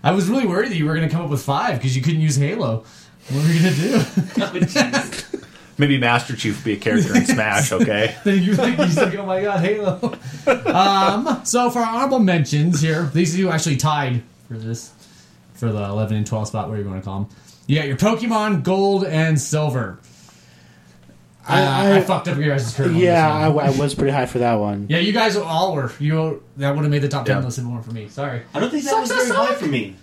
I 0.04 0.10
was 0.12 0.28
really 0.28 0.46
worried 0.46 0.70
that 0.70 0.76
you 0.76 0.86
were 0.86 0.94
going 0.94 1.08
to 1.08 1.14
come 1.14 1.24
up 1.24 1.30
with 1.30 1.42
five 1.42 1.78
because 1.78 1.96
you 1.96 2.02
couldn't 2.02 2.20
use 2.20 2.36
Halo. 2.36 2.84
What 3.28 3.42
were 3.44 3.50
you 3.50 3.62
going 3.62 3.74
to 3.74 5.24
do? 5.30 5.38
Maybe 5.78 5.98
Master 5.98 6.36
Chief 6.36 6.56
would 6.56 6.64
be 6.64 6.74
a 6.74 6.76
character 6.76 7.16
in 7.16 7.24
Smash. 7.24 7.72
Okay. 7.82 8.14
then 8.24 8.42
you 8.42 8.54
think 8.54 8.78
he's 8.78 8.96
like, 8.96 9.14
oh 9.14 9.26
my 9.26 9.40
god, 9.42 9.60
Halo. 9.60 10.18
um, 10.66 11.44
so 11.44 11.70
for 11.70 11.78
our 11.80 11.96
honorable 11.96 12.18
mentions 12.18 12.80
here, 12.80 13.10
these 13.14 13.34
two 13.34 13.48
actually 13.50 13.76
tied 13.76 14.22
for 14.48 14.54
this, 14.54 14.92
for 15.54 15.72
the 15.72 15.82
11 15.82 16.16
and 16.16 16.26
12 16.26 16.48
spot, 16.48 16.68
whatever 16.68 16.84
you 16.84 16.90
want 16.90 17.02
to 17.02 17.04
call 17.04 17.20
them. 17.20 17.36
You 17.66 17.78
got 17.78 17.86
your 17.88 17.96
Pokemon 17.96 18.64
Gold 18.64 19.04
and 19.04 19.40
Silver. 19.40 19.98
I, 21.48 21.62
I, 21.62 21.96
I- 21.96 22.00
fucked 22.02 22.28
up 22.28 22.38
your 22.38 22.48
guys' 22.48 22.72
curve. 22.74 22.86
on 22.88 22.92
this 22.94 23.02
Yeah, 23.02 23.32
I. 23.32 23.46
I 23.48 23.70
was 23.70 23.94
pretty 23.94 24.12
high 24.12 24.26
for 24.26 24.38
that 24.38 24.54
one. 24.54 24.86
yeah, 24.88 24.98
you 24.98 25.12
guys 25.12 25.36
all 25.36 25.74
were. 25.74 25.92
You 25.98 26.42
that 26.58 26.74
would 26.74 26.82
have 26.82 26.90
made 26.90 27.02
the 27.02 27.08
top 27.08 27.26
ten 27.26 27.38
Yeah. 27.38 27.44
list 27.44 27.58
and 27.58 27.66
more 27.66 27.82
for 27.82 27.90
me. 27.92 28.08
Sorry, 28.08 28.42
I 28.54 28.60
don't 28.60 28.70
think 28.70 28.84
that 28.84 28.90
Suck, 28.90 29.00
was 29.00 29.08
suck, 29.08 29.18
very 29.18 29.28
suck. 29.30 29.48
high 29.48 29.54
for 29.54 29.66
me. 29.66 29.96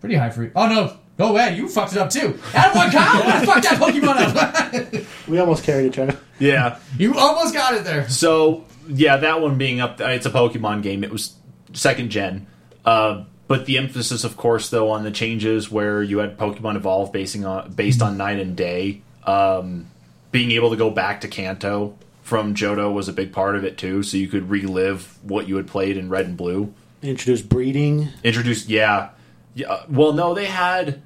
pretty 0.00 0.14
high 0.14 0.30
for 0.30 0.44
you. 0.44 0.52
Oh 0.56 0.66
no, 0.68 0.96
go 1.18 1.30
away. 1.30 1.54
You 1.56 1.68
fucked 1.68 1.92
it 1.92 1.98
up 1.98 2.10
too. 2.10 2.38
That 2.52 2.74
one, 2.74 2.90
Kyle. 2.90 3.22
I 3.24 3.44
fucked 3.44 3.64
that 3.64 3.78
Pokemon 3.80 5.02
up. 5.02 5.28
We 5.28 5.38
almost 5.38 5.64
carried 5.64 5.86
each 5.88 5.98
other. 5.98 6.18
Yeah. 6.38 6.78
you 6.96 7.18
almost 7.18 7.52
got 7.52 7.74
it 7.74 7.84
there. 7.84 8.08
So 8.08 8.64
yeah, 8.88 9.18
that 9.18 9.40
one 9.42 9.58
being 9.58 9.80
up, 9.80 10.00
it's 10.00 10.24
a 10.24 10.30
Pokemon 10.30 10.82
game. 10.82 11.04
It 11.04 11.10
was 11.10 11.34
second 11.74 12.08
gen, 12.10 12.46
uh, 12.86 13.24
but 13.48 13.66
the 13.66 13.76
emphasis, 13.76 14.24
of 14.24 14.36
course, 14.38 14.70
though, 14.70 14.90
on 14.90 15.04
the 15.04 15.10
changes 15.10 15.70
where 15.70 16.02
you 16.02 16.18
had 16.18 16.38
Pokemon 16.38 16.76
evolve 16.76 17.12
basing 17.12 17.44
on 17.44 17.70
based 17.72 18.00
on 18.00 18.16
night 18.16 18.38
and 18.40 18.56
day. 18.56 19.02
Um, 19.26 19.88
being 20.30 20.50
able 20.52 20.70
to 20.70 20.76
go 20.76 20.90
back 20.90 21.20
to 21.22 21.28
Kanto 21.28 21.96
from 22.22 22.54
Johto 22.54 22.92
was 22.92 23.08
a 23.08 23.12
big 23.12 23.32
part 23.32 23.56
of 23.56 23.64
it 23.64 23.78
too, 23.78 24.02
so 24.02 24.16
you 24.16 24.28
could 24.28 24.50
relive 24.50 25.18
what 25.22 25.48
you 25.48 25.56
had 25.56 25.66
played 25.66 25.96
in 25.96 26.08
Red 26.10 26.26
and 26.26 26.36
Blue. 26.36 26.74
Introduce 27.02 27.40
breeding. 27.42 28.08
Introduced, 28.22 28.68
yeah, 28.68 29.10
yeah. 29.54 29.68
Uh, 29.70 29.84
well, 29.88 30.12
no, 30.12 30.34
they 30.34 30.46
had. 30.46 31.00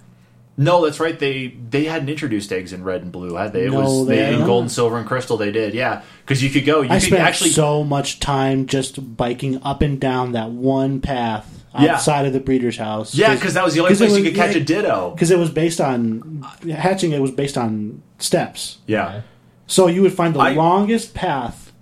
No, 0.56 0.84
that's 0.84 1.00
right. 1.00 1.18
They 1.18 1.48
they 1.70 1.84
hadn't 1.84 2.08
introduced 2.10 2.52
eggs 2.52 2.72
in 2.72 2.84
red 2.84 3.02
and 3.02 3.10
blue, 3.10 3.36
had 3.36 3.52
they? 3.52 3.66
It 3.66 3.70
No, 3.72 3.80
was 3.80 4.06
they 4.06 4.16
they, 4.16 4.34
in 4.34 4.44
gold 4.44 4.64
and 4.64 4.72
silver 4.72 4.98
and 4.98 5.06
crystal. 5.06 5.36
They 5.36 5.50
did, 5.50 5.72
yeah. 5.74 6.02
Because 6.22 6.42
you 6.42 6.50
could 6.50 6.66
go. 6.66 6.82
You 6.82 6.90
I 6.90 6.94
could 6.94 7.04
spent 7.04 7.22
actually 7.22 7.50
so 7.50 7.82
much 7.84 8.20
time 8.20 8.66
just 8.66 9.16
biking 9.16 9.62
up 9.62 9.80
and 9.80 9.98
down 9.98 10.32
that 10.32 10.50
one 10.50 11.00
path 11.00 11.61
Yeah. 11.78 11.94
outside 11.94 12.26
of 12.26 12.32
the 12.32 12.40
breeder's 12.40 12.76
house. 12.76 13.14
Yeah, 13.14 13.34
because 13.34 13.54
that 13.54 13.64
was 13.64 13.74
the 13.74 13.80
only 13.80 13.92
it 13.94 13.98
place 13.98 14.16
you 14.16 14.22
could 14.24 14.34
catch 14.34 14.54
yeah, 14.54 14.60
a 14.62 14.64
ditto. 14.64 15.10
Because 15.14 15.30
it 15.30 15.38
was 15.38 15.50
based 15.50 15.80
on 15.80 16.44
hatching. 16.70 17.12
It 17.12 17.20
was 17.22 17.30
based 17.30 17.56
on 17.56 18.02
steps. 18.18 18.78
Yeah, 18.86 19.22
So 19.66 19.86
you 19.86 20.02
would 20.02 20.12
find 20.12 20.34
the 20.34 20.40
I- 20.40 20.52
longest 20.52 21.14
path 21.14 21.72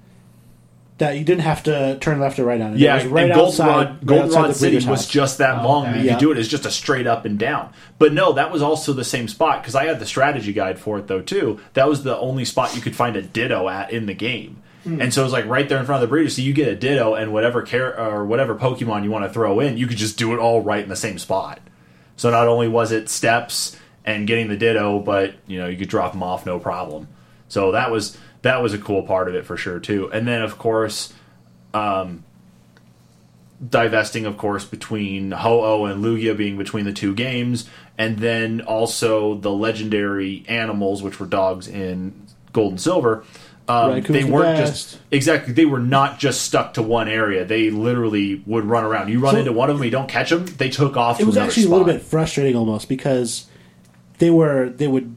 that 0.99 1.17
you 1.19 1.25
didn't 1.25 1.41
have 1.45 1.63
to 1.63 1.97
turn 2.01 2.21
left 2.21 2.39
or 2.39 2.45
right 2.45 2.61
on. 2.61 2.75
It 2.75 2.79
yeah. 2.81 2.97
was 2.97 3.07
right 3.07 3.31
and 3.31 3.33
outside, 3.33 3.67
Goldenrod, 3.67 3.87
right 3.87 4.07
Goldenrod 4.07 4.29
outside 4.29 4.49
the 4.51 4.55
City 4.55 4.71
breeder's 4.77 4.87
was 4.87 5.01
house. 5.01 5.09
just 5.09 5.39
that 5.39 5.61
Oh, 5.65 5.67
long. 5.69 5.83
okay. 5.87 5.93
that 5.93 5.99
You 6.01 6.05
Yeah. 6.05 6.13
could 6.13 6.21
do 6.21 6.33
it 6.33 6.37
as 6.39 6.47
just 6.47 6.67
a 6.67 6.71
straight 6.71 7.07
up 7.07 7.25
and 7.25 7.39
down. 7.39 7.71
But 7.99 8.13
no, 8.13 8.33
that 8.35 8.53
was 8.53 8.61
also 8.61 8.93
the 8.93 9.03
same 9.05 9.27
spot 9.27 9.63
because 9.63 9.75
I 9.75 9.87
had 9.87 9.99
the 9.99 10.05
strategy 10.07 10.53
guide 10.53 10.79
for 10.79 10.99
it 10.99 11.07
though 11.07 11.23
too. 11.23 11.59
That 11.73 11.89
was 11.89 12.03
the 12.03 12.19
only 12.19 12.45
spot 12.45 12.77
you 12.77 12.83
could 12.83 12.95
find 12.95 13.17
a 13.17 13.23
ditto 13.23 13.69
at 13.71 13.91
in 13.93 14.05
the 14.07 14.15
game. 14.15 14.59
Hmm. 14.85 15.01
And 15.01 15.13
so 15.13 15.25
it's 15.25 15.33
like 15.33 15.47
right 15.47 15.69
there 15.69 15.79
in 15.79 15.87
front 15.87 16.03
of 16.03 16.09
the 16.09 16.11
breeder. 16.11 16.31
So 16.31 16.43
you 16.43 16.53
get 16.53 16.69
a 16.69 16.75
ditto 16.75 17.15
and 17.15 17.33
whatever 17.33 17.63
char- 17.63 17.99
or 17.99 18.25
whatever 18.25 18.55
Pokemon 18.55 19.05
you 19.05 19.11
want 19.11 19.25
to 19.25 19.33
throw 19.33 19.61
in, 19.61 19.77
you 19.77 19.87
could 19.87 19.99
just 19.99 20.17
do 20.17 20.33
it 20.33 20.39
all 20.39 20.63
right 20.63 20.83
in 20.83 20.89
the 20.89 20.97
same 20.97 21.19
spot. 21.19 21.61
So 22.17 22.31
not 22.31 22.49
only 22.49 22.69
was 22.69 22.93
it 22.93 23.09
steps 23.09 23.77
and 24.05 24.27
getting 24.27 24.49
the 24.49 24.57
Ditto, 24.57 24.99
but 24.99 25.35
you 25.47 25.59
know 25.59 25.69
you 25.69 25.77
could 25.77 25.89
drop 25.89 26.13
them 26.13 26.23
off 26.23 26.47
no 26.47 26.59
problem. 26.59 27.09
So 27.49 27.73
that 27.73 27.91
was 27.91 28.17
that 28.43 28.63
was 28.63 28.75
a 28.75 28.79
cool 28.79 29.03
part 29.03 29.29
of 29.29 29.35
it 29.35 29.45
for 29.45 29.57
sure 29.57 29.79
too. 29.79 30.11
And 30.13 30.27
then 30.27 30.43
of 30.43 30.59
course, 30.59 31.13
um, 31.75 32.25
divesting 33.67 34.27
of 34.27 34.39
course 34.39 34.65
between 34.65 35.33
Ho-Oh 35.33 35.85
and 35.85 36.03
Lugia 36.03 36.37
being 36.37 36.57
between 36.57 36.85
the 36.85 36.93
two 36.93 37.15
games, 37.15 37.69
and 37.99 38.19
then 38.19 38.61
also 38.63 39.35
the 39.35 39.51
legendary 39.51 40.45
animals, 40.49 41.03
which 41.03 41.21
were 41.21 41.27
dogs 41.27 41.69
in 41.69 42.27
Gold 42.53 42.73
and 42.73 42.81
Silver. 42.81 43.25
Um, 43.71 44.01
they 44.03 44.25
weren't 44.25 44.59
best. 44.59 44.91
just 44.93 44.99
exactly. 45.11 45.53
They 45.53 45.65
were 45.65 45.79
not 45.81 46.19
just 46.19 46.43
stuck 46.43 46.75
to 46.75 46.83
one 46.83 47.09
area. 47.09 47.45
They 47.45 47.71
literally 47.71 48.43
would 48.47 48.65
run 48.65 48.85
around. 48.85 49.09
You 49.11 49.21
run 49.21 49.35
So- 49.35 49.39
into 49.41 49.53
one 49.53 49.71
of 49.71 49.77
them, 49.77 49.85
you 49.85 49.91
don't 49.91 50.09
catch 50.09 50.31
them. 50.31 50.47
They 50.47 50.69
took 50.71 50.97
off. 50.97 51.21
it 51.21 51.27
was 51.27 51.37
actually 51.37 51.65
spot. 51.65 51.73
a 51.73 51.77
little 51.79 51.93
bit 51.95 52.03
frustrating 52.03 52.57
almost 52.57 52.89
because 52.89 53.47
they 54.19 54.31
were 54.31 54.69
they 54.71 54.89
would 54.89 55.15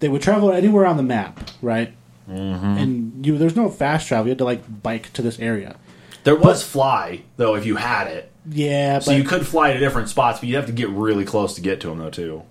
they 0.00 0.08
would 0.08 0.22
travel 0.22 0.52
anywhere 0.52 0.86
on 0.86 0.96
the 0.96 1.02
map, 1.02 1.50
right? 1.62 1.92
Mm-hmm. 2.30 2.64
And 2.78 3.26
you 3.26 3.38
there's 3.38 3.56
no 3.56 3.68
fast 3.70 4.08
travel. 4.08 4.26
You 4.26 4.30
had 4.30 4.38
to 4.38 4.44
like 4.44 4.82
bike 4.82 5.12
to 5.14 5.22
this 5.22 5.38
area. 5.38 5.76
There 6.24 6.36
was 6.36 6.62
fly 6.62 7.22
though, 7.36 7.54
if 7.54 7.64
you 7.64 7.76
had 7.76 8.06
it. 8.08 8.30
Yeah, 8.50 8.98
So 9.00 9.10
but 9.12 9.18
you 9.18 9.24
could 9.24 9.46
fly 9.46 9.72
to 9.74 9.78
different 9.78 10.08
spots, 10.08 10.40
but 10.40 10.48
you'd 10.48 10.56
have 10.56 10.66
to 10.66 10.72
get 10.72 10.88
really 10.88 11.24
close 11.24 11.54
to 11.54 11.60
get 11.60 11.80
to 11.82 11.88
them 11.88 11.98
though 11.98 12.10
too. 12.10 12.42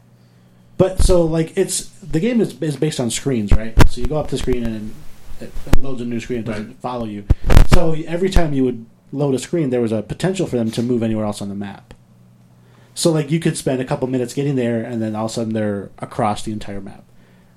but 0.78 1.00
so 1.02 1.24
like 1.24 1.58
it's 1.58 1.86
the 2.02 2.20
game 2.20 2.40
is 2.42 2.60
is 2.62 2.76
based 2.76 3.00
on 3.00 3.10
screens, 3.12 3.52
right? 3.52 3.76
So 3.90 4.02
you 4.02 4.08
go 4.08 4.18
up 4.18 4.30
the 4.30 4.38
screen 4.38 4.64
and 4.64 4.94
it, 5.42 5.52
it 5.66 5.82
loads 5.82 6.02
a 6.02 6.06
new 6.06 6.20
screen 6.20 6.40
and 6.40 6.46
doesn't 6.48 6.82
follow 6.82 7.06
you. 7.06 7.26
So 7.74 7.94
every 8.08 8.30
time 8.30 8.54
you 8.54 8.64
would 8.64 8.86
load 9.12 9.36
a 9.36 9.40
screen, 9.40 9.70
there 9.70 9.82
was 9.82 9.92
a 9.92 10.02
potential 10.02 10.48
for 10.48 10.58
them 10.58 10.72
to 10.72 10.82
move 10.84 11.04
anywhere 11.04 11.26
else 11.26 11.42
on 11.42 11.50
the 11.50 11.56
map. 11.56 11.94
So 12.94 13.12
like 13.12 13.30
you 13.30 13.40
could 13.40 13.56
spend 13.58 13.80
a 13.82 13.86
couple 13.86 14.08
minutes 14.08 14.34
getting 14.34 14.56
there, 14.56 14.84
and 14.84 15.02
then 15.02 15.16
all 15.16 15.26
of 15.26 15.32
a 15.32 15.34
sudden 15.36 15.54
they're 15.54 15.92
across 16.00 16.44
the 16.44 16.52
entire 16.52 16.82
map. 16.82 17.04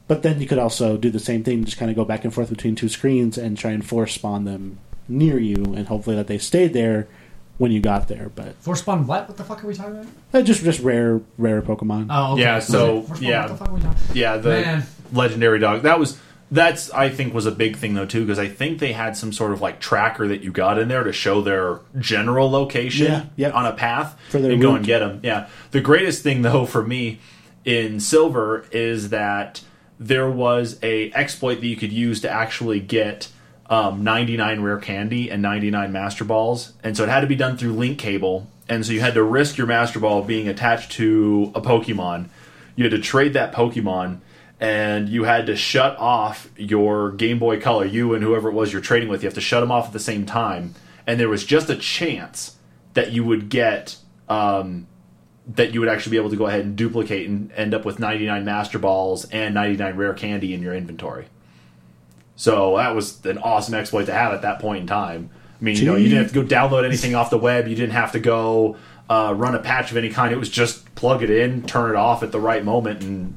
But 0.06 0.22
then 0.22 0.40
you 0.40 0.46
could 0.46 0.58
also 0.58 0.96
do 0.96 1.08
the 1.10 1.18
same 1.20 1.44
thing, 1.44 1.64
just 1.64 1.78
kind 1.78 1.90
of 1.90 1.96
go 1.96 2.04
back 2.04 2.24
and 2.24 2.34
forth 2.34 2.50
between 2.50 2.74
two 2.74 2.88
screens 2.88 3.38
and 3.38 3.56
try 3.56 3.70
and 3.70 3.84
force 3.86 4.14
spawn 4.14 4.44
them 4.44 4.78
near 5.08 5.38
you, 5.38 5.54
and 5.76 5.88
hopefully 5.88 6.16
that 6.16 6.26
they 6.26 6.36
stayed 6.38 6.72
there 6.72 7.08
when 7.58 7.70
you 7.72 7.80
got 7.80 8.08
there. 8.08 8.28
But 8.34 8.56
Force 8.56 8.80
spawn 8.80 9.06
what? 9.06 9.28
What 9.28 9.36
the 9.36 9.44
fuck 9.44 9.62
are 9.62 9.66
we 9.66 9.74
talking 9.74 9.92
about? 9.98 10.06
uh, 10.34 10.42
just 10.42 10.62
just 10.64 10.80
rare 10.80 11.20
rare 11.38 11.62
Pokemon. 11.62 12.08
Oh, 12.10 12.32
okay. 12.34 12.42
Yeah, 12.42 12.58
so, 12.58 13.02
Force 13.02 13.18
spawn, 13.20 13.30
yeah. 13.30 13.40
What 13.42 13.48
the 13.48 13.56
fuck 13.56 13.68
are 13.68 13.74
we 13.74 13.80
talking 13.80 14.02
Yeah, 14.14 14.36
the 14.36 14.48
Man. 14.50 14.86
legendary 15.12 15.58
dog. 15.58 15.82
That 15.82 15.98
was 15.98 16.18
that's 16.50 16.90
I 16.92 17.08
think 17.10 17.32
was 17.32 17.46
a 17.46 17.50
big 17.52 17.76
thing 17.76 17.94
though 17.94 18.06
too 18.06 18.20
because 18.24 18.38
I 18.38 18.48
think 18.48 18.78
they 18.80 18.92
had 18.92 19.16
some 19.16 19.32
sort 19.32 19.52
of 19.52 19.60
like 19.60 19.80
tracker 19.80 20.26
that 20.28 20.42
you 20.42 20.50
got 20.50 20.78
in 20.78 20.88
there 20.88 21.04
to 21.04 21.12
show 21.12 21.40
their 21.40 21.80
general 21.98 22.50
location 22.50 23.06
Yeah, 23.06 23.24
yep. 23.36 23.54
on 23.54 23.66
a 23.66 23.72
path 23.72 24.18
For 24.30 24.38
their 24.40 24.52
and 24.52 24.60
go 24.60 24.70
route. 24.70 24.76
and 24.78 24.86
get 24.86 24.98
them. 25.00 25.20
Yeah, 25.22 25.48
the 25.70 25.80
greatest 25.80 26.22
thing 26.22 26.42
though 26.42 26.66
for 26.66 26.82
me 26.84 27.20
in 27.64 28.00
silver 28.00 28.64
is 28.72 29.10
that 29.10 29.60
there 29.98 30.30
was 30.30 30.78
a 30.82 31.12
exploit 31.12 31.56
that 31.60 31.66
you 31.66 31.76
could 31.76 31.92
use 31.92 32.20
to 32.22 32.30
actually 32.30 32.80
get 32.80 33.28
um, 33.68 34.02
99 34.02 34.62
rare 34.62 34.78
candy 34.78 35.30
and 35.30 35.42
99 35.42 35.92
master 35.92 36.24
balls 36.24 36.72
and 36.82 36.96
so 36.96 37.04
it 37.04 37.08
had 37.10 37.20
to 37.20 37.26
be 37.28 37.36
done 37.36 37.56
through 37.56 37.72
link 37.74 37.98
cable 37.98 38.48
and 38.68 38.84
so 38.84 38.92
you 38.92 39.00
had 39.00 39.14
to 39.14 39.22
risk 39.22 39.56
your 39.56 39.66
master 39.68 40.00
ball 40.00 40.22
being 40.22 40.48
attached 40.48 40.90
to 40.92 41.52
a 41.54 41.60
pokemon 41.60 42.28
you 42.74 42.82
had 42.82 42.90
to 42.90 42.98
trade 42.98 43.34
that 43.34 43.52
pokemon 43.52 44.18
and 44.60 45.08
you 45.08 45.24
had 45.24 45.46
to 45.46 45.56
shut 45.56 45.98
off 45.98 46.48
your 46.56 47.10
game 47.12 47.38
boy 47.38 47.60
color 47.60 47.84
you 47.84 48.14
and 48.14 48.22
whoever 48.22 48.48
it 48.50 48.52
was 48.52 48.72
you're 48.72 48.82
trading 48.82 49.08
with 49.08 49.22
you 49.22 49.26
have 49.26 49.34
to 49.34 49.40
shut 49.40 49.60
them 49.60 49.72
off 49.72 49.86
at 49.86 49.92
the 49.92 49.98
same 49.98 50.24
time 50.26 50.74
and 51.06 51.18
there 51.18 51.28
was 51.28 51.44
just 51.44 51.68
a 51.70 51.76
chance 51.76 52.56
that 52.94 53.12
you 53.12 53.24
would 53.24 53.48
get 53.48 53.96
um, 54.28 54.86
that 55.46 55.74
you 55.74 55.80
would 55.80 55.88
actually 55.88 56.12
be 56.12 56.16
able 56.16 56.30
to 56.30 56.36
go 56.36 56.46
ahead 56.46 56.60
and 56.60 56.76
duplicate 56.76 57.28
and 57.28 57.50
end 57.52 57.74
up 57.74 57.84
with 57.84 57.98
99 57.98 58.44
master 58.44 58.78
balls 58.78 59.24
and 59.30 59.54
99 59.54 59.96
rare 59.96 60.14
candy 60.14 60.54
in 60.54 60.62
your 60.62 60.74
inventory. 60.74 61.26
So 62.36 62.76
that 62.76 62.94
was 62.94 63.24
an 63.26 63.38
awesome 63.38 63.74
exploit 63.74 64.06
to 64.06 64.12
have 64.12 64.32
at 64.32 64.42
that 64.42 64.60
point 64.60 64.82
in 64.82 64.86
time. 64.86 65.30
I 65.60 65.64
mean, 65.64 65.76
you 65.76 65.84
know, 65.84 65.96
you 65.96 66.08
didn't 66.08 66.24
have 66.24 66.32
to 66.32 66.42
go 66.42 66.46
download 66.46 66.86
anything 66.86 67.14
off 67.14 67.28
the 67.28 67.38
web. 67.38 67.68
You 67.68 67.74
didn't 67.74 67.92
have 67.92 68.12
to 68.12 68.20
go 68.20 68.76
uh, 69.10 69.34
run 69.36 69.54
a 69.54 69.58
patch 69.58 69.90
of 69.90 69.96
any 69.96 70.08
kind. 70.08 70.32
It 70.32 70.38
was 70.38 70.48
just 70.48 70.94
plug 70.94 71.22
it 71.22 71.30
in, 71.30 71.62
turn 71.62 71.90
it 71.90 71.96
off 71.96 72.22
at 72.22 72.32
the 72.32 72.40
right 72.40 72.64
moment, 72.64 73.02
and 73.02 73.36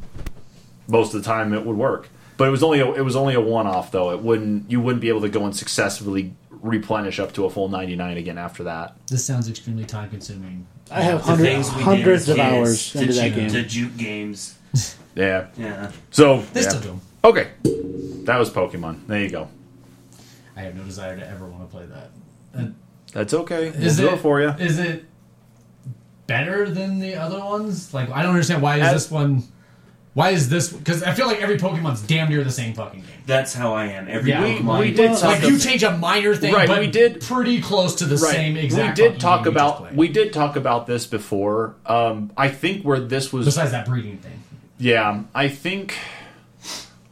most 0.87 1.13
of 1.13 1.21
the 1.23 1.27
time 1.27 1.53
it 1.53 1.65
would 1.65 1.77
work. 1.77 2.09
But 2.37 2.47
it 2.47 2.51
was 2.51 2.63
only 2.63 2.79
a, 2.79 2.91
it 2.93 3.01
was 3.01 3.15
only 3.15 3.35
a 3.35 3.41
one 3.41 3.67
off 3.67 3.91
though. 3.91 4.11
It 4.11 4.21
wouldn't 4.21 4.69
you 4.71 4.81
wouldn't 4.81 5.01
be 5.01 5.09
able 5.09 5.21
to 5.21 5.29
go 5.29 5.45
and 5.45 5.55
successfully 5.55 6.33
replenish 6.49 7.19
up 7.19 7.33
to 7.33 7.45
a 7.45 7.49
full 7.49 7.67
99 7.69 8.17
again 8.17 8.37
after 8.37 8.63
that. 8.63 8.95
This 9.07 9.23
sounds 9.25 9.49
extremely 9.49 9.85
time 9.85 10.09
consuming. 10.09 10.65
I 10.89 11.01
have 11.01 11.19
The 11.19 11.25
hundred, 11.25 11.43
things 11.43 11.69
we 11.71 11.75
did 11.77 11.83
hundreds 11.83 12.29
of 12.29 12.39
hours 12.39 12.91
to 12.93 13.01
into 13.01 13.13
that 13.13 13.23
juke, 13.23 13.35
game. 13.35 13.49
to 13.51 13.63
juke 13.63 13.97
games. 13.97 14.57
Yeah. 15.15 15.47
Yeah. 15.57 15.91
So 16.09 16.41
They 16.53 16.61
yeah. 16.63 16.69
still 16.69 16.81
do 16.81 16.89
'em. 16.89 17.01
Okay, 17.23 17.49
that 18.25 18.39
was 18.39 18.49
Pokemon. 18.49 19.05
There 19.05 19.21
you 19.21 19.29
go. 19.29 19.47
I 20.55 20.61
have 20.61 20.75
no 20.75 20.83
desire 20.83 21.15
to 21.15 21.29
ever 21.29 21.45
want 21.47 21.69
to 21.69 21.77
play 21.77 21.85
that. 21.85 22.09
And 22.53 22.73
That's 23.13 23.31
okay. 23.35 23.69
We'll 23.69 23.83
is 23.83 23.97
do 23.97 24.07
it 24.07 24.13
it 24.13 24.19
for 24.21 24.41
you. 24.41 24.49
Is 24.49 24.79
it 24.79 25.05
better 26.25 26.67
than 26.69 26.99
the 26.99 27.15
other 27.15 27.37
ones? 27.39 27.93
Like, 27.93 28.09
I 28.09 28.23
don't 28.23 28.31
understand 28.31 28.61
why 28.63 28.77
is 28.77 28.83
As- 28.87 28.93
this 29.03 29.11
one. 29.11 29.43
Why 30.13 30.29
is 30.29 30.47
this? 30.49 30.71
Because 30.71 31.01
I 31.01 31.13
feel 31.13 31.25
like 31.25 31.41
every 31.41 31.57
Pokemon's 31.57 32.01
damn 32.03 32.29
near 32.29 32.43
the 32.43 32.51
same 32.51 32.73
fucking 32.75 32.99
game. 33.01 33.09
That's 33.25 33.53
how 33.53 33.73
I 33.73 33.85
am. 33.87 34.07
Every 34.07 34.29
Yeah. 34.29 34.43
We, 34.43 34.59
Pokemon. 34.59 34.79
we 34.79 34.91
did 34.93 35.09
Well, 35.11 35.19
talk. 35.19 35.41
Like 35.41 35.49
you 35.49 35.57
change 35.57 35.81
a 35.81 35.97
minor 35.97 36.35
thing, 36.35 36.53
Right, 36.53 36.67
but 36.67 36.79
we 36.81 36.87
did- 36.87 37.21
pretty 37.21 37.61
close 37.61 37.95
to 37.95 38.05
the 38.05 38.17
right. 38.17 38.31
same 38.31 38.55
exact. 38.55 38.99
we 38.99 39.07
did 39.09 39.19
talk 39.19 39.39
game 39.43 39.45
you 39.45 39.51
about. 39.59 39.95
We 39.95 40.07
did 40.09 40.31
talk 40.31 40.55
about 40.55 40.85
this 40.85 41.07
before. 41.07 41.75
Um, 41.87 42.31
I 42.37 42.49
think 42.49 42.83
where 42.83 42.99
this 42.99 43.33
was. 43.33 43.45
Besides 43.45 43.71
that 43.71 43.87
breeding 43.87 44.17
thing, 44.17 44.43
Yeah, 44.77 45.23
I 45.33 45.47
think 45.47 45.95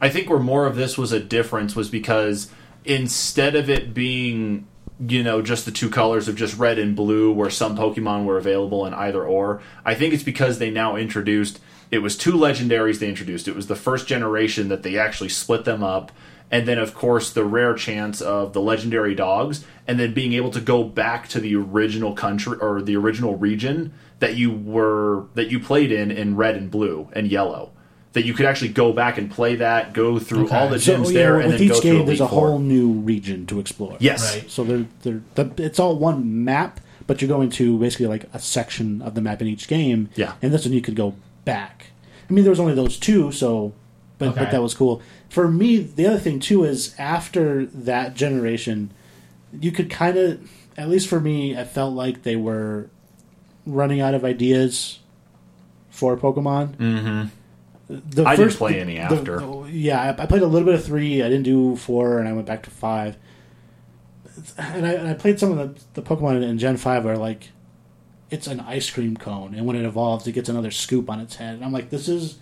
I 0.00 0.08
think 0.08 0.28
where 0.30 0.38
more 0.38 0.66
of 0.66 0.76
this 0.76 0.96
was 0.96 1.10
a 1.12 1.20
difference 1.20 1.74
was 1.74 1.88
because 1.88 2.50
instead 2.84 3.54
of 3.56 3.68
it 3.70 3.94
being 3.94 4.66
you 5.08 5.22
know 5.24 5.42
just 5.42 5.64
the 5.64 5.70
two 5.72 5.88
colors 5.90 6.28
of 6.28 6.36
just 6.36 6.56
red 6.56 6.78
and 6.78 6.94
blue 6.94 7.32
where 7.32 7.50
some 7.50 7.76
pokemon 7.76 8.24
were 8.24 8.36
available 8.38 8.84
in 8.86 8.92
either 8.94 9.24
or 9.24 9.60
i 9.84 9.94
think 9.94 10.12
it's 10.12 10.22
because 10.22 10.58
they 10.58 10.70
now 10.70 10.94
introduced 10.96 11.58
it 11.92 11.98
was 12.02 12.16
two 12.16 12.32
legendaries 12.32 12.98
they 12.98 13.08
introduced 13.08 13.46
it 13.46 13.54
was 13.54 13.68
the 13.68 13.76
first 13.76 14.08
generation 14.08 14.68
that 14.68 14.82
they 14.82 14.98
actually 14.98 15.28
split 15.28 15.64
them 15.64 15.82
up 15.84 16.10
and 16.50 16.66
then 16.66 16.78
of 16.78 16.94
course 16.94 17.30
the 17.32 17.44
rare 17.44 17.74
chance 17.74 18.20
of 18.20 18.52
the 18.54 18.60
legendary 18.60 19.14
dogs 19.14 19.64
and 19.86 20.00
then 20.00 20.12
being 20.12 20.32
able 20.32 20.50
to 20.50 20.60
go 20.60 20.82
back 20.82 21.28
to 21.28 21.38
the 21.38 21.54
original 21.54 22.12
country 22.14 22.56
or 22.60 22.82
the 22.82 22.96
original 22.96 23.36
region 23.36 23.92
that 24.18 24.34
you 24.36 24.50
were 24.50 25.24
that 25.34 25.50
you 25.50 25.60
played 25.60 25.92
in 25.92 26.10
in 26.10 26.34
red 26.36 26.56
and 26.56 26.70
blue 26.70 27.08
and 27.12 27.28
yellow 27.30 27.70
that 28.14 28.24
you 28.26 28.34
could 28.34 28.44
actually 28.44 28.68
go 28.70 28.92
back 28.92 29.16
and 29.16 29.30
play 29.30 29.56
that 29.56 29.92
go 29.94 30.18
through 30.18 30.44
Okay. 30.44 30.56
all 30.58 30.68
the 30.68 30.78
So, 30.78 30.98
gyms 30.98 31.06
yeah, 31.06 31.12
there 31.20 31.40
and 31.40 31.48
with 31.52 31.58
then 31.58 31.68
go 31.68 31.74
each 31.74 31.80
through 31.82 31.90
game, 31.92 31.94
Elite 32.02 32.06
there's 32.08 32.20
a 32.20 32.28
Four. 32.28 32.48
whole 32.48 32.58
new 32.58 32.92
region 32.92 33.46
to 33.46 33.58
explore. 33.58 33.96
yes 34.00 34.34
Right. 34.36 34.50
So 34.50 34.64
they're, 34.64 34.86
they're, 35.02 35.22
the, 35.34 35.50
it's 35.64 35.78
all 35.78 35.96
one 35.96 36.44
map, 36.44 36.78
but 37.06 37.20
you're 37.22 37.28
going 37.36 37.48
to 37.50 37.78
basically 37.78 38.06
like 38.06 38.26
a 38.34 38.38
section 38.38 39.00
of 39.02 39.14
the 39.14 39.22
map 39.22 39.40
in 39.40 39.48
each 39.48 39.66
game. 39.66 40.10
Yeah. 40.14 40.34
And 40.42 40.52
this 40.52 40.64
one 40.66 40.74
you 40.74 40.82
could 40.82 40.94
go 40.96 41.14
back. 41.44 41.86
I 42.28 42.32
mean, 42.32 42.44
there 42.44 42.50
was 42.50 42.60
only 42.60 42.74
those 42.74 42.98
two, 42.98 43.32
so, 43.32 43.72
but, 44.18 44.28
Okay. 44.30 44.40
but 44.40 44.50
that 44.50 44.62
was 44.62 44.74
cool. 44.74 45.02
For 45.28 45.48
me, 45.48 45.78
the 45.78 46.06
other 46.06 46.18
thing 46.18 46.40
too 46.40 46.64
is 46.64 46.94
after 46.98 47.66
that 47.66 48.14
generation, 48.14 48.90
you 49.58 49.72
could 49.72 49.90
kind 49.90 50.16
of, 50.16 50.50
at 50.76 50.88
least 50.88 51.08
for 51.08 51.20
me, 51.20 51.56
I 51.56 51.64
felt 51.64 51.94
like 51.94 52.22
they 52.22 52.36
were 52.36 52.88
running 53.66 54.00
out 54.00 54.14
of 54.14 54.24
ideas 54.24 55.00
for 55.90 56.16
Pokemon. 56.16 56.76
Mm-hmm. 56.76 57.26
The 58.08 58.24
I 58.24 58.36
didn't 58.36 58.54
play 58.54 58.80
any 58.80 58.98
after. 58.98 59.40
the- 59.40 59.68
yeah, 59.70 60.00
I, 60.18 60.22
I 60.22 60.26
played 60.26 60.42
a 60.42 60.46
little 60.46 60.64
bit 60.64 60.74
of 60.76 60.84
three. 60.84 61.22
I 61.22 61.28
didn't 61.28 61.42
do 61.44 61.76
four, 61.76 62.18
and 62.18 62.28
I 62.28 62.32
went 62.32 62.46
back 62.46 62.62
to 62.62 62.70
five. 62.70 63.16
And 64.56 64.86
I, 64.86 64.92
and 64.92 65.08
I 65.08 65.14
played 65.14 65.38
some 65.38 65.58
of 65.58 65.58
the, 65.94 66.00
the 66.00 66.02
Pokemon 66.08 66.42
in 66.42 66.58
Gen 66.58 66.78
five 66.78 67.04
where 67.04 67.18
like 67.18 67.50
it's 68.32 68.46
an 68.46 68.60
ice 68.60 68.90
cream 68.90 69.16
cone, 69.16 69.54
and 69.54 69.66
when 69.66 69.76
it 69.76 69.84
evolves, 69.84 70.26
it 70.26 70.32
gets 70.32 70.48
another 70.48 70.70
scoop 70.70 71.10
on 71.10 71.20
its 71.20 71.36
head. 71.36 71.54
And 71.54 71.64
I'm 71.64 71.72
like, 71.72 71.90
this 71.90 72.08
is 72.08 72.38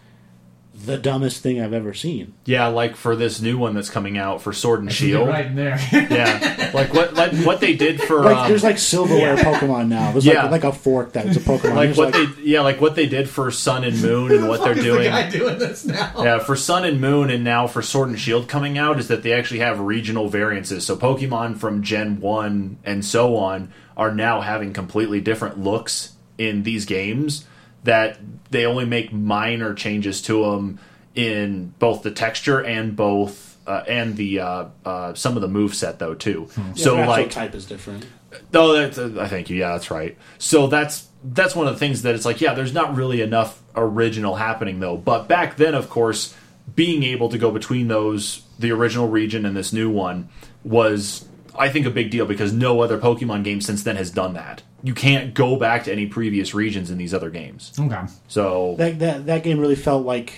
the 0.85 0.97
dumbest 0.97 1.43
thing 1.43 1.61
I've 1.61 1.73
ever 1.75 1.93
seen. 1.93 2.33
yeah 2.47 2.69
like 2.69 2.95
for 2.97 3.15
this 3.17 3.41
new 3.43 3.59
one 3.59 3.75
that's 3.75 3.91
coming 3.91 4.17
out 4.17 4.41
for 4.41 4.53
sword 4.53 4.79
and 4.81 4.89
Get 4.89 4.95
shield 4.95 5.29
right 5.29 5.45
in 5.45 5.57
there. 5.57 5.79
yeah 5.93 6.71
like 6.73 6.95
what 6.95 7.13
like 7.15 7.33
what 7.45 7.61
they 7.61 7.75
did 7.75 8.01
for 8.01 8.23
Like 8.23 8.37
um, 8.37 8.49
there's 8.49 8.63
like 8.63 8.79
silverware 8.79 9.37
Pokemon 9.37 9.89
now. 9.89 10.13
There's 10.13 10.25
Yeah. 10.25 10.43
like 10.45 10.63
like 10.63 10.65
a 10.65 10.73
fork 10.73 11.13
that's 11.13 11.37
a 11.37 11.41
Pokemon. 11.41 11.75
like 11.75 11.95
There's, 11.95 11.99
what 11.99 12.13
they 12.15 12.27
yeah 12.45 12.61
like 12.63 12.81
what 12.81 12.95
they 12.95 13.07
did 13.07 13.29
for 13.29 13.51
sun 13.51 13.83
and 13.85 14.01
moon 14.01 14.31
and 14.33 14.49
what 14.49 14.63
they're 14.63 14.75
doing 14.75 15.03
The 15.03 15.09
guy 15.11 15.29
doing 15.29 15.59
this 15.59 15.85
now. 15.85 16.13
Yeah, 16.23 16.39
for 16.39 16.55
Sun 16.57 16.85
and 16.85 17.01
Moon 17.01 17.31
and 17.31 17.43
now 17.45 17.67
for 17.67 17.83
Sword 17.83 18.09
and 18.09 18.19
Shield 18.19 18.49
coming 18.49 18.79
out 18.79 18.99
is 19.01 19.09
that 19.09 19.23
they 19.25 19.33
actually 19.33 19.61
have 19.61 19.81
regional 19.81 20.29
variances. 20.29 20.87
So 20.87 20.97
Pokemon 20.97 21.59
from 21.59 21.83
Gen 21.83 22.21
1 22.21 22.79
and 22.85 23.05
so 23.05 23.37
on 23.37 23.73
are 24.01 24.13
now 24.13 24.41
having 24.41 24.73
completely 24.73 25.21
different 25.21 25.61
looks 25.61 26.15
in 26.39 26.63
these 26.63 26.87
games 26.87 27.45
that 27.85 28.19
they 28.51 28.65
only 28.65 28.87
make 28.87 29.13
minor 29.13 29.75
changes 29.75 30.23
to 30.23 30.43
them 30.43 30.81
in 31.15 31.75
both 31.79 32.03
the 32.03 32.11
texture 32.11 32.65
and 32.65 32.97
both 32.97 33.59
uh, 33.67 33.85
and 33.87 34.17
the 34.17 34.41
uh, 34.41 34.65
uh, 34.87 35.13
some 35.13 35.37
of 35.37 35.43
the 35.43 35.49
move 35.49 35.75
set 35.75 35.99
though 35.99 36.15
too. 36.15 36.49
Yeah, 36.57 36.73
so 36.75 36.97
their 36.97 37.07
like 37.07 37.31
type 37.31 37.55
is 37.55 37.67
different. 37.67 38.07
Oh, 38.55 38.73
that's, 38.73 38.97
uh, 38.97 39.17
I 39.21 39.29
thank 39.29 39.51
you. 39.51 39.57
Yeah, 39.57 39.73
that's 39.73 39.91
right. 39.91 40.17
So 40.39 40.67
that's 40.67 41.07
that's 41.23 41.55
one 41.55 41.69
of 41.69 41.75
the 41.75 41.79
things 41.79 42.01
that 42.03 42.15
it's 42.15 42.25
like, 42.25 42.41
yeah, 42.41 42.55
there's 42.55 42.73
not 42.73 42.97
really 42.97 43.21
enough 43.21 43.63
original 43.77 44.37
happening 44.37 44.81
though. 44.81 44.97
But 44.97 45.29
back 45.29 45.57
then, 45.57 45.75
of 45.75 45.91
course, 45.91 46.35
being 46.75 47.03
able 47.03 47.29
to 47.29 47.37
go 47.37 47.51
between 47.51 47.89
those, 47.89 48.43
the 48.59 48.73
original 48.73 49.09
region 49.09 49.45
and 49.45 49.55
this 49.55 49.75
new 49.75 49.91
one, 49.91 50.31
was 50.65 51.27
I 51.59 51.69
think 51.69 51.87
a 51.87 51.91
big 51.91 52.11
deal 52.11 52.27
because 52.27 52.53
no 52.53 52.81
other 52.81 52.99
Pokemon 52.99 53.45
game 53.45 53.61
since 53.61 53.83
then 53.83 53.97
has 53.97 54.11
done 54.11 54.35
that. 54.35 54.63
You 54.83 54.95
can't 54.95 55.35
go 55.35 55.57
back 55.57 55.85
to 55.85 55.93
any 55.93 56.07
previous 56.07 56.55
regions 56.55 56.91
in 56.91 56.99
these 56.99 57.13
other 57.13 57.31
games. 57.31 57.73
Okay. 57.79 58.01
So 58.29 58.77
That, 58.79 58.99
that 59.01 59.27
that 59.27 59.43
game 59.43 59.59
really 59.59 59.75
felt 59.77 60.07
like, 60.07 60.33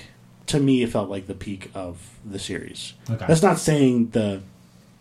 to 0.47 0.59
me, 0.59 0.82
it 0.82 0.90
felt 0.90 1.09
like 1.10 1.26
the 1.26 1.34
peak 1.34 1.70
of 1.74 2.18
the 2.24 2.39
series. 2.39 2.94
Okay. 3.09 3.24
That's 3.28 3.43
not 3.43 3.59
saying 3.59 4.10
the 4.10 4.40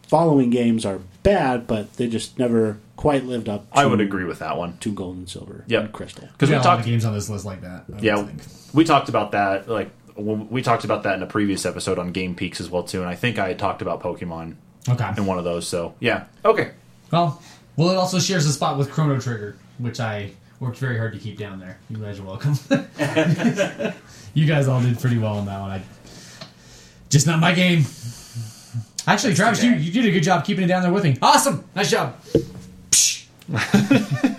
following 0.08 0.50
games 0.50 0.86
are 0.86 1.00
bad, 1.24 1.66
but 1.68 1.94
they 1.98 2.08
just 2.08 2.38
never 2.38 2.78
quite 2.98 3.26
lived 3.26 3.50
up. 3.50 3.72
to 3.72 3.78
I 3.80 3.86
would 3.86 4.02
agree 4.02 4.26
with 4.26 4.40
that 4.40 4.58
one 4.58 4.78
to 4.80 4.94
Gold 4.94 5.16
and 5.18 5.30
Silver 5.30 5.64
Yep. 5.68 5.84
and 5.86 5.92
Crystal. 5.94 6.28
because 6.34 6.50
we 6.50 6.56
we 6.56 6.60
got 6.60 6.66
a 6.66 6.68
lot 6.68 6.74
of 6.74 6.80
talked. 6.82 6.88
games 6.88 7.06
on 7.06 7.14
this 7.14 7.30
list 7.30 7.46
like 7.46 7.62
that. 7.62 7.86
I 7.96 8.00
Yeah, 8.00 8.28
we 8.74 8.84
talked 8.84 9.10
about 9.10 9.32
that. 9.32 9.68
Like 9.70 9.90
we 10.16 10.62
talked 10.62 10.84
about 10.84 11.04
that 11.04 11.16
in 11.16 11.24
a 11.24 11.28
previous 11.28 11.66
episode 11.66 11.98
on 11.98 12.12
Game 12.12 12.36
Peaks 12.36 12.60
as 12.62 12.70
well 12.70 12.84
too, 12.84 13.00
and 13.00 13.10
I 13.10 13.16
think 13.16 13.40
I 13.40 13.48
had 13.48 13.58
talked 13.58 13.82
about 13.82 14.02
Pokemon 14.04 14.56
Okay. 14.90 15.10
in 15.18 15.26
one 15.26 15.38
of 15.38 15.44
those. 15.44 15.68
So 15.68 15.96
yeah, 16.00 16.26
okay. 16.44 16.72
Well, 17.12 17.42
well, 17.76 17.90
it 17.90 17.98
also 17.98 18.20
shares 18.20 18.46
a 18.46 18.54
spot 18.54 18.78
with 18.78 18.92
Chrono 18.92 19.20
Trigger, 19.20 19.58
which 19.78 20.00
I 20.00 20.32
worked 20.60 20.78
very 20.78 20.98
hard 20.98 21.14
to 21.14 21.20
keep 21.20 21.38
down 21.38 21.60
there. 21.60 21.78
You 21.90 21.98
guys 21.98 22.20
are 22.20 22.24
welcome. 22.24 22.54
you 24.34 24.46
guys 24.46 24.68
all 24.68 24.82
did 24.82 25.00
pretty 25.00 25.18
well 25.18 25.38
on 25.38 25.46
that 25.46 25.60
one. 25.60 25.72
I 25.72 25.82
just 27.10 27.28
not 27.28 27.40
my 27.40 27.54
game. 27.54 27.86
Actually, 29.08 29.34
Travis, 29.34 29.64
you, 29.64 29.72
you 29.72 29.92
did 29.92 30.06
a 30.06 30.12
good 30.12 30.24
job 30.24 30.46
keeping 30.46 30.64
it 30.64 30.68
down 30.68 30.84
there 30.84 30.94
with 30.94 31.04
me. 31.04 31.18
Awesome, 31.22 31.66
nice 31.76 31.90
job. 31.90 32.16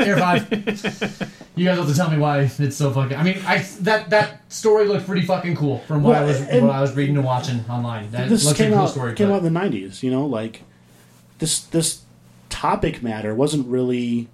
Air 0.01 0.17
five. 0.17 1.33
You 1.55 1.67
guys 1.67 1.79
have 1.79 1.87
to 1.89 1.95
tell 1.95 2.11
me 2.11 2.19
why 2.19 2.51
it's 2.59 2.77
so 2.77 2.91
fucking. 2.93 3.17
I 3.17 3.23
mean, 3.23 3.39
I 3.47 3.59
that 3.81 4.11
that 4.11 4.51
story 4.53 4.87
looked 4.87 5.07
pretty 5.07 5.27
fucking 5.27 5.55
cool 5.57 5.79
from 5.81 6.03
what 6.03 6.17
I 6.17 6.25
was 6.25 6.41
and- 6.41 6.67
what 6.67 6.75
I 6.75 6.81
was 6.81 6.95
reading 6.97 7.17
and 7.17 7.25
watching 7.25 7.65
online. 7.69 8.11
That 8.11 8.29
this 8.29 8.45
like 8.47 8.57
came 8.57 8.73
a 8.73 8.77
cool 8.77 8.85
out 8.85 8.91
story. 8.91 9.15
came 9.15 9.29
but- 9.29 9.35
out 9.35 9.39
in 9.39 9.45
the 9.45 9.51
nineties. 9.51 10.03
You 10.03 10.11
know, 10.11 10.27
like 10.27 10.63
this 11.39 11.61
this 11.61 12.03
topic 12.49 13.03
matter 13.03 13.35
wasn't 13.35 13.67
really 13.67 14.29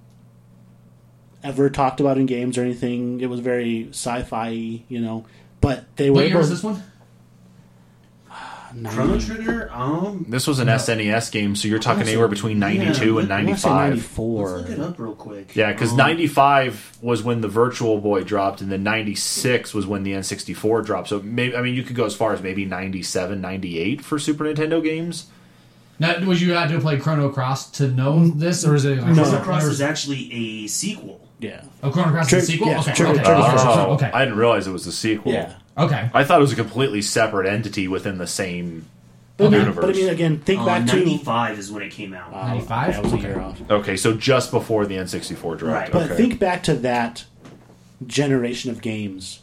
ever 1.42 1.70
talked 1.70 2.00
about 2.00 2.18
in 2.18 2.26
games 2.26 2.58
or 2.58 2.62
anything. 2.62 3.20
It 3.20 3.26
was 3.30 3.40
very 3.40 3.88
sci-fi, 3.90 4.48
you 4.50 5.00
know. 5.00 5.24
But 5.60 5.84
they 5.96 6.10
were 6.10 6.16
What 6.16 6.20
year 6.22 6.30
able 6.30 6.40
was 6.40 6.50
this 6.50 6.62
one? 6.62 6.82
90 8.74 8.96
Chrono 8.96 9.18
Trigger. 9.20 9.70
Um, 9.72 10.26
This 10.28 10.46
was 10.46 10.58
an 10.58 10.68
SNES 10.68 11.30
game, 11.30 11.56
so 11.56 11.68
you're 11.68 11.78
talking 11.78 12.02
anywhere 12.02 12.28
between 12.28 12.58
92 12.58 13.14
Yeah, 13.14 13.20
and 13.20 13.32
I 13.32 13.42
wanna 13.42 13.56
say 13.56 13.68
95. 13.68 13.88
94. 13.90 14.48
let's 14.58 14.68
look 14.68 14.78
it 14.78 14.82
up 14.82 14.98
real 14.98 15.14
quick. 15.14 15.56
Yeah, 15.56 15.72
because 15.72 15.90
Um, 15.92 15.96
95 15.98 16.98
was 17.00 17.22
when 17.22 17.40
the 17.40 17.48
Virtual 17.48 18.00
Boy 18.00 18.22
dropped, 18.24 18.60
and 18.60 18.70
then 18.70 18.82
96 18.82 19.72
was 19.74 19.86
when 19.86 20.02
the 20.02 20.12
N64 20.12 20.82
dropped. 20.84 21.08
So 21.08 21.20
maybe 21.24 21.56
I 21.56 21.62
mean 21.62 21.74
you 21.74 21.82
could 21.82 21.96
go 21.96 22.04
as 22.04 22.14
far 22.14 22.32
as 22.32 22.42
maybe 22.42 22.64
97, 22.64 23.40
98 23.40 24.00
for 24.04 24.18
Super 24.18 24.44
Nintendo 24.44 24.82
games. 24.82 25.26
Now, 26.00 26.16
was 26.24 26.40
you 26.40 26.52
had 26.52 26.68
to 26.70 26.78
play 26.78 26.96
Chrono 26.96 27.28
Cross 27.28 27.72
to 27.72 27.88
know 27.88 28.28
this, 28.28 28.64
or 28.64 28.76
is 28.76 28.84
it? 28.84 28.98
Like, 29.00 29.16
No. 29.16 29.24
Chrono 29.24 29.40
Cross 29.42 29.64
is 29.64 29.80
actually 29.80 30.30
a 30.32 30.66
sequel. 30.68 31.20
Yeah. 31.40 31.62
Oh, 31.82 31.90
Chrono 31.90 32.10
Cross 32.12 32.28
Tri- 32.28 32.38
is 32.38 32.44
a 32.44 32.52
sequel. 32.52 32.68
yeah, 32.68 32.80
okay, 32.80 32.92
Tri- 32.94 33.10
okay, 33.10 33.22
Tri- 33.24 33.32
okay, 33.34 33.50
Tri- 33.62 33.84
Oh, 33.86 33.92
okay, 33.94 34.10
I 34.12 34.24
didn't 34.24 34.38
realize 34.38 34.66
it 34.68 34.72
was 34.72 34.86
a 34.86 34.92
sequel. 34.92 35.32
Yeah. 35.32 35.54
Okay. 35.78 36.10
I 36.12 36.24
thought 36.24 36.38
it 36.38 36.42
was 36.42 36.52
a 36.52 36.56
completely 36.56 37.02
separate 37.02 37.46
entity 37.46 37.88
within 37.88 38.18
the 38.18 38.26
same 38.26 38.86
But, 39.36 39.52
universe. 39.52 39.84
but 39.84 39.90
I 39.94 39.98
mean, 39.98 40.08
again, 40.08 40.38
think 40.38 40.60
Uh, 40.62 40.66
back 40.66 40.86
to 40.88 40.96
95 40.96 41.58
is 41.58 41.70
when 41.70 41.82
it 41.82 41.90
came 41.92 42.12
out. 42.14 42.32
uh, 42.34 42.48
95? 42.48 42.88
Yeah, 42.90 42.96
I 42.98 43.00
was 43.00 43.12
looking 43.12 43.34
off. 43.38 43.60
okay, 43.70 43.96
so 43.96 44.14
just 44.14 44.50
before 44.50 44.84
the 44.86 44.96
N64 44.96 45.56
dropped. 45.58 45.62
Right. 45.62 45.92
But 45.92 46.02
okay. 46.10 46.16
think 46.16 46.38
back 46.38 46.62
to 46.64 46.74
that 46.74 47.24
generation 48.06 48.70
of 48.70 48.80
games, 48.80 49.40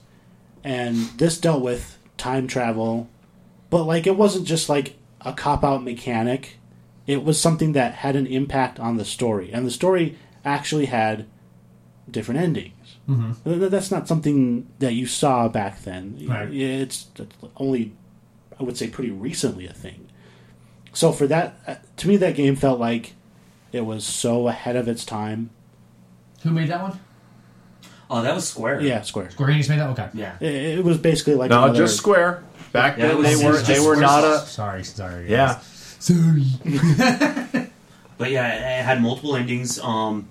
and 0.63 0.95
this 1.17 1.37
dealt 1.39 1.61
with 1.61 1.97
time 2.17 2.47
travel, 2.47 3.09
but 3.69 3.83
like 3.83 4.07
it 4.07 4.15
wasn't 4.17 4.45
just 4.47 4.69
like 4.69 4.95
a 5.21 5.33
cop 5.33 5.63
out 5.63 5.83
mechanic. 5.83 6.57
It 7.07 7.23
was 7.23 7.39
something 7.39 7.73
that 7.73 7.93
had 7.95 8.15
an 8.15 8.25
impact 8.27 8.79
on 8.79 8.97
the 8.97 9.05
story, 9.05 9.51
and 9.53 9.65
the 9.65 9.71
story 9.71 10.17
actually 10.43 10.85
had 10.85 11.25
different 12.09 12.39
endings. 12.41 12.73
Mm-hmm. 13.09 13.67
That's 13.69 13.91
not 13.91 14.07
something 14.07 14.67
that 14.79 14.93
you 14.93 15.05
saw 15.05 15.47
back 15.47 15.81
then. 15.83 16.25
Right. 16.27 16.51
It's 16.51 17.07
only, 17.57 17.93
I 18.59 18.63
would 18.63 18.77
say, 18.77 18.87
pretty 18.87 19.11
recently 19.11 19.67
a 19.67 19.73
thing. 19.73 20.07
So 20.93 21.11
for 21.11 21.27
that, 21.27 21.59
uh, 21.67 21.75
to 21.97 22.07
me, 22.07 22.17
that 22.17 22.35
game 22.35 22.55
felt 22.55 22.79
like 22.79 23.13
it 23.71 23.81
was 23.81 24.05
so 24.05 24.47
ahead 24.47 24.75
of 24.75 24.87
its 24.87 25.05
time. 25.05 25.49
Who 26.43 26.51
made 26.51 26.69
that 26.69 26.81
one? 26.81 26.99
Oh, 28.09 28.21
that 28.21 28.33
was 28.33 28.47
Square. 28.47 28.81
Yeah, 28.81 29.01
Square. 29.01 29.31
Square 29.31 29.49
Enix 29.49 29.67
made 29.69 29.79
that. 29.79 29.89
Okay. 29.89 30.09
Yeah. 30.13 30.35
It, 30.39 30.79
it 30.79 30.83
was 30.83 30.97
basically 30.97 31.35
like 31.35 31.49
no, 31.49 31.63
another- 31.65 31.77
just 31.79 31.97
Square. 31.97 32.43
Back 32.71 32.97
Yeah, 32.97 33.07
then 33.09 33.17
was- 33.17 33.39
they 33.39 33.45
were 33.45 33.57
they 33.61 33.79
were 33.79 33.95
not 33.95 34.23
a 34.23 34.27
Squaresoft. 34.27 34.45
Sorry, 34.47 34.83
sorry. 34.83 35.29
yeah. 35.31 35.59
Sorry. 35.99 36.43
But 38.17 38.31
yeah, 38.31 38.79
it 38.79 38.83
had 38.85 39.01
multiple 39.01 39.35
endings. 39.35 39.77
Um, 39.77 40.29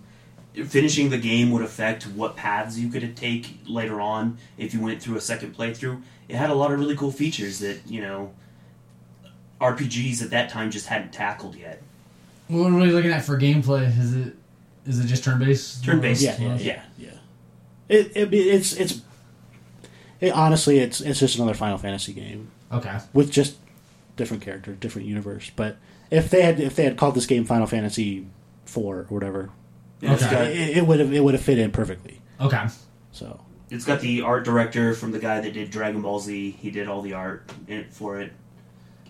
finishing 0.66 1.10
the 1.10 1.18
game 1.18 1.50
would 1.50 1.62
affect 1.62 2.04
what 2.04 2.36
paths 2.36 2.78
you 2.78 2.88
could 2.88 3.16
take 3.16 3.58
later 3.66 4.00
on 4.00 4.38
if 4.56 4.72
you 4.72 4.80
went 4.80 5.02
through 5.02 5.16
a 5.16 5.20
second 5.20 5.56
playthrough. 5.56 6.00
It 6.28 6.36
had 6.36 6.50
a 6.50 6.54
lot 6.54 6.72
of 6.72 6.78
really 6.78 6.96
cool 6.96 7.10
features 7.12 7.58
that 7.58 7.80
you 7.86 8.00
know 8.00 8.32
RPGs 9.60 10.22
at 10.22 10.30
that 10.30 10.50
time 10.50 10.70
just 10.70 10.86
hadn't 10.86 11.12
tackled 11.12 11.54
yet. 11.54 11.82
What 12.48 12.72
are 12.72 12.76
we 12.76 12.90
looking 12.90 13.10
at 13.10 13.24
for 13.24 13.38
gameplay? 13.38 13.86
Is 13.98 14.14
it 14.14 14.36
is 14.86 14.98
it 15.00 15.06
just 15.06 15.24
turn 15.24 15.38
based? 15.38 15.82
Turn-based, 15.84 16.22
Yeah, 16.22 16.36
Yeah. 16.38 16.56
yeah, 16.58 16.82
yeah. 16.98 17.10
It, 17.88 18.12
it 18.16 18.34
it's 18.34 18.74
it's 18.74 19.00
it, 20.20 20.32
honestly 20.32 20.78
it's 20.78 21.00
it's 21.00 21.18
just 21.20 21.36
another 21.36 21.54
Final 21.54 21.78
Fantasy 21.78 22.12
game 22.12 22.50
Okay. 22.72 22.98
with 23.12 23.30
just 23.30 23.56
different 24.16 24.42
character, 24.42 24.72
different 24.74 25.08
universe. 25.08 25.50
But 25.56 25.76
if 26.10 26.28
they 26.30 26.42
had 26.42 26.60
if 26.60 26.76
they 26.76 26.84
had 26.84 26.96
called 26.96 27.14
this 27.14 27.26
game 27.26 27.44
Final 27.44 27.66
Fantasy 27.66 28.26
four 28.66 28.98
or 29.00 29.04
whatever, 29.04 29.50
It's 30.00 30.22
Okay. 30.22 30.30
got 30.32 30.44
it, 30.46 30.76
it 30.78 30.86
would 30.86 31.00
have 31.00 31.12
it 31.12 31.20
would 31.24 31.34
have 31.34 31.42
fit 31.42 31.58
in 31.58 31.70
perfectly. 31.70 32.20
Okay. 32.40 32.66
So 33.12 33.40
it's 33.70 33.84
got 33.84 34.00
the 34.00 34.22
art 34.22 34.44
director 34.44 34.94
from 34.94 35.12
the 35.12 35.18
guy 35.18 35.40
that 35.40 35.52
did 35.54 35.70
Dragon 35.70 36.02
Ball 36.02 36.20
Z. 36.20 36.50
He 36.60 36.70
did 36.70 36.88
all 36.88 37.00
the 37.02 37.14
art 37.14 37.50
in 37.68 37.78
it 37.80 37.92
for 37.92 38.20
it. 38.20 38.32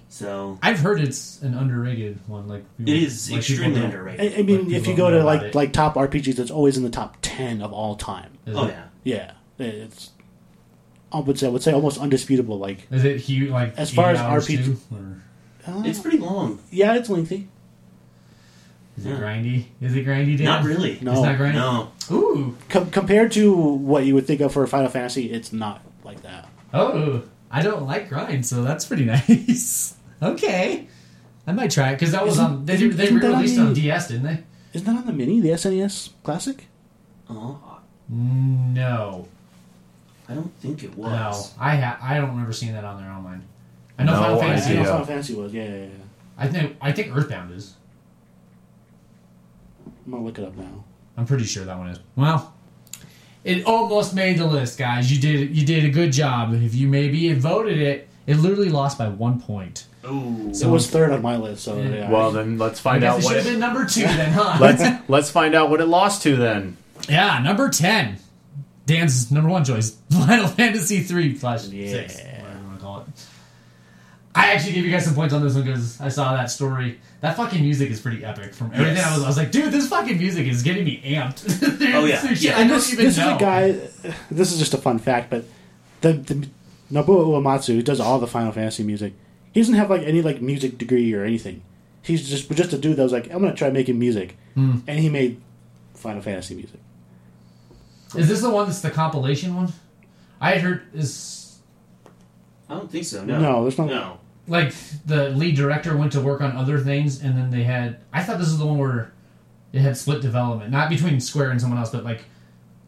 So 0.09 0.59
I've 0.62 0.78
heard 0.78 1.01
it's 1.01 1.43
an 1.43 1.55
underrated 1.55 2.20
one. 2.28 2.47
Like 2.47 2.65
it 2.78 2.89
is 2.89 3.31
like 3.31 3.40
people 3.43 3.52
extremely 3.55 3.81
don't- 3.81 3.90
underrated. 3.90 4.35
I, 4.35 4.39
I 4.39 4.43
mean, 4.43 4.66
Like, 4.66 4.66
if 4.66 4.73
you 4.86 4.93
people 4.93 4.97
go 4.97 5.05
know 5.11 5.16
to 5.16 5.20
about 5.23 5.27
like 5.27 5.43
it. 5.43 5.55
like 5.55 5.73
top 5.73 5.94
RPGs, 5.94 6.39
it's 6.39 6.51
always 6.51 6.77
in 6.77 6.85
the 6.85 6.90
top 6.90 7.16
ten 7.23 7.61
of 7.62 7.73
all 7.73 7.97
time. 7.97 8.31
Is 8.47 8.56
oh 8.56 8.66
it, 8.66 8.74
yeah. 9.02 9.32
Yeah, 9.59 9.65
it's 9.66 10.11
I 11.12 11.19
would 11.20 11.39
say 11.39 11.47
I 11.47 11.51
would 11.51 11.62
say 11.62 11.73
almost 11.73 11.98
undisputable. 12.01 12.59
Like 12.59 12.86
Is 12.93 13.05
it 13.05 13.20
huge? 13.20 13.51
Like 13.51 13.77
As 13.77 13.93
far 13.93 14.11
80 14.11 14.19
as 14.19 14.24
hours 14.24 14.47
RPG 14.48 14.65
too, 14.65 14.78
or 14.94 15.23
uh, 15.66 15.82
It's 15.85 15.98
pretty 15.98 16.19
long. 16.19 16.61
yeah, 16.70 16.94
it's 16.94 17.09
lengthy. 17.09 17.48
Is 18.97 19.07
it 19.07 19.11
Yeah. 19.11 19.16
grindy? 19.16 19.65
Is 19.81 19.95
it 19.97 20.07
grindy? 20.07 20.37
Dan? 20.37 20.47
Not 20.47 20.65
really. 20.65 20.99
No. 21.03 21.12
It's 21.12 21.21
not 21.23 21.37
grindy. 21.39 21.55
No. 21.55 21.89
Ooh. 22.11 22.57
Com- 22.69 22.91
compared 22.91 23.33
to 23.33 23.53
what 23.53 24.05
you 24.07 24.15
would 24.15 24.27
think 24.27 24.41
of 24.41 24.53
for 24.53 24.62
a 24.62 24.69
Final 24.69 24.89
Fantasy, 24.91 25.31
it's 25.33 25.53
not 25.53 25.83
like 26.05 26.23
that. 26.23 26.49
Oh, 26.73 27.23
I 27.51 27.62
don't 27.62 27.87
like 27.87 28.09
grind, 28.09 28.45
so 28.47 28.62
that's 28.62 28.85
pretty 28.85 29.05
nice. 29.07 29.95
okay, 30.23 30.87
I 31.47 31.53
might 31.53 31.71
try 31.71 31.91
it 31.91 31.95
because 31.95 32.12
that 32.12 32.25
was 32.25 32.35
Isn't- 32.35 32.45
on. 32.45 32.65
They, 32.66 32.75
isn't- 32.75 32.97
they 32.97 33.05
isn't 33.05 33.21
that 33.21 33.33
on 33.33 33.37
released 33.41 33.59
on 33.61 33.75
DS, 33.75 34.09
didn't 34.09 34.23
they? 34.25 34.43
Isn't 34.73 34.87
that 34.87 34.97
on 34.97 35.07
the 35.07 35.12
mini, 35.12 35.41
the 35.41 35.51
SNES 35.51 36.11
Classic? 36.25 36.66
Oh, 37.31 37.59
No, 38.09 39.29
I 40.29 40.35
don't 40.35 40.53
think 40.59 40.83
it 40.85 40.97
was. 40.97 41.11
no. 41.11 41.62
I 41.62 41.77
ha- 41.77 41.99
I 42.03 42.16
don't 42.16 42.31
remember 42.31 42.53
seeing 42.53 42.73
that 42.73 42.85
on 42.85 43.01
there 43.01 43.11
online. 43.11 43.43
I 43.99 44.05
know 44.05 44.12
No 44.15 44.19
Final 44.21 44.37
I 44.39 44.41
Fantasy. 44.41 44.75
know. 44.75 44.85
Final 44.85 45.07
Fantasy 45.07 45.35
was. 45.35 45.53
Yeah, 45.53 45.65
yeah, 45.65 45.77
yeah. 45.85 45.89
I 46.37 46.49
think 46.49 46.77
I 46.81 46.93
think 46.93 47.16
Earthbound 47.16 47.53
is. 47.55 47.75
I'm 50.06 50.12
gonna 50.12 50.24
look 50.24 50.39
it 50.39 50.44
up 50.44 50.56
now. 50.56 50.85
I'm 51.16 51.26
pretty 51.26 51.44
sure 51.44 51.64
that 51.64 51.78
one 51.78 51.89
is. 51.89 51.98
Well, 52.16 52.52
it 53.44 53.64
almost 53.66 54.14
made 54.14 54.39
the 54.39 54.47
list, 54.47 54.78
guys. 54.78 55.10
You 55.12 55.20
did 55.20 55.56
you 55.56 55.64
did 55.66 55.85
a 55.85 55.90
good 55.90 56.12
job. 56.12 56.52
If 56.55 56.74
you 56.74 56.89
maybe 56.89 57.28
had 57.28 57.39
voted 57.39 57.78
it, 57.78 58.09
it 58.26 58.36
literally 58.39 58.68
lost 58.70 58.98
by 58.98 59.09
one 59.09 59.40
point. 59.40 59.86
Ooh. 60.06 60.52
So 60.52 60.68
it 60.68 60.70
was 60.70 60.90
third 60.90 61.12
on 61.12 61.22
my 61.22 61.36
list. 61.36 61.64
So 61.64 61.76
Yeah. 61.81 61.89
yeah. 61.89 62.10
Well, 62.10 62.31
then 62.32 62.59
let's 62.59 62.81
I 62.81 62.82
find 62.82 63.01
guess 63.02 63.14
out 63.14 63.20
it 63.20 63.24
what 63.24 63.31
should 63.31 63.36
have 63.39 63.47
it, 63.47 63.51
been 63.52 63.60
number 63.60 63.86
two 63.86 64.01
then, 64.02 64.32
huh? 64.32 64.59
let's 64.60 65.09
let's 65.09 65.31
find 65.31 65.55
out 65.55 65.70
what 65.70 65.81
it 65.81 65.86
lost 65.86 66.22
to 66.22 66.36
then. 66.36 66.76
yeah, 67.09 67.39
number 67.43 67.68
ten. 67.70 68.18
Dan's 68.86 69.31
number 69.32 69.48
one 69.48 69.64
choice, 69.64 69.90
Final 70.10 70.47
Fantasy 70.48 71.01
three 71.01 71.39
slash 71.39 71.66
Yeah. 71.68 72.02
whatever 72.02 72.59
you 72.60 72.66
want 72.66 72.78
to 72.78 72.85
call 72.85 73.01
it. 73.01 73.06
I 74.36 74.52
actually 74.52 74.73
gave 74.73 74.85
you 74.85 74.90
guys 74.90 75.05
some 75.05 75.15
points 75.15 75.32
on 75.32 75.43
this 75.43 75.55
one 75.55 75.62
because 75.65 76.01
I 76.01 76.09
saw 76.09 76.35
that 76.35 76.51
story. 76.51 76.98
That 77.20 77.36
fucking 77.36 77.61
music 77.62 77.90
is 77.90 78.01
pretty 78.01 78.24
epic. 78.24 78.52
From 78.52 78.73
everything 78.73 78.97
Yes. 78.97 79.06
I 79.06 79.15
was, 79.15 79.23
I 79.24 79.27
was 79.28 79.36
like, 79.36 79.51
dude, 79.52 79.73
this 79.73 79.89
fucking 79.89 80.19
music 80.19 80.47
is 80.48 80.62
getting 80.62 80.85
me 80.85 81.01
amped. 81.05 81.44
Oh, 81.94 82.05
yeah. 82.05 82.20
this 82.20 82.32
is 82.32 82.44
Yeah. 82.44 82.56
I 82.59 82.65
don't 82.66 82.69
this, 82.70 82.93
even 82.93 83.05
this 83.06 83.16
know. 83.16 83.28
is 83.31 83.36
a 83.36 83.39
guy. 83.39 83.73
This 84.31 84.52
is 84.52 84.59
just 84.59 84.74
a 84.74 84.78
fun 84.78 84.98
fact, 84.98 85.31
but 85.31 85.44
the, 86.01 86.15
the 86.15 86.48
Nobuo 86.90 87.27
Uematsu, 87.27 87.74
who 87.74 87.82
does 87.82 88.01
all 88.01 88.19
the 88.19 88.27
Final 88.27 88.51
Fantasy 88.51 88.82
music, 88.82 89.12
he 89.52 89.61
doesn't 89.61 89.74
have 89.74 89.89
like 89.89 90.02
any 90.02 90.20
like 90.23 90.43
music 90.43 90.78
degree 90.78 91.15
or 91.15 91.23
anything. 91.24 91.62
He's 92.02 92.28
just 92.28 92.51
just 92.51 92.73
a 92.73 92.78
dude 92.78 92.97
that 92.97 93.02
was 93.05 93.12
like, 93.12 93.27
I'm 93.32 93.40
gonna 93.40 93.55
try 93.55 93.70
making 93.70 93.98
music, 93.98 94.36
Hmm. 94.55 94.78
and 94.89 94.98
he 94.98 95.09
made 95.09 95.40
Final 95.94 96.20
Fantasy 96.23 96.55
music. 96.56 96.81
Is 98.16 98.28
this 98.28 98.43
the 98.43 98.51
one 98.51 98.66
that's 98.66 98.81
the 98.81 98.90
compilation 98.90 99.55
one? 99.56 99.73
I 100.40 100.59
heard 100.59 100.82
is 100.93 101.59
I 102.69 102.74
don't 102.74 102.90
think 102.90 103.05
so. 103.05 103.24
No. 103.24 103.39
No, 103.40 103.62
there's 103.62 103.78
no. 103.78 103.86
No. 103.86 104.19
Like 104.47 104.75
the 105.07 105.31
lead 105.31 105.57
director 105.57 105.97
went 105.97 106.12
to 106.12 106.21
work 106.21 106.41
on 106.41 106.57
other 106.57 106.79
things, 106.79 107.23
and 107.23 107.37
then 107.37 107.51
they 107.51 107.65
had. 107.65 107.99
I 108.12 108.23
thought 108.23 108.39
this 108.39 108.49
is 108.49 108.59
the 108.59 108.66
one 108.66 108.79
where 108.79 109.12
it 109.73 109.81
had 109.81 109.97
split 109.97 110.21
development, 110.23 110.71
not 110.71 110.89
between 110.89 111.21
Square 111.21 111.51
and 111.51 111.61
someone 111.61 111.79
else, 111.79 111.91
but 111.91 112.05
like 112.05 112.25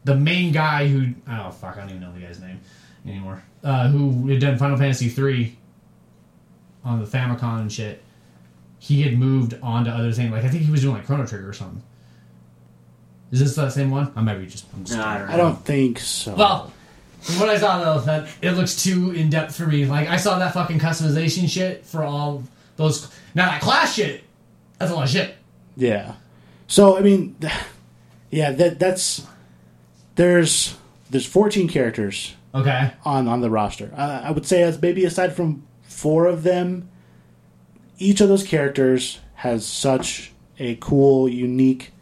the 0.04 0.14
main 0.14 0.52
guy 0.52 0.86
who 0.86 1.14
oh 1.28 1.50
fuck, 1.50 1.76
I 1.76 1.80
don't 1.80 1.90
even 1.90 2.00
know 2.02 2.12
the 2.12 2.20
guy's 2.20 2.40
name 2.40 2.60
anymore. 3.06 3.42
Uh, 3.64 3.88
who 3.88 4.28
had 4.28 4.40
done 4.40 4.58
Final 4.58 4.76
Fantasy 4.76 5.08
three 5.08 5.56
on 6.84 7.00
the 7.00 7.06
Famicom 7.06 7.60
and 7.62 7.72
shit. 7.72 8.02
He 8.78 9.02
had 9.02 9.18
moved 9.18 9.58
on 9.62 9.84
to 9.86 9.90
other 9.90 10.12
things. 10.12 10.30
Like 10.30 10.44
I 10.44 10.48
think 10.48 10.62
he 10.64 10.70
was 10.70 10.82
doing 10.82 10.94
like 10.94 11.06
Chrono 11.06 11.26
Trigger 11.26 11.48
or 11.48 11.52
something. 11.52 11.82
Is 13.32 13.40
this 13.40 13.56
the 13.56 13.68
same 13.70 13.90
one? 13.90 14.12
I 14.14 14.20
might 14.20 14.38
be 14.38 14.46
just. 14.46 14.66
I'm 14.72 14.84
just 14.84 14.96
No, 14.96 15.04
I 15.04 15.18
don't. 15.18 15.30
I 15.30 15.36
don't 15.36 15.64
think 15.64 15.98
so. 15.98 16.34
well, 16.36 16.66
from 16.66 16.72
what 17.38 17.48
I 17.48 17.58
saw 17.58 17.82
though, 17.82 18.00
that 18.02 18.28
it 18.42 18.52
looks 18.52 18.82
too 18.82 19.10
in 19.12 19.30
depth 19.30 19.56
for 19.56 19.66
me. 19.66 19.84
Like 19.86 20.08
I 20.08 20.16
saw 20.16 20.38
that 20.38 20.54
fucking 20.54 20.78
customization 20.78 21.48
shit 21.48 21.84
for 21.84 22.04
all 22.04 22.42
those. 22.76 23.10
Now 23.34 23.46
that 23.46 23.60
class 23.60 23.94
shit, 23.94 24.22
that's 24.78 24.90
a 24.90 24.94
lot 24.94 25.04
of 25.04 25.10
shit. 25.10 25.34
Yeah. 25.76 26.14
So 26.68 26.96
I 26.96 27.00
mean, 27.00 27.36
yeah, 28.30 28.52
that 28.52 28.78
that's 28.78 29.26
there's 30.16 30.76
there's 31.10 31.26
14 31.26 31.68
characters 31.68 32.34
Okay. 32.54 32.92
on 33.04 33.28
on 33.28 33.40
the 33.40 33.50
roster. 33.50 33.92
Uh, 33.96 34.22
I 34.24 34.30
would 34.30 34.46
say 34.46 34.62
as 34.62 34.80
maybe 34.80 35.04
aside 35.04 35.34
from 35.34 35.62
four 35.82 36.26
of 36.26 36.42
them, 36.42 36.88
each 37.98 38.20
of 38.20 38.28
those 38.28 38.42
characters 38.44 39.20
has 39.36 39.66
such 39.66 40.32
a 40.58 40.76
cool, 40.76 41.28
unique 41.28 41.92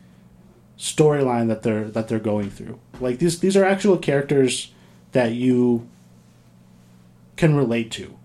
storyline 0.79 1.49
that 1.49 1.63
they're 1.63 1.89
that 1.89 2.09
they're 2.09 2.19
going 2.21 2.51
through. 2.51 2.79
Like 3.01 3.19
these 3.19 3.41
these 3.41 3.57
are 3.57 3.65
actual 3.65 3.97
characters 3.97 4.71
that 5.15 5.33
you 5.33 5.89
can 7.37 7.57
relate 7.57 7.91
to. 7.93 8.17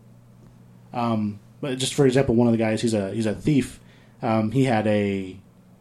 Um, 0.92 1.40
but 1.62 1.78
just 1.78 1.94
for 1.94 2.06
example, 2.06 2.36
one 2.36 2.48
of 2.48 2.52
the 2.52 2.58
guys 2.58 2.82
he's 2.82 2.94
a 2.94 3.12
he's 3.12 3.26
a 3.26 3.34
thief. 3.34 3.80
Um, 4.22 4.52
he 4.52 4.66
had 4.66 4.86
a 4.88 5.38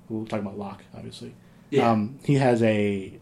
we're 0.09 0.25
talking 0.25 0.47
about 0.47 0.59
Locke, 0.59 0.85
obviously. 0.97 1.35
Yeah. 1.71 1.91
Um, 1.91 2.19
he 2.25 2.35
has 2.35 2.63
a 2.63 3.19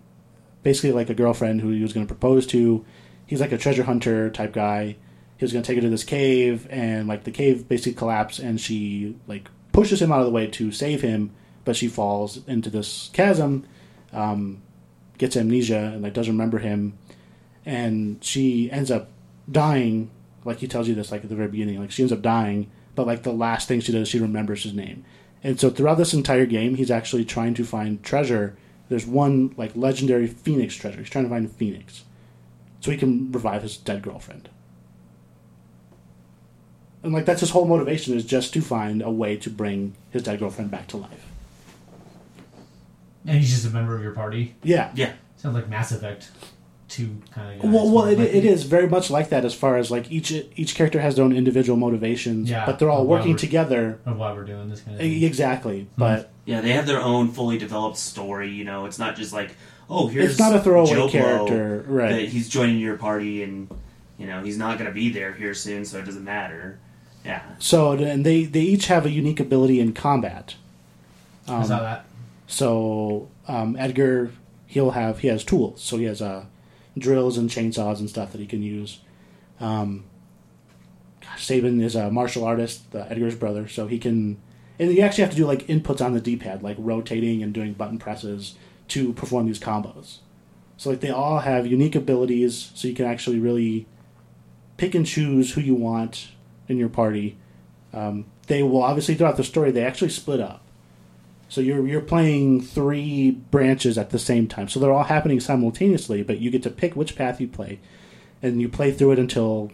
basically 0.62 0.92
like 0.92 1.10
a 1.10 1.14
girlfriend 1.14 1.60
who 1.60 1.70
he 1.70 1.82
was 1.82 1.92
going 1.92 2.06
to 2.06 2.12
propose 2.12 2.46
to. 2.48 2.84
He's 3.24 3.40
like 3.40 3.52
a 3.52 3.58
treasure 3.58 3.84
hunter 3.84 4.30
type 4.30 4.52
guy. 4.52 4.96
He 5.36 5.44
was 5.44 5.52
going 5.52 5.62
to 5.62 5.66
take 5.66 5.76
her 5.76 5.82
to 5.82 5.90
this 5.90 6.04
cave, 6.04 6.66
and 6.70 7.06
like 7.06 7.24
the 7.24 7.30
cave 7.30 7.68
basically 7.68 7.94
collapsed, 7.94 8.38
and 8.38 8.60
she 8.60 9.16
like 9.26 9.48
pushes 9.72 10.00
him 10.00 10.10
out 10.10 10.20
of 10.20 10.26
the 10.26 10.32
way 10.32 10.46
to 10.46 10.72
save 10.72 11.02
him, 11.02 11.30
but 11.64 11.76
she 11.76 11.88
falls 11.88 12.46
into 12.46 12.70
this 12.70 13.10
chasm, 13.12 13.66
um, 14.12 14.62
gets 15.18 15.36
amnesia, 15.36 15.92
and 15.92 16.02
like 16.02 16.14
doesn't 16.14 16.32
remember 16.32 16.58
him, 16.58 16.96
and 17.66 18.22
she 18.24 18.70
ends 18.70 18.90
up 18.90 19.09
dying. 19.51 20.10
Like 20.44 20.59
he 20.59 20.68
tells 20.68 20.88
you 20.88 20.94
this 20.94 21.10
like 21.10 21.24
at 21.24 21.28
the 21.28 21.36
very 21.36 21.48
beginning, 21.48 21.80
like 21.80 21.90
she 21.90 22.02
ends 22.02 22.12
up 22.12 22.22
dying, 22.22 22.70
but 22.94 23.06
like 23.06 23.24
the 23.24 23.32
last 23.32 23.68
thing 23.68 23.80
she 23.80 23.93
does, 23.93 24.09
she 24.09 24.20
remembers 24.20 24.62
his 24.62 24.72
name. 24.72 25.05
And 25.43 25.60
so 25.60 25.68
throughout 25.68 25.98
this 25.98 26.14
entire 26.14 26.47
game, 26.47 26.76
he's 26.76 26.90
actually 26.90 27.24
trying 27.24 27.55
to 27.55 27.64
find 27.64 28.02
treasure. 28.02 28.56
There's 28.88 29.06
one 29.06 29.52
like 29.56 29.76
legendary 29.76 30.28
phoenix 30.28 30.76
treasure. 30.76 31.01
He's 31.01 31.10
trying 31.10 31.24
to 31.24 31.30
find 31.30 31.47
a 31.47 31.48
phoenix, 31.48 32.05
so 32.80 32.93
he 32.93 32.97
can 32.97 33.32
revive 33.32 33.62
his 33.62 33.76
dead 33.76 34.02
girlfriend. 34.02 34.48
And 37.02 37.12
like 37.12 37.24
that's 37.24 37.40
his 37.40 37.51
whole 37.51 37.66
motivation 37.66 38.14
is 38.14 38.24
just 38.24 38.52
to 38.55 38.60
find 38.60 39.02
a 39.02 39.10
way 39.10 39.36
to 39.38 39.51
bring 39.51 39.94
his 40.10 40.22
dead 40.22 40.38
girlfriend 40.38 40.70
back 40.70 40.86
to 40.88 40.97
life. 40.97 41.26
And 43.26 43.38
he's 43.38 43.51
just 43.51 43.66
a 43.66 43.70
member 43.70 43.97
of 43.97 44.02
your 44.02 44.12
party. 44.12 44.55
Yeah. 44.62 44.93
Yeah. 44.94 45.14
Sounds 45.36 45.56
like 45.56 45.68
Mass 45.68 45.90
Effect 45.90 46.30
two 46.88 47.16
kind 47.32 47.62
of. 47.62 47.70
Well, 47.72 47.90
well, 47.90 48.04
it, 48.06 48.20
it 48.20 48.44
is 48.44 48.62
very 48.64 48.88
much 48.88 49.10
like 49.10 49.28
that 49.30 49.44
as 49.44 49.54
far 49.54 49.76
as 49.76 49.90
like 49.90 50.10
each 50.10 50.30
each 50.54 50.74
character 50.74 51.00
has 51.00 51.16
their 51.16 51.24
own 51.24 51.34
individual 51.36 51.76
motivations, 51.76 52.48
Yeah. 52.50 52.64
but 52.66 52.78
they're 52.78 52.90
all 52.90 53.06
working 53.06 53.36
together. 53.36 53.98
Of 54.06 54.16
why 54.18 54.32
we're 54.32 54.44
doing 54.44 54.68
this 54.70 54.80
kind 54.80 54.94
of. 54.94 55.00
Thing. 55.00 55.22
Exactly, 55.22 55.88
but 55.98 56.30
Yeah, 56.44 56.60
they 56.60 56.72
have 56.72 56.86
their 56.86 57.00
own 57.00 57.28
fully 57.32 57.58
developed 57.58 57.96
story. 57.96 58.50
You 58.50 58.64
know, 58.64 58.86
it's 58.86 58.98
not 58.98 59.16
just 59.16 59.32
like, 59.32 59.56
oh, 59.90 60.06
here's 60.08 60.30
it's 60.32 60.38
not 60.38 60.54
a 60.54 60.60
throwaway 60.60 60.90
Joe 60.90 60.96
Blow 60.96 61.08
character, 61.08 61.78
that 61.82 61.88
right? 61.88 62.28
he's 62.28 62.48
joining 62.48 62.78
your 62.78 62.96
party, 62.96 63.42
and 63.42 63.68
you 64.18 64.26
know 64.26 64.42
he's 64.42 64.56
not 64.58 64.78
going 64.78 64.88
to 64.88 64.94
be 64.94 65.10
there 65.10 65.32
here 65.32 65.54
soon, 65.54 65.84
so 65.84 65.98
it 65.98 66.04
doesn't 66.04 66.24
matter. 66.24 66.78
Yeah, 67.24 67.42
So 67.58 67.92
and 67.92 68.24
they 68.24 68.44
they 68.44 68.60
each 68.60 68.86
have 68.86 69.04
a 69.04 69.10
unique 69.10 69.40
ability 69.40 69.80
in 69.80 69.92
combat. 69.92 70.54
I 71.48 71.64
saw 71.64 71.80
that. 71.80 72.04
So 72.46 73.28
um, 73.48 73.74
Edgar, 73.76 74.30
he'll 74.66 74.92
have 74.92 75.18
he 75.18 75.28
has 75.28 75.42
tools. 75.42 75.82
So 75.82 75.96
he 75.96 76.04
has 76.04 76.22
uh, 76.22 76.44
drills 76.98 77.36
and 77.36 77.51
chainsaws 77.51 77.98
and 77.98 78.09
stuff 78.09 78.32
that 78.32 78.40
he 78.40 78.47
can 78.47 78.62
use. 78.62 79.01
Um, 79.60 80.05
gosh, 81.20 81.47
Sabin 81.47 81.81
is 81.81 81.94
a 81.94 82.10
martial 82.10 82.44
artist, 82.44 82.90
the 82.93 83.10
Edgar's 83.10 83.35
brother, 83.35 83.68
so 83.68 83.86
he 83.86 83.98
can. 83.98 84.39
And 84.78 84.93
you 84.93 85.01
actually 85.01 85.24
have 85.24 85.31
to 85.31 85.36
do 85.36 85.47
like 85.47 85.66
inputs 85.66 86.05
on 86.05 86.12
the 86.12 86.20
D-pad, 86.20 86.62
like 86.62 86.77
rotating 86.78 87.43
and 87.43 87.52
doing 87.52 87.73
button 87.73 87.98
presses 87.98 88.56
to 88.89 89.12
perform 89.14 89.47
these 89.47 89.59
combos. 89.59 90.18
So 90.77 90.90
like 90.90 91.01
they 91.01 91.10
all 91.10 91.39
have 91.40 91.66
unique 91.66 91.94
abilities, 91.94 92.73
so 92.74 92.86
you 92.86 92.94
can 92.94 93.06
actually 93.06 93.39
really 93.39 93.86
pick 94.77 94.94
and 94.94 95.06
choose 95.06 95.55
who 95.55 95.62
you 95.62 95.74
want 95.74 96.28
in 96.68 96.77
your 96.77 96.90
party. 96.90 97.39
Um, 97.94 98.27
they 98.47 98.62
will 98.62 98.82
obviously 98.82 99.14
throughout 99.14 99.39
the 99.39 99.44
story 99.44 99.70
they 99.70 99.85
actually 99.85 100.10
split 100.10 100.40
up. 100.40 100.65
So 101.48 101.60
you're 101.60 101.86
you're 101.86 102.01
playing 102.01 102.60
three 102.60 103.31
branches 103.31 103.97
at 103.97 104.10
the 104.10 104.18
same 104.18 104.48
time. 104.48 104.68
So 104.68 104.81
they're 104.81 104.93
all 104.93 105.05
happening 105.05 105.40
simultaneously, 105.40 106.23
but 106.23 106.39
you 106.39 106.51
get 106.51 106.62
to 106.64 106.70
pick 106.70 106.97
which 106.97 107.16
path 107.16 107.40
you 107.40 107.48
play, 107.48 107.78
and 108.43 108.60
you 108.60 108.68
play 108.68 108.90
through 108.90 109.12
it 109.12 109.18
until 109.18 109.70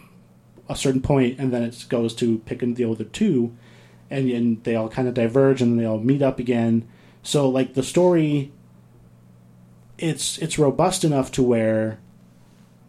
a 0.69 0.77
certain 0.77 1.01
point, 1.01 1.39
and 1.39 1.53
then 1.53 1.63
it 1.63 1.87
goes 1.89 2.15
to 2.17 2.39
picking 2.41 2.75
the 2.75 2.85
other 2.85 3.05
two, 3.05 3.55
and, 4.11 4.31
and 4.31 4.63
they 4.65 4.77
all 4.77 4.89
kind 4.89 5.09
of 5.09 5.15
diverge, 5.15 5.61
and 5.61 5.79
they 5.79 5.85
all 5.85 5.99
meet 5.99 6.23
up 6.23 6.39
again. 6.39 6.87
So 7.23 7.49
like 7.49 7.75
the 7.75 7.83
story, 7.83 8.53
it's 9.99 10.39
it's 10.39 10.59
robust 10.59 11.05
enough 11.05 11.33
to 11.33 11.43
where 11.43 12.01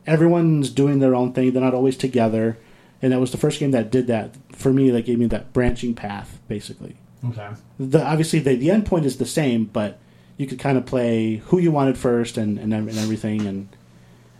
everyone's 0.06 0.70
doing 0.70 1.00
their 1.00 1.16
own 1.16 1.32
thing. 1.32 1.54
They're 1.54 1.64
not 1.64 1.74
always 1.74 1.96
together, 1.96 2.58
and 3.02 3.14
that 3.14 3.20
was 3.22 3.32
the 3.32 3.38
first 3.38 3.62
game 3.62 3.72
that 3.72 3.92
did 3.92 4.08
that 4.08 4.36
for 4.52 4.74
me. 4.74 4.90
That 4.90 5.06
gave 5.06 5.20
me 5.20 5.28
that 5.28 5.54
branching 5.54 5.96
path, 5.96 6.42
basically 6.50 6.98
Okay. 7.30 7.50
the 7.80 8.04
obviously 8.04 8.40
the, 8.40 8.56
the 8.56 8.72
end 8.72 8.86
point 8.86 9.06
is 9.06 9.18
the 9.18 9.26
same, 9.26 9.66
but 9.66 10.00
you 10.38 10.48
could 10.48 10.60
kind 10.60 10.78
of 10.78 10.86
play 10.86 11.38
who 11.38 11.60
you 11.60 11.72
wanted 11.72 11.98
first 11.98 12.38
and 12.38 12.58
and, 12.58 12.74
and 12.74 12.98
everything, 12.98 13.46
and 13.46 13.70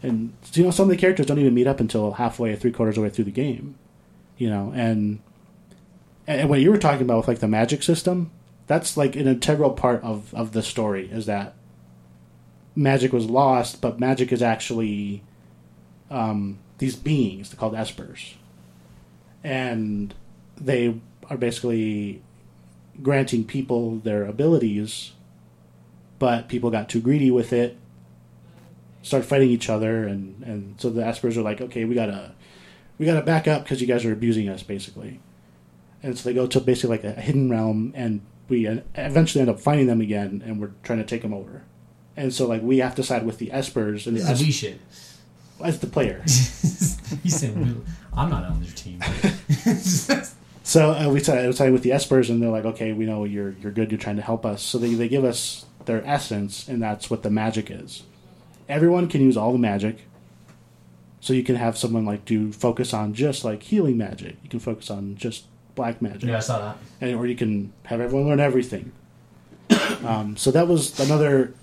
and 0.02 0.34
you 0.54 0.64
know 0.64 0.72
some 0.72 0.86
of 0.86 0.90
the 0.90 0.98
characters 0.98 1.26
don't 1.26 1.40
even 1.40 1.54
meet 1.54 1.68
up 1.68 1.80
until 1.80 2.14
halfway, 2.14 2.56
three 2.56 2.72
quarters 2.72 2.98
of 2.98 3.04
the 3.04 3.08
way 3.08 3.10
through 3.10 3.26
the 3.26 3.32
game, 3.32 3.76
you 4.38 4.50
know, 4.50 4.74
and 4.76 5.22
and 6.28 6.50
what 6.50 6.60
you 6.60 6.72
were 6.72 6.78
talking 6.78 7.04
about 7.04 7.18
with 7.18 7.28
like 7.28 7.40
the 7.40 7.48
magic 7.48 7.84
system, 7.84 8.32
that's 8.68 8.98
like 8.98 9.16
an 9.16 9.28
integral 9.28 9.72
part 9.72 10.04
of 10.04 10.34
of 10.34 10.52
the 10.52 10.64
story 10.64 11.10
is 11.10 11.26
that 11.26 11.54
magic 12.76 13.14
was 13.14 13.26
lost, 13.28 13.82
but 13.82 14.00
magic 14.00 14.32
is 14.32 14.42
actually 14.42 15.24
um, 16.10 16.58
these 16.80 16.96
beings 16.96 17.54
called 17.54 17.74
espers, 17.74 18.34
and 19.44 20.14
they 20.58 21.00
are 21.30 21.38
basically 21.38 22.22
granting 23.02 23.44
people 23.46 23.98
their 23.98 24.26
abilities, 24.26 25.12
but 26.20 26.48
people 26.48 26.70
got 26.70 26.90
too 26.90 27.02
greedy 27.02 27.32
with 27.32 27.52
it, 27.54 27.78
start 29.02 29.26
fighting 29.26 29.50
each 29.50 29.70
other, 29.70 30.06
and, 30.08 30.42
and 30.44 30.76
so 30.80 30.90
the 30.90 31.02
Espers 31.02 31.36
are 31.38 31.42
like, 31.42 31.60
okay, 31.62 31.86
we 31.86 31.96
gotta 31.96 32.32
we 32.98 33.06
gotta 33.06 33.22
back 33.24 33.48
up 33.48 33.64
because 33.64 33.82
you 33.82 33.88
guys 33.88 34.06
are 34.06 34.14
abusing 34.14 34.48
us, 34.50 34.64
basically. 34.64 35.20
And 36.02 36.18
so 36.18 36.28
they 36.30 36.34
go 36.36 36.48
to 36.48 36.60
basically 36.60 36.98
like 36.98 37.04
a 37.04 37.14
hidden 37.20 37.50
realm, 37.50 37.92
and 37.96 38.22
we 38.50 38.68
eventually 38.96 39.42
end 39.42 39.50
up 39.50 39.60
finding 39.60 39.88
them 39.88 40.02
again, 40.02 40.44
and 40.46 40.60
we're 40.62 40.72
trying 40.84 41.00
to 41.00 41.06
take 41.06 41.22
them 41.22 41.34
over. 41.34 41.64
And 42.16 42.34
so 42.34 42.46
like 42.48 42.62
we 42.62 42.78
have 42.80 42.94
to 42.96 43.04
side 43.04 43.26
with 43.26 43.38
the 43.40 43.48
Espers, 43.48 44.06
and 44.06 44.16
the 44.16 44.22
This 44.22 44.30
Es- 44.30 44.40
we 44.42 44.52
shit. 44.52 44.80
as 45.64 45.80
the 45.80 45.88
player. 45.88 46.22
he 47.24 47.30
said, 47.30 47.56
"I'm 48.16 48.30
not 48.30 48.44
on 48.46 48.62
your 48.64 48.74
team." 48.74 49.00
So 50.64 50.92
uh, 50.92 51.10
we 51.10 51.20
started, 51.20 51.48
we 51.48 51.54
started 51.54 51.74
with 51.74 51.84
the 51.84 51.90
Espers, 51.92 52.30
and 52.30 52.42
they're 52.42 52.50
like, 52.50 52.66
"Okay, 52.66 52.94
we 52.94 53.06
know 53.06 53.26
you're 53.26 53.52
you're 53.62 53.72
good. 53.72 53.92
You're 53.92 54.00
trying 54.00 54.16
to 54.16 54.22
help 54.22 54.46
us." 54.46 54.62
So 54.64 54.78
they 54.78 54.94
they 54.94 55.10
give 55.10 55.26
us 55.26 55.66
their 55.86 56.06
essence, 56.08 56.68
and 56.68 56.82
that's 56.82 57.10
what 57.10 57.24
the 57.24 57.30
magic 57.30 57.70
is. 57.70 58.04
Everyone 58.70 59.08
can 59.08 59.22
use 59.22 59.36
all 59.36 59.52
the 59.52 59.58
magic. 59.60 60.08
So 61.20 61.32
you 61.32 61.44
can 61.44 61.56
have 61.56 61.78
someone 61.78 62.06
like 62.06 62.26
do 62.26 62.52
focus 62.52 62.94
on 62.94 63.14
just 63.14 63.46
like 63.46 63.64
healing 63.64 63.98
magic. 63.98 64.38
You 64.44 64.50
can 64.50 64.60
focus 64.60 64.90
on 64.90 65.16
just 65.16 65.46
black 65.76 66.02
magic, 66.02 66.30
yeah, 66.30 66.38
I 66.38 66.40
saw 66.40 66.60
that. 66.60 66.78
and, 67.02 67.16
or 67.16 67.26
you 67.26 67.36
can 67.36 67.74
have 67.86 68.00
everyone 68.00 68.28
learn 68.28 68.40
everything. 68.40 68.92
um, 70.06 70.38
so 70.38 70.52
that 70.52 70.68
was 70.68 71.00
another 71.00 71.54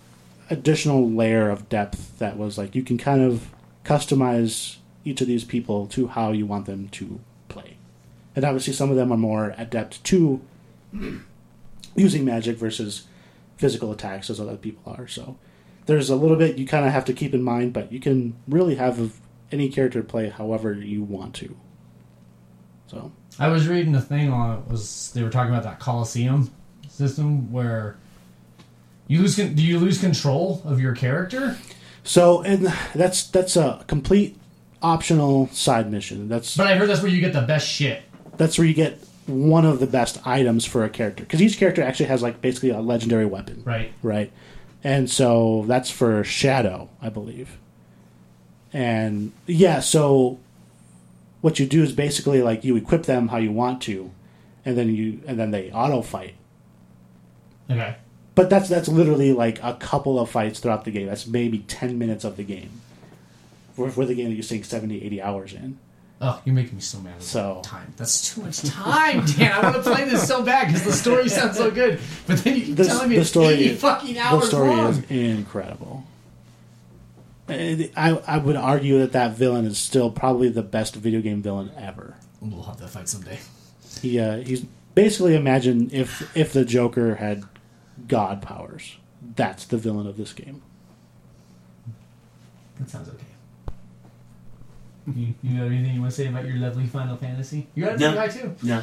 additional 0.48 1.08
layer 1.08 1.48
of 1.48 1.68
depth 1.68 2.18
that 2.18 2.36
was 2.36 2.58
like 2.58 2.74
you 2.74 2.82
can 2.82 2.98
kind 2.98 3.22
of 3.22 3.50
customize 3.84 4.76
each 5.04 5.20
of 5.20 5.26
these 5.26 5.44
people 5.44 5.86
to 5.86 6.08
how 6.08 6.32
you 6.32 6.46
want 6.46 6.66
them 6.66 6.88
to 6.88 7.20
play. 7.48 7.76
And 8.40 8.46
obviously, 8.46 8.72
some 8.72 8.88
of 8.88 8.96
them 8.96 9.12
are 9.12 9.18
more 9.18 9.54
adept 9.58 10.02
to 10.04 10.40
using 11.94 12.24
magic 12.24 12.56
versus 12.56 13.06
physical 13.58 13.92
attacks, 13.92 14.30
as 14.30 14.40
other 14.40 14.56
people 14.56 14.94
are. 14.96 15.06
So 15.06 15.36
there's 15.84 16.08
a 16.08 16.16
little 16.16 16.38
bit 16.38 16.56
you 16.56 16.66
kind 16.66 16.86
of 16.86 16.92
have 16.92 17.04
to 17.04 17.12
keep 17.12 17.34
in 17.34 17.42
mind, 17.42 17.74
but 17.74 17.92
you 17.92 18.00
can 18.00 18.34
really 18.48 18.76
have 18.76 19.20
any 19.52 19.68
character 19.68 20.02
play 20.02 20.30
however 20.30 20.72
you 20.72 21.02
want 21.02 21.34
to. 21.34 21.54
So 22.86 23.12
I 23.38 23.48
was 23.48 23.68
reading 23.68 23.94
a 23.94 24.00
thing 24.00 24.30
on 24.30 24.60
it 24.60 24.68
was 24.70 25.12
they 25.12 25.22
were 25.22 25.28
talking 25.28 25.52
about 25.52 25.64
that 25.64 25.78
Coliseum 25.78 26.50
system 26.88 27.52
where 27.52 27.98
you 29.06 29.20
lose 29.20 29.36
do 29.36 29.62
you 29.62 29.78
lose 29.78 30.00
control 30.00 30.62
of 30.64 30.80
your 30.80 30.94
character? 30.94 31.58
So, 32.04 32.40
and 32.40 32.72
that's 32.94 33.26
that's 33.26 33.54
a 33.56 33.84
complete 33.86 34.38
optional 34.80 35.48
side 35.48 35.92
mission. 35.92 36.30
That's 36.30 36.56
But 36.56 36.68
I 36.68 36.76
heard 36.76 36.88
that's 36.88 37.02
where 37.02 37.10
you 37.10 37.20
get 37.20 37.34
the 37.34 37.42
best 37.42 37.68
shit. 37.68 38.04
That's 38.40 38.56
where 38.58 38.66
you 38.66 38.72
get 38.74 38.98
one 39.26 39.66
of 39.66 39.78
the 39.80 39.86
best 39.86 40.18
items 40.26 40.64
for 40.64 40.82
a 40.82 40.88
character 40.88 41.22
because 41.24 41.42
each 41.42 41.58
character 41.58 41.82
actually 41.82 42.06
has 42.06 42.22
like 42.22 42.40
basically 42.40 42.70
a 42.70 42.80
legendary 42.80 43.26
weapon, 43.26 43.62
Right. 43.64 43.92
right? 44.02 44.32
And 44.82 45.10
so 45.10 45.64
that's 45.68 45.90
for 45.90 46.24
Shadow, 46.24 46.88
I 47.02 47.10
believe. 47.10 47.58
And 48.72 49.32
yeah, 49.46 49.80
so 49.80 50.38
what 51.42 51.58
you 51.58 51.66
do 51.66 51.82
is 51.82 51.92
basically 51.92 52.40
like 52.42 52.64
you 52.64 52.76
equip 52.76 53.02
them 53.04 53.28
how 53.28 53.36
you 53.36 53.52
want 53.52 53.82
to, 53.82 54.10
and 54.64 54.76
then 54.78 54.94
you 54.94 55.20
and 55.26 55.38
then 55.38 55.50
they 55.50 55.70
auto 55.70 56.00
fight. 56.02 56.34
Okay. 57.70 57.96
But 58.34 58.48
that's 58.48 58.68
that's 58.68 58.88
literally 58.88 59.32
like 59.32 59.62
a 59.62 59.74
couple 59.74 60.18
of 60.18 60.30
fights 60.30 60.60
throughout 60.60 60.84
the 60.84 60.90
game. 60.90 61.06
That's 61.08 61.26
maybe 61.26 61.58
ten 61.60 61.98
minutes 61.98 62.24
of 62.24 62.36
the 62.36 62.44
game. 62.44 62.80
For, 63.74 63.90
for 63.90 64.04
the 64.04 64.14
game 64.14 64.28
that 64.28 64.34
you're 64.34 64.42
seeing 64.42 64.64
70, 64.64 65.02
80 65.04 65.22
hours 65.22 65.52
in. 65.54 65.78
Oh, 66.22 66.38
you're 66.44 66.54
making 66.54 66.74
me 66.74 66.80
so 66.82 66.98
mad. 67.00 67.22
So- 67.22 67.60
time. 67.64 67.94
That's 67.96 68.34
too 68.34 68.42
much 68.42 68.60
time, 68.62 69.24
Dan. 69.24 69.52
I 69.52 69.62
want 69.62 69.76
to 69.76 69.82
play 69.90 70.04
this 70.04 70.26
so 70.28 70.42
bad 70.42 70.66
because 70.66 70.84
the 70.84 70.92
story 70.92 71.28
sounds 71.30 71.56
so 71.56 71.70
good, 71.70 71.98
but 72.26 72.44
then 72.44 72.56
you 72.56 72.62
keep 72.66 72.76
The- 72.76 72.84
telling 72.84 73.08
me 73.08 73.16
the 73.16 73.24
story 73.24 73.54
is- 73.68 73.80
fucking 73.80 74.14
The 74.14 74.40
story 74.42 74.68
long. 74.68 74.90
is 74.90 75.10
incredible. 75.10 76.04
I, 77.48 77.90
I 77.96 78.38
would 78.38 78.54
argue 78.54 78.98
that 79.00 79.12
that 79.12 79.32
villain 79.32 79.64
is 79.64 79.76
still 79.78 80.10
probably 80.10 80.50
the 80.50 80.62
best 80.62 80.94
video 80.94 81.20
game 81.20 81.42
villain 81.42 81.70
ever. 81.76 82.14
We'll 82.40 82.62
have 82.62 82.78
that 82.78 82.90
fight 82.90 83.08
someday. 83.08 83.38
He 84.00 84.20
uh, 84.20 84.36
he's 84.38 84.64
basically 84.94 85.34
imagine 85.34 85.90
if 85.92 86.34
if 86.36 86.52
the 86.52 86.64
Joker 86.64 87.16
had 87.16 87.42
god 88.06 88.40
powers. 88.40 88.98
That's 89.36 89.64
the 89.64 89.78
villain 89.78 90.06
of 90.06 90.16
this 90.16 90.32
game. 90.32 90.62
That 92.78 92.88
sounds 92.88 93.08
okay. 93.08 93.24
You, 95.06 95.34
you 95.42 95.58
got 95.58 95.66
anything 95.66 95.94
you 95.94 96.00
want 96.00 96.12
to 96.12 96.16
say 96.16 96.26
about 96.28 96.44
your 96.46 96.56
lovely 96.56 96.86
Final 96.86 97.16
Fantasy? 97.16 97.66
You 97.74 97.84
got 97.84 97.94
a 97.96 97.98
No. 97.98 98.14
guy 98.14 98.28
too? 98.28 98.54
No, 98.62 98.82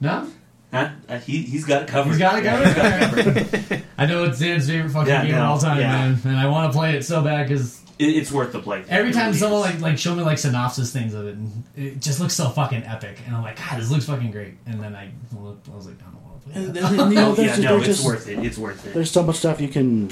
No? 0.00 0.26
huh? 0.72 0.88
Uh, 1.08 1.18
he 1.18 1.42
he's 1.42 1.64
got 1.64 1.82
it 1.82 1.88
covered. 1.88 2.10
He's 2.10 2.18
got 2.18 2.38
it 2.38 2.44
Yeah, 2.44 2.50
covered? 2.64 2.66
he's 2.66 2.74
got 2.76 3.42
it 3.42 3.50
covered. 3.68 3.82
I 3.98 4.06
know 4.06 4.24
it's 4.24 4.38
Dan's 4.38 4.66
favorite 4.68 4.90
fucking 4.90 5.08
Yeah, 5.08 5.22
game 5.24 5.34
of 5.34 5.40
no, 5.40 5.46
all 5.46 5.58
time, 5.58 5.78
yeah. 5.80 5.92
man, 6.08 6.20
and 6.24 6.36
I 6.36 6.46
want 6.46 6.72
to 6.72 6.78
play 6.78 6.96
it 6.96 7.04
so 7.04 7.22
bad 7.22 7.48
because 7.48 7.80
It, 7.98 8.06
it's 8.08 8.30
worth 8.32 8.52
the 8.52 8.60
play. 8.60 8.84
every 8.88 9.10
It 9.10 9.14
time 9.14 9.26
really 9.26 9.38
someone 9.38 9.68
is. 9.68 9.74
like 9.74 9.80
like 9.82 9.98
show 9.98 10.14
me 10.14 10.22
like 10.22 10.38
synopsis 10.38 10.92
things 10.92 11.14
of 11.14 11.26
it, 11.26 11.34
and 11.36 11.64
it 11.76 12.00
just 12.00 12.20
looks 12.20 12.34
so 12.34 12.48
fucking 12.50 12.84
epic, 12.84 13.18
and 13.26 13.34
I'm 13.36 13.42
like, 13.42 13.56
God, 13.56 13.80
this 13.80 13.90
looks 13.90 14.06
fucking 14.06 14.30
great, 14.30 14.54
and 14.66 14.80
then 14.82 14.94
I 14.94 15.10
looked, 15.38 15.68
I 15.68 15.74
was 15.76 15.86
like, 15.86 15.96
I 16.00 16.10
don't 16.10 16.22
want 16.24 16.42
to 16.42 16.48
play 16.50 16.62
And, 16.64 16.74
that. 16.74 17.00
and, 17.02 17.12
you 17.12 17.18
know, 17.18 17.34
yeah, 17.38 17.56
no, 17.56 17.76
it's 17.78 17.86
just- 17.86 18.04
worth 18.06 18.28
it. 18.28 18.38
It's 18.38 18.58
worth 18.58 18.86
it. 18.86 18.94
There's 18.94 19.10
so 19.10 19.22
much 19.22 19.36
stuff 19.36 19.60
you 19.60 19.68
can. 19.68 20.10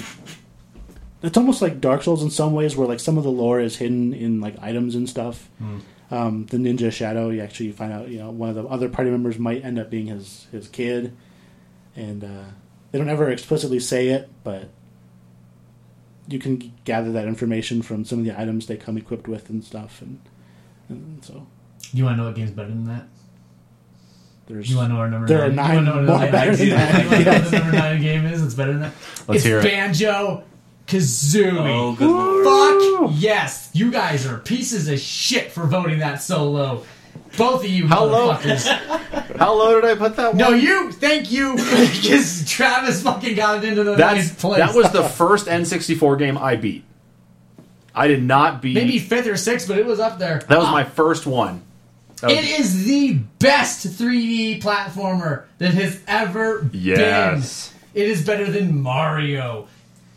It's 1.23 1.37
almost 1.37 1.61
like 1.61 1.81
Dark 1.81 2.03
Souls 2.03 2.21
in 2.21 2.29
some 2.29 2.53
ways, 2.53 2.75
where 2.75 2.87
like 2.87 2.99
some 2.99 3.17
of 3.17 3.23
the 3.23 3.31
lore 3.31 3.59
is 3.59 3.77
hidden 3.77 4.13
in 4.13 4.39
like 4.39 4.55
items 4.61 4.93
and 4.95 5.09
stuff. 5.09 5.49
Um, 6.09 6.45
the 6.45 6.57
Ninja 6.57 6.91
Shadow, 6.91 7.29
you 7.31 7.41
actually 7.41 7.71
find 7.73 7.91
out, 7.91 8.07
you 8.07 8.19
know, 8.19 8.29
one 8.31 8.49
of 8.49 8.55
the 8.55 8.63
other 8.65 8.87
party 8.87 9.09
members 9.09 9.37
might 9.37 9.65
end 9.65 9.77
up 9.79 9.89
being 9.89 10.05
his 10.07 10.47
his 10.51 10.67
kid, 10.67 11.15
and 11.95 12.23
uh, 12.23 12.43
they 12.91 12.97
don't 12.99 13.09
ever 13.09 13.29
explicitly 13.29 13.79
say 13.79 14.09
it, 14.09 14.29
but 14.43 14.69
you 16.29 16.39
can 16.39 16.71
gather 16.85 17.11
that 17.13 17.25
information 17.27 17.81
from 17.81 18.05
some 18.05 18.19
of 18.19 18.25
the 18.25 18.39
items 18.39 18.67
they 18.67 18.77
come 18.77 18.97
equipped 18.97 19.27
with 19.27 19.49
and 19.49 19.63
stuff, 19.63 20.01
and, 20.01 20.19
and 20.89 21.23
so 21.25 21.47
You 21.93 22.03
want 22.05 22.13
to 22.15 22.21
know 22.21 22.27
what 22.27 22.35
game's 22.35 22.51
better 22.51 22.69
than 22.69 22.85
that? 22.85 23.07
there's 24.47 24.69
You 24.69 24.77
want 24.77 24.89
to 24.89 24.93
know 24.93 24.99
our 25.01 25.09
number 25.09 25.27
There 25.27 25.43
are 25.43 25.49
nine? 25.49 25.55
nine 25.55 25.85
you 25.85 25.91
wanna 25.91 26.01
know 26.03 26.07
more 26.07 26.19
what 26.19 26.31
better 26.31 26.55
the- 26.55 26.65
than 26.65 26.67
you 26.67 26.73
wanna 26.75 27.25
know 27.25 27.31
what 27.41 27.43
the 27.51 27.51
number 27.59 27.77
nine 27.77 28.01
game 28.01 28.25
is? 28.27 28.43
It's 28.43 28.53
better 28.53 28.71
than 28.73 28.81
that. 28.81 28.93
Let's 29.27 29.29
it's 29.35 29.43
hear 29.43 29.59
it. 29.59 29.63
Banjo 29.63 30.43
Kazooie. 30.87 31.67
oh, 31.67 31.93
good 31.95 32.09
lord. 32.09 32.45
Fuck 33.11 33.11
yes! 33.21 33.69
You 33.73 33.91
guys 33.91 34.25
are 34.25 34.37
pieces 34.39 34.87
of 34.87 34.99
shit 34.99 35.51
for 35.51 35.65
voting 35.65 35.99
that 35.99 36.21
so 36.21 36.49
low. 36.49 36.83
Both 37.37 37.65
of 37.65 37.69
you 37.69 37.87
How 37.87 38.05
low? 38.05 38.33
motherfuckers. 38.33 38.65
How 39.37 39.53
low 39.53 39.79
did 39.81 39.89
I 39.91 39.95
put 39.95 40.15
that 40.15 40.29
one? 40.29 40.37
no, 40.37 40.49
you. 40.51 40.91
Thank 40.93 41.31
you, 41.31 41.55
because 41.55 42.49
Travis 42.49 43.03
fucking 43.03 43.35
got 43.35 43.63
it 43.63 43.67
into 43.67 43.83
the 43.83 43.95
That's 43.95 44.15
ninth 44.29 44.39
place. 44.39 44.59
that 44.59 44.73
was 44.75 44.91
the 44.91 45.03
first 45.03 45.47
N64 45.47 46.17
game 46.17 46.37
I 46.37 46.55
beat. 46.55 46.83
I 47.93 48.07
did 48.07 48.23
not 48.23 48.61
beat. 48.61 48.75
maybe 48.75 48.99
fifth 48.99 49.27
or 49.27 49.37
sixth, 49.37 49.67
but 49.67 49.77
it 49.77 49.85
was 49.85 49.99
up 49.99 50.19
there. 50.19 50.39
that 50.47 50.57
was 50.57 50.67
my 50.71 50.83
first 50.83 51.25
one. 51.27 51.63
That 52.21 52.27
was- 52.29 52.37
It 52.37 52.59
is 52.59 52.85
the 52.85 53.13
best 53.39 53.85
3D 53.87 54.61
platformer 54.61 55.43
that 55.57 55.73
has 55.73 55.99
ever 56.07 56.67
Yes. 56.71 57.73
been. 57.93 58.03
It 58.03 58.09
is 58.09 58.23
better 58.23 58.45
than 58.49 58.81
Mario. 58.81 59.67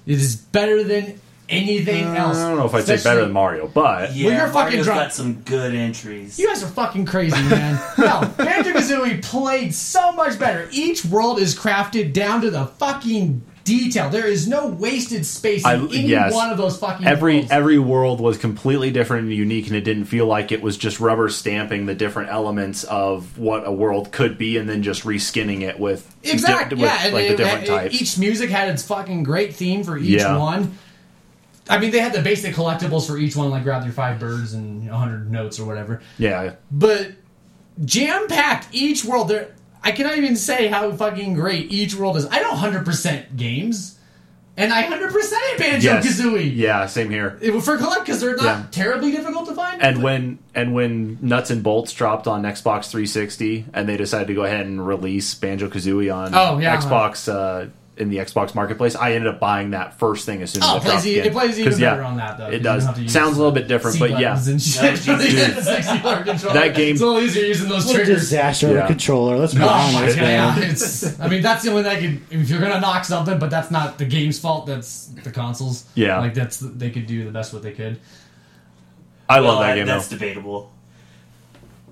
It 0.06 0.18
is 0.20 0.36
better 0.36 0.82
than 0.82 1.20
anything 1.48 2.06
uh, 2.06 2.14
else. 2.14 2.38
I 2.38 2.48
don't 2.48 2.58
know 2.58 2.66
if 2.66 2.74
I'd 2.74 2.84
say 2.84 3.02
better 3.02 3.22
than 3.22 3.32
Mario, 3.32 3.66
but 3.68 4.14
Yeah, 4.14 4.30
you're 4.30 4.46
fucking 4.46 4.54
Mario's 4.54 4.86
drunk. 4.86 5.00
got 5.00 5.12
some 5.12 5.34
good 5.42 5.74
entries. 5.74 6.38
You 6.38 6.46
guys 6.46 6.62
are 6.62 6.68
fucking 6.68 7.06
crazy, 7.06 7.40
man. 7.48 7.74
no, 7.98 8.20
Banjo 8.36 8.72
Kazooie 8.72 9.22
played 9.22 9.74
so 9.74 10.12
much 10.12 10.38
better. 10.38 10.68
Each 10.72 11.04
world 11.04 11.38
is 11.40 11.58
crafted 11.58 12.12
down 12.12 12.40
to 12.42 12.50
the 12.50 12.66
fucking 12.66 13.42
detail. 13.64 14.10
There 14.10 14.26
is 14.26 14.48
no 14.48 14.66
wasted 14.68 15.24
space 15.26 15.64
in 15.64 15.70
I- 15.70 15.74
any 15.76 16.00
yes. 16.08 16.32
one 16.34 16.50
of 16.50 16.58
those 16.58 16.78
fucking 16.78 17.06
every 17.06 17.36
worlds. 17.36 17.50
every 17.50 17.78
world 17.78 18.20
was 18.20 18.38
completely 18.38 18.90
different 18.90 19.24
and 19.28 19.34
unique, 19.34 19.66
and 19.68 19.76
it 19.76 19.82
didn't 19.82 20.06
feel 20.06 20.26
like 20.26 20.50
it 20.52 20.62
was 20.62 20.76
just 20.76 21.00
rubber 21.00 21.28
stamping 21.28 21.86
the 21.86 21.94
different 21.94 22.30
elements 22.30 22.84
of 22.84 23.38
what 23.38 23.66
a 23.66 23.72
world 23.72 24.12
could 24.12 24.38
be, 24.38 24.56
and 24.56 24.68
then 24.68 24.82
just 24.82 25.04
reskinning 25.04 25.60
it 25.62 25.78
with 25.78 26.14
Exactly. 26.24 26.78
di- 26.78 26.82
yeah, 26.84 27.10
like 27.12 27.24
it- 27.26 27.36
the 27.36 27.36
different 27.44 27.64
it- 27.64 27.68
types. 27.68 27.94
Each 28.02 28.18
music 28.18 28.50
had 28.50 28.68
its 28.68 28.82
fucking 28.82 29.22
great 29.22 29.54
theme 29.54 29.84
for 29.84 29.96
each 29.98 30.20
Yeah. 30.20 30.36
one. 30.36 30.76
I 31.68 31.78
mean, 31.78 31.92
they 31.92 32.00
had 32.00 32.12
the 32.12 32.22
basic 32.22 32.54
collectibles 32.54 33.06
for 33.06 33.16
each 33.16 33.36
one, 33.36 33.50
like 33.50 33.62
grab 33.62 33.84
your 33.84 33.92
five 33.92 34.18
birds 34.18 34.54
and 34.54 34.82
you 34.82 34.88
know, 34.88 34.94
100 34.96 35.30
notes 35.30 35.60
or 35.60 35.66
whatever. 35.66 36.00
yeah, 36.18 36.52
But 36.72 37.12
jam 37.84 38.26
packed 38.26 38.66
each 38.72 39.04
world. 39.04 39.28
There, 39.28 39.48
I 39.82 39.92
cannot 39.92 40.18
even 40.18 40.36
say 40.36 40.66
how 40.68 40.90
fucking 40.92 41.34
great 41.34 41.70
each 41.72 41.94
world 41.94 42.16
is. 42.16 42.26
I 42.30 42.40
know 42.40 42.50
100% 42.52 43.36
games, 43.36 43.98
and 44.56 44.72
I 44.72 44.82
100% 44.84 45.58
Banjo 45.58 45.90
yes, 45.90 46.06
Kazooie 46.20 46.54
yeah, 46.54 46.84
same 46.86 47.08
here. 47.10 47.38
for 47.62 47.78
collect 47.78 48.00
because 48.04 48.20
they're 48.20 48.36
not 48.36 48.44
Yeah. 48.44 48.62
terribly 48.70 49.10
difficult 49.10 49.48
to 49.48 49.54
find. 49.54 49.80
And 49.80 50.02
when 50.02 50.38
and 50.54 50.74
when 50.74 51.18
Nuts 51.22 51.50
and 51.50 51.62
Bolts 51.62 51.92
dropped 51.94 52.26
on 52.26 52.42
Xbox 52.42 52.90
360, 52.90 53.66
and 53.72 53.88
they 53.88 53.96
decided 53.96 54.26
to 54.28 54.34
go 54.34 54.44
ahead 54.44 54.66
and 54.66 54.86
release 54.86 55.34
Banjo 55.34 55.68
Kazooie 55.68 56.14
on 56.14 56.34
Oh, 56.34 56.58
yeah. 56.58 56.76
Xbox 56.76 57.32
uh, 57.32 57.68
in 58.00 58.08
the 58.08 58.16
Xbox 58.16 58.54
Marketplace, 58.54 58.96
I 58.96 59.12
ended 59.12 59.28
up 59.32 59.38
buying 59.38 59.70
that 59.70 59.98
first 59.98 60.24
thing 60.26 60.40
as 60.42 60.50
soon 60.50 60.62
as 60.62 60.68
Oh, 60.70 60.74
it 60.74 60.78
it 60.78 60.82
plays, 60.82 60.92
dropped. 60.94 61.06
e- 61.06 61.18
it 61.18 61.32
plays 61.32 61.58
even 61.58 61.72
'Cause, 61.72 61.80
yeah, 61.80 61.90
better 61.90 62.02
on 62.04 62.16
that 62.16 62.38
though. 62.38 62.44
'cause 62.46 62.54
It 62.54 62.62
does. 62.62 62.82
don't 62.82 62.86
have 62.88 62.96
to 62.96 63.02
use 63.02 63.12
Sounds 63.12 63.34
a 63.36 63.38
little 63.38 63.52
bit 63.52 63.68
different, 63.68 63.94
C 63.94 64.00
but 64.00 64.18
yeah. 64.20 64.36
and 64.46 64.62
shit 64.62 64.98
for 64.98 65.16
the 65.16 65.22
Dude. 65.24 65.38
N64 65.38 66.24
controller. 66.24 66.54
That 66.54 66.74
game- 66.74 66.92
It's 66.92 67.00
a 67.02 67.06
little 67.06 67.20
easier 67.22 67.44
using 67.44 67.68
those 67.68 67.86
what 67.86 67.94
a 67.94 67.98
triggers. 67.98 68.20
disaster 68.20 68.72
Yeah. 68.72 68.86
controller. 68.86 69.36
Let's 69.38 69.54
be 69.54 69.62
Oh 69.62 69.68
honest, 69.68 70.16
man. 70.16 70.58
I 71.20 71.28
mean, 71.28 71.42
that's 71.42 71.62
the 71.62 71.70
only 71.70 71.82
thing 71.82 71.92
I 71.96 72.00
could. 72.00 72.20
If 72.30 72.48
you're 72.50 72.60
gonna 72.60 72.80
knock 72.80 73.04
something, 73.04 73.38
but 73.38 73.50
that's 73.50 73.70
not 73.70 73.98
the 73.98 74.04
game's 74.06 74.38
fault. 74.38 74.66
That's 74.66 75.08
the 75.22 75.30
consoles. 75.30 75.84
Yeah. 75.94 76.18
like 76.20 76.34
that's 76.34 76.56
they 76.58 76.90
could 76.90 77.06
do 77.06 77.24
the 77.24 77.30
best 77.30 77.52
what 77.52 77.62
they 77.62 77.72
could. 77.72 77.98
I 79.28 79.36
love 79.38 79.44
Well, 79.44 79.60
that 79.60 79.72
oh, 79.72 79.74
game 79.76 79.86
That's 79.86 80.08
though. 80.08 80.16
debatable. 80.16 80.72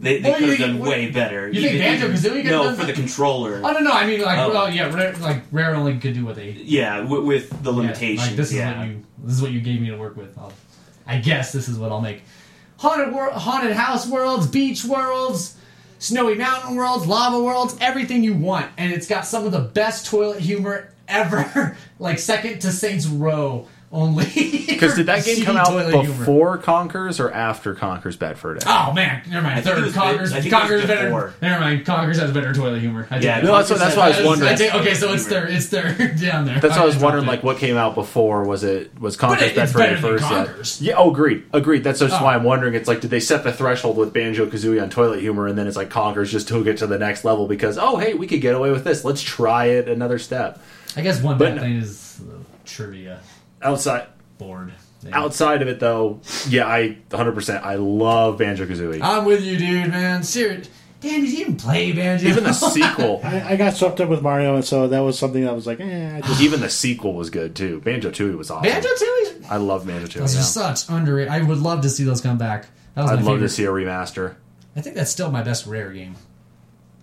They, 0.01 0.21
they 0.21 0.31
Well, 0.31 0.39
could 0.39 0.49
have 0.51 0.59
done 0.59 0.73
think- 0.75 0.87
way 0.87 1.11
better. 1.11 1.49
you 1.49 1.61
think 1.61 1.79
Banjo-Kazooie 1.81 2.23
could've 2.31 2.45
No, 2.47 2.63
done 2.65 2.77
for 2.77 2.87
the 2.87 2.93
controller? 2.93 3.61
I 3.65 3.73
don't 3.73 3.83
know. 3.85 3.91
I 3.91 4.07
mean, 4.07 4.21
like, 4.23 4.39
Oh. 4.39 4.51
well, 4.51 4.71
yeah, 4.71 4.95
Rare, 4.95 5.13
like 5.17 5.43
Rare 5.51 5.75
only 5.75 5.99
could 5.99 6.15
do 6.15 6.25
what 6.25 6.37
they. 6.37 6.51
Yeah, 6.51 7.01
with, 7.01 7.25
with 7.25 7.63
the 7.65 7.73
yeah, 7.73 7.77
limitations. 7.79 8.29
like 8.29 8.37
this 8.37 8.51
is 8.51 8.57
yeah. 8.57 8.79
what 8.79 8.89
you. 8.89 9.03
This 9.25 9.35
is 9.35 9.43
what 9.43 9.51
you 9.51 9.61
gave 9.61 9.81
me 9.81 9.89
to 9.91 9.97
work 9.97 10.17
with. 10.17 10.39
I'll, 10.39 10.53
I 11.07 11.19
guess 11.19 11.53
this 11.53 11.69
is 11.69 11.79
what 11.79 11.91
I'll 11.91 12.01
make. 12.01 12.23
Haunted 12.77 13.13
wor- 13.13 13.31
haunted 13.33 13.73
house 13.73 14.07
worlds, 14.07 14.47
beach 14.47 14.85
worlds, 14.85 15.57
snowy 15.99 16.37
mountain 16.37 16.77
worlds, 16.77 17.07
lava 17.07 17.43
worlds, 17.43 17.77
everything 17.81 18.23
you 18.23 18.35
want, 18.35 18.71
and 18.79 18.93
it's 18.93 19.09
got 19.09 19.27
some 19.27 19.45
of 19.47 19.51
the 19.53 19.59
best 19.61 20.07
toilet 20.07 20.39
humor 20.39 20.93
ever. 21.09 21.77
like 21.99 22.21
second 22.21 22.61
to 22.61 22.71
Saints 22.71 23.07
Row 23.09 23.67
only. 23.93 24.25
Because 24.79 24.95
did 24.95 25.07
that 25.07 25.25
game 25.25 25.45
come 25.45 25.57
out 25.57 25.67
Toilet 25.67 25.91
humor. 25.91 26.07
before 26.19 26.57
Conker's 26.57 27.19
or 27.19 27.33
after 27.33 27.75
Conker's 27.75 28.17
Bad 28.17 28.39
Fur 28.39 28.55
Day? 28.55 28.61
Oh 28.65 28.93
man, 28.93 29.23
never 29.29 29.43
mind. 29.43 29.59
I 29.59 29.61
think 29.63 29.75
Third 29.75 29.85
was 29.87 29.93
Conker's. 29.93 30.31
bit- 30.31 30.39
I 30.39 30.41
think 30.43 30.55
Conker's 30.55 30.87
better. 30.87 31.35
Never 31.43 31.61
mind. 31.61 31.85
Conker's 31.85 32.21
has 32.21 32.31
better 32.31 32.55
toilet 32.55 32.79
humor. 32.79 33.09
I 33.11 33.19
Yeah. 33.19 33.41
No, 33.41 33.57
that's 33.57 33.71
what- 33.71 33.81
that's 33.81 33.97
what 33.97 34.13
I 34.13 34.17
was 34.21 34.25
wondering. 34.25 34.53
I 34.53 34.55
take- 34.55 34.73
okay, 34.77 34.95
so 34.95 35.13
it's 35.13 35.27
there. 35.27 35.49
It's 35.49 35.67
there 35.71 35.95
down 36.21 36.45
there. 36.45 36.61
That's 36.61 36.77
what 36.77 36.83
I 36.83 36.85
was 36.85 36.97
wondering. 36.97 37.27
Like, 37.27 37.43
what 37.43 37.59
came 37.59 37.77
out 37.77 37.97
before? 37.97 38.45
Was 38.45 38.63
it 38.63 38.93
was 39.01 39.17
Conker's 39.17 39.41
But 39.41 39.49
it- 39.49 39.57
Bad 39.57 39.71
Fur 39.71 39.79
Day 39.81 39.95
better 40.01 40.19
than 40.21 40.47
first? 40.47 40.81
Yeah. 40.81 40.93
yeah. 40.93 40.99
Oh, 40.99 41.11
agreed. 41.11 41.43
Agreed. 41.53 41.83
That's 41.83 41.99
just 41.99 42.15
Oh. 42.21 42.23
why 42.25 42.37
I'm 42.37 42.45
wondering. 42.45 42.75
It's 42.75 42.87
like, 42.87 43.01
did 43.01 43.11
they 43.11 43.19
set 43.21 43.43
the 43.43 43.53
threshold 43.53 43.97
with 43.97 44.13
Banjo 44.13 44.47
Kazooie 44.47 44.81
on 44.81 44.91
toilet 44.91 45.19
humor, 45.19 45.49
and 45.49 45.59
then 45.59 45.67
it's 45.67 45.77
like 45.77 45.91
Conker's 45.91 46.31
just 46.31 46.47
took 46.47 46.69
it 46.69 46.77
to 46.77 46.87
the 46.87 46.99
next 46.99 47.25
level 47.25 47.49
because 47.49 47.77
oh, 47.79 47.97
hey, 47.97 48.15
we 48.15 48.29
could 48.29 48.41
get 48.43 48.55
away 48.55 48.71
with 48.71 48.85
this. 48.85 49.05
Let's 49.05 49.23
try 49.23 49.65
it 49.71 49.89
another 49.89 50.21
step 50.21 50.63
I 50.97 51.01
guess 51.01 51.21
one 51.21 51.37
But 51.37 51.47
bad 51.47 51.55
no- 51.57 51.63
thing 51.63 51.77
is 51.79 52.19
the 52.19 52.37
trivia. 52.65 53.19
Outside 53.63 54.09
bored. 54.39 54.73
Outside 55.13 55.63
of 55.63 55.69
it, 55.69 55.79
though, 55.79 56.21
yeah, 56.49 56.67
I 56.67 56.99
100%. 57.11 57.63
I 57.63 57.77
love 57.77 58.39
Banjo 58.39 58.67
Kazooie. 58.67 59.01
I'm 59.01 59.25
with 59.25 59.45
you, 59.45 59.57
dude, 59.57 59.91
man. 59.91 60.23
Serious. 60.25 60.69
Dan, 61.01 61.21
did 61.21 61.31
you 61.31 61.39
even 61.39 61.57
play 61.57 61.93
Banjo? 61.93 62.27
Even 62.27 62.43
the 62.43 62.53
sequel, 62.53 63.21
I, 63.23 63.51
I 63.51 63.57
got 63.57 63.77
swept 63.77 64.01
up 64.01 64.09
with 64.09 64.23
Mario, 64.23 64.57
and 64.57 64.65
so 64.65 64.89
that 64.89 64.99
was 65.01 65.17
something 65.17 65.45
that 65.45 65.55
was 65.55 65.67
like, 65.67 65.79
eh. 65.79 66.17
I 66.17 66.21
just, 66.21 66.41
even 66.41 66.61
the 66.61 66.69
sequel 66.69 67.15
was 67.15 67.31
good 67.31 67.55
too. 67.55 67.81
Banjo 67.81 68.11
Tooie 68.11 68.37
was 68.37 68.51
awesome. 68.51 68.69
Banjo 68.71 68.89
Tooie. 68.89 69.49
I 69.49 69.59
love 69.59 69.87
Banjo 69.87 70.09
Tooie. 70.09 70.21
Those 70.21 70.35
are 70.35 70.39
yeah. 70.39 70.75
such 70.75 70.89
underrated. 70.89 71.33
I 71.33 71.43
would 71.43 71.59
love 71.59 71.83
to 71.83 71.89
see 71.89 72.03
those 72.03 72.21
come 72.21 72.37
back. 72.37 72.67
That 72.95 73.03
was 73.03 73.13
I'd 73.13 73.21
my 73.21 73.23
love 73.23 73.35
favorite. 73.35 73.49
to 73.49 73.49
see 73.49 73.65
a 73.65 73.69
remaster. 73.69 74.35
I 74.75 74.81
think 74.81 74.97
that's 74.97 75.11
still 75.11 75.31
my 75.31 75.43
best 75.45 75.67
rare 75.67 75.93
game. 75.93 76.17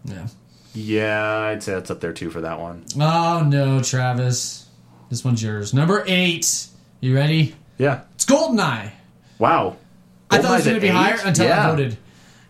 Yeah. 0.03 0.27
Yeah, 0.73 1.37
I'd 1.39 1.63
say 1.63 1.73
that's 1.73 1.89
up 1.89 2.01
there 2.01 2.11
too 2.11 2.29
for 2.29 2.41
that 2.41 2.59
one. 2.59 2.83
Oh 2.99 3.45
no, 3.47 3.81
Travis. 3.81 4.64
This 5.09 5.23
one's 5.23 5.41
yours. 5.41 5.73
Number 5.73 6.03
eight. 6.07 6.67
You 7.01 7.15
ready? 7.15 7.55
Yeah. 7.77 8.01
It's 8.15 8.25
Goldeneye. 8.25 8.91
Wow. 9.39 9.77
I 10.29 10.39
thought 10.39 10.51
it 10.51 10.55
was 10.55 10.63
going 10.65 10.75
to 10.75 10.81
be 10.81 10.87
eight? 10.87 10.93
higher 10.93 11.17
until 11.23 11.45
Yeah. 11.47 11.67
I 11.67 11.71
voted. 11.71 11.97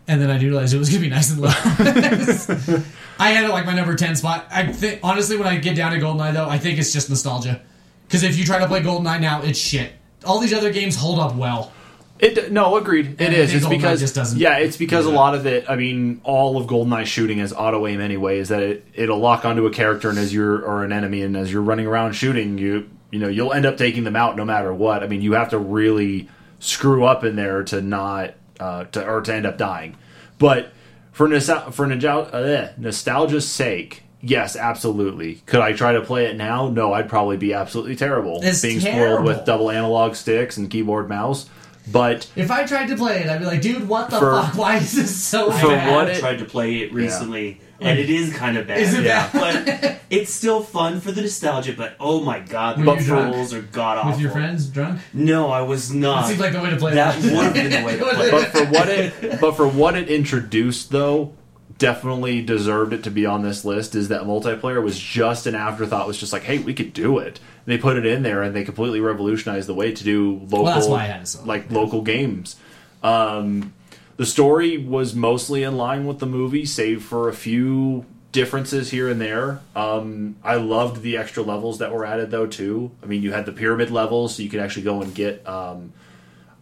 And 0.08 0.22
then 0.22 0.30
I 0.30 0.38
realized 0.40 0.74
it 0.74 0.78
was 0.78 0.90
going 0.90 1.02
to 1.02 1.10
be 1.10 1.14
nice 1.14 1.32
and 1.32 1.42
low. 1.42 1.50
I 3.20 3.32
had 3.32 3.46
it 3.46 3.50
like 3.50 3.66
my 3.66 3.74
number 3.74 3.96
10 3.96 4.16
spot. 4.18 4.46
I 4.52 4.72
think, 4.72 5.00
honestly, 5.04 5.36
when 5.36 5.48
I 5.48 5.58
get 5.58 5.76
down 5.76 5.92
to 5.94 5.98
GoldenEye, 6.00 6.34
though, 6.34 6.48
I 6.48 6.60
think 6.60 6.78
it's 6.78 6.94
just 6.94 7.10
nostalgia. 7.10 7.62
Because 8.08 8.22
if 8.24 8.38
you 8.38 8.46
try 8.46 8.60
to 8.60 8.68
play 8.68 8.82
GoldenEye 8.82 9.20
now, 9.20 9.42
it's 9.42 9.58
shit. 9.58 9.94
All 10.24 10.40
these 10.40 10.54
other 10.54 10.72
games 10.72 10.96
hold 10.96 11.20
up 11.20 11.36
well. 11.36 11.72
It 12.18 12.52
no, 12.52 12.78
agreed. 12.78 13.20
It 13.20 13.22
And 13.22 13.34
is. 13.34 13.54
It's 13.54 13.66
GoldenEye 13.66 13.70
because 13.70 14.00
just 14.00 14.16
doesn't 14.16 14.40
yeah, 14.40 14.58
it's 14.58 14.78
because 14.78 15.06
a 15.06 15.12
lot 15.12 15.36
of 15.36 15.46
it. 15.46 15.70
I 15.70 15.76
mean, 15.76 16.22
all 16.24 16.58
of 16.58 16.68
GoldenEye 16.68 17.06
shooting 17.06 17.40
is 17.40 17.52
auto 17.52 17.86
aim 17.88 18.00
anyway. 18.00 18.40
Is 18.40 18.50
that 18.50 18.62
it? 18.62 18.86
It'll 18.94 19.20
lock 19.20 19.44
onto 19.44 19.66
a 19.66 19.72
character 19.72 20.10
and 20.10 20.18
as 20.18 20.34
you're 20.34 20.64
or 20.66 20.84
an 20.84 20.94
enemy, 20.94 21.24
and 21.24 21.36
as 21.36 21.52
you're 21.52 21.62
running 21.62 21.88
around 21.88 22.14
shooting, 22.14 22.58
you 22.58 22.90
you 23.12 23.20
know 23.20 23.28
you'll 23.28 23.52
end 23.52 23.66
up 23.66 23.78
taking 23.78 24.06
them 24.06 24.16
out 24.16 24.38
no 24.38 24.46
matter 24.46 24.74
what. 24.74 25.04
I 25.04 25.08
mean, 25.08 25.22
you 25.22 25.34
have 25.34 25.50
to 25.50 25.58
really 25.58 26.30
screw 26.60 27.04
up 27.04 27.26
in 27.26 27.36
there 27.36 27.64
to 27.66 27.82
not 27.82 28.36
uh, 28.62 28.86
to 28.86 29.06
or 29.06 29.22
to 29.22 29.34
end 29.34 29.46
up 29.46 29.58
dying. 29.58 29.98
But 30.40 30.72
for 31.12 31.28
nostal- 31.28 31.74
for 31.74 31.86
uh, 31.86 32.70
nostalgia's 32.78 33.48
sake. 33.48 34.04
Yes, 34.22 34.56
absolutely. 34.56 35.36
Could 35.46 35.60
I 35.60 35.74
try 35.74 35.94
to 35.94 36.02
play 36.02 36.26
it 36.26 36.36
now? 36.36 36.70
No, 36.70 36.94
I'd 36.94 37.08
probably 37.08 37.38
be 37.38 37.54
absolutely 37.54 37.96
terrible. 37.96 38.40
It's 38.42 38.62
being 38.62 38.80
spoiled 38.80 39.24
with 39.24 39.46
double 39.46 39.70
analog 39.70 40.16
sticks 40.16 40.58
and 40.58 40.70
keyboard 40.70 41.08
mouse. 41.08 41.48
But 41.92 42.30
If 42.36 42.50
I 42.52 42.66
tried 42.66 42.88
to 42.88 42.96
play 42.96 43.20
it, 43.22 43.30
I'd 43.30 43.40
be 43.40 43.46
like, 43.46 43.62
dude, 43.62 43.88
what 43.88 44.10
the 44.10 44.18
For- 44.20 44.42
fuck? 44.42 44.56
Why 44.58 44.78
is 44.78 44.94
this 44.94 45.16
so 45.16 45.52
For 45.52 45.68
bad? 45.68 45.92
what 45.92 46.10
I 46.10 46.20
tried 46.20 46.40
to 46.40 46.46
play 46.46 46.78
it 46.78 46.92
recently, 46.94 47.62
and 47.80 48.00
it 48.00 48.10
is 48.10 48.34
kind 48.34 48.58
of 48.58 48.68
bad. 48.68 48.80
Is 48.80 48.94
it 48.96 49.04
Yeah. 49.04 49.30
But 49.32 50.00
it's 50.10 50.32
still 50.34 50.62
fun 50.64 51.00
for 51.00 51.12
the 51.12 51.22
nostalgia. 51.22 51.74
But 51.74 51.96
oh 52.00 52.22
my 52.22 52.40
god, 52.40 52.78
the 52.80 52.84
Were 52.86 52.98
you 52.98 53.04
drunk? 53.06 53.24
controls 53.26 53.54
are 53.54 53.62
god 53.62 53.98
awful. 54.00 54.12
With 54.12 54.20
your 54.22 54.32
friends 54.32 54.66
drunk? 54.68 55.00
No, 55.14 55.50
I 55.52 55.62
was 55.62 55.94
not. 55.94 55.98
It 55.98 56.02
not. 56.22 56.28
seems 56.28 56.40
like 56.40 56.54
the 56.54 56.60
way 56.62 56.70
to 56.72 56.78
play 56.78 56.94
that 56.96 57.18
it. 57.24 57.32
would 57.32 57.44
have 57.44 57.54
been 57.54 57.70
the 57.72 57.84
way 57.86 57.98
to 57.98 58.04
play. 58.16 58.28
it. 58.28 58.32
but 58.32 58.48
for 58.52 58.66
what 58.66 58.90
it 58.90 59.42
but 59.42 59.52
for 59.56 59.68
what 59.68 59.96
it 59.96 60.10
introduced 60.10 60.90
though 60.92 61.34
definitely 61.78 62.42
deserved 62.42 62.94
it 62.94 63.04
to 63.04 63.12
be 63.12 63.26
on 63.26 63.44
this 63.44 63.66
list 63.66 63.96
is 63.96 64.08
that 64.08 64.22
multiplayer 64.22 64.82
was 64.82 64.98
just 64.98 65.46
an 65.46 65.56
afterthought 65.56 66.08
was 66.08 66.18
just 66.18 66.32
like 66.32 66.44
hey 66.44 66.58
we 66.58 66.74
could 66.74 66.94
do 66.94 67.18
it. 67.20 67.40
And 67.66 67.74
they 67.74 67.78
put 67.78 67.98
it 67.98 68.06
in 68.06 68.24
there 68.24 68.42
and 68.44 68.56
they 68.56 68.64
completely 68.64 69.00
revolutionized 69.00 69.68
the 69.68 69.74
way 69.74 69.92
to 69.92 70.04
do 70.04 70.40
local 70.50 70.66
that's 70.66 70.88
why 70.88 71.04
I 71.04 71.06
had 71.08 71.22
it 71.24 71.28
so- 71.28 71.44
like 71.44 71.72
local 71.72 72.02
games. 72.02 72.56
Um, 73.04 73.74
the 74.18 74.26
story 74.26 74.78
was 74.78 75.14
mostly 75.14 75.64
in 75.64 75.76
line 75.76 76.06
with 76.06 76.20
the 76.20 76.26
movie 76.26 76.66
save 76.66 77.04
for 77.04 77.28
a 77.28 77.34
few 77.34 78.06
differences 78.32 78.92
here 78.92 79.10
and 79.10 79.20
there. 79.20 79.60
Um, 79.76 80.38
i 80.44 80.56
loved 80.56 81.02
the 81.02 81.18
extra 81.18 81.44
levels 81.44 81.80
that 81.80 81.94
were 81.94 82.06
added 82.06 82.32
though 82.32 82.48
too. 82.48 82.92
I 83.04 83.06
mean 83.06 83.22
you 83.22 83.34
had 83.34 83.46
the 83.46 83.52
pyramid 83.52 83.92
levels 83.92 84.36
so 84.36 84.44
you 84.44 84.50
could 84.50 84.62
actually 84.62 84.84
go 84.84 85.02
and 85.02 85.14
get 85.14 85.46
um, 85.48 85.92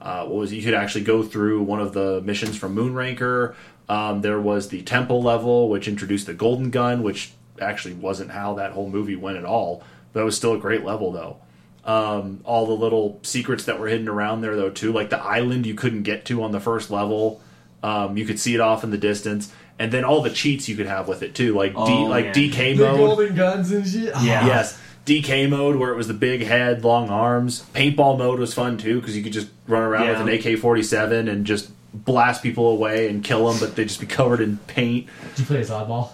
uh, 0.01 0.25
what 0.25 0.35
was 0.35 0.51
it? 0.51 0.57
you 0.57 0.63
could 0.63 0.73
actually 0.73 1.03
go 1.05 1.23
through 1.23 1.63
one 1.63 1.79
of 1.79 1.93
the 1.93 2.21
missions 2.21 2.57
from 2.57 2.75
Moonraker. 2.75 3.55
Um, 3.89 4.21
there 4.21 4.39
was 4.39 4.69
the 4.69 4.81
temple 4.81 5.21
level, 5.21 5.69
which 5.69 5.87
introduced 5.87 6.25
the 6.27 6.33
golden 6.33 6.69
gun, 6.69 7.03
which 7.03 7.33
actually 7.61 7.93
wasn't 7.93 8.31
how 8.31 8.53
that 8.55 8.71
whole 8.71 8.89
movie 8.89 9.15
went 9.15 9.37
at 9.37 9.45
all. 9.45 9.83
But 10.13 10.21
it 10.21 10.23
was 10.23 10.37
still 10.37 10.53
a 10.53 10.57
great 10.57 10.83
level 10.85 11.11
though. 11.11 11.37
Um, 11.85 12.39
all 12.45 12.65
the 12.65 12.73
little 12.73 13.19
secrets 13.23 13.65
that 13.65 13.77
were 13.79 13.87
hidden 13.87 14.07
around 14.07 14.41
there 14.41 14.55
though 14.55 14.69
too, 14.69 14.93
like 14.93 15.09
the 15.09 15.19
island 15.21 15.65
you 15.65 15.73
couldn't 15.75 16.03
get 16.03 16.23
to 16.25 16.41
on 16.43 16.51
the 16.51 16.59
first 16.61 16.89
level. 16.89 17.41
Um, 17.81 18.15
you 18.15 18.25
could 18.25 18.39
see 18.39 18.55
it 18.55 18.61
off 18.61 18.85
in 18.85 18.91
the 18.91 18.97
distance, 18.97 19.51
and 19.77 19.91
then 19.91 20.05
all 20.05 20.21
the 20.21 20.29
cheats 20.29 20.69
you 20.69 20.77
could 20.77 20.85
have 20.85 21.09
with 21.09 21.21
it 21.21 21.35
too, 21.35 21.53
like 21.53 21.73
D, 21.73 21.79
Oh, 21.79 22.03
like 22.03 22.25
yeah. 22.27 22.31
DK 22.33 22.77
The 22.77 22.85
mode. 22.85 22.97
golden 22.97 23.35
guns 23.35 23.71
and 23.73 23.85
shit. 23.85 24.13
Yeah. 24.21 24.45
Yes. 24.47 24.79
DK 25.05 25.49
mode, 25.49 25.75
where 25.75 25.91
it 25.91 25.97
was 25.97 26.07
the 26.07 26.13
big 26.13 26.43
head, 26.43 26.85
long 26.85 27.09
arms. 27.09 27.65
Paintball 27.75 28.17
mode 28.17 28.39
was 28.39 28.53
fun 28.53 28.77
too 28.77 29.01
because 29.01 29.17
you 29.17 29.21
could 29.23 29.33
just 29.33 29.49
run 29.67 29.83
around 29.83 30.05
Yeah. 30.05 30.23
with 30.23 30.29
an 30.45 30.53
AK 30.53 30.57
47 30.57 31.27
and 31.27 31.45
just 31.45 31.69
blast 31.93 32.41
people 32.43 32.69
away 32.69 33.09
and 33.09 33.23
kill 33.23 33.49
them, 33.49 33.59
but 33.59 33.75
they'd 33.75 33.87
just 33.87 33.99
be 33.99 34.05
covered 34.07 34.41
in 34.41 34.57
paint. 34.67 35.07
Did 35.31 35.39
you 35.39 35.45
play 35.45 35.59
as 35.59 35.69
oddball? 35.69 36.09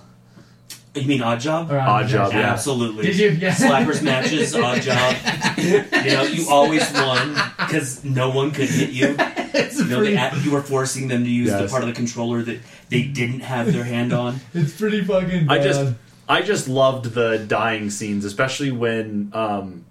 You 0.96 1.08
mean 1.08 1.22
Odd 1.22 1.40
Job? 1.40 1.72
Or 1.72 1.80
Odd 1.80 2.08
Job, 2.08 2.34
yeah. 2.34 2.52
Absolutely. 2.52 3.06
Did 3.06 3.18
you? 3.18 3.30
Yeah. 3.30 3.54
Slappers 3.54 4.02
matches, 4.02 4.56
Odd 4.56 4.82
Job. 4.82 5.16
you 5.58 6.12
know, 6.12 6.24
you 6.24 6.50
always 6.50 6.92
won 6.94 7.36
because 7.60 8.04
no 8.04 8.32
one 8.32 8.52
could 8.52 8.68
hit 8.70 8.90
you. 8.90 9.16
it's 9.20 9.78
You 9.78 9.86
know, 9.86 9.98
pretty, 10.00 10.16
they, 10.16 10.32
you 10.44 10.52
were 10.52 10.64
forcing 10.64 11.08
them 11.08 11.24
to 11.24 11.30
use 11.30 11.52
the 11.52 11.60
Yes. 11.62 11.70
part 11.72 11.84
of 11.84 11.88
the 11.90 11.94
controller 11.96 12.42
that 12.42 12.60
they 12.90 13.04
didn't 13.04 13.42
have 13.42 13.72
their 13.72 13.84
hand 13.84 14.12
on. 14.14 14.40
it's 14.56 14.76
pretty 14.78 15.04
fucking 15.04 15.46
Bad. 15.46 15.60
I 15.60 15.64
just, 15.64 15.94
I 16.28 16.42
just 16.42 16.68
loved 16.68 17.14
the 17.14 17.38
dying 17.38 17.92
scenes, 17.92 18.26
especially 18.26 18.72
when, 18.72 19.30
um, 19.34 19.86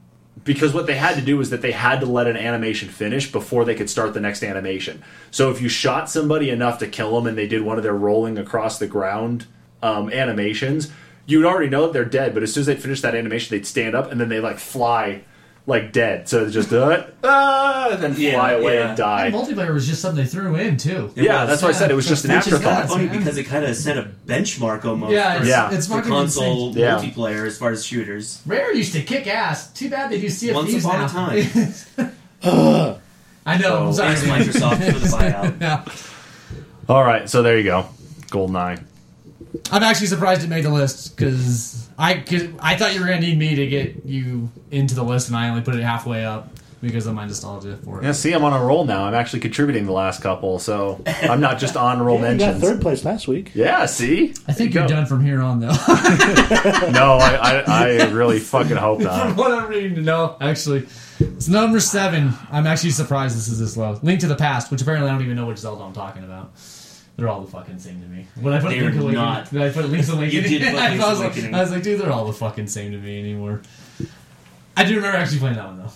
because 0.48 0.72
what 0.72 0.86
they 0.86 0.94
had 0.94 1.14
to 1.16 1.20
do 1.20 1.36
was 1.36 1.50
that 1.50 1.60
they 1.60 1.72
had 1.72 2.00
to 2.00 2.06
let 2.06 2.26
an 2.26 2.34
animation 2.34 2.88
finish 2.88 3.30
before 3.30 3.66
they 3.66 3.74
could 3.74 3.90
start 3.90 4.14
the 4.14 4.20
next 4.20 4.42
animation. 4.42 5.04
So 5.30 5.50
if 5.50 5.60
you 5.60 5.68
shot 5.68 6.08
somebody 6.08 6.48
enough 6.48 6.78
to 6.78 6.88
kill 6.88 7.14
them 7.14 7.26
and 7.26 7.36
they 7.36 7.46
did 7.46 7.60
one 7.60 7.76
of 7.76 7.82
their 7.82 7.92
rolling 7.92 8.38
across 8.38 8.78
the 8.78 8.86
ground 8.86 9.44
um, 9.82 10.10
animations, 10.10 10.90
you 11.26 11.36
would 11.36 11.46
already 11.46 11.68
know 11.68 11.82
that 11.82 11.92
they're 11.92 12.06
dead. 12.06 12.32
But 12.32 12.42
as 12.42 12.54
soon 12.54 12.62
as 12.62 12.66
they 12.66 12.76
finish 12.76 13.02
that 13.02 13.14
animation, 13.14 13.54
they'd 13.54 13.66
stand 13.66 13.94
up 13.94 14.10
and 14.10 14.18
then 14.18 14.30
they 14.30 14.40
like 14.40 14.58
fly 14.58 15.22
like 15.68 15.92
dead. 15.92 16.28
So 16.30 16.44
they 16.46 16.50
just 16.50 16.72
uh, 16.72 17.04
ah, 17.22 17.90
and 17.90 18.02
then 18.02 18.14
fly 18.14 18.22
Yeah, 18.22 18.50
away 18.56 18.78
yeah. 18.78 18.88
and 18.88 18.96
die. 18.96 19.26
And 19.26 19.34
multiplayer 19.34 19.72
was 19.74 19.86
just 19.86 20.00
something 20.00 20.24
they 20.24 20.28
threw 20.30 20.54
in 20.56 20.78
too. 20.78 21.12
It 21.14 21.24
yeah, 21.24 21.42
was. 21.42 21.50
that's 21.50 21.62
why 21.62 21.68
I 21.68 21.72
said 21.72 21.90
it 21.90 21.94
was 21.94 22.06
just 22.08 22.24
an 22.24 22.34
Which 22.34 22.46
is 22.46 22.54
afterthought. 22.54 22.78
nuts. 22.80 22.92
funny 22.94 23.06
man. 23.06 23.18
because 23.18 23.36
it 23.36 23.44
kind 23.44 23.64
of 23.66 23.76
set 23.76 23.98
a 23.98 24.08
benchmark 24.26 24.84
almost 24.86 25.12
Yeah, 25.12 25.34
for, 25.34 25.40
it's, 25.40 25.48
Yeah. 25.48 25.70
it's 25.70 25.86
for 25.86 25.92
fucking 25.96 26.10
console 26.10 26.68
insane. 26.68 26.82
Yeah. 26.82 26.96
multiplayer 26.98 27.46
as 27.46 27.58
far 27.58 27.70
as 27.70 27.84
shooters. 27.84 28.40
Rare 28.46 28.74
used 28.74 28.94
to 28.94 29.02
kick 29.02 29.26
ass. 29.26 29.70
Too 29.72 29.90
bad 29.90 30.10
they 30.10 30.20
do 30.20 30.26
CFDs 30.28 30.54
Once 30.54 30.84
upon 30.84 30.98
now. 31.00 31.06
a 31.06 31.08
time. 31.08 32.12
I 33.46 33.58
know. 33.58 33.86
I'm 33.88 33.92
sorry. 33.92 34.14
Thanks 34.14 34.56
Microsoft 34.56 34.84
for 34.92 34.98
the 34.98 35.06
buyout. 35.16 35.60
Yeah. 35.60 35.84
All 36.88 37.04
right, 37.04 37.28
so 37.28 37.42
there 37.42 37.58
you 37.58 37.64
go, 37.64 37.86
Goldeneye. 38.28 38.82
I'm 39.72 39.82
actually 39.82 40.08
surprised 40.08 40.42
it 40.44 40.48
made 40.48 40.64
the 40.64 40.70
list 40.70 41.16
because 41.16 41.88
I 41.98 42.20
cause 42.20 42.44
I 42.60 42.76
thought 42.76 42.94
you 42.94 43.00
were 43.00 43.06
gonna 43.06 43.20
need 43.20 43.38
me 43.38 43.54
to 43.56 43.66
get 43.66 44.04
you 44.04 44.50
into 44.70 44.94
the 44.94 45.02
list, 45.04 45.28
and 45.28 45.36
I 45.36 45.48
only 45.48 45.62
put 45.62 45.74
it 45.74 45.82
halfway 45.82 46.24
up 46.24 46.50
because 46.80 47.06
of 47.08 47.14
my 47.14 47.26
nostalgia 47.26 47.76
for 47.78 48.00
it. 48.00 48.04
Yeah, 48.04 48.12
see, 48.12 48.32
I'm 48.32 48.44
on 48.44 48.52
a 48.52 48.64
roll 48.64 48.84
now. 48.84 49.04
I'm 49.06 49.14
actually 49.14 49.40
contributing 49.40 49.84
the 49.86 49.92
last 49.92 50.22
couple, 50.22 50.58
so 50.60 51.02
I'm 51.22 51.40
not 51.40 51.58
just 51.58 51.76
on 51.76 52.00
roll 52.00 52.18
Yeah, 52.20 52.32
you 52.32 52.38
got 52.38 52.44
mentions. 52.46 52.62
third 52.62 52.80
place 52.80 53.04
last 53.04 53.26
week. 53.26 53.50
Yeah, 53.54 53.84
see? 53.86 54.30
I 54.46 54.52
think 54.52 54.72
There 54.72 54.82
you're 54.82 54.88
go. 54.88 54.94
done 54.94 55.06
from 55.06 55.24
here 55.24 55.40
on, 55.40 55.58
though. 55.58 55.68
No, 56.92 57.18
I, 57.20 57.62
I, 57.66 57.96
I 57.98 58.10
really 58.10 58.38
fucking 58.38 58.76
hope 58.76 58.98
from 59.02 59.06
not. 59.06 59.36
what 59.36 59.50
I'm 59.52 59.68
reading 59.68 59.96
to 59.96 60.02
know, 60.02 60.36
actually, 60.40 60.86
it's 61.18 61.48
number 61.48 61.80
seven. 61.80 62.32
I'm 62.52 62.66
actually 62.66 62.90
surprised 62.90 63.36
this 63.36 63.48
is 63.48 63.58
this 63.58 63.76
low. 63.76 63.98
Link 64.02 64.20
to 64.20 64.28
the 64.28 64.36
Past, 64.36 64.70
which 64.70 64.80
apparently 64.82 65.08
I 65.10 65.12
don't 65.14 65.22
even 65.24 65.36
know 65.36 65.46
which 65.46 65.58
Zelda 65.58 65.82
I'm 65.82 65.92
talking 65.92 66.22
about. 66.24 66.52
They're 67.18 67.28
all 67.28 67.40
the 67.40 67.50
fucking 67.50 67.80
same 67.80 68.00
to 68.00 68.06
me. 68.06 68.26
When 68.40 68.54
I 68.54 68.60
put 68.60 68.70
They're 68.70 68.82
Link 68.84 68.94
Awakening, 68.94 69.14
not. 69.14 69.52
When 69.52 69.62
I 69.62 69.70
put 69.70 69.88
Link's 69.88 70.08
Awakening. 70.08 70.42
did 70.44 70.62
put 70.70 70.74
I, 70.80 70.90
Link's 70.90 71.04
was 71.04 71.18
like, 71.18 71.52
I 71.52 71.60
was 71.60 71.72
like, 71.72 71.82
dude, 71.82 72.00
they're 72.00 72.12
all 72.12 72.26
the 72.26 72.32
fucking 72.32 72.68
same 72.68 72.92
to 72.92 72.98
me 72.98 73.18
anymore. 73.18 73.60
I 74.76 74.84
do 74.84 74.94
remember 74.94 75.18
actually 75.18 75.40
playing 75.40 75.56
that 75.56 75.66
one 75.66 75.78
though. 75.78 75.90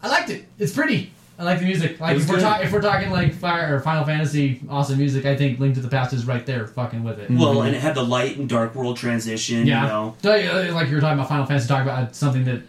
I 0.00 0.08
liked 0.08 0.30
it. 0.30 0.46
It's 0.60 0.72
pretty. 0.72 1.12
I 1.40 1.42
like 1.42 1.58
the 1.58 1.64
music. 1.64 1.98
Like 1.98 2.18
if 2.18 2.28
we're, 2.28 2.38
ta- 2.38 2.60
if 2.62 2.70
we're 2.70 2.80
talking 2.80 3.10
like 3.10 3.34
Fire 3.34 3.74
or 3.74 3.80
Final 3.80 4.04
Fantasy 4.04 4.60
awesome 4.70 4.98
music, 4.98 5.26
I 5.26 5.34
think 5.34 5.58
Link 5.58 5.74
to 5.74 5.80
the 5.80 5.88
Past 5.88 6.12
is 6.12 6.24
right 6.24 6.46
there, 6.46 6.68
fucking 6.68 7.02
with 7.02 7.18
it. 7.18 7.28
Well, 7.28 7.62
and 7.62 7.74
it 7.74 7.80
had 7.80 7.96
the 7.96 8.04
light 8.04 8.36
and 8.36 8.48
dark 8.48 8.76
world 8.76 8.98
transition. 8.98 9.66
Yeah. 9.66 9.82
You 9.82 9.88
know, 9.88 10.16
yeah, 10.22 10.72
like 10.72 10.88
you 10.88 10.94
were 10.94 11.00
talking 11.00 11.18
about 11.18 11.28
Final 11.28 11.46
Fantasy, 11.46 11.66
talking 11.66 11.88
about 11.88 12.14
something 12.14 12.44
that, 12.44 12.62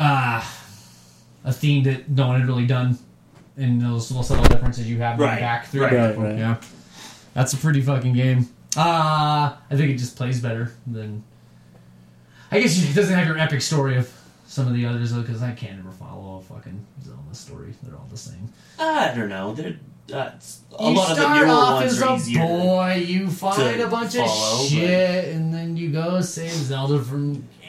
ah, 0.00 0.60
a 1.44 1.52
theme 1.52 1.84
that 1.84 2.08
no 2.08 2.26
one 2.26 2.40
had 2.40 2.48
really 2.48 2.66
done, 2.66 2.98
and 3.56 3.80
those 3.80 4.10
little 4.10 4.22
subtle 4.24 4.44
differences 4.44 4.88
you 4.88 4.98
have 4.98 5.18
Right, 5.18 5.38
back 5.40 5.66
through. 5.66 5.82
right. 5.84 5.92
Right, 5.92 6.18
right. 6.18 6.38
Yeah, 6.38 6.56
that's 7.34 7.52
a 7.52 7.56
pretty 7.56 7.80
fucking 7.80 8.12
game. 8.14 8.48
Uh 8.76 9.54
I 9.70 9.76
think 9.76 9.90
it 9.90 9.98
just 9.98 10.16
plays 10.16 10.40
better 10.40 10.72
than. 10.86 11.22
I 12.50 12.60
guess 12.60 12.76
it 12.82 12.94
doesn't 12.94 13.14
have 13.14 13.26
your 13.26 13.38
epic 13.38 13.62
story 13.62 13.96
of 13.96 14.12
some 14.46 14.66
of 14.68 14.74
the 14.74 14.86
others 14.86 15.12
though, 15.12 15.22
because 15.22 15.42
I 15.42 15.52
can't 15.52 15.78
ever 15.78 15.90
follow 15.90 16.38
a 16.38 16.42
fucking 16.54 16.84
Zelda 17.04 17.34
story. 17.34 17.74
They're 17.82 17.94
all 17.96 18.06
the 18.10 18.16
same. 18.16 18.48
I 18.78 19.12
don't 19.14 19.28
know. 19.28 19.54
They're 19.54 19.76
uh, 20.12 20.30
a 20.78 20.84
you 20.90 20.96
lot 20.96 21.10
of 21.10 21.16
the 21.16 21.22
start 21.22 21.36
newer 21.46 21.48
off 21.54 21.80
ones 21.80 21.92
as 21.94 22.02
are 22.02 22.10
a 22.12 22.16
easier. 22.16 22.46
boy, 22.46 23.04
you 23.06 23.28
find 23.30 23.80
a 23.80 23.88
bunch 23.88 24.14
follow, 24.14 24.24
of 24.26 24.58
but- 24.60 24.68
shit, 24.68 25.34
and 25.34 25.52
then 25.54 25.76
you 25.76 25.90
go 25.90 26.20
save 26.20 26.50
Zelda 26.50 27.02
from 27.02 27.36
Ganon, 27.36 27.42
That's 27.62 27.63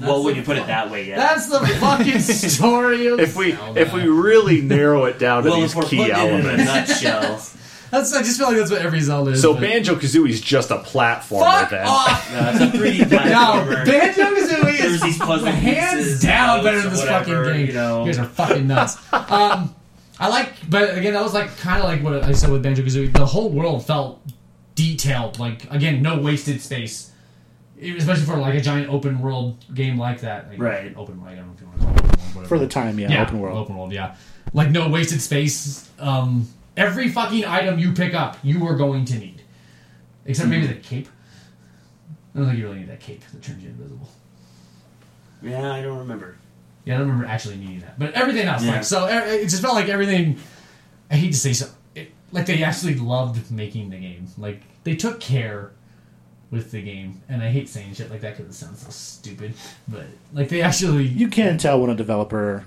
well, 0.00 0.22
when 0.24 0.34
you 0.36 0.42
put 0.42 0.56
it 0.56 0.66
that 0.66 0.90
way, 0.90 1.08
yeah. 1.08 1.16
That's 1.16 1.46
the 1.48 1.60
fucking 1.80 2.18
story 2.50 3.06
of 3.08 3.20
If 3.20 3.36
we 3.36 3.52
Zelda. 3.52 3.80
if 3.80 3.92
we 3.92 4.06
really 4.06 4.60
narrow 4.60 5.04
it 5.04 5.18
down 5.18 5.42
to 5.44 5.50
well, 5.50 5.60
these 5.60 5.70
if 5.72 5.76
we're 5.76 5.82
key 5.84 5.96
putting 5.98 6.16
it 6.16 6.18
in 6.18 6.46
a 6.46 6.48
elements, 6.48 6.64
nutshell, 6.64 7.22
that's 7.90 8.12
I 8.14 8.22
just 8.22 8.38
feel 8.38 8.48
like 8.48 8.56
that's 8.56 8.70
what 8.70 8.82
every 8.82 9.00
Zelda 9.00 9.32
is. 9.32 9.42
so 9.42 9.52
but- 9.54 9.60
Banjo 9.62 9.94
Kazooie 9.96 10.30
is 10.30 10.40
just 10.40 10.70
a 10.70 10.78
platformer. 10.78 11.42
Fuck 11.60 11.70
then 11.70 11.86
off. 11.86 12.32
no, 12.32 12.50
it's 12.50 12.60
a 12.74 12.78
3D 12.78 13.10
No, 13.10 13.18
platformer. 13.18 13.84
Banjo 13.86 14.22
Kazooie 14.22 14.78
There's 14.78 14.92
is 14.94 15.02
these 15.02 15.18
puzzle 15.18 15.48
hands 15.48 15.96
pieces, 15.96 16.22
down 16.22 16.62
better 16.64 16.80
than 16.82 16.90
this 16.90 17.00
whatever, 17.00 17.24
fucking 17.44 17.52
game. 17.52 17.66
you 17.66 17.72
know. 17.72 18.04
guys 18.06 18.18
are 18.18 18.24
fucking 18.26 18.66
nuts. 18.66 18.96
um, 19.12 19.74
I 20.18 20.28
like, 20.28 20.52
but 20.68 20.96
again, 20.98 21.14
that 21.14 21.22
was 21.22 21.32
like 21.34 21.56
kind 21.58 21.78
of 21.82 21.84
like 21.88 22.02
what 22.02 22.22
I 22.24 22.32
said 22.32 22.50
with 22.50 22.62
Banjo 22.62 22.82
Kazooie. 22.82 23.12
The 23.12 23.24
whole 23.26 23.48
world 23.50 23.86
felt 23.86 24.20
detailed. 24.74 25.38
Like 25.38 25.70
again, 25.70 26.02
no 26.02 26.18
wasted 26.20 26.60
space, 26.60 27.09
especially 27.80 28.24
for 28.26 28.36
like 28.36 28.54
a 28.54 28.60
giant 28.60 28.90
open 28.92 29.20
world 29.20 29.64
game 29.74 29.98
like 29.98 30.20
that. 30.20 30.48
Like, 30.50 30.60
Right. 30.60 30.94
Open. 30.96 31.20
I 31.26 31.34
don't 31.34 31.46
know 31.46 31.52
if 31.54 31.60
you 31.60 31.66
want 31.66 31.80
to 31.80 31.86
call 31.86 31.94
it 31.94 31.98
open 31.98 32.08
world. 32.08 32.34
whatever. 32.34 32.48
For 32.48 32.58
the 32.58 32.66
time, 32.68 32.98
yeah, 32.98 33.22
open 33.22 33.38
world. 33.40 33.58
Open 33.58 33.76
world, 33.76 33.92
yeah. 33.92 34.16
Like 34.52 34.70
no 34.70 34.88
wasted 34.88 35.20
space. 35.20 35.88
Um, 35.98 36.48
every 36.76 37.08
fucking 37.08 37.44
item 37.44 37.78
you 37.78 37.92
pick 37.92 38.14
up, 38.14 38.36
you 38.42 38.66
are 38.66 38.76
going 38.76 39.04
to 39.06 39.18
need, 39.18 39.42
except 40.26 40.48
maybe 40.48 40.66
Mm-hmm. 40.66 40.74
the 40.74 40.80
cape. 40.80 41.08
I 42.34 42.38
don't 42.38 42.46
think 42.48 42.58
you 42.58 42.66
really 42.66 42.78
need 42.80 42.88
that 42.88 43.00
cape 43.00 43.22
that 43.32 43.42
turns 43.42 43.62
you 43.62 43.70
invisible. 43.70 44.08
Yeah, 45.42 45.72
I 45.72 45.82
don't 45.82 45.98
remember. 45.98 46.36
Yeah, 46.84 46.94
I 46.94 46.98
don't 46.98 47.08
remember 47.08 47.26
actually 47.30 47.56
needing 47.56 47.80
that, 47.80 47.98
but 47.98 48.12
everything 48.14 48.46
else, 48.46 48.62
Yeah. 48.64 48.72
like 48.72 48.84
so, 48.84 49.06
it 49.06 49.42
just 49.48 49.62
felt 49.62 49.74
like 49.74 49.88
everything. 49.88 50.38
I 51.10 51.16
hate 51.16 51.32
to 51.32 51.38
say 51.38 51.52
so, 51.52 51.68
it, 51.94 52.12
like 52.32 52.46
they 52.46 52.62
actually 52.62 52.94
loved 52.94 53.50
making 53.50 53.90
the 53.90 53.96
game. 53.98 54.26
Like 54.38 54.62
they 54.84 54.94
took 54.96 55.20
care 55.20 55.72
with 56.50 56.70
the 56.72 56.82
game, 56.82 57.22
and 57.28 57.42
I 57.42 57.48
hate 57.50 57.68
saying 57.68 57.94
shit 57.94 58.10
like 58.10 58.20
that 58.22 58.36
because 58.36 58.52
it 58.52 58.56
sounds 58.58 58.80
so 58.82 58.90
stupid. 58.90 59.54
But 59.88 60.06
like 60.32 60.48
they 60.48 60.62
actually, 60.62 61.04
You 61.06 61.28
can't 61.28 61.60
tell 61.60 61.80
when 61.80 61.90
a 61.90 61.94
developer. 61.94 62.66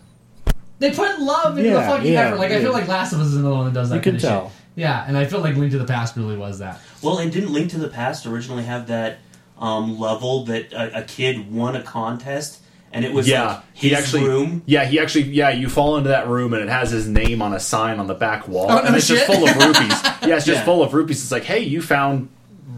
they 0.79 0.91
put 0.91 1.19
love 1.19 1.57
into 1.57 1.71
the 1.71 1.81
fucking 1.81 2.11
yeah, 2.11 2.27
effort. 2.27 2.37
Like 2.39 2.51
I 2.51 2.61
feel 2.61 2.71
like 2.73 2.87
Last 2.87 3.13
of 3.13 3.19
Us 3.19 3.27
is 3.27 3.35
another 3.35 3.55
one 3.55 3.65
that 3.65 3.73
does 3.73 3.89
that. 3.89 3.95
You 3.95 4.01
can 4.01 4.13
kind 4.13 4.23
of 4.23 4.29
tell. 4.29 4.43
Shit. 4.49 4.57
Yeah, 4.75 5.05
and 5.07 5.17
I 5.17 5.25
feel 5.25 5.39
like 5.39 5.55
Link 5.55 5.71
to 5.73 5.77
the 5.77 5.85
Past 5.85 6.15
really 6.17 6.35
was 6.37 6.59
that. 6.59 6.79
Well, 7.03 7.19
and 7.19 7.31
didn't 7.31 7.53
Link 7.53 7.69
to 7.71 7.77
the 7.77 7.89
Past 7.89 8.25
originally 8.25 8.63
have 8.63 8.87
that 8.87 9.19
um, 9.59 9.99
level 9.99 10.45
that 10.45 10.73
a, 10.73 10.99
a 10.99 11.03
kid 11.03 11.51
won 11.51 11.75
a 11.75 11.83
contest, 11.83 12.59
and 12.91 13.05
it 13.05 13.13
was 13.13 13.27
yeah, 13.27 13.45
like 13.47 13.63
he 13.73 13.89
his 13.89 13.99
actually 13.99 14.23
room. 14.27 14.63
yeah 14.65 14.83
he 14.85 14.99
actually 14.99 15.23
yeah 15.25 15.49
you 15.49 15.67
fall 15.69 15.97
into 15.97 16.09
that 16.09 16.27
room 16.27 16.53
and 16.53 16.63
it 16.63 16.69
has 16.69 16.89
his 16.91 17.07
name 17.07 17.41
on 17.41 17.53
a 17.53 17.59
sign 17.59 17.99
on 17.99 18.07
the 18.07 18.13
back 18.15 18.47
wall 18.47 18.67
Oh, 18.69 18.77
and 18.79 18.91
no 18.91 18.95
it's 18.95 19.07
just 19.07 19.25
full 19.25 19.47
of 19.47 19.55
rupees. 19.57 19.89
yeah, 20.27 20.35
it's 20.37 20.45
just 20.45 20.59
Yeah. 20.59 20.65
full 20.65 20.81
of 20.83 20.93
rupees. 20.93 21.21
It's 21.21 21.31
like 21.31 21.43
hey, 21.43 21.59
you 21.59 21.81
found 21.81 22.29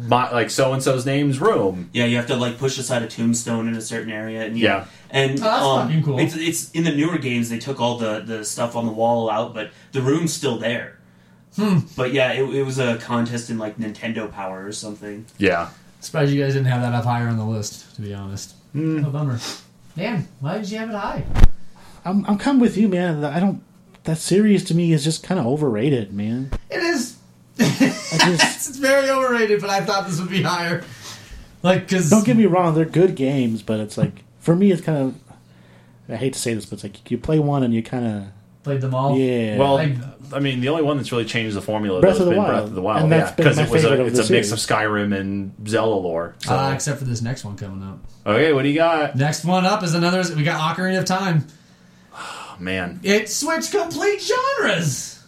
my 0.07 0.31
like 0.31 0.49
so 0.49 0.73
and 0.73 0.81
so's 0.83 1.05
name's 1.05 1.39
room. 1.39 1.89
Yeah, 1.93 2.05
you 2.05 2.15
have 2.17 2.27
to 2.27 2.35
like 2.35 2.57
push 2.57 2.77
aside 2.77 3.01
a 3.03 3.07
tombstone 3.07 3.67
in 3.67 3.75
a 3.75 3.81
certain 3.81 4.11
area, 4.11 4.45
and 4.45 4.57
you- 4.57 4.65
Yeah. 4.65 4.85
and 5.09 5.31
Oh, 5.39 5.43
that's 5.43 5.63
um, 5.63 5.87
fucking 5.87 6.03
cool. 6.03 6.19
It's, 6.19 6.35
it's 6.35 6.71
in 6.71 6.83
the 6.83 6.91
newer 6.95 7.17
games 7.17 7.49
they 7.49 7.59
took 7.59 7.79
all 7.79 7.97
the 7.97 8.19
the 8.25 8.43
stuff 8.45 8.75
on 8.75 8.85
the 8.85 8.91
wall 8.91 9.29
out, 9.29 9.53
but 9.53 9.71
the 9.91 10.01
room's 10.01 10.33
still 10.33 10.57
there. 10.57 10.97
Hmm. 11.55 11.79
But 11.95 12.11
yeah, 12.13 12.33
it, 12.33 12.43
it 12.53 12.63
was 12.63 12.79
a 12.79 12.97
contest 12.97 13.49
in 13.49 13.57
like 13.57 13.77
Nintendo 13.77 14.29
Power 14.31 14.65
or 14.65 14.71
something. 14.73 15.25
Yeah, 15.37 15.69
Surprised 16.01 16.31
you 16.33 16.43
guys 16.43 16.53
didn't 16.53 16.67
have 16.67 16.81
that 16.81 16.93
up 16.93 17.05
higher 17.05 17.27
on 17.27 17.37
the 17.37 17.45
list. 17.45 17.95
To 17.95 18.01
be 18.01 18.13
honest, 18.13 18.53
Hmm. 18.73 19.05
a 19.05 19.09
bummer. 19.09 19.39
Man, 19.95 20.27
why 20.41 20.57
did 20.57 20.69
you 20.69 20.77
have 20.79 20.89
it 20.89 20.95
high? 20.95 21.23
I'm, 22.03 22.25
I'm 22.25 22.37
kind 22.37 22.57
of 22.57 22.61
with 22.61 22.75
you, 22.77 22.87
man. 22.89 23.23
I 23.23 23.39
don't. 23.39 23.63
That 24.03 24.17
series 24.17 24.63
to 24.65 24.75
me 24.75 24.91
is 24.93 25.03
just 25.03 25.23
kind 25.23 25.39
of 25.39 25.47
overrated, 25.47 26.13
man. 26.13 26.51
It 26.69 26.77
is. 26.83 27.14
I 27.59 27.63
just 28.37 28.67
it's 28.69 28.77
very 28.77 29.09
overrated, 29.09 29.61
but 29.61 29.69
I 29.69 29.81
thought 29.81 30.07
this 30.07 30.19
would 30.19 30.29
be 30.29 30.41
higher. 30.41 30.83
Like, 31.63 31.81
because 31.87 32.09
don't 32.09 32.25
get 32.25 32.37
me 32.37 32.45
wrong, 32.45 32.75
they're 32.75 32.85
good 32.85 33.15
games, 33.15 33.61
but 33.63 33.79
it's 33.79 33.97
like 33.97 34.23
for 34.39 34.55
me, 34.55 34.71
it's 34.71 34.81
kind 34.81 34.97
of. 34.97 35.15
I 36.07 36.17
hate 36.17 36.33
to 36.33 36.39
say 36.39 36.53
this, 36.53 36.65
but 36.67 36.73
it's 36.73 36.83
like 36.83 37.09
you 37.09 37.17
play 37.17 37.39
one 37.39 37.63
and 37.63 37.73
you 37.73 37.81
kind 37.81 38.05
of 38.05 38.23
played 38.63 38.81
them 38.81 38.93
all. 38.93 39.17
yeah. 39.17 39.57
Well, 39.57 39.77
I- 39.79 39.97
I 40.33 40.39
mean, 40.39 40.59
the 40.59 40.69
only 40.69 40.81
one 40.81 40.97
that's 40.97 41.11
really 41.11 41.25
changed 41.25 41.55
the 41.55 41.61
formula 41.61 42.01
Breath 42.01 42.17
though, 42.17 42.23
of 42.23 42.27
has 42.29 42.29
the 42.29 42.31
been 42.31 42.37
Wild. 42.39 42.51
Breath 42.51 42.63
of 42.65 42.73
the 42.73 42.81
Wild, 42.81 43.03
And 43.03 43.11
that's 43.11 43.29
yeah, 43.29 43.35
because 43.35 43.57
it 43.59 43.69
was 43.69 43.83
a, 43.85 44.05
it's 44.05 44.17
the 44.27 44.33
a 44.33 44.37
mix 44.37 44.51
of. 44.51 44.57
Skyrim 44.57 45.15
and 45.15 45.53
Zelda 45.67 45.95
lore. 45.95 46.35
So. 46.39 46.55
Uh, 46.55 46.71
except 46.73 46.97
for 46.97 47.05
this 47.05 47.21
next 47.21 47.45
one 47.45 47.55
coming 47.57 47.87
up. 47.87 47.99
okay, 48.25 48.51
what 48.51 48.63
do 48.63 48.69
you 48.69 48.75
got? 48.75 49.15
Next 49.15 49.45
one 49.45 49.65
up 49.67 49.83
is 49.83 49.93
another. 49.93 50.23
We 50.35 50.41
got 50.43 50.75
Ocarina 50.75 50.97
of 50.97 51.05
Time. 51.05 51.45
Oh, 52.15 52.55
man, 52.59 52.99
It 53.03 53.29
switched 53.29 53.71
complete 53.71 54.19
genres. 54.21 55.21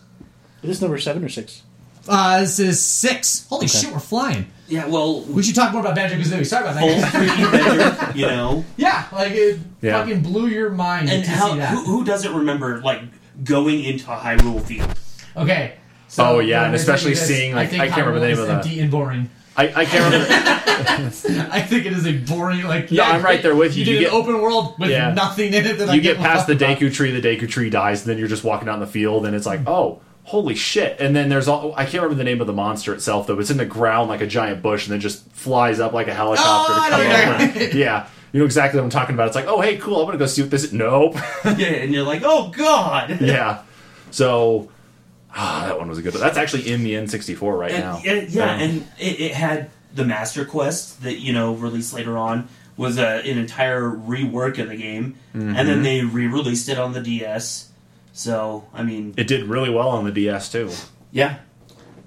is 0.63 0.69
this 0.69 0.81
number 0.81 0.97
seven 0.97 1.23
or 1.23 1.29
six? 1.29 1.61
Uh, 2.09 2.39
this 2.41 2.59
is 2.59 2.81
six. 2.83 3.45
Holy 3.49 3.65
Okay. 3.65 3.77
shit, 3.79 3.91
we're 3.93 3.99
flying. 3.99 4.47
Yeah, 4.69 4.85
well, 4.87 5.21
We 5.23 5.43
should 5.43 5.55
talk 5.55 5.71
more 5.71 5.79
about 5.81 5.95
Banjo 5.95 6.17
Kazooie. 6.17 6.45
Sorry 6.45 6.63
about 6.67 6.79
full 6.79 6.89
that. 6.89 7.13
3D 7.13 7.51
render, 7.51 8.11
you 8.19 8.25
know. 8.25 8.65
yeah, 8.75 9.05
like 9.13 9.31
it 9.31 9.59
Yeah. 9.81 9.99
fucking 9.99 10.21
blew 10.21 10.47
your 10.47 10.69
mind 10.71 11.09
And 11.09 11.23
to 11.23 11.31
how 11.31 11.51
see 11.53 11.59
that. 11.59 11.69
who, 11.69 11.83
who 11.85 12.03
doesn't 12.03 12.33
remember 12.35 12.81
like 12.81 13.01
going 13.45 13.83
into 13.83 14.11
a 14.11 14.15
Hyrule 14.17 14.61
field? 14.63 14.93
okay. 15.37 15.73
So, 16.09 16.23
Oh, 16.25 16.39
yeah, 16.39 16.65
and 16.65 16.73
especially 16.75 17.15
tell 17.15 17.25
seeing, 17.25 17.53
like, 17.55 17.69
think 17.69 17.81
I 17.81 17.87
can't 17.89 18.07
remember 18.07 18.19
the 18.21 18.25
Hyrule 18.25 18.29
name 18.29 18.33
is 18.33 18.39
of 18.39 18.47
that. 18.47 18.65
Empty 18.65 18.79
and 18.79 18.91
boring. 18.91 19.29
I, 19.57 19.63
I 19.75 19.85
can't 19.85 20.03
remember. 20.05 20.27
I 21.51 21.61
think 21.61 21.85
it 21.85 21.93
is 21.93 22.05
a 22.05 22.13
boring 22.13 22.63
like. 22.63 22.91
No, 22.91 22.97
Yeah, 23.03 23.09
I'm 23.11 23.21
right 23.23 23.41
there 23.41 23.55
with 23.55 23.75
you. 23.75 23.83
You, 23.85 23.93
You 23.93 23.99
get- 24.01 24.09
an 24.09 24.13
open 24.15 24.39
world 24.41 24.75
with 24.79 24.89
Yeah. 24.91 25.13
nothing 25.13 25.53
in 25.53 25.65
it 25.65 25.79
that 25.79 25.89
I 25.89 25.95
you 25.95 26.01
get 26.01 26.17
past 26.17 26.45
the 26.47 26.53
fuck 26.57 26.61
about. 26.61 26.77
Deku 26.79 26.93
tree, 26.93 27.19
the 27.19 27.21
Deku 27.27 27.49
tree 27.49 27.69
dies, 27.69 28.01
and 28.01 28.09
then 28.09 28.17
you're 28.19 28.27
just 28.27 28.43
walking 28.43 28.67
down 28.67 28.79
the 28.79 28.87
field, 28.87 29.25
and 29.25 29.35
it's 29.35 29.45
like, 29.45 29.61
oh, 29.67 29.99
holy 30.27 30.55
shit! 30.55 30.99
And 30.99 31.15
then 31.15 31.29
there's 31.29 31.47
all 31.47 31.73
I 31.75 31.83
can't 31.83 31.95
remember 32.03 32.15
the 32.15 32.23
name 32.23 32.41
of 32.41 32.47
the 32.47 32.53
monster 32.53 32.93
itself 32.93 33.27
though. 33.27 33.39
It's 33.39 33.49
in 33.49 33.57
the 33.57 33.65
ground 33.65 34.09
like 34.09 34.21
a 34.21 34.27
giant 34.27 34.61
bush, 34.61 34.85
and 34.85 34.93
then 34.93 34.99
just 34.99 35.29
flies 35.31 35.79
up 35.79 35.93
like 35.93 36.07
a 36.07 36.13
helicopter 36.13 36.73
Oh, 36.75 36.83
to 36.85 36.89
come 36.89 37.49
over. 37.57 37.77
yeah, 37.77 38.07
you 38.33 38.39
know 38.39 38.45
exactly 38.45 38.79
what 38.79 38.83
I'm 38.83 38.89
talking 38.89 39.15
about. 39.15 39.27
It's 39.27 39.35
like, 39.35 39.47
oh, 39.47 39.61
hey, 39.61 39.77
cool, 39.77 39.99
I'm 40.01 40.05
gonna 40.05 40.17
go 40.17 40.25
see 40.27 40.41
what 40.41 40.51
this. 40.51 40.63
is. 40.65 40.73
Nope. 40.73 41.15
yeah, 41.45 41.67
and 41.67 41.93
you're 41.93 42.03
like, 42.03 42.21
oh 42.25 42.49
god. 42.55 43.19
yeah. 43.21 43.63
So. 44.11 44.69
Ah, 45.39 45.65
that 45.67 45.77
one 45.77 45.87
was 45.87 45.99
a 45.99 46.01
good 46.01 46.13
one. 46.15 46.21
That's 46.23 46.37
actually 46.37 46.71
in 46.71 46.83
the 46.83 46.93
N64 46.93 47.57
right 47.59 47.71
And, 47.71 47.83
now. 47.83 48.01
yeah, 48.03 48.13
yeah, 48.27 48.53
Um, 48.55 48.59
and 48.61 48.87
it, 48.97 49.19
it 49.19 49.33
had 49.33 49.69
the 49.93 50.03
Master 50.03 50.45
Quest 50.45 51.03
that 51.03 51.19
you 51.19 51.31
know 51.31 51.53
released 51.53 51.93
later 51.93 52.17
on 52.17 52.47
was 52.75 52.97
a, 52.97 53.07
an 53.29 53.37
entire 53.37 53.83
rework 53.83 54.57
of 54.57 54.69
the 54.69 54.75
game, 54.75 55.15
and 55.33 55.43
Mm-hmm. 55.43 55.67
then 55.67 55.83
they 55.83 56.01
re-released 56.01 56.69
it 56.69 56.79
on 56.79 56.93
the 56.93 57.01
DS. 57.01 57.69
So 58.17 58.65
I 58.73 58.81
mean, 58.81 59.13
it 59.15 59.27
did 59.27 59.43
really 59.43 59.69
well 59.69 59.89
on 59.89 60.03
the 60.05 60.11
DS 60.11 60.51
too. 60.51 60.71
yeah, 61.11 61.37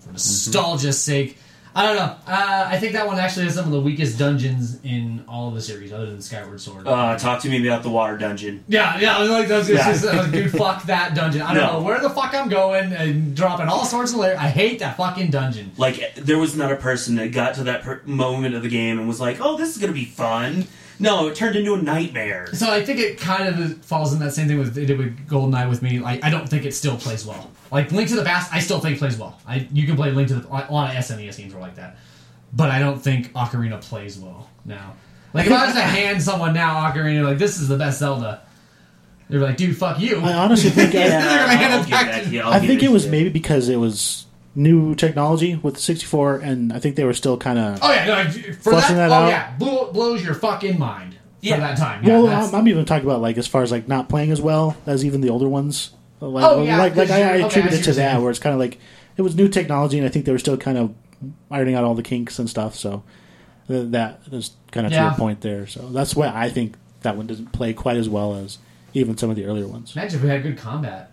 for 0.00 0.10
nostalgia's 0.12 1.00
sake. 1.00 1.38
I 1.72 1.86
don't 1.86 1.94
know. 1.94 2.16
Uh, 2.26 2.64
I 2.68 2.78
think 2.80 2.94
that 2.94 3.06
one 3.06 3.16
actually 3.20 3.44
has 3.44 3.54
some 3.54 3.66
of 3.66 3.70
the 3.70 3.80
weakest 3.80 4.18
dungeons 4.18 4.80
in 4.82 5.22
all 5.28 5.46
of 5.46 5.54
the 5.54 5.60
series, 5.62 5.92
other 5.92 6.06
than 6.06 6.20
Skyward 6.20 6.60
Sword. 6.60 6.84
uh, 6.88 7.16
talk 7.16 7.40
to 7.42 7.48
me 7.48 7.64
about 7.64 7.84
the 7.84 7.90
water 7.90 8.18
dungeon. 8.18 8.64
yeah, 8.66 8.98
yeah. 8.98 9.16
I 9.16 9.20
was 9.20 9.30
like, 9.30 9.46
that's 9.46 9.68
Yeah. 9.68 9.76
just, 9.92 10.04
I 10.04 10.16
was 10.16 10.22
like, 10.24 10.32
dude, 10.32 10.50
fuck 10.50 10.82
that 10.86 11.14
dungeon. 11.14 11.42
I 11.42 11.54
don't 11.54 11.62
No. 11.62 11.72
know 11.74 11.82
where 11.84 12.00
the 12.00 12.10
fuck 12.10 12.34
I'm 12.34 12.48
going 12.48 12.92
and 12.92 13.36
dropping 13.36 13.68
all 13.68 13.84
sorts 13.84 14.10
of 14.12 14.18
layers. 14.18 14.36
I 14.36 14.48
hate 14.48 14.80
that 14.80 14.96
fucking 14.96 15.30
dungeon. 15.30 15.70
Like 15.76 16.16
there 16.16 16.38
was 16.38 16.56
not 16.56 16.72
a 16.72 16.76
person 16.76 17.14
that 17.14 17.28
got 17.30 17.54
to 17.54 17.62
that 17.62 17.82
per- 17.82 18.02
moment 18.04 18.56
of 18.56 18.64
the 18.64 18.68
game 18.68 18.98
and 18.98 19.06
was 19.06 19.20
like, 19.20 19.36
"Oh, 19.40 19.56
this 19.56 19.68
is 19.70 19.78
gonna 19.78 19.92
be 19.92 20.06
fun." 20.06 20.66
No, 21.00 21.28
it 21.28 21.34
turned 21.34 21.56
into 21.56 21.74
a 21.74 21.80
nightmare. 21.82 22.48
So 22.54 22.70
I 22.70 22.84
think 22.84 22.98
it 23.00 23.18
kind 23.18 23.48
of 23.48 23.82
falls 23.84 24.12
in 24.12 24.18
that 24.20 24.32
same 24.34 24.46
thing 24.48 24.58
with 24.58 24.74
they 24.74 24.84
did 24.86 24.98
with 24.98 25.26
GoldenEye 25.28 25.68
with 25.68 25.80
me. 25.82 25.98
Like 25.98 26.22
I 26.22 26.30
don't 26.30 26.48
think 26.48 26.64
it 26.64 26.74
still 26.74 26.96
plays 26.96 27.24
well. 27.26 27.50
Like 27.72 27.90
Link 27.90 28.08
to 28.10 28.16
the 28.16 28.24
Past, 28.24 28.52
I 28.52 28.60
still 28.60 28.80
think 28.80 28.98
plays 28.98 29.16
well. 29.16 29.38
I 29.46 29.66
you 29.72 29.86
can 29.86 29.96
play 29.96 30.10
Link 30.12 30.28
to 30.28 30.34
the 30.34 30.48
a 30.48 30.70
lot 30.72 30.94
of 30.94 31.02
SNES 31.04 31.36
games 31.38 31.54
are 31.54 31.60
like 31.60 31.76
that, 31.76 31.96
but 32.52 32.70
I 32.70 32.78
don't 32.78 32.98
think 33.00 33.32
Ocarina 33.32 33.80
plays 33.80 34.18
well 34.18 34.48
now. 34.64 34.94
Like 35.32 35.46
if 35.46 35.52
I 35.52 35.66
was 35.66 35.74
to 35.74 35.80
hand 35.98 36.22
someone 36.22 36.52
now 36.54 36.90
Ocarina, 36.90 37.24
like 37.24 37.38
this 37.38 37.60
is 37.60 37.68
the 37.68 37.78
best 37.78 37.98
Zelda, 38.00 38.42
they're 39.28 39.40
like, 39.40 39.56
dude, 39.56 39.76
fuck 39.76 40.00
you. 40.00 40.20
I 40.20 40.32
honestly 40.34 40.70
think 40.70 40.92
They're 40.92 41.46
I, 41.46 41.54
gonna 41.54 41.74
I'll 41.76 41.82
it 41.84 41.90
that 41.90 42.24
to- 42.24 42.30
to. 42.30 42.38
I'll 42.40 42.52
I 42.52 42.58
give 42.58 42.68
think 42.68 42.82
it 42.82 42.86
to 42.86 42.92
was 42.92 43.04
you. 43.06 43.10
maybe 43.12 43.28
because 43.30 43.68
it 43.68 43.76
was 43.76 44.26
new 44.54 44.94
technology 44.94 45.54
with 45.56 45.74
the 45.74 45.80
64, 45.80 46.36
and 46.38 46.72
I 46.72 46.78
think 46.80 46.96
they 46.96 47.04
were 47.04 47.14
still 47.14 47.36
kind 47.36 47.58
of. 47.58 47.78
Oh 47.82 47.92
yeah, 47.92 48.04
no, 48.06 48.30
for 48.54 48.72
Flushing 48.72 48.96
that, 48.96 49.08
that 49.08 49.20
oh 49.20 49.24
out? 49.24 49.28
yeah, 49.28 49.56
blow, 49.58 49.92
blows 49.92 50.24
your 50.24 50.34
fucking 50.34 50.78
mind 50.78 51.16
Yeah. 51.40 51.54
for 51.56 51.60
that 51.62 51.78
time. 51.78 52.04
Yeah, 52.04 52.14
well, 52.18 52.26
that's- 52.26 52.52
I'm, 52.52 52.60
I'm 52.60 52.68
even 52.68 52.84
talking 52.84 53.04
about 53.06 53.20
like 53.20 53.38
as 53.38 53.46
far 53.46 53.62
as 53.62 53.70
like 53.70 53.86
not 53.88 54.08
playing 54.08 54.30
as 54.32 54.40
well 54.40 54.76
as 54.86 55.04
even 55.04 55.20
the 55.20 55.30
older 55.30 55.48
ones. 55.48 55.90
Like, 56.20 56.44
Oh, 56.44 56.62
yeah, 56.62 56.76
like, 56.76 56.96
like 56.96 57.08
'cause 57.08 57.10
I, 57.10 57.16
I 57.16 57.18
you're- 57.36 57.44
okay, 57.44 57.44
I 57.44 57.46
attribute 57.46 57.72
see 57.72 57.76
it 57.76 57.78
what 57.78 57.84
to 57.84 57.90
you're 57.90 57.94
that, 57.94 58.10
saying. 58.12 58.22
where 58.22 58.30
it's 58.30 58.40
kind 58.40 58.52
of 58.52 58.58
like 58.60 58.78
it 59.16 59.22
was 59.22 59.34
new 59.36 59.48
technology, 59.48 59.98
and 59.98 60.06
I 60.06 60.10
think 60.10 60.24
they 60.26 60.32
were 60.32 60.38
still 60.38 60.56
kind 60.56 60.76
of 60.78 60.94
ironing 61.50 61.74
out 61.74 61.84
all 61.84 61.94
the 61.94 62.02
kinks 62.02 62.38
and 62.38 62.48
stuff. 62.50 62.74
So 62.74 63.02
th- 63.68 63.90
that 63.92 64.20
is 64.32 64.50
kind 64.72 64.84
of 64.86 64.92
to 64.92 64.96
Yeah. 64.96 65.04
your 65.10 65.14
point 65.14 65.40
there. 65.42 65.66
So 65.66 65.88
that's 65.90 66.14
why 66.16 66.30
I 66.34 66.50
think 66.50 66.76
that 67.02 67.16
one 67.16 67.26
doesn't 67.26 67.52
play 67.52 67.72
quite 67.72 67.96
as 67.96 68.08
well 68.08 68.34
as 68.34 68.58
even 68.92 69.16
some 69.16 69.30
of 69.30 69.36
the 69.36 69.44
earlier 69.46 69.66
ones. 69.66 69.94
Imagine 69.96 70.18
if 70.18 70.22
we 70.24 70.28
had 70.28 70.42
good 70.42 70.58
combat. 70.58 71.09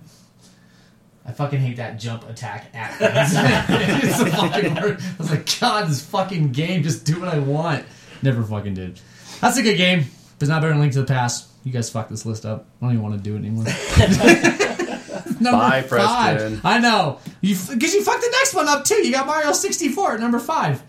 I 1.28 1.34
fucking 1.34 1.60
hate 1.60 1.76
that 1.78 2.00
jump 2.00 2.28
attack 2.30 2.68
at 2.74 2.98
things. 2.98 3.34
it's 4.04 4.18
the 4.20 4.32
fucking 4.32 4.76
word. 4.76 5.02
I 5.02 5.18
was 5.18 5.30
like, 5.30 5.60
God, 5.60 5.90
this 5.90 6.02
fucking 6.06 6.54
game, 6.54 6.84
just 6.84 7.06
do 7.06 7.20
what 7.20 7.28
I 7.28 7.40
want. 7.40 7.86
Never 8.24 8.42
fucking 8.44 8.76
did. 8.76 9.02
That's 9.42 9.58
a 9.58 9.62
good 9.62 9.76
game, 9.76 10.00
but 10.00 10.44
it's 10.44 10.50
not 10.50 10.62
better 10.62 10.72
than 10.72 10.80
Link 10.80 10.94
to 10.94 11.02
the 11.02 11.08
Past. 11.08 11.50
You 11.66 11.74
guys 11.74 11.90
fucked 11.90 12.10
this 12.10 12.26
list 12.26 12.46
up. 12.46 12.66
I 12.82 12.86
don't 12.86 12.94
even 12.94 13.04
want 13.04 13.22
to 13.22 13.22
do 13.22 13.36
it 13.36 13.40
anymore. 13.40 13.66
number 15.42 15.58
Bye, 15.58 15.82
five. 15.82 15.90
Preston. 15.90 16.62
I 16.64 16.80
know. 16.80 17.20
You 17.42 17.56
because 17.56 17.94
you 17.94 18.04
fucked 18.04 18.22
the 18.22 18.30
next 18.32 18.54
one 18.54 18.70
up 18.70 18.86
too. 18.86 19.06
You 19.06 19.12
got 19.12 19.28
Mario 19.28 19.52
64 19.52 20.14
at 20.14 20.20
number 20.22 20.40
five. 20.40 20.82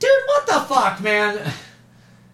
Dude, 0.00 0.10
what 0.26 0.46
the 0.46 0.74
fuck, 0.74 1.00
man? 1.00 1.52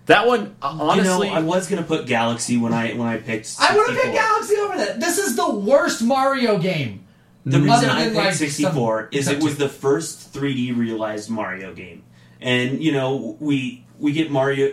That 0.06 0.26
one, 0.26 0.56
uh, 0.60 0.76
honestly, 0.80 1.28
you 1.28 1.32
know, 1.34 1.38
I 1.38 1.42
was 1.42 1.68
gonna 1.68 1.82
put 1.82 2.06
Galaxy 2.06 2.56
when 2.56 2.72
I 2.72 2.94
when 2.94 3.06
I 3.06 3.18
picked. 3.18 3.54
I 3.60 3.76
would 3.76 3.88
have 3.88 3.96
64. 3.96 4.02
picked 4.02 4.14
Galaxy 4.14 4.56
over 4.56 4.76
that. 4.78 5.00
This 5.00 5.18
is 5.18 5.36
the 5.36 5.50
worst 5.50 6.02
Mario 6.02 6.58
game. 6.58 7.01
The 7.44 7.56
Other 7.56 7.64
reason 7.66 7.90
I 7.90 8.05
than, 8.05 8.12
picked 8.14 8.16
like, 8.24 8.35
64 8.35 9.09
some- 9.12 9.19
is 9.19 9.28
it 9.28 9.43
was 9.43 9.56
the 9.56 9.69
first 9.69 10.32
3D 10.32 10.73
realized 10.77 11.28
Mario 11.28 11.74
game, 11.74 12.02
and 12.40 12.82
you 12.82 12.93
know 12.93 13.36
we 13.40 13.85
we 13.98 14.12
get 14.12 14.31
Mario 14.31 14.70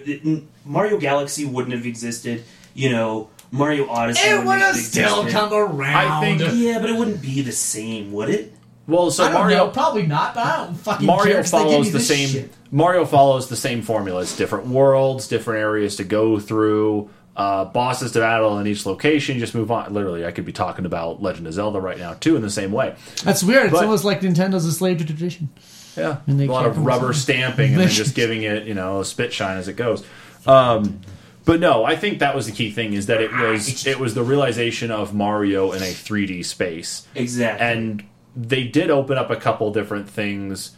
Mario 0.66 0.98
Galaxy 0.98 1.46
wouldn't 1.46 1.74
have 1.76 1.86
existed. 1.86 2.44
You 2.76 2.92
know 2.92 3.30
Mario 3.52 3.90
Odyssey. 3.90 4.22
It 4.28 4.32
wouldn't 4.34 4.48
would 4.48 4.60
have 4.60 4.76
existed. 4.76 5.08
still 5.08 5.28
come 5.28 5.52
around. 5.54 5.96
I 6.12 6.38
think- 6.38 6.42
Yeah, 6.54 6.78
but 6.80 6.90
it 6.92 6.96
wouldn't 6.96 7.22
be 7.22 7.42
the 7.42 7.52
same, 7.52 8.12
would 8.14 8.30
it? 8.30 8.54
well, 8.88 9.10
so 9.10 9.24
I 9.24 9.28
don't 9.32 9.42
Mario 9.42 9.58
know, 9.58 9.68
probably 9.72 10.06
not. 10.06 10.36
But 10.36 10.46
I 10.46 10.58
don't 10.58 10.76
fucking 10.76 11.08
care 11.08 11.16
Mario 11.18 11.38
'cause 11.38 11.52
they 11.52 11.58
give 11.60 11.70
follows 11.70 11.92
the 11.92 11.98
this 11.98 12.08
same. 12.08 12.30
shit. 12.30 12.54
Mario 12.72 13.06
follows 13.06 13.48
the 13.50 13.56
same 13.56 13.82
formula. 13.82 14.22
It's 14.22 14.36
different 14.38 14.68
worlds, 14.68 15.28
different 15.28 15.60
areas 15.62 15.96
to 15.96 16.04
go 16.04 16.40
through, 16.40 17.10
uh, 17.40 17.64
bosses 17.66 18.12
to 18.12 18.20
battle 18.20 18.60
in 18.60 18.68
each 18.68 18.86
location. 18.86 19.40
Just 19.40 19.56
move 19.56 19.72
on. 19.72 19.94
Literally, 19.94 20.26
I 20.26 20.32
could 20.32 20.46
be 20.46 20.52
talking 20.52 20.86
about 20.86 21.22
Legend 21.24 21.48
of 21.48 21.54
Zelda 21.54 21.80
right 21.80 21.98
now 21.98 22.14
too, 22.14 22.36
in 22.36 22.42
the 22.42 22.50
same 22.50 22.72
way. 22.72 22.96
That's 23.24 23.42
weird. 23.42 23.72
It's 23.72 23.82
almost 23.82 24.04
like 24.04 24.22
Nintendo's 24.22 24.66
a 24.66 24.72
slave 24.74 24.98
to 25.00 25.06
tradition. 25.06 25.50
Yeah, 25.96 26.18
And 26.28 26.40
they 26.40 26.46
a 26.48 26.52
lot 26.52 26.66
of 26.66 26.86
rubber 26.86 27.14
so- 27.14 27.20
stamping 27.22 27.72
and 27.72 27.82
then 27.82 27.88
just 27.90 28.14
giving 28.22 28.44
it, 28.44 28.68
you 28.68 28.74
know, 28.74 29.00
a 29.00 29.06
spit 29.06 29.32
shine 29.34 29.58
as 29.58 29.68
it 29.68 29.74
goes. 29.78 30.06
Um, 30.46 31.02
but 31.46 31.60
no, 31.60 31.84
I 31.84 31.96
think 31.96 32.20
that 32.20 32.36
was 32.36 32.46
the 32.46 32.52
key 32.52 32.72
thing 32.72 32.94
is 32.94 33.08
that 33.08 33.22
it 33.22 33.32
was 33.32 33.88
it 33.88 34.00
was 34.00 34.14
the 34.14 34.24
realization 34.24 34.92
of 34.92 35.14
Mario 35.16 35.72
in 35.72 35.82
a 35.82 35.86
3D 35.88 36.46
space. 36.46 37.08
Exactly. 37.16 37.66
and 37.66 38.04
they 38.36 38.64
did 38.66 38.90
open 38.92 39.18
up 39.18 39.30
a 39.32 39.36
couple 39.36 39.72
different 39.74 40.08
things 40.08 40.76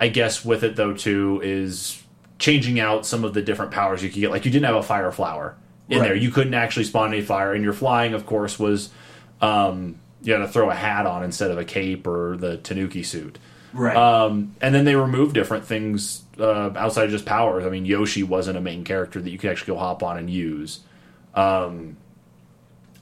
i 0.00 0.08
guess 0.08 0.42
with 0.44 0.64
it 0.64 0.74
though 0.74 0.94
too 0.94 1.38
is 1.44 2.02
changing 2.38 2.80
out 2.80 3.04
some 3.04 3.24
of 3.24 3.34
the 3.34 3.42
different 3.42 3.70
powers 3.70 4.02
you 4.02 4.08
could 4.08 4.18
get 4.20 4.30
like 4.30 4.44
you 4.46 4.50
didn't 4.50 4.64
have 4.64 4.74
a 4.74 4.82
fire 4.82 5.12
flower 5.12 5.54
in 5.88 5.98
Right. 5.98 6.08
there 6.08 6.16
you 6.16 6.30
couldn't 6.30 6.54
actually 6.54 6.84
spawn 6.84 7.12
any 7.12 7.22
fire 7.22 7.52
and 7.52 7.62
your 7.62 7.72
flying 7.72 8.14
of 8.14 8.26
course 8.26 8.58
was 8.58 8.90
um, 9.40 9.96
you 10.22 10.32
had 10.32 10.38
to 10.38 10.48
throw 10.48 10.70
a 10.70 10.74
hat 10.74 11.06
on 11.06 11.22
instead 11.22 11.50
of 11.50 11.58
a 11.58 11.64
cape 11.64 12.06
or 12.06 12.36
the 12.36 12.56
tanuki 12.58 13.02
suit 13.02 13.38
right. 13.72 13.96
um, 13.96 14.54
and 14.60 14.74
then 14.74 14.84
they 14.84 14.94
removed 14.96 15.34
different 15.34 15.64
things 15.64 16.24
uh, 16.38 16.70
outside 16.76 17.04
of 17.04 17.10
just 17.10 17.26
powers. 17.26 17.64
I 17.64 17.68
mean, 17.68 17.84
Yoshi 17.84 18.22
wasn't 18.22 18.58
a 18.58 18.60
main 18.60 18.84
character 18.84 19.20
that 19.20 19.30
you 19.30 19.38
could 19.38 19.50
actually 19.50 19.74
go 19.74 19.78
hop 19.78 20.02
on 20.02 20.18
and 20.18 20.28
use. 20.28 20.80
Um, 21.34 21.96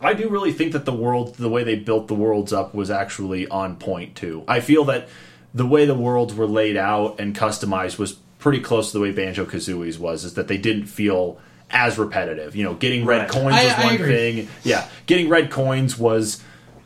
I 0.01 0.15
do 0.15 0.29
really 0.29 0.53
think 0.53 0.73
that 0.73 0.85
the 0.85 0.93
world, 0.93 1.37
the 1.37 1.49
way 1.49 1.65
they 1.65 1.77
built 1.77 2.09
the 2.09 2.15
worlds 2.15 2.53
up, 2.53 2.75
was 2.75 2.91
actually 2.91 3.47
on 3.49 3.77
point 3.77 4.17
too. 4.17 4.45
I 4.49 4.61
feel 4.61 4.85
that 4.87 5.09
the 5.55 5.67
way 5.67 5.87
the 5.87 5.95
worlds 5.95 6.35
were 6.35 6.47
laid 6.47 6.77
out 6.77 7.21
and 7.21 7.37
customized 7.37 7.99
was 7.99 8.15
pretty 8.39 8.61
close 8.61 8.91
to 8.91 8.99
the 8.99 9.03
way 9.03 9.13
Banjo 9.13 9.45
Kazooie's 9.45 9.99
was. 9.99 10.25
Is 10.25 10.35
that 10.35 10.49
they 10.49 10.59
didn't 10.59 10.87
feel 10.87 11.39
as 11.73 11.99
repetitive. 11.99 12.55
You 12.55 12.65
know, 12.65 12.75
getting 12.75 13.05
red 13.05 13.21
Right. 13.23 13.29
coins 13.29 13.55
I- 13.57 13.65
was 13.65 13.73
I 13.75 13.85
one 13.87 13.95
agree. 13.95 14.15
thing. 14.15 14.49
Yeah, 14.63 14.87
getting 15.07 15.29
red 15.29 15.51
coins 15.51 15.99
was 15.99 16.43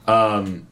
um, 0.07 0.67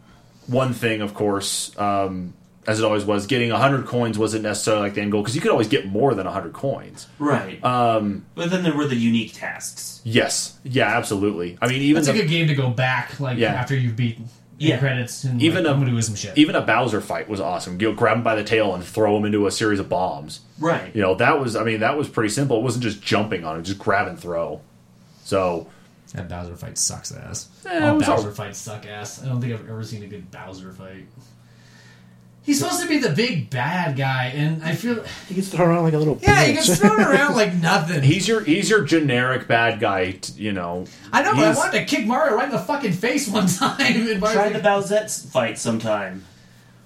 one 0.47 0.73
thing, 0.73 1.01
of 1.01 1.15
course, 1.15 1.77
um, 1.79 2.35
as 2.67 2.79
it 2.79 2.85
always 2.85 3.05
was. 3.05 3.27
Getting 3.27 3.51
100 3.51 3.87
coins 3.87 4.17
wasn't 4.19 4.43
necessarily 4.45 4.83
like 4.85 4.95
the 4.95 5.01
end 5.01 5.11
goal 5.13 5.23
because 5.23 5.35
you 5.35 5.41
could 5.41 5.51
always 5.51 5.69
get 5.69 5.87
more 5.87 6.15
than 6.15 6.27
100 6.27 6.53
coins. 6.53 7.07
right. 7.19 7.63
Um, 7.65 8.25
but 8.35 8.51
then 8.51 8.63
there 8.63 8.77
were 8.77 8.87
the 8.87 8.97
unique 8.97 9.35
tasks. 9.35 10.01
yes, 10.05 10.59
yeah, 10.63 10.97
absolutely. 10.97 11.59
I 11.61 11.67
mean, 11.69 11.83
even 11.83 12.01
It's 12.01 12.09
a 12.09 12.13
good 12.13 12.29
game 12.29 12.47
to 12.49 12.55
go 12.55 12.71
back, 12.71 13.19
like 13.21 13.39
Yeah. 13.39 13.55
after 13.55 13.75
you've 13.75 13.97
beaten 13.97 14.29
Yeah. 14.59 14.79
credits 14.79 15.25
and 15.25 15.43
Even 15.43 15.65
like, 15.65 15.73
a- 15.73 15.77
I'm 15.77 15.85
do 15.87 16.01
some 16.03 16.15
shit. 16.15 16.37
even 16.39 16.55
a 16.55 16.61
Bowser 16.63 17.01
fight 17.01 17.29
was 17.29 17.41
awesome. 17.41 17.81
You 17.81 17.91
know, 17.91 17.95
grab 17.95 18.19
him 18.19 18.23
by 18.23 18.35
the 18.37 18.45
tail 18.45 18.75
and 18.75 18.85
throw 18.85 19.17
him 19.17 19.25
into 19.25 19.47
a 19.47 19.51
series 19.51 19.81
of 19.81 19.89
bombs. 19.89 20.41
Right. 20.59 20.95
You 20.95 21.03
know, 21.03 21.15
that 21.17 21.41
was, 21.41 21.57
I 21.57 21.65
mean, 21.65 21.81
that 21.81 21.97
was 21.99 22.09
pretty 22.09 22.31
simple. 22.31 22.59
It 22.59 22.63
wasn't 22.63 22.85
just 22.85 23.03
jumping 23.03 23.45
on 23.45 23.57
him, 23.57 23.65
just 23.65 23.79
grab 23.79 24.07
and 24.09 24.19
throw. 24.19 24.61
So, 25.25 25.69
that 26.15 26.29
Bowser 26.29 26.55
fight 26.55 26.79
sucks 26.79 27.11
ass. 27.13 27.49
Eh, 27.67 27.89
All 27.89 27.99
Bowser 27.99 28.13
all- 28.29 28.35
fights 28.35 28.59
suck 28.59 28.87
ass. 28.87 29.23
I 29.23 29.27
don't 29.27 29.41
think 29.41 29.53
I've 29.55 29.69
ever 29.69 29.83
seen 29.83 30.03
a 30.05 30.07
good 30.07 30.31
Bowser 30.31 30.73
fight. 30.73 31.07
He's 32.45 32.61
supposed 32.61 32.83
to 32.83 32.89
be 32.89 32.99
the 32.99 33.09
big 33.11 33.49
bad 33.49 33.97
guy, 33.97 34.27
and 34.35 34.63
I 34.63 34.75
feel 34.75 35.03
He 35.29 35.35
gets 35.35 35.49
thrown 35.49 35.71
around 35.71 35.85
like 35.85 35.95
a 35.95 35.99
little 35.99 36.19
yeah, 36.23 36.45
he 36.45 36.53
gets 36.53 36.79
thrown 36.79 37.01
around 37.01 37.35
like 37.35 37.55
nothing. 37.55 38.03
he's 38.03 38.29
your 38.29 38.43
he's 38.43 38.69
your 38.69 38.83
generic 38.85 39.49
bad 39.49 39.81
guy, 39.81 40.13
t- 40.13 40.35
you 40.35 40.53
know. 40.53 40.85
I 41.13 41.23
know, 41.23 41.31
but 41.33 41.41
I 41.41 41.47
He's- 41.47 41.57
wanted 41.57 41.79
to 41.79 41.85
kick 41.87 42.07
Mario 42.07 42.35
right 42.37 42.45
in 42.45 42.51
the 42.51 42.59
fucking 42.59 42.93
face 42.93 43.29
one 43.29 43.47
time. 43.49 43.81
And 43.81 44.21
Mario's 44.21 44.33
Try 44.35 44.45
like, 44.49 44.53
the 44.53 44.61
Bowsette 44.61 45.31
fight 45.33 45.59
sometime. 45.59 46.25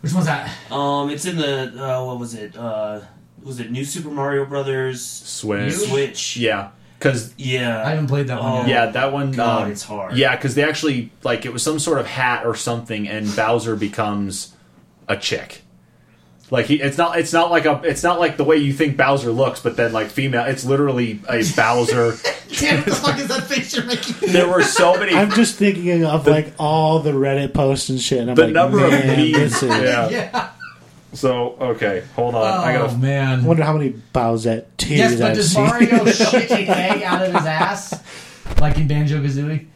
Which 0.00 0.12
one's 0.12 0.26
that? 0.26 0.48
Um, 0.70 1.10
it's 1.10 1.24
in 1.26 1.36
the 1.36 1.72
uh, 1.76 2.04
what 2.04 2.20
was 2.20 2.34
it? 2.34 2.56
Uh, 2.56 3.00
was 3.42 3.58
it 3.58 3.72
New 3.72 3.84
Super 3.84 4.10
Mario 4.10 4.44
Brothers 4.44 5.04
Switch. 5.04 5.74
Switch? 5.74 6.36
Yeah, 6.36 6.68
because 7.00 7.34
Yeah. 7.36 7.84
I 7.84 7.90
haven't 7.90 8.06
played 8.06 8.28
that 8.28 8.40
one 8.40 8.52
Oh, 8.52 8.58
yet. 8.60 8.68
yeah, 8.68 8.86
that 8.92 9.12
one. 9.12 9.32
God, 9.32 9.64
um, 9.64 9.72
it's 9.72 9.82
hard. 9.82 10.16
Yeah, 10.16 10.36
because 10.36 10.54
they 10.54 10.62
actually 10.62 11.10
like 11.24 11.44
it 11.46 11.52
was 11.52 11.64
some 11.64 11.80
sort 11.80 11.98
of 11.98 12.06
hat 12.06 12.46
or 12.46 12.54
something, 12.54 13.08
and 13.08 13.34
Bowser 13.34 13.74
becomes 13.74 14.54
a 15.08 15.16
chick. 15.16 15.62
Like 16.50 16.66
he, 16.66 16.80
it's 16.80 16.96
not, 16.96 17.18
it's 17.18 17.32
not 17.32 17.50
like 17.50 17.66
a, 17.66 17.80
it's 17.84 18.02
not 18.02 18.18
like 18.18 18.38
the 18.38 18.44
way 18.44 18.56
you 18.56 18.72
think 18.72 18.96
Bowser 18.96 19.30
looks, 19.30 19.60
but 19.60 19.76
then 19.76 19.92
like 19.92 20.08
female, 20.08 20.44
it's 20.46 20.64
literally 20.64 21.20
a 21.28 21.42
Bowser. 21.56 22.14
Damn, 22.58 22.78
what 22.78 22.84
the 22.86 22.94
fuck 22.94 23.18
is 23.18 23.28
that 23.28 23.44
face 23.44 23.76
you're 23.76 23.84
making? 23.84 24.32
there 24.32 24.48
were 24.48 24.62
so 24.62 24.94
many. 24.98 25.12
I'm 25.14 25.30
just 25.30 25.56
thinking 25.56 26.04
of 26.04 26.26
like 26.26 26.54
all 26.58 27.00
the 27.00 27.12
Reddit 27.12 27.52
posts 27.52 27.90
and 27.90 28.00
shit. 28.00 28.20
And 28.20 28.30
I'm 28.30 28.36
the 28.36 28.44
like, 28.44 28.52
number 28.52 28.82
of 28.82 28.92
memes. 28.92 29.62
Yeah. 29.62 30.08
yeah. 30.08 30.50
So 31.12 31.56
okay, 31.60 32.04
hold 32.14 32.34
on. 32.34 32.42
Oh 32.42 32.62
I 32.62 32.72
gotta. 32.74 32.92
I 32.92 32.96
man. 32.96 33.44
wonder 33.44 33.64
how 33.64 33.74
many 33.74 33.90
Bowsette 34.14 34.66
titties 34.78 34.96
Yes, 34.96 35.16
but 35.16 35.30
I've 35.30 35.36
does 35.36 35.52
seen. 35.52 35.66
Mario 35.66 36.04
shit 36.06 36.50
his 36.50 36.68
egg 36.68 37.02
out 37.02 37.22
of 37.22 37.34
his 37.34 37.46
ass 37.46 38.02
like 38.60 38.78
in 38.78 38.88
Banjo 38.88 39.20
Kazooie? 39.20 39.66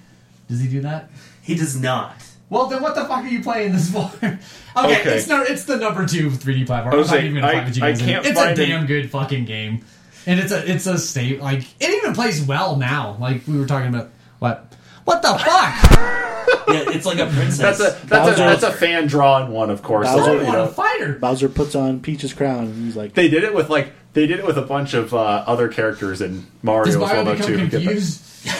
Does 0.49 0.61
he 0.61 0.69
do 0.69 0.81
that? 0.83 1.11
He 1.43 1.55
does 1.55 1.79
not. 1.79 2.17
Well, 2.53 2.67
then 2.67 2.83
what 2.83 2.95
the 2.95 3.01
fuck 3.07 3.25
are 3.25 3.29
you 3.29 3.43
playing 3.43 3.73
this 3.73 3.91
for? 3.91 4.11
okay, 4.23 4.39
Okay. 4.77 5.17
it's 5.17 5.27
no, 5.27 5.43
it's 5.43 5.65
the 5.65 5.77
number 5.77 6.07
two 6.07 6.29
3D 6.31 6.67
platform. 6.67 6.93
I 6.93 6.97
I'm 6.97 6.99
was 6.99 7.11
not 7.11 7.21
even 7.25 7.35
gonna 7.41 7.47
I- 7.47 7.65
fight 7.65 7.77
you 7.77 7.83
I 7.85 7.93
can't 7.95 8.27
it's 8.27 8.39
a 8.39 8.55
damn 8.55 8.81
an- 8.83 8.87
good 8.87 9.11
fucking 9.11 9.47
game, 9.47 9.85
and 10.27 10.39
it's 10.39 10.53
a 10.53 10.71
it's 10.71 10.87
a 10.87 10.99
state 10.99 11.41
like 11.41 11.63
it 11.81 11.89
even 11.91 12.13
plays 12.15 12.43
well 12.43 12.77
now. 12.77 13.17
Like 13.19 13.47
we 13.49 13.59
were 13.59 13.67
talking 13.67 13.89
about 13.89 14.11
what 14.39 14.73
what 15.05 15.23
the 15.23 15.29
fuck? 15.39 16.19
Yeah, 16.69 16.85
it's 16.91 17.07
like 17.07 17.19
a 17.19 17.27
princess. 17.27 17.79
That's 17.79 17.81
a 17.81 18.07
that's 18.07 18.39
a 18.39 18.43
that's 18.43 18.63
a 18.63 18.73
fan 18.73 19.07
drawn 19.07 19.51
one, 19.51 19.69
of 19.71 19.83
course. 19.83 20.07
Bowser- 20.09 20.25
So, 20.25 20.39
I 20.41 20.47
you 20.47 20.53
know, 20.53 20.65
a 20.65 20.69
fighter. 20.69 21.15
Bowser 21.15 21.49
puts 21.49 21.75
on 21.75 22.01
Peach's 22.01 22.33
crown 22.33 22.65
and 22.65 22.85
he's 22.85 22.97
like, 22.97 23.15
they 23.15 23.29
did 23.29 23.45
it 23.45 23.55
with 23.55 23.69
like 23.71 23.93
they 24.15 24.27
did 24.27 24.39
it 24.39 24.47
with 24.47 24.59
a 24.59 24.63
bunch 24.63 24.95
of 24.95 25.15
uh, 25.15 25.45
other 25.47 25.69
characters 25.69 26.21
in 26.21 26.47
Mario 26.63 26.85
Does 26.85 26.95
as 26.97 27.01
well 27.01 27.09
Mario 27.09 27.25
though, 27.25 27.35
become 27.35 27.71
too. 27.71 27.79
confused? 27.79 28.23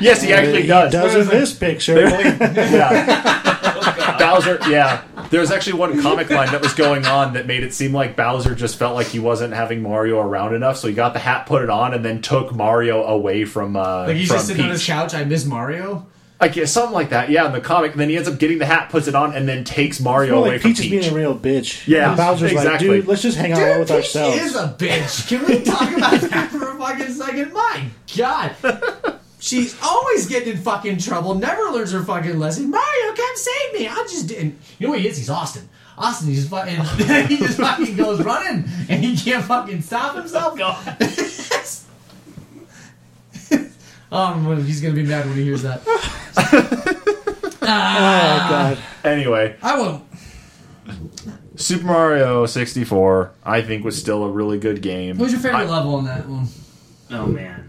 Yes, 0.00 0.22
he 0.22 0.32
actually 0.32 0.62
he 0.62 0.68
does. 0.68 0.92
does 0.92 1.14
in 1.16 1.26
this 1.26 1.52
picture. 1.54 1.98
yeah. 2.08 4.16
Bowser, 4.18 4.58
yeah. 4.68 5.02
There 5.30 5.40
was 5.40 5.50
actually 5.50 5.78
one 5.78 6.00
comic 6.00 6.30
line 6.30 6.52
that 6.52 6.60
was 6.60 6.72
going 6.74 7.04
on 7.04 7.32
that 7.34 7.46
made 7.46 7.64
it 7.64 7.74
seem 7.74 7.92
like 7.92 8.14
Bowser 8.14 8.54
just 8.54 8.76
felt 8.76 8.94
like 8.94 9.08
he 9.08 9.18
wasn't 9.18 9.54
having 9.54 9.82
Mario 9.82 10.20
around 10.20 10.54
enough, 10.54 10.76
so 10.76 10.86
he 10.88 10.94
got 10.94 11.14
the 11.14 11.18
hat, 11.18 11.46
put 11.46 11.62
it 11.62 11.70
on, 11.70 11.94
and 11.94 12.04
then 12.04 12.22
took 12.22 12.54
Mario 12.54 13.02
away 13.04 13.44
from 13.44 13.76
uh, 13.76 14.06
Like 14.06 14.16
he's 14.16 14.28
from 14.28 14.36
just 14.36 14.46
sitting 14.48 14.64
on 14.64 14.70
his 14.70 14.80
Peach. 14.82 14.88
couch. 14.88 15.14
I 15.14 15.24
miss 15.24 15.44
Mario. 15.44 16.06
Like 16.40 16.54
yeah, 16.54 16.66
something 16.66 16.92
like 16.94 17.10
that. 17.10 17.30
Yeah, 17.30 17.46
in 17.46 17.52
the 17.52 17.60
comic, 17.60 17.92
and 17.92 18.00
then 18.00 18.08
he 18.08 18.16
ends 18.16 18.28
up 18.28 18.38
getting 18.38 18.58
the 18.58 18.66
hat, 18.66 18.90
puts 18.90 19.08
it 19.08 19.14
on, 19.16 19.34
and 19.34 19.48
then 19.48 19.64
takes 19.64 19.98
Mario 20.00 20.34
Well, 20.34 20.42
away 20.44 20.52
like 20.52 20.60
from 20.60 20.70
Peach 20.70 20.78
is 20.78 20.84
Peach. 20.86 21.00
being 21.02 21.12
a 21.12 21.16
real 21.16 21.36
bitch. 21.36 21.86
Yeah, 21.88 22.08
and 22.10 22.16
Bowser's 22.16 22.52
exactly. 22.52 22.88
like, 22.88 22.96
dude, 23.00 23.06
let's 23.08 23.22
just 23.22 23.36
hang 23.36 23.52
out 23.52 23.58
Dude, 23.58 23.78
with 23.80 23.88
Peach 23.88 23.96
ourselves. 23.96 24.36
is 24.36 24.54
a 24.54 24.68
bitch. 24.78 25.28
Can 25.28 25.44
we 25.46 25.62
talk 25.64 25.96
about 25.96 26.20
that 26.30 26.50
for 26.52 26.70
a 26.70 26.78
fucking 26.78 27.12
second? 27.12 27.52
My 27.52 27.86
God. 28.16 28.54
She's 29.40 29.76
always 29.82 30.26
getting 30.26 30.54
in 30.54 30.58
fucking 30.58 30.98
trouble, 30.98 31.34
never 31.34 31.62
learns 31.72 31.92
her 31.92 32.02
fucking 32.02 32.38
lesson. 32.38 32.70
Mario, 32.70 33.14
come 33.16 33.36
save 33.36 33.72
me. 33.74 33.86
I 33.88 33.94
just 34.08 34.26
didn't. 34.28 34.58
You 34.78 34.86
know 34.86 34.90
what 34.92 35.00
he 35.00 35.08
is? 35.08 35.16
He's 35.16 35.30
Austin. 35.30 35.68
Austin, 35.96 36.28
he's 36.28 36.48
fucking. 36.48 36.76
he 37.26 37.36
just 37.38 37.58
fucking 37.58 37.96
goes 37.96 38.22
running 38.24 38.64
and 38.88 39.04
he 39.04 39.16
can't 39.16 39.44
fucking 39.44 39.82
stop 39.82 40.14
himself. 40.16 40.56
Oh, 40.60 40.96
um, 44.12 44.64
he's 44.64 44.80
gonna 44.80 44.94
be 44.94 45.02
mad 45.04 45.26
when 45.26 45.34
he 45.36 45.44
hears 45.44 45.62
that. 45.62 45.82
oh 47.62 47.62
god, 47.62 48.78
Anyway, 49.04 49.56
I 49.62 49.78
won't. 49.78 50.04
Super 51.56 51.86
Mario 51.86 52.46
64, 52.46 53.32
I 53.44 53.62
think, 53.62 53.84
was 53.84 53.98
still 53.98 54.24
a 54.24 54.30
really 54.30 54.58
good 54.58 54.80
game. 54.80 55.18
What 55.18 55.24
was 55.24 55.32
your 55.32 55.40
favorite 55.40 55.66
I- 55.66 55.70
level 55.70 55.94
on 55.96 56.04
that 56.04 56.26
one? 56.28 56.46
oh 57.10 57.26
man. 57.26 57.64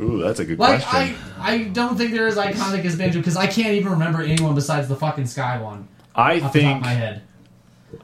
Ooh, 0.00 0.18
that's 0.18 0.40
a 0.40 0.44
good 0.46 0.58
Like 0.58 0.82
question. 0.82 1.14
I, 1.38 1.52
I 1.54 1.64
don't 1.64 1.96
think 1.98 2.12
they're 2.12 2.26
as 2.26 2.36
iconic 2.36 2.84
as 2.86 2.96
Banjo 2.96 3.18
because 3.18 3.36
I 3.36 3.46
can't 3.46 3.74
even 3.74 3.92
remember 3.92 4.22
anyone 4.22 4.54
besides 4.54 4.88
the 4.88 4.96
fucking 4.96 5.26
Sky 5.26 5.60
one 5.60 5.88
I, 6.14 6.40
off 6.40 6.40
the 6.40 6.40
top 6.40 6.52
think 6.52 6.76
of 6.76 6.82
my 6.82 6.88
head. 6.88 7.22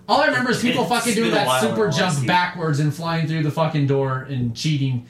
All 0.08 0.20
I 0.20 0.26
remember 0.26 0.50
is 0.50 0.60
people 0.60 0.82
It's 0.82 0.90
fucking 0.92 1.14
doing 1.14 1.30
that 1.30 1.60
super 1.62 1.86
in 1.86 1.92
jump 1.92 2.26
backwards 2.26 2.80
and 2.80 2.94
flying 2.94 3.26
through 3.26 3.44
the 3.44 3.50
fucking 3.50 3.86
door 3.86 4.26
and 4.28 4.54
cheating. 4.54 5.06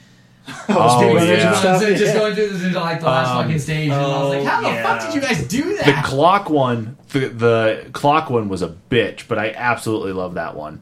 Oh, 0.69 0.99
Speedrunners 1.01 1.27
yeah. 1.27 1.73
and 1.73 1.81
Just, 1.81 2.01
just 2.03 2.13
going 2.15 2.33
through 2.35 2.49
the, 2.49 2.79
like 2.79 2.99
the 3.01 3.05
last 3.05 3.29
Um, 3.29 3.43
fucking 3.43 3.59
stage, 3.59 3.89
and 3.91 3.93
I 4.01 4.19
was 4.23 4.29
like, 4.29 4.39
oh, 4.39 4.45
"How 4.45 4.61
the 4.61 4.67
yeah. 4.67 4.83
fuck 4.97 5.05
did 5.05 5.15
you 5.15 5.21
guys 5.21 5.43
do 5.47 5.75
that?" 5.77 5.85
the 6.03 6.07
clock 6.07 6.49
one, 6.49 6.97
the, 7.09 7.19
the 7.29 7.89
clock 7.93 8.29
one 8.29 8.47
was 8.49 8.61
a 8.61 8.69
bitch, 8.89 9.27
but 9.27 9.37
I 9.37 9.51
absolutely 9.51 10.13
love 10.13 10.35
that 10.35 10.55
one. 10.55 10.81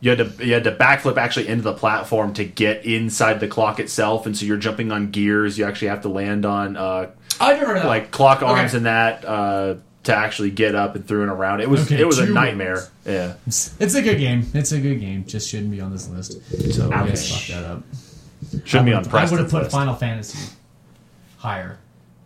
you 0.00 0.10
had 0.10 0.18
to 0.18 0.46
you 0.46 0.52
had 0.54 0.64
to 0.64 0.72
backflip 0.72 1.16
actually 1.16 1.48
into 1.48 1.62
the 1.62 1.72
platform 1.74 2.34
to 2.34 2.44
get 2.44 2.84
inside 2.84 3.40
the 3.40 3.48
clock 3.48 3.80
itself, 3.80 4.26
and 4.26 4.36
so 4.36 4.44
you're 4.46 4.56
jumping 4.58 4.92
on 4.92 5.10
gears. 5.10 5.58
You 5.58 5.64
actually 5.66 5.88
have 5.88 6.02
to 6.02 6.08
land 6.10 6.44
on 6.44 6.76
uh, 6.76 7.10
I 7.40 7.52
remember 7.52 7.74
that. 7.74 7.86
like 7.86 8.10
clock 8.10 8.42
arms 8.42 8.70
Okay. 8.70 8.76
and 8.78 8.86
that 8.86 9.24
uh, 9.24 9.74
to 10.04 10.14
actually 10.16 10.50
get 10.50 10.74
up 10.74 10.94
and 10.94 11.06
through 11.06 11.22
and 11.22 11.30
around. 11.30 11.60
It 11.60 11.70
was 11.70 11.84
Okay, 11.86 12.00
it 12.00 12.06
was 12.06 12.18
a 12.18 12.26
nightmare. 12.26 12.74
ones. 12.76 12.90
Yeah. 13.06 13.34
It's, 13.46 13.74
it's 13.80 13.94
a 13.94 14.02
good 14.02 14.18
game. 14.18 14.46
It's 14.54 14.72
a 14.72 14.80
good 14.80 15.00
game. 15.00 15.24
Just 15.26 15.48
shouldn't 15.48 15.70
be 15.70 15.80
on 15.80 15.90
this 15.90 16.08
list. 16.08 16.32
So 16.74 16.90
I 16.92 17.06
guess 17.08 17.30
Ouch. 17.32 17.50
fuck 17.50 17.56
that 17.62 17.70
up. 17.70 17.82
Shouldn't 18.64 18.86
be 18.86 18.92
I 18.92 18.96
on 18.96 19.02
would- 19.02 19.14
I 19.14 19.20
would 19.24 19.30
have 19.30 19.30
Preston's 19.30 19.50
put 19.52 19.62
list. 19.62 19.70
Final 19.72 19.94
Fantasy 19.94 20.52
higher. 21.38 21.78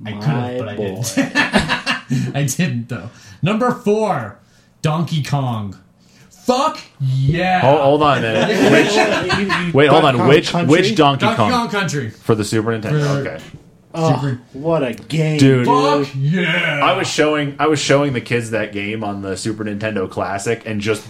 I 0.05 0.12
could 0.12 0.20
My 0.20 0.26
have, 0.26 0.59
but 0.59 0.68
I 0.68 0.76
didn't. 0.76 1.18
I 2.36 2.42
didn't 2.44 2.88
though. 2.88 3.10
Number 3.42 3.70
four, 3.72 4.38
Donkey 4.82 5.22
Kong. 5.22 5.78
Fuck 6.30 6.78
yeah! 7.01 7.60
Hold, 7.60 7.80
hold 7.80 8.02
on 8.02 8.18
a 8.18 8.20
minute. 8.20 8.48
Which, 9.64 9.74
wait, 9.74 9.86
hold 9.88 10.05
on. 10.05 10.28
Which 10.28 10.52
which 10.52 10.94
Donkey, 10.94 11.24
Kong? 11.24 11.36
Donkey 11.36 11.36
Kong, 11.36 11.51
Kong 11.51 11.68
Country. 11.70 12.10
for 12.10 12.34
the 12.34 12.44
Super 12.44 12.70
Nintendo? 12.78 13.22
For- 13.24 13.30
Okay. 13.30 13.44
Oh, 13.96 14.38
what 14.55 14.82
a 14.82 14.92
game, 14.92 15.38
Dude. 15.38 15.66
Fuck 15.66 16.09
yeah! 16.16 16.80
I 16.82 16.98
was 16.98 17.06
showing 17.06 17.55
I 17.60 17.68
was 17.68 17.78
showing 17.78 18.12
the 18.12 18.20
kids 18.20 18.51
that 18.51 18.72
game 18.72 19.05
on 19.05 19.22
the 19.22 19.36
Super 19.36 19.64
Nintendo 19.64 20.10
Classic 20.10 20.60
and 20.66 20.80
just 20.80 21.06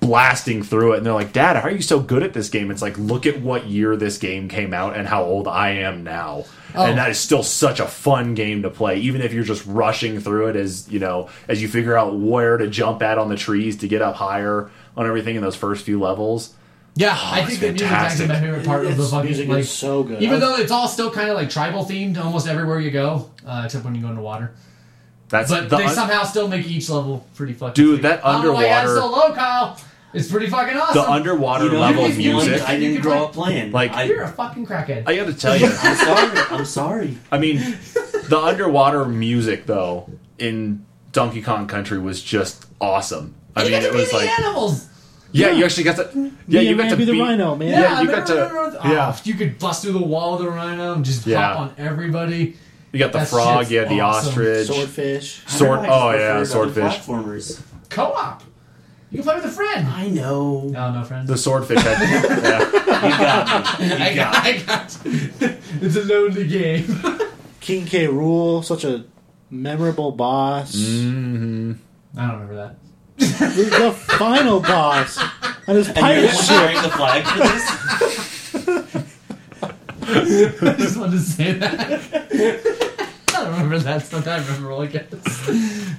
blasting 0.00 0.62
through 0.62 0.92
it 0.92 0.98
and 0.98 1.06
they're 1.06 1.12
like, 1.14 1.32
"Dad, 1.32 1.56
how 1.56 1.62
are 1.62 1.70
you 1.70 1.82
so 1.82 1.98
good 2.00 2.22
at 2.22 2.32
this 2.34 2.48
game?" 2.50 2.70
It's 2.70 2.82
like, 2.82 2.98
"Look 2.98 3.26
at 3.26 3.40
what 3.40 3.66
year 3.66 3.96
this 3.96 4.18
game 4.18 4.48
came 4.48 4.74
out 4.74 4.96
and 4.96 5.08
how 5.08 5.24
old 5.24 5.48
I 5.48 5.70
am 5.70 6.04
now." 6.04 6.44
Oh. 6.74 6.86
And 6.86 6.98
that 6.98 7.10
is 7.10 7.18
still 7.18 7.42
such 7.42 7.80
a 7.80 7.86
fun 7.86 8.34
game 8.34 8.62
to 8.62 8.70
play 8.70 8.98
even 8.98 9.20
if 9.20 9.32
you're 9.32 9.44
just 9.44 9.64
rushing 9.66 10.20
through 10.20 10.48
it 10.48 10.56
as, 10.56 10.90
you 10.90 10.98
know, 10.98 11.28
as 11.48 11.60
you 11.60 11.68
figure 11.68 11.96
out 11.96 12.18
where 12.18 12.56
to 12.56 12.66
jump 12.66 13.02
at 13.02 13.18
on 13.18 13.28
the 13.28 13.36
trees 13.36 13.76
to 13.78 13.88
get 13.88 14.00
up 14.02 14.14
higher 14.16 14.70
on 14.96 15.06
everything 15.06 15.36
in 15.36 15.42
those 15.42 15.56
first 15.56 15.84
few 15.84 16.00
levels. 16.00 16.54
Yeah, 16.94 17.16
I 17.18 17.44
think 17.46 17.60
the 17.60 17.68
it's 17.68 17.80
music's 17.80 17.90
actually 17.90 18.28
my 18.28 18.40
favorite 18.40 18.66
part 18.66 18.80
of 18.84 18.88
the 18.88 18.92
It's- 18.92 19.10
fucking 19.10 19.24
music 19.26 19.48
like. 19.48 19.58
is 19.60 19.70
so 19.70 20.02
good. 20.02 20.20
Even 20.22 20.36
I- 20.36 20.40
though 20.40 20.56
it's 20.56 20.70
all 20.70 20.88
still 20.88 21.10
kind 21.10 21.30
of 21.30 21.36
like 21.36 21.48
tribal 21.48 21.84
themed, 21.86 22.22
almost 22.22 22.46
everywhere 22.46 22.80
you 22.80 22.90
go, 22.90 23.30
uh, 23.46 23.62
except 23.64 23.84
when 23.84 23.94
you 23.94 24.02
go 24.02 24.08
into 24.08 24.20
water. 24.20 24.52
That's 25.32 25.50
But 25.50 25.70
the 25.70 25.78
they 25.78 25.84
un- 25.86 25.94
somehow 25.94 26.24
still 26.24 26.46
make 26.46 26.66
each 26.68 26.90
level 26.90 27.26
pretty 27.34 27.54
fucking. 27.54 27.72
Dude, 27.72 27.94
sweet. 27.96 28.02
that 28.02 28.24
I 28.24 28.32
don't 28.32 28.44
know 28.44 28.52
why 28.52 28.64
that's 28.64 28.90
underwater- 28.90 29.12
so 29.14 29.28
low, 29.28 29.34
Kyle. 29.34 29.80
It's 30.12 30.30
pretty 30.30 30.48
fucking 30.48 30.76
awesome. 30.76 30.94
the 31.02 31.10
underwater 31.10 31.64
You 31.64 31.70
know, 31.72 31.80
level 31.80 32.04
if 32.04 32.18
you 32.18 32.36
like, 32.36 32.46
music. 32.48 32.68
I 32.68 32.78
didn't 32.78 33.00
grow 33.00 33.24
up 33.24 33.32
playing. 33.32 33.72
Like- 33.72 33.92
I, 33.94 34.02
You're 34.04 34.24
a 34.24 34.28
fucking 34.28 34.66
crackhead. 34.66 35.04
I 35.08 35.16
got 35.16 35.26
to 35.28 35.32
tell 35.34 35.56
you. 35.56 35.66
I'm 35.82 35.96
sorry. 35.96 36.38
I'm 36.50 36.64
sorry. 36.66 37.18
I 37.32 37.38
mean, 37.38 37.56
the 38.28 38.38
underwater 38.38 39.06
music 39.06 39.64
though 39.64 40.10
in 40.38 40.84
Donkey 41.12 41.40
Kong 41.40 41.66
Country 41.66 41.98
was 41.98 42.22
just 42.22 42.66
awesome. 42.78 43.34
I 43.56 43.62
you 43.64 43.70
mean, 43.70 43.80
got 43.80 43.86
to 43.86 43.88
it 43.88 43.92
be 43.92 43.98
was 44.00 44.10
the 44.10 44.16
like 44.18 44.38
animals. 44.38 44.88
yeah, 45.32 45.50
you 45.52 45.64
actually 45.64 45.84
got 45.84 45.96
to 45.96 46.10
yeah, 46.46 46.60
Me 46.60 46.68
you 46.68 46.70
and 46.72 46.78
got 46.78 46.90
to 46.90 46.96
Rambi 46.96 47.06
the 47.06 47.12
beat 47.12 47.20
Rhino, 47.22 47.56
man. 47.56 47.68
Yeah, 47.70 48.00
you 48.02 48.06
got 48.08 48.26
to- 48.26 48.50
oh, 48.52 48.80
yeah. 48.84 49.16
You 49.24 49.32
could 49.32 49.58
bust 49.58 49.80
through 49.82 49.92
the 49.92 50.02
wall 50.02 50.36
with 50.36 50.46
a 50.46 50.50
rhino 50.50 50.92
and 50.92 51.04
just 51.06 51.26
Yeah. 51.26 51.40
hop 51.54 51.58
on 51.58 51.74
everybody. 51.78 52.56
You 52.92 52.98
got 52.98 53.12
the 53.12 53.18
That 53.20 53.28
frog, 53.28 53.58
shit's 53.60 53.70
you 53.72 53.78
had 53.78 53.88
the 53.88 54.00
awesome. 54.00 54.28
ostrich, 54.28 54.66
Swordfish. 54.66 55.42
sword. 55.46 55.78
I 55.80 55.86
don't 55.86 55.92
Oh 55.92 56.10
yeah, 56.10 56.16
preferred 56.16 56.30
other 56.34 56.44
swordfish. 56.44 56.92
Platformers. 56.98 57.60
Co-op. 57.88 58.42
You 59.10 59.18
can 59.18 59.24
play 59.24 59.34
with 59.36 59.44
a 59.44 59.48
friend. 59.50 59.88
I 59.88 60.08
know. 60.08 60.62
No, 60.64 60.92
no 60.92 61.04
friends. 61.04 61.28
The 61.28 61.36
swordfish 61.36 61.80
had 61.82 62.00
yeah. 62.00 62.60
You 63.02 63.10
got 63.10 63.80
me. 63.80 63.86
You 63.88 63.94
I 63.94 64.14
got, 64.14 64.34
got 64.34 64.44
I 64.44 64.58
got. 64.62 64.98
it's 65.82 65.96
a 65.96 66.04
lonely 66.04 66.46
game. 66.48 66.84
King 67.60 67.84
K. 67.86 68.06
Rool, 68.08 68.64
such 68.64 68.84
a 68.84 69.04
memorable 69.50 70.12
boss. 70.12 70.74
Mm-hmm. 70.74 71.72
I 72.16 72.20
don't 72.26 72.32
remember 72.40 72.54
that. 72.56 72.76
The, 73.18 73.64
the 73.64 73.92
final 74.18 74.60
boss 74.60 75.18
on 75.68 75.76
his 75.76 75.88
And 75.88 75.96
pirate 75.96 76.22
you're 76.22 76.32
ship. 76.32 76.46
carrying 76.48 76.82
the 76.82 76.88
flag 76.90 77.24
for 77.24 77.38
this? 77.38 78.18
I 80.02 80.74
just 80.78 80.96
wanted 80.96 81.12
to 81.12 81.18
say 81.20 81.52
that. 81.52 82.00
I 83.28 83.44
don't 83.44 83.52
remember 83.52 83.78
that 83.78 84.02
stuff. 84.02 84.26
I 84.26 84.38
remember 84.38 84.70
all 84.72 84.82
I 84.82 84.86
guess. 84.86 85.04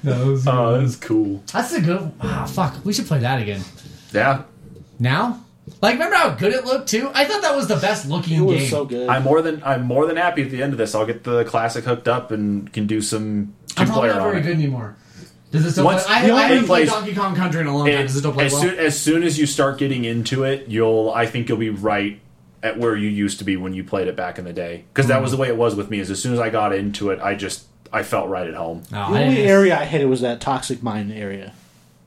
No, 0.04 0.22
it 0.22 0.32
was 0.32 0.48
Oh, 0.48 0.80
that's 0.80 0.96
cool. 0.98 1.44
that's 1.52 1.74
a 1.74 1.82
good. 1.82 2.12
Wow, 2.22 2.46
fuck. 2.46 2.84
We 2.86 2.94
should 2.94 3.06
play 3.08 3.20
that 3.20 3.42
again. 3.42 3.62
Yeah, 4.14 4.44
Now? 5.00 5.40
Like, 5.82 5.94
remember 5.94 6.18
how 6.18 6.30
good 6.32 6.52
it 6.54 6.66
looked 6.66 6.90
too? 6.90 7.10
I 7.14 7.24
thought 7.24 7.42
that 7.42 7.56
was 7.56 7.68
the 7.70 7.78
best 7.78 8.08
looking 8.10 8.38
It 8.38 8.42
was 8.42 8.58
game. 8.60 8.70
so 8.70 8.84
good. 8.86 9.08
I'm 9.08 9.24
more 9.24 9.42
than 9.42 9.64
I'm 9.64 9.84
more 9.84 10.06
than 10.06 10.18
happy 10.18 10.44
at 10.44 10.52
the 10.52 10.62
end 10.62 10.74
of 10.74 10.78
this. 10.78 10.94
I'll 10.94 11.06
get 11.06 11.24
the 11.24 11.46
classic 11.46 11.86
hooked 11.86 12.08
up 12.10 12.32
and 12.32 12.72
can 12.74 12.86
do 12.86 13.00
some 13.02 13.54
two 13.70 13.76
I'm 13.78 13.88
probably 13.88 14.10
player 14.10 14.14
not 14.20 14.22
on 14.24 14.30
very 14.32 14.42
it. 14.42 14.44
good 14.46 14.56
anymore. 14.58 14.96
Does 15.52 15.66
it 15.66 15.72
still 15.72 15.86
Once- 15.86 16.04
play? 16.06 16.16
I, 16.16 16.36
I 16.36 16.48
haven't 16.48 16.66
played 16.66 16.88
Donkey 16.90 17.16
Kong 17.16 17.34
Country 17.36 17.62
in 17.62 17.68
a 17.68 17.76
long 17.78 17.86
time. 17.88 18.02
Does 18.02 18.16
it 18.16 18.20
still 18.20 18.34
play 18.34 18.46
as 18.48 18.52
well? 18.54 18.62
soon 18.64 18.78
as 18.80 19.00
soon 19.00 19.24
as 19.24 19.40
you 19.40 19.46
start 19.46 19.78
getting 19.78 20.04
into 20.04 20.44
it, 20.44 20.68
you'll 20.68 21.12
I 21.16 21.28
think 21.28 21.48
you'll 21.48 21.58
be 21.58 21.70
right 21.70 22.20
at 22.64 22.80
where 22.80 22.96
you 22.96 23.10
used 23.10 23.38
to 23.40 23.44
be 23.44 23.58
when 23.58 23.74
you 23.74 23.84
played 23.84 24.08
it 24.08 24.16
back 24.16 24.40
in 24.40 24.46
the 24.46 24.54
day. 24.54 24.86
Because 24.94 25.08
that 25.08 25.22
was 25.22 25.32
the 25.32 25.36
mm-hmm. 25.36 25.42
way 25.44 25.48
it 25.50 25.58
was 25.58 25.76
with 25.76 25.90
me. 25.92 26.00
Is 26.00 26.10
as 26.10 26.22
soon 26.22 26.34
as 26.34 26.40
I 26.40 26.50
got 26.50 26.74
into 26.74 27.10
it, 27.12 27.20
I 27.22 27.36
just 27.36 27.66
I 27.92 28.02
felt 28.04 28.30
right 28.30 28.48
at 28.48 28.56
home. 28.56 28.84
no, 28.92 29.12
the 29.14 29.20
only 29.20 29.36
didn't- 29.36 29.50
area 29.50 29.78
I 29.80 29.86
hated 29.86 30.06
was 30.06 30.22
that 30.22 30.42
toxic 30.42 30.82
mine 30.82 31.12
area. 31.12 31.54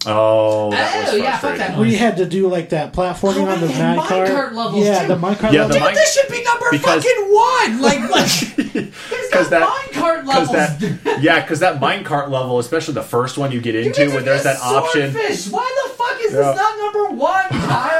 Oh, 0.08 0.70
that 0.70 0.94
oh, 0.94 1.00
was 1.00 1.14
Oh, 1.14 1.16
yeah, 1.16 1.38
fuck 1.38 1.56
that 1.58 1.78
We 1.78 1.96
had 1.96 2.18
to 2.18 2.26
do 2.26 2.46
like 2.48 2.68
that 2.68 2.92
platforming 2.92 3.38
Oh, 3.46 3.48
on 3.48 3.60
the 3.60 3.66
they 3.66 3.72
had 3.72 3.98
minecart. 3.98 4.26
minecart 4.28 4.52
levels, 4.52 4.84
yeah, 4.84 5.02
too. 5.02 5.08
the 5.08 5.16
minecart 5.16 5.52
Yeah, 5.52 5.62
level. 5.62 5.72
Dude, 5.78 5.82
min- 5.82 5.94
this 5.94 6.14
should 6.14 6.30
be 6.30 6.42
number 6.44 6.66
Because- 6.70 7.04
fucking 7.04 7.24
one. 7.34 7.82
Like, 7.82 8.00
like 8.10 8.56
Because 8.56 8.90
because 9.30 9.48
that 9.50 9.68
minecart 9.68 10.20
because 10.22 10.50
levels. 10.50 11.02
that 11.02 11.22
yeah 11.22 11.40
because 11.40 11.60
that 11.60 11.80
minecart 11.80 12.30
level, 12.30 12.58
especially 12.60 12.94
the 12.94 13.02
first 13.02 13.36
one 13.36 13.50
you 13.50 13.60
get 13.60 13.74
You 13.74 13.80
into, 13.82 13.92
get 14.04 14.08
to 14.10 14.14
when 14.14 14.24
there's 14.24 14.44
be 14.44 14.48
a 14.50 14.52
that 14.52 14.60
option. 14.62 15.10
Swordfish. 15.12 15.48
Why 15.48 15.82
the 15.84 15.94
fuck 15.94 16.20
is 16.20 16.32
Yeah. 16.32 16.38
this 16.38 16.56
not 16.56 16.78
number 16.78 17.04
one, 17.16 17.48
Kyle? 17.48 17.95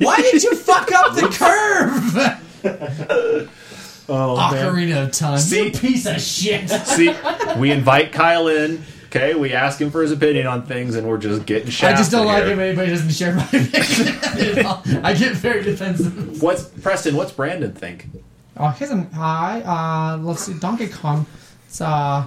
Why 0.00 0.16
did 0.16 0.42
you 0.42 0.54
fuck 0.56 0.90
up 0.92 1.14
the 1.14 1.28
curve? 2.64 3.50
Oh 4.06 4.36
Ocarina 4.38 5.06
of 5.06 5.12
Time. 5.12 5.38
See? 5.38 5.64
you 5.66 5.70
piece 5.70 6.04
of 6.04 6.20
shit. 6.20 6.68
See, 6.68 7.14
we 7.56 7.70
invite 7.70 8.12
Kyle 8.12 8.48
in. 8.48 8.82
Okay, 9.06 9.34
we 9.34 9.52
ask 9.52 9.80
him 9.80 9.90
for 9.90 10.02
his 10.02 10.10
opinion 10.12 10.46
on 10.46 10.66
things, 10.66 10.96
and 10.96 11.08
we're 11.08 11.18
just 11.18 11.46
getting 11.46 11.70
shit. 11.70 11.88
I 11.88 11.96
just 11.96 12.10
don't 12.10 12.26
like 12.26 12.42
here. 12.44 12.52
it 12.52 12.56
when 12.56 12.66
anybody 12.66 12.90
doesn't 12.90 13.10
share 13.10 13.34
my 13.34 13.44
opinion. 13.44 15.04
I 15.04 15.14
get 15.14 15.34
very 15.36 15.62
defensive. 15.62 16.42
What's 16.42 16.64
Preston? 16.64 17.16
What's 17.16 17.32
Brandon 17.32 17.72
think? 17.72 18.08
Oh, 18.56 18.68
here's 18.68 18.90
an 18.90 19.10
hi. 19.12 19.62
Uh, 19.62 20.18
let's 20.18 20.42
see, 20.42 20.58
Donkey 20.58 20.88
Kong. 20.88 21.24
It's 21.66 21.80
uh, 21.80 22.26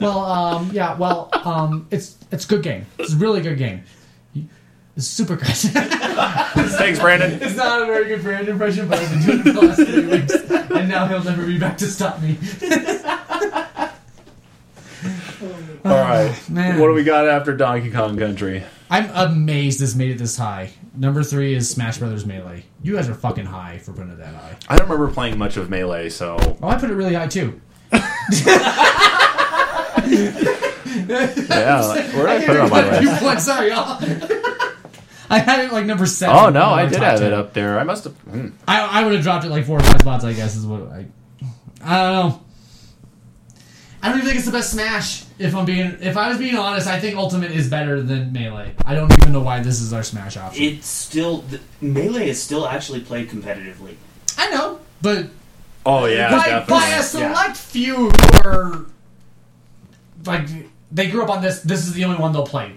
well, 0.00 0.18
um, 0.18 0.70
yeah, 0.72 0.96
well, 0.98 1.30
um, 1.32 1.86
it's 1.90 2.18
it's 2.30 2.44
a 2.44 2.48
good 2.48 2.62
game. 2.62 2.86
It's 2.98 3.14
a 3.14 3.16
really 3.16 3.40
good 3.40 3.56
game. 3.56 3.84
It's 5.00 5.08
super 5.08 5.34
good. 5.34 5.46
Thanks, 6.76 6.98
Brandon. 6.98 7.38
It's 7.40 7.56
not 7.56 7.80
a 7.80 7.86
very 7.86 8.04
good 8.08 8.22
Brandon 8.22 8.52
impression, 8.52 8.86
but 8.86 8.98
I've 8.98 9.10
been 9.10 9.22
doing 9.22 9.38
it 9.38 9.42
for 9.44 9.52
the 9.52 9.60
last 9.62 9.82
three 9.82 10.06
weeks, 10.06 10.34
and 10.78 10.90
now 10.90 11.06
he'll 11.06 11.24
never 11.24 11.46
be 11.46 11.58
back 11.58 11.78
to 11.78 11.86
stop 11.86 12.20
me. 12.20 12.36
All 15.86 15.90
right, 15.92 16.38
oh, 16.38 16.44
man. 16.50 16.78
what 16.78 16.88
do 16.88 16.92
we 16.92 17.02
got 17.02 17.26
after 17.26 17.56
Donkey 17.56 17.90
Kong 17.90 18.18
Country? 18.18 18.62
I'm 18.90 19.08
amazed 19.14 19.80
this 19.80 19.94
made 19.94 20.10
it 20.10 20.18
this 20.18 20.36
high. 20.36 20.72
Number 20.94 21.22
three 21.22 21.54
is 21.54 21.70
Smash 21.70 21.96
Brothers 21.96 22.26
Melee. 22.26 22.64
You 22.82 22.96
guys 22.96 23.08
are 23.08 23.14
fucking 23.14 23.46
high 23.46 23.78
for 23.78 23.92
putting 23.94 24.10
it 24.10 24.18
that 24.18 24.34
high. 24.34 24.56
I 24.68 24.76
don't 24.76 24.86
remember 24.90 25.10
playing 25.14 25.38
much 25.38 25.56
of 25.56 25.70
Melee, 25.70 26.10
so 26.10 26.36
Oh, 26.60 26.68
I 26.68 26.76
put 26.78 26.90
it 26.90 26.94
really 26.94 27.14
high 27.14 27.28
too. 27.28 27.58
yeah. 27.90 27.96
Where 31.06 31.26
did 31.26 32.28
I 32.28 32.46
put 32.46 32.56
it 32.56 32.60
on 32.60 32.68
my 32.70 32.80
A 32.80 32.98
few 33.00 33.08
list? 33.08 33.22
points, 33.22 33.44
sorry, 33.46 33.70
y'all. 33.70 33.98
I 35.30 35.38
had 35.38 35.64
it 35.64 35.72
like 35.72 35.86
number 35.86 36.06
seven. 36.06 36.36
Oh 36.36 36.50
no, 36.50 36.64
I 36.66 36.86
did 36.86 36.98
have 36.98 37.20
10. 37.20 37.28
it 37.28 37.32
up 37.32 37.54
there. 37.54 37.78
I 37.78 37.84
must 37.84 38.04
have. 38.04 38.14
hmm. 38.18 38.48
I, 38.66 39.00
I 39.00 39.04
would 39.04 39.14
have 39.14 39.22
dropped 39.22 39.44
it 39.44 39.48
like 39.48 39.64
four 39.64 39.78
or 39.78 39.82
five 39.82 40.00
spots. 40.00 40.24
I 40.24 40.32
guess 40.32 40.56
is 40.56 40.66
what 40.66 40.82
I. 40.90 41.06
I 41.82 42.02
don't 42.02 42.30
know. 42.30 42.42
I 44.02 44.08
don't 44.08 44.18
even 44.18 44.26
think 44.26 44.38
it's 44.38 44.46
the 44.46 44.52
best 44.52 44.72
Smash. 44.72 45.24
If 45.38 45.54
I'm 45.54 45.66
being, 45.66 45.98
if 46.00 46.16
I 46.16 46.30
was 46.30 46.38
being 46.38 46.56
honest, 46.56 46.86
I 46.86 46.98
think 46.98 47.16
Ultimate 47.16 47.50
is 47.50 47.68
better 47.68 48.02
than 48.02 48.32
Melee. 48.32 48.74
I 48.84 48.94
don't 48.94 49.12
even 49.12 49.32
know 49.32 49.40
why 49.40 49.60
this 49.60 49.80
is 49.80 49.92
our 49.92 50.02
Smash 50.02 50.36
option. 50.36 50.62
It's 50.62 50.86
still 50.86 51.38
the, 51.42 51.60
melee 51.80 52.28
is 52.28 52.42
still 52.42 52.66
actually 52.66 53.00
played 53.00 53.28
competitively. 53.28 53.96
I 54.38 54.50
know, 54.50 54.80
but 55.02 55.26
Oh 55.86 56.06
yeah, 56.06 56.30
by, 56.30 56.46
definitely. 56.46 56.70
by 56.72 56.88
a 56.88 57.02
select 57.02 57.56
few 57.56 58.10
who 58.10 58.48
are 58.48 58.86
like 60.26 60.46
they 60.92 61.10
grew 61.10 61.22
up 61.22 61.30
on 61.30 61.42
this. 61.42 61.60
This 61.62 61.86
is 61.86 61.94
the 61.94 62.04
only 62.04 62.18
one 62.18 62.32
they'll 62.32 62.46
play. 62.46 62.72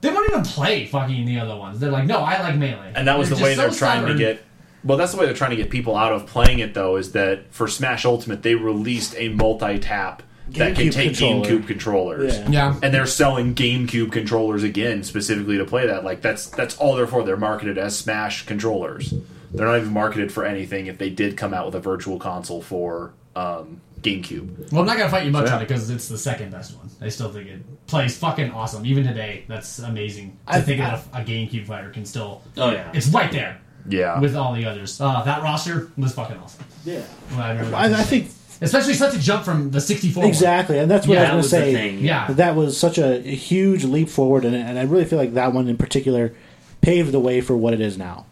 They 0.00 0.10
won't 0.10 0.30
even 0.30 0.42
play 0.44 0.86
fucking 0.86 1.26
the 1.26 1.38
other 1.40 1.56
ones. 1.56 1.78
They're 1.78 1.90
like, 1.90 2.06
no, 2.06 2.20
I 2.20 2.40
like 2.40 2.56
melee, 2.56 2.92
and 2.94 3.06
that 3.06 3.18
was 3.18 3.28
They're 3.28 3.38
the 3.38 3.44
way 3.44 3.54
they're 3.54 3.70
so 3.70 3.78
trying 3.78 4.06
to 4.06 4.14
get. 4.14 4.42
Well, 4.82 4.96
that's 4.96 5.12
the 5.12 5.18
way 5.18 5.26
they're 5.26 5.34
trying 5.34 5.50
to 5.50 5.56
get 5.56 5.68
people 5.68 5.94
out 5.94 6.12
of 6.12 6.26
playing 6.26 6.60
it, 6.60 6.72
though. 6.72 6.96
Is 6.96 7.12
that 7.12 7.52
for 7.52 7.68
Smash 7.68 8.04
Ultimate 8.04 8.42
they 8.42 8.54
released 8.54 9.14
a 9.16 9.28
multi-tap 9.28 10.22
that 10.48 10.74
can 10.74 10.88
GameCube 10.88 10.92
take 10.92 11.16
controller. 11.16 11.46
GameCube 11.46 11.66
controllers. 11.66 12.38
Yeah. 12.38 12.50
Yeah, 12.50 12.80
and 12.82 12.94
they're 12.94 13.06
selling 13.06 13.54
GameCube 13.54 14.10
controllers 14.10 14.62
again 14.62 15.04
specifically 15.04 15.58
to 15.58 15.64
play 15.64 15.86
that. 15.86 16.04
Like 16.04 16.22
that's 16.22 16.46
that's 16.46 16.76
all 16.78 16.96
they're 16.96 17.06
for. 17.06 17.22
They're 17.22 17.36
marketed 17.36 17.78
as 17.78 17.96
Smash 17.98 18.46
controllers. 18.46 19.12
They're 19.52 19.66
not 19.66 19.78
even 19.78 19.92
marketed 19.92 20.32
for 20.32 20.44
anything. 20.44 20.86
If 20.86 20.98
they 20.98 21.10
did 21.10 21.36
come 21.36 21.52
out 21.52 21.66
with 21.66 21.74
a 21.74 21.80
virtual 21.80 22.18
console 22.18 22.62
for 22.62 23.12
um, 23.34 23.80
GameCube. 24.02 24.72
Well, 24.72 24.80
I'm 24.82 24.86
not 24.86 24.96
gonna 24.96 25.10
fight 25.10 25.26
you 25.26 25.30
much 25.32 25.46
So, 25.46 25.50
yeah. 25.50 25.56
on 25.56 25.62
it 25.62 25.68
because 25.68 25.90
it's 25.90 26.08
the 26.08 26.18
second 26.18 26.50
best 26.50 26.76
one. 26.76 26.88
I 27.00 27.08
still 27.08 27.30
think 27.32 27.48
it 27.48 27.86
plays 27.86 28.16
fucking 28.16 28.50
awesome. 28.52 28.86
Even 28.86 29.04
today, 29.06 29.44
that's 29.48 29.78
amazing. 29.78 30.38
To 30.46 30.54
I- 30.54 30.60
think 30.60 30.80
I- 30.80 30.90
that 30.96 31.04
a, 31.12 31.22
a 31.22 31.24
GameCube 31.24 31.66
fighter 31.66 31.90
can 31.90 32.04
still. 32.04 32.42
Oh 32.56 32.70
yeah. 32.70 32.90
It's 32.94 33.08
right 33.08 33.30
there 33.32 33.60
Yeah, 33.88 34.18
with 34.20 34.36
all 34.36 34.54
the 34.54 34.64
others. 34.64 35.00
Uh, 35.00 35.22
that 35.24 35.42
roster 35.42 35.90
was 35.96 36.12
fucking 36.14 36.36
awesome. 36.38 36.64
Yeah. 36.84 37.02
Well, 37.32 37.40
I, 37.74 37.86
I, 37.88 38.00
I 38.00 38.02
think 38.02 38.30
especially 38.62 38.94
such 38.94 39.14
a 39.14 39.18
jump 39.18 39.44
from 39.44 39.70
the 39.70 39.80
64. 39.80 40.22
one. 40.22 40.28
exactly, 40.28 40.78
and 40.78 40.90
that's 40.90 41.06
what 41.06 41.14
Yeah, 41.14 41.32
I 41.32 41.36
was 41.36 41.44
was 41.46 41.52
going 41.52 41.64
to 41.66 41.72
say. 41.72 41.90
Yeah. 41.96 42.26
that 42.32 42.54
was 42.56 42.78
such 42.78 42.98
a, 42.98 43.18
a 43.26 43.34
huge 43.34 43.84
leap 43.84 44.08
forward, 44.08 44.44
and, 44.44 44.54
and 44.54 44.78
I 44.78 44.82
really 44.82 45.04
feel 45.06 45.18
like 45.18 45.34
that 45.34 45.52
one 45.52 45.66
in 45.68 45.76
particular 45.78 46.34
paved 46.82 47.12
the 47.12 47.20
way 47.20 47.40
for 47.40 47.56
what 47.56 47.72
it 47.74 47.80
is 47.80 47.96
now. 47.98 48.26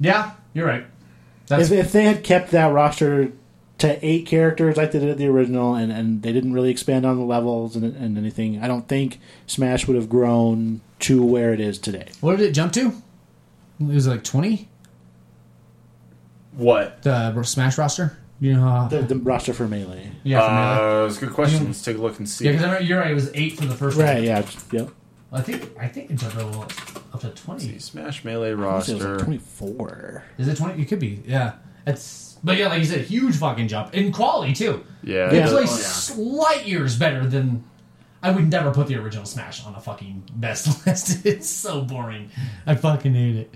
Yeah, 0.00 0.32
you're 0.54 0.66
right. 0.66 0.84
That's 1.48 1.70
If, 1.70 1.86
if 1.86 1.92
they 1.92 2.04
had 2.04 2.22
kept 2.24 2.50
that 2.50 2.72
roster 2.72 3.32
to 3.78 3.98
eight 4.06 4.26
characters 4.26 4.76
like 4.76 4.92
they 4.92 4.98
did 4.98 5.10
at 5.10 5.18
the 5.18 5.26
original, 5.26 5.74
and, 5.74 5.92
and 5.92 6.22
they 6.22 6.32
didn't 6.32 6.52
really 6.54 6.70
expand 6.70 7.04
on 7.04 7.18
the 7.18 7.24
levels 7.24 7.76
and, 7.76 7.84
and 7.96 8.16
anything, 8.16 8.62
I 8.62 8.68
don't 8.68 8.88
think 8.88 9.20
Smash 9.46 9.86
would 9.86 9.96
have 9.96 10.08
grown 10.08 10.80
to 11.00 11.22
where 11.22 11.52
it 11.52 11.60
is 11.60 11.78
today. 11.78 12.08
what 12.20 12.36
did 12.38 12.48
it 12.48 12.52
jump 12.52 12.72
to? 12.74 12.92
It 13.80 13.84
was 13.86 14.06
like 14.06 14.24
20. 14.24 14.68
what? 16.52 17.02
The 17.02 17.42
Smash 17.42 17.78
roster. 17.78 18.16
You 18.40 18.54
know 18.54 18.60
how? 18.60 18.88
The, 18.88 19.00
the 19.02 19.16
roster 19.16 19.54
for 19.54 19.66
Melee. 19.66 20.10
yeah, 20.22 20.40
from 20.46 20.54
Melee. 20.54 21.02
Uh, 21.02 21.06
it's 21.06 21.16
a 21.16 21.20
good 21.20 21.32
question. 21.34 21.66
Let's 21.66 21.82
take 21.82 21.96
a 21.96 22.00
look 22.00 22.18
and 22.18 22.28
see. 22.28 22.44
yeah, 22.44 22.52
because 22.52 22.64
I 22.64 22.68
remember 22.68 22.86
you're 22.88 22.98
right. 23.00 23.10
It 23.10 23.14
was 23.14 23.30
eight 23.34 23.56
for 23.58 23.64
the 23.64 23.74
first 23.74 23.96
Right, 23.96 24.14
one. 24.16 24.24
yeah. 24.24 24.42
just- 24.42 24.72
Yep. 24.72 24.90
I 25.32 25.40
think 25.42 25.70
I 25.78 25.88
think 25.88 26.10
it 26.10 26.16
jumped 26.16 26.36
up 26.38 27.14
up 27.14 27.20
to 27.20 27.30
20. 27.30 27.78
Smash 27.78 28.24
Melee 28.24 28.52
I 28.52 28.54
wanna 28.54 28.82
say 28.82 28.92
it 28.92 28.94
was 28.96 29.04
like 29.04 29.10
roster. 29.12 29.24
24. 29.24 30.24
Is 30.38 30.48
it 30.48 30.56
20? 30.56 30.80
It 30.82 30.86
could 30.86 31.00
be. 31.00 31.22
Yeah. 31.26 31.54
It's 31.86 32.25
but 32.44 32.56
yeah, 32.56 32.68
like 32.68 32.78
you 32.80 32.84
said, 32.86 33.02
huge 33.02 33.36
fucking 33.36 33.68
jump 33.68 33.94
in 33.94 34.12
quality 34.12 34.52
too. 34.52 34.84
Yeah, 35.02 35.28
It 35.30 35.34
Yeah. 35.34 35.46
plays 35.48 35.68
Oh, 35.70 35.76
yeah. 35.76 35.82
slight 35.82 36.66
years 36.66 36.96
better 36.96 37.26
than. 37.26 37.64
I 38.22 38.30
would 38.32 38.50
never 38.50 38.72
put 38.72 38.88
the 38.88 38.96
original 38.96 39.24
Smash 39.26 39.64
on 39.64 39.74
a 39.74 39.80
fucking 39.80 40.24
best 40.34 40.86
list. 40.86 41.24
It's 41.26 41.48
so 41.48 41.82
boring. 41.82 42.30
I 42.66 42.74
fucking 42.74 43.14
hate 43.14 43.36
it. 43.36 43.54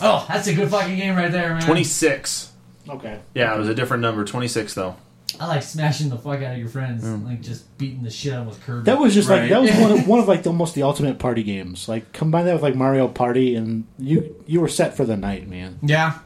Oh, 0.00 0.24
that's 0.28 0.48
a 0.48 0.54
good 0.54 0.68
fucking 0.70 0.96
game 0.96 1.14
right 1.14 1.30
there, 1.30 1.50
man. 1.54 1.62
26. 1.62 2.50
Okay. 2.88 3.20
Yeah, 3.34 3.54
it 3.54 3.58
was 3.58 3.68
a 3.68 3.74
different 3.74 4.00
number. 4.02 4.24
26 4.24 4.74
though. 4.74 4.96
I 5.40 5.46
like 5.46 5.62
smashing 5.64 6.10
the 6.10 6.16
fuck 6.18 6.42
out 6.42 6.52
of 6.52 6.58
your 6.58 6.68
friends, 6.68 7.04
like 7.24 7.40
just 7.40 7.76
beating 7.76 8.02
the 8.04 8.10
shit 8.10 8.32
out 8.32 8.40
of 8.40 8.44
them 8.46 8.48
with 8.54 8.60
Kirby. 8.64 8.84
That 8.84 8.98
was 9.00 9.14
just 9.14 9.28
like 9.28 9.48
that 9.50 9.60
was 9.62 9.70
one 9.72 9.90
of 9.92 10.06
one 10.08 10.18
of 10.20 10.28
like 10.28 10.42
the, 10.44 10.50
almost 10.50 10.74
the 10.76 10.82
ultimate 10.84 11.18
party 11.18 11.42
games. 11.42 11.88
Like 11.88 12.12
combine 12.12 12.44
that 12.46 12.52
with 12.52 12.62
like 12.62 12.76
Mario 12.76 13.08
Party, 13.08 13.54
and 13.56 13.84
you 13.98 14.34
you 14.46 14.60
were 14.60 14.68
set 14.68 14.96
for 14.96 15.04
the 15.04 15.16
night, 15.16 15.48
man. 15.48 15.78
yeah. 15.82 16.18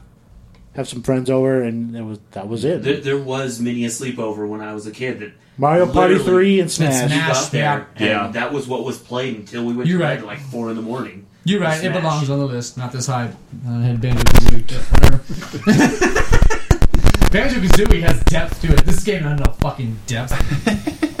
Have 0.75 0.87
some 0.87 1.01
friends 1.03 1.29
over, 1.29 1.61
and 1.63 1.95
it 1.95 2.03
was 2.03 2.19
that 2.31 2.47
was 2.47 2.63
it. 2.63 2.83
There, 2.83 2.97
there 2.97 3.17
was 3.17 3.59
many 3.59 3.83
a 3.85 3.87
sleepover 3.89 4.47
when 4.47 4.61
I 4.61 4.73
was 4.73 4.85
a 4.87 4.91
kid 4.91 5.19
that 5.19 5.31
Mario 5.57 5.91
Party 5.91 6.17
three 6.19 6.59
and 6.59 6.71
Smash. 6.71 6.93
Smash. 7.07 7.11
you 7.11 7.19
got 7.33 7.51
there, 7.51 7.61
yeah. 7.97 8.25
and 8.25 8.35
Yeah. 8.35 8.41
that 8.41 8.53
was 8.53 8.67
what 8.67 8.83
was 8.85 8.97
played 8.97 9.35
until 9.35 9.65
we 9.65 9.73
went 9.73 9.89
You're 9.89 9.97
to 9.97 10.03
right. 10.05 10.15
bed 10.15 10.19
at 10.21 10.25
like 10.27 10.39
four 10.39 10.69
in 10.69 10.75
the 10.75 10.81
morning. 10.81 11.25
You're 11.43 11.59
right. 11.61 11.83
It 11.83 11.91
belongs 11.91 12.29
on 12.29 12.37
the 12.39 12.45
list. 12.45 12.77
Not 12.77 12.91
this 12.91 13.07
high. 13.07 13.25
Uh, 13.67 13.71
I 13.71 13.81
had 13.81 13.99
Banjo 13.99 14.21
Kazooie. 14.23 14.71
Whatever. 14.91 16.29
Banjo 17.31 17.59
Kazooie 17.59 18.01
has 18.01 18.23
depth 18.25 18.61
to 18.61 18.73
it. 18.73 18.85
This 18.85 19.03
game 19.03 19.23
has 19.23 19.39
no 19.39 19.51
fucking 19.53 19.97
depth. 20.07 20.31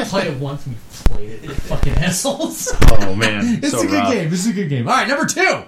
Play 0.09 0.27
it 0.27 0.39
once 0.39 0.65
and 0.65 0.75
you 0.75 0.81
played 1.05 1.29
it. 1.31 1.43
It 1.45 1.51
fucking 1.51 1.93
assholes. 1.93 2.69
Oh 2.89 3.13
man, 3.15 3.59
It's 3.63 3.71
so 3.71 3.81
a 3.81 3.85
good 3.85 3.93
rough. 3.93 4.11
game. 4.13 4.33
It's 4.33 4.47
a 4.47 4.53
good 4.53 4.69
game. 4.69 4.87
All 4.87 4.95
right, 4.95 5.07
number 5.07 5.25
two. 5.25 5.63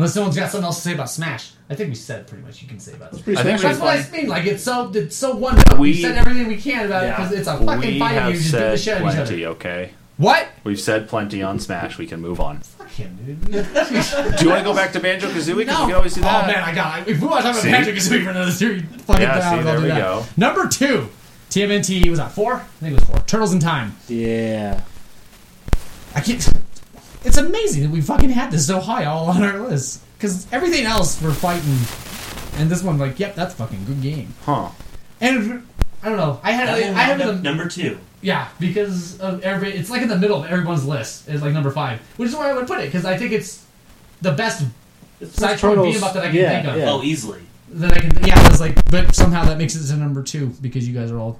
Unless 0.00 0.14
someone's 0.14 0.34
got 0.36 0.50
something 0.50 0.64
else 0.64 0.76
to 0.76 0.80
say 0.82 0.94
about 0.94 1.10
Smash, 1.10 1.50
I 1.68 1.74
think 1.74 1.90
we 1.90 1.94
said 1.94 2.26
pretty 2.26 2.42
much 2.42 2.62
you 2.62 2.68
can 2.68 2.80
say 2.80 2.94
about 2.94 3.12
it. 3.12 3.18
I 3.18 3.20
think 3.20 3.58
Smash 3.58 3.60
That's 3.60 3.78
what 3.80 3.98
I 3.98 4.10
mean. 4.10 4.28
Like 4.28 4.46
it's 4.46 4.62
so 4.62 4.90
it's 4.94 5.14
so 5.14 5.36
one 5.36 5.56
note. 5.56 5.72
We, 5.74 5.90
We- 5.90 6.00
said 6.00 6.16
everything 6.16 6.48
we 6.48 6.56
can 6.56 6.86
about 6.86 7.02
it 7.04 7.08
Yeah. 7.08 7.16
because 7.18 7.32
it's 7.32 7.48
a 7.48 7.58
fucking 7.58 7.80
We 7.80 7.98
fight 7.98 8.12
and 8.12 8.18
have 8.20 8.30
you 8.34 8.38
just 8.40 8.52
beat 8.52 8.58
the 8.58 8.76
said 8.78 8.80
shit 8.80 8.94
out 8.94 9.02
of 9.02 9.08
each 9.08 9.14
plenty. 9.26 9.44
other. 9.44 9.54
Okay, 9.56 9.90
What? 10.16 10.48
we've 10.64 10.80
said 10.80 11.06
plenty 11.06 11.42
on 11.42 11.58
Smash. 11.58 11.98
We 11.98 12.06
can 12.06 12.22
move 12.22 12.40
on. 12.40 12.60
Fuck 12.60 12.88
him, 12.92 13.18
dude. 13.26 13.42
Do 13.50 13.56
you 13.58 14.48
want 14.48 14.60
to 14.60 14.64
go 14.64 14.74
back 14.74 14.92
to 14.92 15.00
Banjo 15.00 15.28
Kazooie? 15.28 15.56
Because 15.58 15.78
No. 15.78 15.84
we 15.84 15.92
can 15.92 15.94
always 15.94 16.14
do 16.14 16.20
oh, 16.22 16.24
that. 16.24 16.44
Oh 16.44 16.46
man, 16.46 16.64
I 16.64 16.74
got. 16.74 17.06
If 17.06 17.20
we 17.20 17.26
want 17.28 17.44
to 17.44 17.52
talk 17.52 17.52
about 17.52 17.62
See? 17.62 17.70
Magic 17.70 17.94
Kazooie 17.96 18.24
for 18.24 18.30
another 18.30 18.50
three 18.50 18.80
fucking 18.80 19.20
Yeah, 19.22 19.34
hours, 19.34 19.44
I'll 19.44 19.62
there 19.64 19.76
do 19.76 19.82
we 19.82 19.88
that. 19.88 19.98
go. 19.98 20.24
Number 20.38 20.66
two, 20.66 21.10
TMNT 21.50 22.08
was 22.08 22.18
that 22.18 22.32
four? 22.32 22.54
I 22.54 22.58
think 22.80 22.92
it 22.92 23.00
was 23.00 23.04
four. 23.04 23.18
Turtles 23.26 23.52
in 23.52 23.58
Time. 23.60 23.96
Yeah. 24.08 24.80
I 26.14 26.20
can't. 26.22 26.48
It's 27.24 27.36
amazing 27.36 27.82
that 27.82 27.90
we 27.90 28.00
fucking 28.00 28.30
had 28.30 28.50
this 28.50 28.66
so 28.66 28.80
high 28.80 29.04
all 29.04 29.26
on 29.26 29.42
our 29.42 29.58
list 29.60 30.02
because 30.16 30.46
everything 30.52 30.84
else 30.86 31.20
we're 31.22 31.32
fighting, 31.32 31.76
and 32.60 32.70
this 32.70 32.82
one 32.82 32.98
like, 32.98 33.18
yep, 33.18 33.34
that's 33.34 33.54
fucking 33.54 33.84
good 33.84 34.00
game. 34.02 34.32
Huh? 34.44 34.70
And 35.20 35.66
I 36.02 36.08
don't 36.08 36.16
know. 36.16 36.40
I 36.42 36.52
had 36.52 36.68
That 36.68 36.76
I 36.96 37.02
have 37.02 37.18
wound 37.18 37.30
up 37.30 37.36
the 37.36 37.42
number 37.42 37.68
two. 37.68 37.98
yeah 38.22 38.48
because 38.58 39.18
of 39.20 39.42
every. 39.42 39.72
It's 39.72 39.90
like 39.90 40.00
in 40.02 40.08
the 40.08 40.16
middle 40.18 40.42
of 40.42 40.50
everyone's 40.50 40.86
list. 40.86 41.28
It's 41.28 41.42
like 41.42 41.52
number 41.52 41.70
five, 41.70 42.00
which 42.16 42.30
is 42.30 42.34
where 42.36 42.48
I 42.48 42.54
would 42.54 42.66
put 42.66 42.78
it 42.78 42.86
because 42.86 43.04
I 43.04 43.16
think 43.18 43.32
it's 43.32 43.64
the 44.22 44.32
best 44.32 44.64
side 45.32 45.58
scrolling 45.58 45.84
beat 45.84 45.96
'em 45.96 46.04
up 46.04 46.14
that 46.14 46.22
I 46.24 46.26
can 46.28 46.36
yeah, 46.36 46.62
think 46.62 46.72
of. 46.72 46.78
Yeah. 46.80 46.90
Oh, 46.90 47.02
easily. 47.02 47.40
that 47.72 47.92
I 47.92 48.00
can. 48.00 48.24
Yeah, 48.24 48.46
it's 48.48 48.60
like, 48.60 48.90
but 48.90 49.14
somehow 49.14 49.44
that 49.44 49.58
makes 49.58 49.74
it 49.76 49.86
to 49.86 49.96
number 49.96 50.22
two 50.22 50.54
because 50.62 50.88
you 50.88 50.94
guys 50.94 51.10
are 51.10 51.18
all 51.18 51.38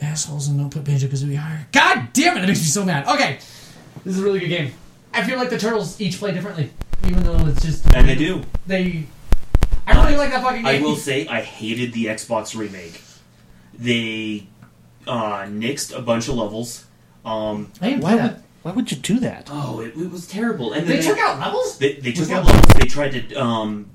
assholes 0.00 0.48
and 0.48 0.58
don't 0.58 0.70
put 0.70 0.84
Banjo 0.84 1.06
Kazooie 1.08 1.36
higher. 1.36 1.66
God 1.72 2.08
damn 2.14 2.38
it! 2.38 2.44
It 2.44 2.46
makes 2.46 2.60
me 2.60 2.64
so 2.66 2.82
mad. 2.84 3.06
Okay, 3.06 3.38
this 4.04 4.16
is 4.16 4.20
a 4.20 4.24
really 4.24 4.38
good 4.40 4.48
game. 4.48 4.72
I 5.16 5.24
feel 5.26 5.38
like 5.38 5.50
the 5.50 5.58
turtles 5.58 6.00
each 6.00 6.18
play 6.18 6.32
differently, 6.32 6.70
even 7.06 7.22
though 7.22 7.46
it's 7.46 7.64
just 7.64 7.86
And 7.94 8.08
they 8.08 8.14
do. 8.14 8.42
They, 8.66 9.06
I 9.86 10.04
really 10.04 10.16
like 10.16 10.30
that 10.30 10.42
fucking 10.42 10.62
game. 10.64 10.66
I 10.66 10.80
will 10.84 10.96
say 10.96 11.26
I 11.26 11.40
hated 11.40 11.92
the 11.92 12.06
Xbox 12.06 12.56
remake. 12.56 13.00
They 13.74 14.46
uh, 15.06 15.42
nixed 15.44 15.96
a 15.96 16.02
bunch 16.02 16.28
of 16.28 16.34
levels. 16.34 16.86
Um, 17.24 17.72
I 17.80 17.90
didn't 17.90 18.02
Why 18.04 18.12
play 18.14 18.22
would 18.22 18.32
that. 18.36 18.42
why 18.62 18.72
would 18.72 18.90
you 18.90 18.96
do 18.98 19.18
that? 19.20 19.48
oh, 19.52 19.80
it, 19.80 19.96
it 19.96 20.10
was 20.10 20.26
terrible. 20.26 20.72
And 20.72 20.86
then 20.86 20.96
They 20.96 21.02
took 21.02 21.18
out 21.18 21.38
levels. 21.38 21.78
They, 21.78 21.94
they 21.94 22.12
took 22.12 22.20
Was 22.20 22.30
out 22.30 22.44
that- 22.46 22.54
levels. 22.54 22.72
They 22.80 22.86
tried 22.88 23.12
to 23.12 23.34
um, 23.34 23.90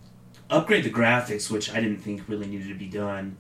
upgrade 0.50 0.84
the 0.84 0.90
graphics, 0.92 1.50
which 1.50 1.72
I 1.72 1.76
didn't 1.76 1.98
think 2.00 2.28
really 2.28 2.48
needed 2.48 2.68
to 2.70 2.76
be 2.76 2.88
done. 2.88 3.38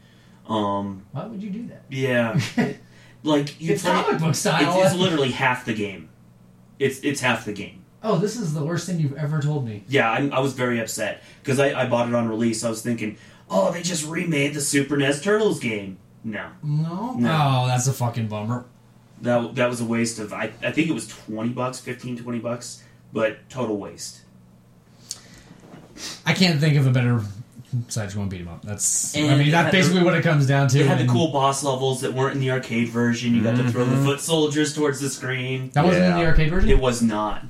Um, 0.48 1.06
Why 1.12 1.26
would 1.26 1.41
you 1.41 1.49
do 1.49 1.68
that? 1.68 1.84
yeah, 1.90 2.40
like 3.24 3.60
you 3.62 3.74
It's 3.74 3.84
play 3.84 3.91
comic 3.91 4.20
book 4.22 4.36
style. 4.36 4.82
It's, 4.82 4.91
it's 4.94 5.02
literally 5.02 5.32
half 5.32 5.66
the 5.66 5.74
game. 5.74 6.10
It's 6.82 6.99
it's 7.02 7.22
half 7.22 7.45
the 7.45 7.53
game. 7.53 7.84
oh, 8.03 8.18
this 8.18 8.36
is 8.36 8.53
the 8.53 8.64
worst 8.66 8.88
thing 8.88 8.99
you've 8.99 9.18
ever 9.18 9.40
told 9.41 9.66
me. 9.66 9.84
Yeah, 9.88 10.10
I, 10.12 10.28
I 10.34 10.40
was 10.40 10.53
very 10.53 10.80
upset 10.80 11.22
because 11.44 11.60
I, 11.60 11.82
I 11.84 11.86
bought 11.88 12.08
it 12.10 12.16
on 12.16 12.28
release. 12.28 12.64
I 12.64 12.70
was 12.70 12.82
thinking, 12.82 13.18
oh, 13.49 13.72
they 13.72 13.84
just 13.84 14.08
remade 14.08 14.56
the 14.56 14.62
Super 14.62 14.98
NES 14.98 15.22
Turtles 15.22 15.60
game. 15.60 15.98
No, 16.24 16.49
No, 16.64 17.14
No. 17.14 17.32
Oh, 17.64 17.68
that's 17.68 17.88
a 17.88 17.94
fucking 17.94 18.28
bummer. 18.28 18.66
that 19.22 19.56
that 19.56 19.70
was 19.70 19.82
a 19.82 19.86
waste 19.86 20.18
of. 20.20 20.34
I, 20.34 20.52
I 20.64 20.72
think 20.72 20.90
it 20.90 20.94
was 20.94 21.08
twenty 21.08 21.49
bucks, 21.49 21.80
15, 21.80 22.18
20 22.18 22.40
bucks, 22.40 22.84
but 23.14 23.48
total 23.49 23.78
waste. 23.78 24.22
I 26.26 26.34
can't 26.34 26.60
think 26.60 26.78
of 26.78 26.88
a 26.88 26.91
better 26.91 27.22
side 27.88 28.14
beat 28.30 28.41
him 28.41 28.48
up. 28.48 28.61
That's. 28.64 29.15
I 29.15 29.35
mean, 29.35 29.52
that's 29.52 29.72
basically 29.72 29.99
the- 29.99 30.06
what 30.06 30.15
it 30.15 30.23
comes 30.23 30.45
down 30.48 30.68
to. 30.69 30.80
It 30.80 30.85
had 30.85 30.99
the 30.99 31.11
cool 31.11 31.31
boss 31.31 31.64
levels 31.64 32.02
that 32.02 32.14
weren't 32.14 32.35
in 32.35 32.41
the 32.41 32.52
arcade 32.52 32.89
version. 32.89 33.34
You 33.34 33.43
got 33.43 33.56
to 33.57 33.69
throw 33.69 33.85
the 33.85 33.95
mm-hmm. 33.95 34.06
foot 34.06 34.19
soldiers 34.19 34.73
towards 34.73 34.99
the 34.99 35.10
screen. 35.10 35.69
That 35.73 35.85
wasn't 35.85 36.06
in 36.06 36.18
the 36.18 36.26
arcade 36.26 36.49
version. 36.49 36.69
It 36.69 36.80
was 36.80 37.02
not. 37.02 37.43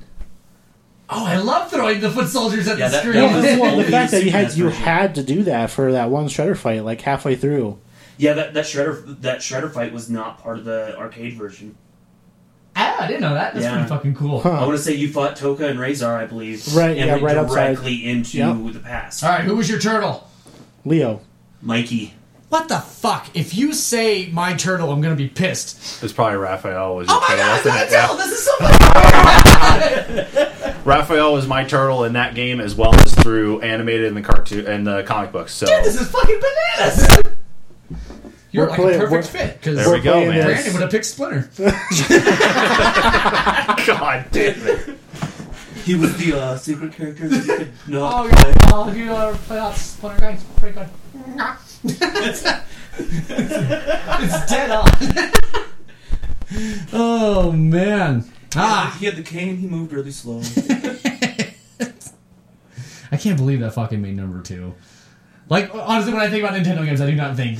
Oh, 1.14 1.26
I 1.26 1.36
love 1.36 1.70
throwing 1.70 2.00
the 2.00 2.10
foot 2.10 2.28
soldiers 2.28 2.66
at 2.68 2.78
Yeah, 2.78 2.88
the 2.88 2.92
that- 2.92 3.00
screen. 3.00 3.14
that 3.16 3.26
Well, 3.26 3.42
was- 3.42 3.60
well, 3.60 3.76
the 3.76 3.84
fact 3.84 4.12
that 4.12 4.24
you 4.24 4.30
had 4.30 4.52
you 4.54 4.64
version. 4.64 4.82
had 4.82 5.14
to 5.16 5.22
do 5.22 5.42
that 5.44 5.70
for 5.70 5.92
that 5.92 6.10
one 6.10 6.26
shredder 6.26 6.56
fight, 6.56 6.84
like 6.84 7.00
halfway 7.00 7.36
through. 7.36 7.78
Yeah, 8.16 8.34
that, 8.34 8.54
that 8.54 8.64
shredder 8.64 9.20
that 9.22 9.40
shredder 9.40 9.72
fight 9.72 9.92
was 9.92 10.08
not 10.08 10.42
part 10.42 10.58
of 10.58 10.64
the 10.64 10.96
arcade 10.96 11.34
version. 11.34 11.76
Ah, 12.74 13.02
I 13.02 13.06
didn't 13.06 13.20
know 13.22 13.34
that. 13.34 13.52
That's 13.54 13.64
Yeah. 13.66 13.72
pretty 13.74 13.88
fucking 13.88 14.14
cool. 14.14 14.40
Huh. 14.40 14.50
I 14.50 14.60
want 14.66 14.72
to 14.76 14.82
say 14.82 14.94
you 14.94 15.12
fought 15.12 15.36
Tokka 15.36 15.68
and 15.70 15.78
Rahzar, 15.78 16.16
I 16.16 16.24
believe. 16.26 16.66
Right, 16.74 16.96
and 16.96 17.06
yeah, 17.06 17.12
went 17.12 17.22
right 17.24 17.36
outside. 17.36 17.66
directly 17.74 18.04
into 18.08 18.38
Yep. 18.38 18.56
the 18.72 18.80
past. 18.80 19.22
All 19.22 19.30
right, 19.30 19.44
who 19.44 19.54
was 19.56 19.68
your 19.68 19.78
turtle? 19.78 20.26
Leo. 20.84 21.20
Mikey. 21.60 22.14
What 22.48 22.68
the 22.68 22.78
fuck? 22.80 23.28
If 23.34 23.54
you 23.56 23.72
say 23.72 24.28
my 24.32 24.54
turtle, 24.54 24.90
I'm 24.92 25.00
gonna 25.00 25.14
be 25.16 25.28
pissed. 25.28 26.02
It's 26.02 26.12
probably 26.12 26.36
Raphael 26.38 26.96
was 26.96 27.08
Oh 27.10 27.20
my 27.20 27.26
turtle, 27.28 27.44
god, 27.44 27.56
wasn't 27.56 27.74
that 27.74 27.86
it? 27.86 27.92
Yeah. 27.92 28.00
turtle! 28.02 28.16
This 28.16 28.32
is 28.32 28.44
so 28.44 28.56
funny. 30.66 30.74
Raphael 30.84 31.32
was 31.32 31.46
my 31.46 31.64
turtle 31.64 32.04
in 32.04 32.12
that 32.14 32.34
game 32.34 32.60
as 32.60 32.74
well 32.74 32.94
as 32.94 33.14
through 33.14 33.60
animated 33.62 34.06
in 34.06 34.14
the 34.14 34.22
cartoon 34.22 34.66
and 34.66 34.86
the 34.86 35.02
comic 35.04 35.32
books. 35.32 35.52
So 35.54 35.66
Dude, 35.66 35.84
this 35.84 35.98
is 36.00 36.08
fucking 36.10 36.40
bananas. 36.76 37.08
You're 38.52 38.66
We're 38.68 38.84
like 38.84 38.94
a 38.96 38.98
perfect 38.98 39.28
fit 39.28 39.54
because 39.58 39.76
there 39.76 39.90
we 39.92 40.00
go, 40.00 40.20
man. 40.26 40.34
this. 40.34 40.44
Brandon 40.44 40.72
would 40.74 40.82
have 40.82 40.90
picked 40.90 41.06
Splinter. 41.06 41.48
God 43.86 44.26
damn 44.30 44.66
it. 44.66 44.98
He 45.84 45.94
was 45.96 46.16
the 46.18 46.34
uh, 46.38 46.56
secret 46.58 46.92
character 46.92 47.28
that 47.28 47.44
you 47.46 47.56
could 47.56 47.72
not 47.88 48.26
Oh, 48.26 48.28
play. 48.28 48.50
yeah. 48.50 48.70
Oh, 48.72 48.92
you 48.92 49.10
uh, 49.12 49.34
play 49.36 49.56
that 49.56 49.74
Splinter 49.74 50.20
guy? 50.20 50.30
It's 50.32 50.44
pretty 50.44 50.78
good. 50.78 50.88
it's 52.94 54.46
dead 54.50 54.70
on. 54.70 54.86
oh 56.92 57.50
man. 57.52 58.24
Ah, 58.54 58.94
He 59.00 59.06
had 59.06 59.16
the 59.16 59.22
cane, 59.22 59.56
he 59.56 59.66
moved 59.66 59.92
really 59.92 60.10
slow. 60.12 60.42
I 63.10 63.16
can't 63.16 63.36
believe 63.36 63.58
that 63.60 63.74
fucking 63.74 64.00
made 64.00 64.16
number 64.16 64.40
two. 64.42 64.74
Like 65.48 65.74
honestly, 65.74 66.12
when 66.12 66.22
I 66.22 66.28
think 66.30 66.44
about 66.44 66.54
Nintendo 66.58 66.84
games, 66.84 67.00
I 67.00 67.06
do 67.10 67.16
not 67.16 67.34
think 67.36 67.58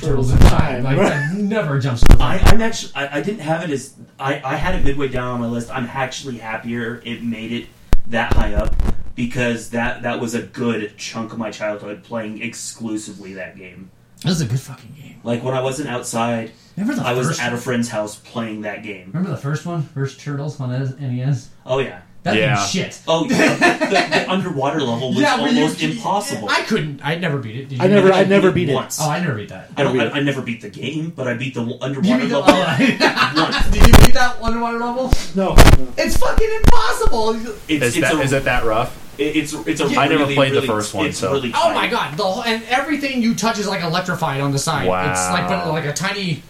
Turtles 0.00 0.32
in 0.32 0.38
Time. 0.38 0.82
Like 0.82 0.96
that 0.98 1.34
never 1.34 1.78
jumps 1.78 2.02
to 2.02 2.16
I, 2.20 2.38
I'm 2.38 2.60
actually 2.62 2.94
I, 2.94 3.18
I 3.18 3.22
didn't 3.22 3.40
have 3.40 3.62
it 3.62 3.70
as 3.70 3.94
I, 4.18 4.40
I 4.44 4.56
had 4.56 4.74
it 4.74 4.84
midway 4.84 5.08
down 5.08 5.28
on 5.28 5.40
my 5.40 5.46
list. 5.46 5.70
I'm 5.70 5.86
actually 5.86 6.38
happier 6.38 7.02
it 7.04 7.22
made 7.22 7.52
it 7.52 7.66
that 8.08 8.32
high 8.34 8.54
up 8.54 8.74
because 9.14 9.70
that 9.70 10.02
that 10.02 10.20
was 10.20 10.34
a 10.34 10.42
good 10.42 10.96
chunk 10.96 11.32
of 11.32 11.38
my 11.38 11.50
childhood 11.50 12.04
playing 12.04 12.42
exclusively 12.42 13.34
that 13.34 13.56
game. 13.56 13.90
That 14.22 14.30
was 14.30 14.40
a 14.40 14.46
good 14.46 14.60
fucking 14.60 14.94
game. 15.00 15.20
Like 15.22 15.42
when 15.42 15.54
I 15.54 15.62
wasn't 15.62 15.88
outside, 15.88 16.52
Remember 16.76 17.00
the 17.00 17.08
I 17.08 17.12
was 17.12 17.38
at 17.40 17.52
a 17.52 17.56
friend's 17.56 17.88
house 17.88 18.16
playing 18.16 18.62
that 18.62 18.82
game. 18.82 19.08
Remember 19.08 19.30
the 19.30 19.36
first 19.36 19.66
one? 19.66 19.82
First 19.82 20.20
Turtles 20.20 20.60
on 20.60 20.70
NES? 20.70 21.50
Oh 21.66 21.78
yeah. 21.78 22.02
That 22.28 22.36
Yeah. 22.36 22.56
game's 22.56 22.70
shit. 22.70 23.00
Oh 23.08 23.24
yeah. 23.30 23.56
the, 23.78 23.86
the 24.18 24.30
underwater 24.30 24.80
level 24.80 25.08
was 25.10 25.18
where 25.22 25.36
you- 25.50 25.60
almost 25.62 25.82
impossible. 25.82 26.48
I 26.50 26.62
couldn't. 26.62 27.00
I 27.04 27.16
never 27.16 27.38
beat 27.38 27.56
it. 27.56 27.68
Did 27.68 27.78
you 27.78 27.84
I 27.84 27.88
never, 27.88 28.12
I 28.12 28.22
beat 28.24 28.28
never 28.30 28.48
it 28.48 28.54
beat 28.54 28.68
it. 28.68 28.74
once. 28.74 28.98
Oh, 29.00 29.08
I 29.10 29.20
never 29.20 29.34
beat 29.36 29.48
that. 29.50 29.70
I, 29.76 29.82
don't, 29.82 29.96
never 29.96 30.14
I, 30.14 30.18
I 30.18 30.22
never 30.22 30.42
beat 30.42 30.60
the 30.60 30.68
game, 30.70 31.10
but 31.10 31.26
I 31.28 31.34
beat 31.34 31.54
the 31.54 31.60
underwater 31.80 32.00
beat 32.00 32.28
the, 32.28 32.38
level. 32.38 32.44
oh, 32.56 33.68
Did 33.72 33.86
you 33.86 33.92
beat 34.04 34.14
that 34.14 34.36
underwater 34.42 34.78
level? 34.78 35.12
No, 35.34 35.54
It's 35.96 36.16
fucking 36.16 36.50
impossible. 36.62 37.30
It's, 37.34 37.46
Is 37.68 37.96
it's 37.96 38.00
that 38.00 38.14
a, 38.14 38.20
is 38.20 38.32
it 38.32 38.44
that 38.44 38.64
rough? 38.64 39.04
it's 39.18 39.52
it's 39.52 39.80
a 39.80 39.88
Yeah. 39.88 40.00
I 40.00 40.06
never 40.08 40.22
really, 40.22 40.34
played 40.36 40.52
the 40.54 40.62
first 40.62 40.94
one, 40.94 41.06
It's 41.06 41.18
so- 41.18 41.32
really 41.32 41.50
Oh 41.52 41.58
tight. 41.60 41.74
my 41.74 41.86
god! 41.88 42.16
The 42.16 42.22
whole, 42.22 42.44
and 42.44 42.62
everything 42.68 43.20
you 43.20 43.34
touch 43.34 43.58
is 43.58 43.66
like 43.66 43.82
electrified 43.82 44.40
on 44.40 44.52
the 44.52 44.58
side. 44.60 44.82
It's 44.84 45.30
like 45.30 45.48
but 45.48 45.66
like 45.68 45.86
a 45.86 45.92
tiny 45.92 46.42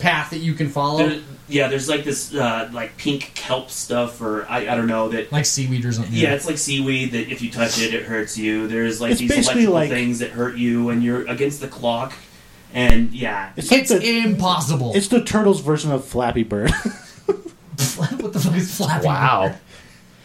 path 0.00 0.30
that 0.30 0.38
you 0.38 0.54
can 0.54 0.68
follow, 0.68 1.06
There, 1.08 1.20
yeah, 1.48 1.68
there's 1.68 1.88
like 1.88 2.04
this 2.04 2.34
uh, 2.34 2.68
like 2.72 2.96
pink 2.96 3.32
kelp 3.34 3.70
stuff, 3.70 4.20
or 4.20 4.46
I, 4.48 4.68
I 4.68 4.74
don't 4.76 4.86
know 4.86 5.08
that. 5.10 5.30
like 5.32 5.44
seaweed 5.46 5.84
or 5.84 5.92
something. 5.92 6.12
Yeah, 6.12 6.34
it's 6.34 6.46
like 6.46 6.58
seaweed 6.58 7.12
that 7.12 7.30
if 7.30 7.40
you 7.42 7.50
touch 7.50 7.80
it, 7.80 7.94
it 7.94 8.04
hurts 8.04 8.36
you. 8.36 8.66
There's 8.68 9.00
like 9.00 9.12
It's 9.12 9.20
these 9.20 9.30
basically 9.30 9.64
electrical 9.64 9.74
like- 9.74 9.90
things 9.90 10.18
that 10.20 10.30
hurt 10.30 10.56
you, 10.56 10.88
and 10.90 11.02
you're 11.02 11.26
against 11.28 11.60
the 11.60 11.68
clock. 11.68 12.12
And 12.74 13.12
yeah, 13.12 13.52
it's 13.56 13.70
like 13.70 13.80
it's 13.82 13.90
the, 13.90 14.02
impossible. 14.24 14.92
it's 14.94 15.08
the 15.08 15.22
Turtles 15.22 15.60
version 15.60 15.92
of 15.92 16.04
Flappy 16.04 16.42
Bird. 16.42 16.70
what 17.96 18.32
the 18.32 18.40
fuck 18.40 18.54
is 18.56 18.76
Flappy? 18.76 19.06
Wow. 19.06 19.54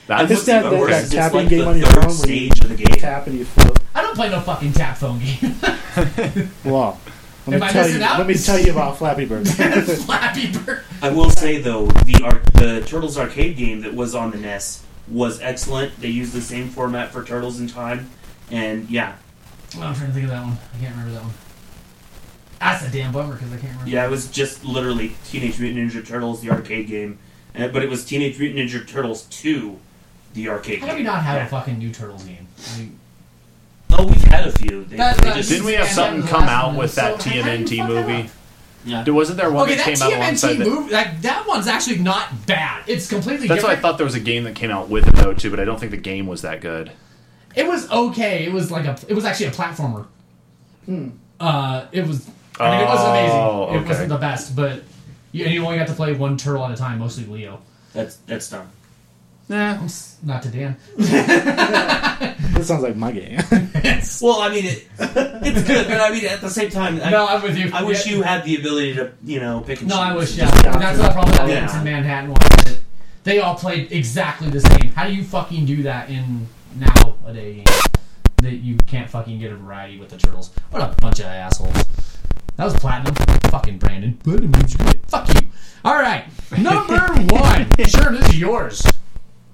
and 0.10 0.22
It's 0.23 0.30
what's 0.31 0.45
that- 0.45 0.64
that- 0.64 0.72
worse 0.80 0.89
that 0.91 1.03
is 1.03 1.10
tapping 1.11 1.38
like 1.41 1.49
game 1.49 1.60
the 1.65 1.68
on 1.69 1.77
your 1.77 1.88
third 1.88 2.03
phone 2.03 2.18
where 2.18 2.30
you 2.35 2.49
stage 2.49 2.60
of 2.61 2.69
the 2.69 2.76
game. 2.76 2.95
Tap 2.98 3.27
and 3.27 3.38
you 3.38 3.45
float. 3.45 3.77
I 3.95 4.02
don't 4.02 4.15
play 4.15 4.30
no 4.30 4.39
fucking 4.41 4.73
tap 4.73 4.98
phone 4.98 5.19
game. 5.19 5.56
Well, 6.65 6.99
let 7.47 7.53
Am 7.55 7.59
me 7.61 7.68
I 7.68 7.72
tell 7.72 7.84
missing 7.84 7.99
you. 8.01 8.05
out? 8.07 8.18
Let 8.19 8.27
me 8.27 8.34
tell 8.35 8.59
you 8.59 8.72
about 8.72 8.97
Flappy 8.97 9.26
Bird. 9.26 9.47
Flappy 9.49 10.51
Bird. 10.51 10.84
I 11.01 11.09
will 11.09 11.30
say 11.30 11.59
though, 11.59 11.85
the 11.88 12.22
ar- 12.23 12.41
the 12.53 12.84
Turtles 12.85 13.18
arcade 13.18 13.57
game 13.57 13.81
that 13.81 13.93
was 13.93 14.13
on 14.15 14.31
the 14.31 14.38
NES 14.38 14.84
was 15.07 15.41
excellent. 15.41 15.99
They 15.99 16.09
used 16.09 16.34
the 16.34 16.41
same 16.41 16.69
format 16.69 17.11
for 17.11 17.23
Turtles 17.23 17.59
in 17.59 17.68
Time, 17.68 18.09
and 18.51 18.89
yeah, 18.89 19.15
Oh, 19.77 19.81
I'm 19.81 19.95
trying 19.95 20.07
to 20.07 20.13
think 20.13 20.26
of 20.26 20.31
that 20.31 20.43
one. 20.43 20.57
I 20.76 20.77
can't 20.80 20.91
remember 20.95 21.13
that 21.13 21.23
one. 21.23 21.34
That's 22.59 22.85
a 22.85 22.91
damn 22.91 23.11
bummer 23.11 23.34
because 23.34 23.47
I 23.51 23.57
can't 23.57 23.72
remember. 23.72 23.89
yeah, 23.89 24.05
it 24.05 24.11
was 24.11 24.30
just 24.30 24.63
literally 24.63 25.15
Teenage 25.26 25.59
Mutant 25.59 25.91
Ninja 25.91 26.05
Turtles, 26.07 26.41
the 26.41 26.51
arcade 26.51 26.88
game, 26.88 27.18
uh, 27.55 27.68
but 27.69 27.81
it 27.84 27.89
was 27.89 28.05
Teenage 28.05 28.38
Mutant 28.38 28.69
Ninja 28.69 28.88
Turtles 28.88 29.23
two, 29.23 29.80
the 30.34 30.47
arcade 30.49 30.80
How 30.81 30.88
game. 30.88 30.95
do 30.97 30.99
we 31.01 31.03
not 31.05 31.23
have 31.23 31.38
Yeah. 31.38 31.45
a 31.45 31.49
fucking 31.49 31.80
new 31.80 31.91
Turtles 31.91 32.23
game? 32.23 32.47
Like, 32.77 32.89
Oh, 33.93 34.05
we've 34.07 34.23
had 34.23 34.47
a 34.47 34.51
few. 34.51 34.85
They, 34.85 34.97
That- 34.97 35.18
they 35.18 35.23
that- 35.30 35.35
just, 35.38 35.49
Didn't 35.49 35.65
we 35.65 35.73
have 35.73 35.85
And 35.88 35.95
something 35.95 36.19
then 36.22 36.30
come 36.30 36.41
last 36.41 36.51
out 36.51 36.68
one 36.68 36.77
with 36.77 36.95
that 36.95 37.22
so- 37.22 37.30
how 37.30 37.31
do 37.34 37.38
you 37.38 37.43
TMNT 37.43 37.77
fuck 37.77 37.88
that 37.89 38.07
movie? 38.07 38.30
yeah. 38.85 39.03
There 39.03 39.13
wasn't 39.13 39.38
there 39.38 39.51
one 39.51 39.63
Okay, 39.69 39.76
that 39.76 39.85
that 39.85 39.97
came 39.97 40.01
out 40.07 40.13
alongside 40.18 40.55
TMNT 40.55 40.57
that. 40.59 40.68
movie, 40.68 40.89
that, 40.91 41.22
that 41.22 41.47
one's 41.47 41.68
actually 41.68 41.99
not 41.99 42.45
bad. 42.47 42.84
It's 42.88 43.07
completely 43.09 43.47
That's 43.47 43.63
why 43.63 43.69
I 43.72 43.76
different. 43.76 43.81
thought 43.81 43.97
there 43.97 44.05
was 44.05 44.15
a 44.15 44.19
game 44.19 44.43
that 44.45 44.55
came 44.55 44.72
out 44.72 44.89
with 44.89 45.07
it 45.07 45.15
though 45.15 45.34
too, 45.34 45.49
but 45.51 45.59
I 45.59 45.65
don't 45.65 45.80
think 45.80 45.91
the 45.91 45.97
game 45.97 46.26
was 46.27 46.41
that 46.41 46.61
good. 46.61 46.91
It 47.55 47.68
was 47.68 47.89
okay. 47.91 48.45
It 48.45 48.53
was 48.53 48.72
like 48.72 48.85
a. 48.85 48.97
It 49.09 49.13
was 49.13 49.26
actually 49.26 49.47
a 49.47 49.51
platformer. 49.51 50.05
Uh, 51.39 51.85
it 51.91 52.07
was. 52.07 52.30
I 52.59 52.72
mean, 52.72 52.81
it 52.81 52.85
was 52.85 52.99
Oh, 53.01 53.11
amazing. 53.11 53.76
It 53.76 53.80
okay. 53.81 53.88
wasn't 53.89 54.09
the 54.09 54.18
best, 54.18 54.55
but 54.55 54.84
you, 55.34 55.45
and 55.45 55.53
you 55.53 55.65
only 55.65 55.77
got 55.77 55.88
to 55.88 55.93
play 55.93 56.13
one 56.13 56.38
turtle 56.38 56.63
at 56.65 56.72
a 56.72 56.76
time, 56.77 56.99
mostly 56.99 57.26
Leo. 57.26 57.59
That's 57.93 58.15
that's 58.26 58.49
dumb. 58.49 58.68
Nah. 59.49 59.80
Not 60.23 60.43
to 60.43 60.49
Dan. 60.49 60.77
that 62.61 62.65
sounds 62.67 62.83
like 62.83 62.95
my 62.95 63.11
game. 63.11 63.39
Well, 64.21 64.39
I 64.41 64.49
mean, 64.49 64.65
it, 64.65 64.88
it's 64.99 65.63
good, 65.67 65.88
but 65.88 65.99
I 65.99 66.11
mean, 66.11 66.25
at 66.25 66.41
the 66.41 66.49
same 66.49 66.69
time, 66.69 66.99
I, 67.03 67.09
no, 67.09 67.25
I'm 67.27 67.41
with 67.41 67.57
you. 67.57 67.71
I 67.73 67.83
wish 67.83 68.05
Yeah. 68.05 68.13
you 68.17 68.21
had 68.23 68.43
the 68.43 68.55
ability 68.55 68.95
to, 68.95 69.11
you 69.23 69.39
know, 69.39 69.61
pick 69.61 69.79
and 69.79 69.89
No, 69.89 69.95
choose. 69.95 70.03
I 70.03 70.15
wish. 70.15 70.29
and 70.31 70.38
Yeah, 70.63 70.77
that's 70.77 70.97
the 70.99 71.09
problem. 71.11 71.35
That 71.38 71.47
Yeah. 71.49 71.55
yeah. 71.65 71.77
in 71.79 71.83
Manhattan 71.83 72.29
was 72.29 72.39
that 72.65 72.79
they 73.23 73.39
all 73.39 73.55
played 73.55 73.91
exactly 73.91 74.49
the 74.49 74.59
same. 74.61 74.91
How 74.95 75.07
do 75.07 75.13
you 75.13 75.23
fucking 75.23 75.65
do 75.65 75.83
that 75.83 76.09
in 76.09 76.47
nowadays? 76.77 77.65
That 78.38 78.53
you 78.55 78.75
can't 78.88 79.09
fucking 79.09 79.39
get 79.39 79.51
a 79.51 79.55
variety 79.55 79.99
with 79.99 80.09
the 80.09 80.17
turtles. 80.17 80.51
What 80.71 80.81
a 80.83 80.95
bunch 81.01 81.19
of 81.19 81.25
assholes. 81.27 81.73
That 82.57 82.65
was 82.65 82.75
platinum. 82.75 83.15
Fucking 83.49 83.77
Brandon. 83.79 84.17
Platinum 84.23 84.51
means 84.51 84.75
good. 84.75 84.99
Fuck 85.07 85.33
you. 85.35 85.47
All 85.85 85.95
right, 85.95 86.25
number 86.57 86.97
one. 87.35 87.67
Sure, 87.88 88.11
this 88.11 88.29
is 88.29 88.39
yours. 88.39 88.85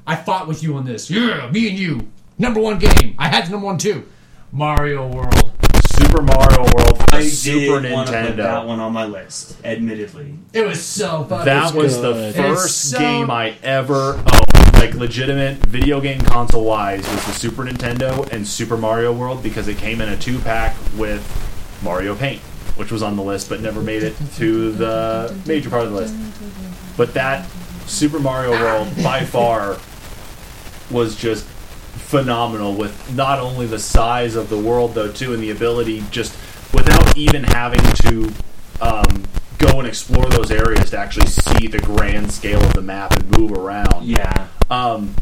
I 0.05 0.15
fought 0.15 0.47
with 0.47 0.61
you 0.63 0.75
on 0.75 0.85
this. 0.85 1.09
Yeah, 1.09 1.49
me 1.51 1.69
and 1.69 1.77
you. 1.79 2.07
Number 2.38 2.59
one 2.59 2.80
game. 2.80 3.15
I 3.18 3.30
had 3.30 3.49
number 3.49 3.65
one 3.65 3.77
too. 3.77 4.05
Mario 4.51 5.07
World. 5.07 5.51
Super 5.97 6.22
Mario 6.22 6.59
World 6.76 6.97
for 6.97 7.05
I 7.15 7.23
the 7.23 7.30
Super 7.30 7.81
did 7.81 7.91
want 7.91 8.07
to 8.09 8.14
put 8.14 8.38
that 8.38 8.64
Nintendo. 8.64 8.68
one 8.68 8.80
on 8.80 8.93
my 8.93 9.05
list, 9.05 9.57
admittedly. 9.65 10.38
It 10.53 10.65
was 10.65 10.81
so 10.84 11.23
fucking. 11.23 11.45
That 11.45 11.73
was 11.73 11.99
the 11.99 12.14
good. 12.14 12.35
first 12.35 12.91
so- 12.91 12.99
game 12.99 13.31
I 13.31 13.55
ever 13.64 14.14
owned, 14.14 14.23
oh, 14.31 14.69
like 14.73 14.93
legitimate 14.93 15.57
video 15.65 15.99
game 15.99 16.22
console 16.22 16.64
wise, 16.64 16.99
was 16.99 17.26
the 17.26 17.31
Super 17.31 17.64
Nintendo 17.64 18.31
and 18.31 18.47
Super 18.47 18.77
Mario 18.77 19.11
World 19.11 19.41
because 19.41 19.68
it 19.68 19.77
came 19.80 19.99
in 20.01 20.09
a 20.09 20.18
two 20.18 20.38
pack 20.39 20.76
with 20.95 21.23
Mario 21.84 22.15
Paint, 22.15 22.41
which 22.76 22.91
was 22.91 23.01
on 23.01 23.15
the 23.15 23.23
list 23.23 23.49
but 23.49 23.59
never 23.59 23.81
made 23.81 24.03
it 24.03 24.15
to 24.35 24.72
the 24.73 25.35
major 25.47 25.72
part 25.72 25.84
of 25.84 25.91
the 25.91 25.95
list. 25.97 26.15
But 26.95 27.15
that 27.15 27.49
Super 27.88 28.19
Mario 28.19 28.51
World 28.51 28.88
by 29.03 29.26
far 29.26 29.77
was 30.91 31.15
just 31.15 31.45
phenomenal 31.97 32.73
with 32.73 33.13
not 33.15 33.39
only 33.39 33.65
the 33.65 33.79
size 33.79 34.35
of 34.35 34.49
the 34.49 34.57
world 34.57 34.93
though 34.93 35.11
too 35.11 35.33
and 35.33 35.41
the 35.43 35.49
ability 35.51 36.03
just 36.11 36.35
without 36.73 37.15
even 37.17 37.43
having 37.43 37.81
to 37.95 38.31
um, 38.81 39.23
go 39.57 39.79
and 39.79 39.87
explore 39.87 40.25
those 40.29 40.51
areas 40.51 40.89
to 40.91 40.97
actually 40.97 41.25
see 41.27 41.67
the 41.67 41.79
grand 41.79 42.31
scale 42.31 42.63
of 42.63 42.73
the 42.73 42.81
map 42.81 43.13
and 43.15 43.37
move 43.37 43.51
around 43.51 44.05
Yeah. 44.05 44.47
um, 44.69 45.15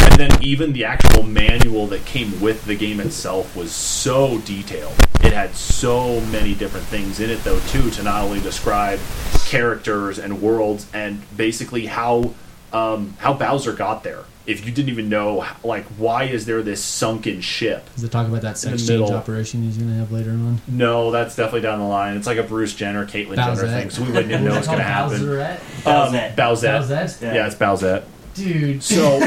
and 0.00 0.30
then 0.30 0.42
even 0.42 0.72
the 0.72 0.84
actual 0.84 1.22
manual 1.22 1.86
that 1.88 2.04
came 2.04 2.40
with 2.40 2.64
the 2.64 2.74
game 2.74 2.98
itself 3.00 3.54
was 3.54 3.70
so 3.72 4.38
detailed. 4.38 4.94
It 5.22 5.32
had 5.32 5.54
so 5.54 6.20
many 6.22 6.54
different 6.54 6.86
things 6.86 7.20
in 7.20 7.30
it, 7.30 7.44
though, 7.44 7.60
too, 7.68 7.90
to 7.90 8.02
not 8.02 8.22
only 8.24 8.40
describe 8.40 8.98
characters 9.46 10.18
and 10.18 10.40
worlds 10.42 10.86
and 10.92 11.22
basically 11.36 11.86
how 11.86 12.34
um, 12.72 13.14
how 13.18 13.32
Bowser 13.34 13.72
got 13.72 14.02
there. 14.02 14.24
If 14.48 14.64
you 14.64 14.72
didn't 14.72 14.88
even 14.88 15.10
know, 15.10 15.46
like, 15.62 15.84
why 15.98 16.24
is 16.24 16.46
there 16.46 16.62
this 16.62 16.82
sunken 16.82 17.42
ship? 17.42 17.88
Does 17.94 18.04
it 18.04 18.10
talk 18.10 18.26
about 18.26 18.40
that 18.42 18.50
In 18.52 18.78
sex 18.78 18.86
change 18.86 19.10
operation 19.10 19.62
he's 19.62 19.76
going 19.76 19.90
to 19.90 19.96
have 19.96 20.10
later 20.10 20.30
on? 20.30 20.60
No, 20.66 21.10
that's 21.10 21.36
definitely 21.36 21.60
down 21.60 21.78
the 21.80 21.84
line. 21.84 22.16
It's 22.16 22.26
like 22.26 22.38
a 22.38 22.42
Bruce 22.42 22.74
Jenner, 22.74 23.04
Caitlyn 23.06 23.36
Jenner 23.36 23.68
thing, 23.68 23.90
so 23.90 24.02
we 24.02 24.08
wouldn't 24.10 24.32
even 24.32 24.44
know 24.44 24.52
what's 24.54 24.66
going 24.66 24.78
to 24.78 24.84
happen. 24.84 25.20
Bowserette? 25.20 25.86
Um, 25.86 26.14
Bowsette. 26.14 26.34
Bowsette. 26.34 26.80
Bowsette? 26.88 27.22
Yeah. 27.22 27.34
Yeah, 27.34 27.46
it's 27.46 27.56
Bowsette. 27.56 28.04
Dude. 28.34 28.82
So 28.82 29.18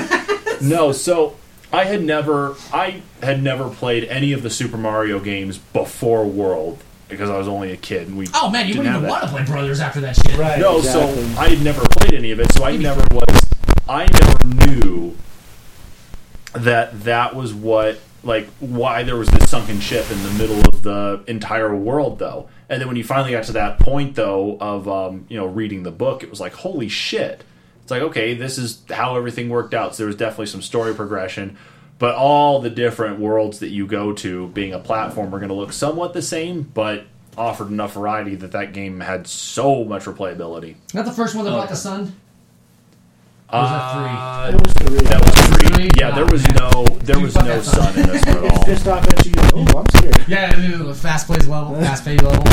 no, 0.62 0.92
so 0.92 1.36
I 1.72 1.86
had 1.86 2.02
never 2.04 2.56
I 2.74 3.02
had 3.22 3.44
never 3.44 3.70
played 3.70 4.06
any 4.06 4.34
of 4.34 4.42
the 4.42 4.50
Super 4.50 4.78
Mario 4.78 5.20
games 5.20 5.58
before 5.58 6.26
World 6.26 6.84
because 7.10 7.30
I 7.30 7.38
was 7.38 7.48
only 7.48 7.72
a 7.72 7.78
kid 7.78 8.08
and 8.08 8.18
we 8.18 8.28
Oh 8.34 8.50
man, 8.50 8.68
you 8.68 8.74
didn't 8.74 8.86
wouldn't 8.86 9.04
even 9.04 9.10
want 9.10 9.24
to 9.24 9.30
play 9.30 9.46
Brothers 9.46 9.80
after 9.80 10.02
that 10.02 10.16
shit. 10.16 10.38
right. 10.38 10.60
No, 10.60 10.78
exactly. 10.78 11.24
so 11.34 11.40
I 11.40 11.50
had 11.50 11.62
never 11.64 11.82
played 11.82 12.14
any 12.14 12.32
of 12.32 12.40
it, 12.40 12.52
so 12.54 12.64
I 12.64 12.76
never 12.78 13.04
was 13.12 13.26
I 13.90 14.06
never 14.06 14.72
knew 14.72 15.16
that 16.54 17.04
that 17.04 17.36
was 17.36 17.54
what 17.54 18.00
like 18.24 18.48
why 18.60 19.04
there 19.04 19.16
was 19.16 19.30
this 19.30 19.50
sunken 19.50 19.80
ship 19.80 20.10
in 20.12 20.22
the 20.24 20.30
middle 20.32 20.60
of 20.68 20.84
the 20.84 21.24
entire 21.28 21.76
world 21.76 22.20
though. 22.20 22.50
And 22.70 22.80
then 22.80 22.88
when 22.88 22.96
you 22.98 23.04
finally 23.04 23.32
got 23.32 23.46
to 23.46 23.54
that 23.54 23.80
point 23.80 24.16
though 24.16 24.58
of 24.60 24.88
um, 24.88 25.26
you 25.30 25.38
know 25.38 25.46
reading 25.46 25.84
the 25.84 25.92
book, 25.92 26.24
it 26.24 26.30
was 26.30 26.40
like 26.40 26.54
holy 26.54 26.88
shit. 26.90 27.44
It's 27.82 27.92
like 27.92 28.02
okay, 28.04 28.34
this 28.34 28.58
is 28.58 28.84
how 28.90 29.16
everything 29.16 29.50
worked 29.50 29.74
out. 29.74 29.96
So 29.96 30.04
there 30.04 30.08
was 30.08 30.16
definitely 30.16 30.46
some 30.48 30.62
story 30.62 30.94
progression, 30.94 31.58
but 32.00 32.16
all 32.16 32.60
the 32.62 32.70
different 32.70 33.20
worlds 33.20 33.60
that 33.60 33.70
you 33.70 33.88
go 33.88 34.14
to, 34.14 34.48
being 34.50 34.74
a 34.74 34.80
platform, 34.80 35.34
are 35.34 35.40
going 35.40 35.50
to 35.50 35.56
look 35.56 35.74
somewhat 35.74 36.14
the 36.14 36.22
same, 36.22 36.62
but 36.62 37.06
offered 37.38 37.70
enough 37.70 37.94
variety 37.94 38.36
that 38.36 38.52
that 38.52 38.74
game 38.74 39.00
had 39.00 39.26
so 39.26 39.84
much 39.84 40.04
replayability. 40.04 40.76
Not 40.94 41.06
the 41.06 41.12
first 41.14 41.34
one 41.34 41.46
that 41.46 41.52
Oh, 41.52 41.56
brought 41.56 41.70
the 41.70 41.76
sun. 41.76 42.14
Or 43.52 43.60
was 43.62 43.70
that 43.72 43.86
three? 43.94 44.16
Uh, 44.16 44.52
It 44.56 44.60
was 44.64 44.74
three. 44.80 44.98
that 45.12 45.20
was 45.20 45.34
three. 45.52 45.70
Three? 45.76 45.90
Yeah, 46.00 46.12
there 46.16 46.26
was 46.26 46.44
man. 46.48 46.56
no 46.72 46.86
there 47.04 47.20
was 47.20 47.36
no 47.36 47.44
that 47.44 47.64
sun. 47.64 47.94
sun 47.94 48.00
in 48.00 48.08
this 48.10 48.26
one 48.26 48.38
at 48.38 48.44
It's 48.46 48.58
all. 48.58 48.64
pissed 48.66 48.88
off 48.88 49.08
at 49.08 49.26
you. 49.26 49.34
Oh, 49.54 49.80
I'm 49.80 49.88
scared. 49.98 50.24
Yeah, 50.28 50.54
I 50.56 50.78
the 50.78 50.94
fast 50.96 51.28
plays 51.28 51.48
level, 51.48 51.76
fast 51.82 52.06
pay 52.06 52.16
level. 52.18 52.44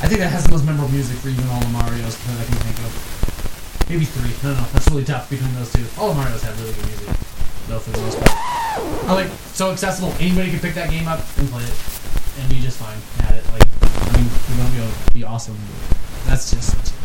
I 0.00 0.06
think 0.06 0.20
that 0.20 0.30
has 0.30 0.44
the 0.46 0.52
most 0.52 0.64
memorable 0.64 0.88
music 0.94 1.18
for 1.18 1.28
even 1.28 1.44
all 1.50 1.60
the 1.60 1.68
Mario's 1.74 2.16
that 2.16 2.38
I 2.40 2.44
can 2.46 2.54
think 2.62 2.78
of. 2.86 3.90
Maybe 3.90 4.04
three. 4.06 4.30
I 4.30 4.54
don't 4.54 4.62
know. 4.62 4.68
That's 4.72 4.88
really 4.88 5.04
tough 5.04 5.28
between 5.28 5.52
those 5.54 5.72
two. 5.72 5.84
All 5.98 6.08
the 6.10 6.14
Mario's 6.14 6.42
have 6.46 6.54
really 6.60 6.72
good 6.72 6.86
music, 6.86 7.08
though, 7.66 7.80
for 7.82 7.90
the 7.90 8.00
most 8.06 8.16
part. 8.20 8.30
I 9.10 9.12
like 9.12 9.28
so 9.52 9.72
accessible. 9.72 10.14
Anybody 10.20 10.50
can 10.54 10.60
pick 10.60 10.74
that 10.74 10.88
game 10.90 11.08
up 11.08 11.18
and 11.36 11.48
play 11.50 11.64
it, 11.64 11.74
and 12.38 12.48
be 12.48 12.60
just 12.62 12.78
fine 12.78 12.96
at 13.26 13.34
it. 13.36 13.44
Like 13.50 13.66
I 13.82 14.10
mean, 14.16 14.28
Pinocchio 14.46 14.86
would 14.86 15.12
be 15.12 15.24
awesome. 15.24 15.58
That's 16.30 16.48
just 16.52 16.70
such 16.78 16.94
a, 16.94 16.97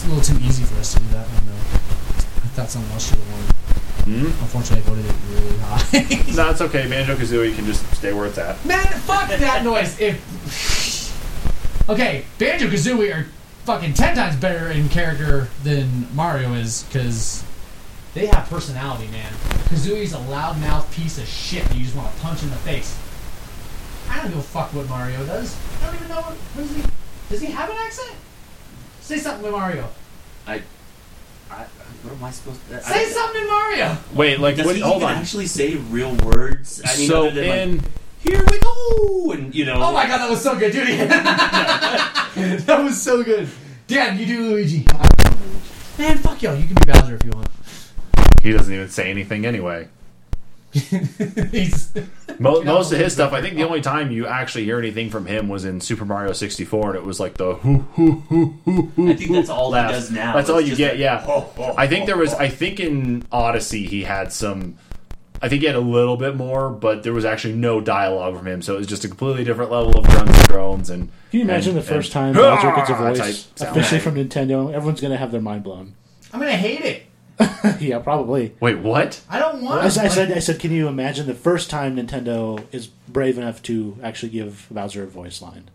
it's 0.00 0.06
a 0.06 0.14
little 0.14 0.38
too 0.38 0.46
easy 0.46 0.64
for 0.64 0.80
us 0.80 0.94
to 0.94 1.00
do 1.00 1.06
that. 1.08 1.26
I 1.26 1.34
don't 1.34 1.46
know. 1.46 1.52
I 1.52 2.48
thought 2.56 2.70
someone 2.70 2.90
else 2.92 3.08
should 3.08 3.18
have 3.18 3.32
won. 3.32 3.42
Hmm? 4.04 4.26
Unfortunately, 4.42 4.78
I 4.78 4.88
voted 4.88 5.04
it 5.04 5.14
really 5.28 5.58
high. 5.58 6.36
No, 6.36 6.50
it's 6.50 6.60
okay. 6.62 6.88
Banjo 6.88 7.16
Kazooie 7.16 7.54
can 7.54 7.66
just 7.66 7.84
stay 7.94 8.14
where 8.14 8.26
it's 8.26 8.38
at. 8.38 8.64
Man, 8.64 8.86
fuck 9.00 9.28
that 9.28 9.62
noise. 9.62 10.00
If 10.00 10.16
okay, 11.90 12.24
Banjo 12.38 12.68
Kazooie 12.68 13.14
are 13.14 13.26
fucking 13.64 13.92
ten 13.92 14.16
times 14.16 14.36
better 14.36 14.70
in 14.70 14.88
character 14.88 15.48
than 15.64 16.08
Mario 16.14 16.54
is 16.54 16.84
because 16.84 17.44
they 18.14 18.24
have 18.24 18.48
personality, 18.48 19.08
man. 19.08 19.30
Kazooie's 19.68 20.14
a 20.14 20.18
loudmouth 20.18 20.90
piece 20.94 21.18
of 21.18 21.26
shit 21.26 21.64
that 21.64 21.76
you 21.76 21.84
just 21.84 21.94
want 21.94 22.10
to 22.14 22.20
punch 22.22 22.42
in 22.42 22.48
the 22.48 22.56
face. 22.56 22.98
I 24.08 24.16
don't 24.22 24.30
give 24.30 24.38
a 24.38 24.42
fuck 24.42 24.72
what 24.72 24.88
Mario 24.88 25.26
does. 25.26 25.54
I 25.82 25.86
don't 25.86 25.96
even 25.96 26.08
know 26.08 26.22
what, 26.22 26.36
what 26.36 26.66
does 26.66 26.74
he. 26.74 26.82
Does 27.28 27.40
he 27.42 27.48
have 27.48 27.68
an 27.68 27.76
accent? 27.76 28.16
Say 29.10 29.18
something 29.18 29.42
to 29.46 29.50
Mario. 29.50 29.88
I, 30.46 30.62
I, 31.50 31.64
what 32.04 32.12
am 32.14 32.22
I 32.22 32.30
supposed 32.30 32.64
to 32.68 32.80
Say 32.80 33.06
I, 33.06 33.08
something 33.08 33.42
to 33.42 33.48
Mario. 33.48 33.96
Wait, 34.14 34.38
like, 34.38 34.54
Does 34.54 34.66
what, 34.66 34.76
he 34.76 34.82
hold 34.82 34.98
even 34.98 35.08
on. 35.08 35.14
actually 35.16 35.48
say 35.48 35.74
real 35.74 36.14
words? 36.18 36.80
I 36.84 36.96
mean, 36.96 37.08
so 37.08 37.26
other 37.26 37.40
than 37.40 37.78
like, 37.78 37.86
here 38.20 38.44
we 38.48 38.60
go, 38.60 39.32
and 39.32 39.52
you 39.52 39.64
know. 39.64 39.82
Oh 39.82 39.92
my 39.92 40.06
god, 40.06 40.18
that 40.18 40.30
was 40.30 40.40
so 40.40 40.56
good, 40.56 40.70
dude. 40.70 40.86
that 41.10 42.80
was 42.84 43.02
so 43.02 43.24
good. 43.24 43.48
Dan, 43.88 44.16
you 44.16 44.26
do 44.26 44.42
Luigi. 44.50 44.86
Man, 45.98 46.18
fuck 46.18 46.40
y'all. 46.40 46.54
You 46.54 46.68
can 46.68 46.76
be 46.76 46.92
Bowser 46.92 47.16
if 47.16 47.24
you 47.24 47.32
want. 47.32 47.48
he 48.44 48.52
doesn't 48.52 48.72
even 48.72 48.90
say 48.90 49.10
anything 49.10 49.44
anyway. 49.44 49.88
He's 51.50 51.92
Mo- 52.38 52.62
most 52.62 52.92
of 52.92 52.98
his 52.98 53.12
stuff, 53.12 53.32
I 53.32 53.42
think 53.42 53.56
the 53.56 53.64
only 53.64 53.80
time 53.80 54.10
you 54.12 54.26
actually 54.26 54.64
hear 54.64 54.78
anything 54.78 55.10
from 55.10 55.26
him 55.26 55.48
was 55.48 55.64
in 55.64 55.80
Super 55.80 56.04
Mario 56.04 56.32
64, 56.32 56.90
and 56.90 56.96
it 56.96 57.04
was 57.04 57.18
like 57.20 57.34
the 57.34 57.54
hoo 57.54 57.78
hoo 57.94 58.12
hoo 58.28 58.54
hoo 58.64 58.82
hoo. 58.94 59.08
I 59.10 59.14
think 59.14 59.32
that's 59.32 59.50
all 59.50 59.70
laugh. 59.70 59.90
he 59.90 59.96
does 59.96 60.10
now. 60.10 60.34
That's 60.34 60.48
all 60.48 60.60
you 60.60 60.76
get, 60.76 60.92
like, 60.92 61.00
yeah. 61.00 61.18
ho, 61.20 61.32
oh, 61.58 61.62
ho, 61.62 61.72
oh, 61.72 61.74
I 61.76 61.86
think 61.86 62.00
ho, 62.02 62.06
there 62.06 62.16
was, 62.16 62.32
ho. 62.32 62.38
I 62.38 62.48
think 62.48 62.78
in 62.80 63.24
Odyssey 63.32 63.86
he 63.86 64.04
had 64.04 64.32
some. 64.32 64.78
I 65.42 65.48
think 65.48 65.62
he 65.62 65.66
had 65.66 65.74
a 65.76 65.80
little 65.80 66.16
bit 66.18 66.36
more, 66.36 66.68
but 66.70 67.02
there 67.02 67.14
was 67.14 67.24
actually 67.24 67.54
no 67.54 67.80
dialogue 67.80 68.36
from 68.36 68.46
him, 68.46 68.62
so 68.62 68.74
it 68.74 68.78
was 68.78 68.86
just 68.86 69.04
a 69.04 69.08
completely 69.08 69.42
different 69.42 69.70
level 69.70 69.98
of 69.98 70.04
grunts 70.06 70.38
and 70.38 70.48
groans. 70.48 70.90
And 70.90 71.08
Can 71.30 71.40
you 71.40 71.44
imagine 71.46 71.70
and- 71.76 71.78
the 71.78 71.86
first 71.86 72.14
and- 72.14 72.34
time 72.34 72.34
Bowser 72.34 72.74
gets 72.76 72.90
a 72.90 72.94
voice 73.24 73.48
sound. 73.56 73.76
officially 73.76 74.00
from 74.00 74.14
Nintendo? 74.16 74.72
Everyone's 74.72 75.00
gonna 75.00 75.16
have 75.16 75.32
their 75.32 75.40
mind 75.40 75.62
blown. 75.64 75.94
I'm 76.32 76.38
gonna 76.40 76.52
hate 76.56 76.82
it. 76.84 77.02
yeah, 77.80 77.98
probably. 77.98 78.54
Wait, 78.60 78.78
what? 78.78 79.20
I 79.28 79.38
don't 79.38 79.62
want. 79.62 79.82
I, 79.82 79.86
s- 79.86 79.98
I 79.98 80.02
like- 80.04 80.12
said, 80.12 80.32
I 80.32 80.38
said, 80.40 80.58
can 80.60 80.70
you 80.72 80.88
imagine 80.88 81.26
the 81.26 81.34
first 81.34 81.70
time 81.70 81.96
Nintendo 81.96 82.62
is 82.72 82.86
brave 82.86 83.38
enough 83.38 83.62
to 83.64 83.96
actually 84.02 84.30
give 84.30 84.66
Bowser 84.70 85.04
a 85.04 85.06
voice 85.06 85.40
line? 85.42 85.70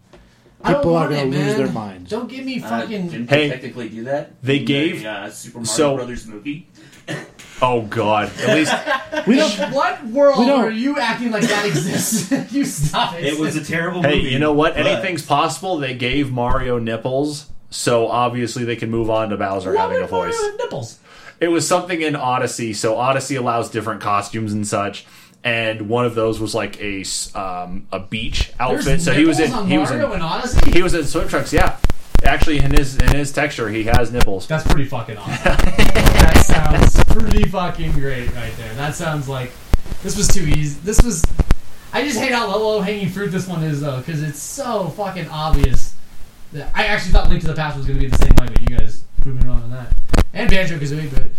People 0.65 0.95
are 0.95 1.07
gonna 1.09 1.25
lose 1.25 1.55
their 1.57 1.69
minds. 1.71 2.09
Don't 2.09 2.27
give 2.27 2.43
me 2.43 2.59
Uh, 2.61 2.67
fucking. 2.69 3.09
didn't 3.09 3.29
Hey, 3.29 3.49
technically 3.49 3.87
do 3.89 4.03
that? 4.05 4.31
they 4.41 4.57
In 4.59 4.65
gave- 4.65 5.03
the, 5.03 5.09
uh, 5.09 5.29
Super 5.29 5.57
Mario 5.59 5.65
so- 5.67 5.95
Brothers 5.95 6.25
movie. 6.25 6.67
Oh 7.61 7.83
God! 7.83 8.29
At 8.41 8.53
least 8.57 8.73
We 9.27 9.37
don't. 9.37 9.71
what 9.73 10.05
world 10.07 10.39
We 10.39 10.45
don't- 10.47 10.59
are 10.59 10.69
you 10.71 10.99
acting 10.99 11.31
like 11.31 11.43
that 11.43 11.65
exists? 11.65 12.29
you 12.53 12.65
stop 12.65 13.13
it. 13.15 13.23
It 13.23 13.39
was 13.39 13.55
a 13.55 13.63
terrible 13.63 14.01
Hey, 14.01 14.17
movie. 14.17 14.29
you 14.31 14.39
know 14.39 14.51
what? 14.51 14.75
but- 14.75 14.85
Anything's 14.85 15.21
possible. 15.25 15.77
They 15.77 15.93
gave 15.93 16.31
Mario 16.33 16.79
nipples, 16.79 17.49
so 17.69 18.07
obviously 18.09 18.65
they 18.65 18.75
can 18.75 18.91
move 18.91 19.09
on 19.09 19.29
to 19.29 19.37
Bowser 19.37 19.73
Why 19.73 19.83
having 19.83 19.97
a 19.99 20.01
would 20.01 20.11
Mario 20.11 20.33
voice. 20.33 20.43
nipples. 20.57 20.99
It 21.39 21.49
was 21.49 21.67
something 21.67 22.01
in 22.01 22.15
Odyssey, 22.15 22.73
so 22.73 22.97
Odyssey 22.97 23.35
allows 23.35 23.69
different 23.69 24.01
costumes 24.01 24.53
and 24.53 24.65
such. 24.65 25.05
And 25.43 25.89
one 25.89 26.05
of 26.05 26.15
those 26.15 26.39
was 26.39 26.55
like 26.55 26.81
a 26.81 27.03
um, 27.35 27.87
a 27.91 27.99
beach 27.99 28.51
outfit. 28.59 28.85
There's 28.85 29.03
so 29.05 29.13
he 29.13 29.25
was 29.25 29.39
in 29.39 29.51
he 29.67 29.77
was 29.77 29.91
in 29.91 30.01
Odyssey. 30.01 30.71
he 30.71 30.81
was 30.81 30.93
in 30.93 31.03
swim 31.05 31.27
trunks. 31.27 31.53
Yeah, 31.53 31.77
actually 32.23 32.57
in 32.57 32.71
his 32.71 32.97
in 32.97 33.15
his 33.15 33.31
texture 33.31 33.69
he 33.69 33.83
has 33.83 34.11
nipples. 34.11 34.47
That's 34.47 34.65
pretty 34.65 34.85
fucking 34.85 35.17
awesome. 35.17 35.43
that 35.43 36.43
sounds 36.45 37.03
pretty 37.05 37.43
fucking 37.43 37.91
great 37.91 38.33
right 38.33 38.55
there. 38.57 38.73
That 38.75 38.95
sounds 38.95 39.29
like 39.29 39.51
this 40.01 40.17
was 40.17 40.27
too 40.27 40.47
easy. 40.47 40.79
This 40.83 41.01
was. 41.03 41.23
I 41.93 42.03
just 42.03 42.19
hate 42.19 42.31
how 42.31 42.47
low 42.47 42.81
hanging 42.81 43.09
fruit 43.09 43.31
this 43.31 43.47
one 43.47 43.63
is 43.63 43.81
though, 43.81 43.99
because 43.99 44.23
it's 44.23 44.41
so 44.41 44.89
fucking 44.89 45.29
obvious. 45.29 45.95
That 46.53 46.71
I 46.75 46.85
actually 46.85 47.11
thought 47.11 47.29
Link 47.29 47.41
to 47.41 47.47
the 47.47 47.53
Past 47.53 47.77
was 47.77 47.85
gonna 47.85 47.99
be 47.99 48.07
the 48.07 48.17
same 48.17 48.33
way, 48.39 48.47
but 48.47 48.61
you 48.61 48.77
guys 48.77 49.03
proved 49.21 49.41
me 49.41 49.49
wrong 49.49 49.61
on 49.63 49.71
that. 49.71 49.95
And 50.35 50.49
Banjo 50.49 50.77
Kazooie, 50.77 51.09
but 51.11 51.31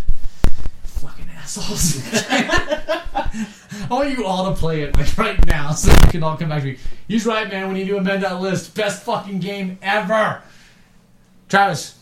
fucking 0.84 1.26
assholes. 1.36 2.02
I 3.88 3.88
want 3.90 4.10
you 4.10 4.24
all 4.24 4.52
to 4.52 4.58
play 4.58 4.80
it 4.82 4.96
like 4.96 5.16
right 5.18 5.46
now, 5.46 5.72
so 5.72 5.92
you 5.92 6.10
can 6.10 6.22
all 6.22 6.36
come 6.36 6.48
back 6.48 6.62
to 6.62 6.68
me. 6.68 6.78
He's 7.06 7.26
right, 7.26 7.46
man. 7.48 7.68
We 7.68 7.74
need 7.74 7.88
to 7.88 7.98
amend 7.98 8.22
that 8.22 8.40
list. 8.40 8.74
Best 8.74 9.02
fucking 9.04 9.38
game 9.40 9.78
ever. 9.82 10.42
Travis, 11.48 11.98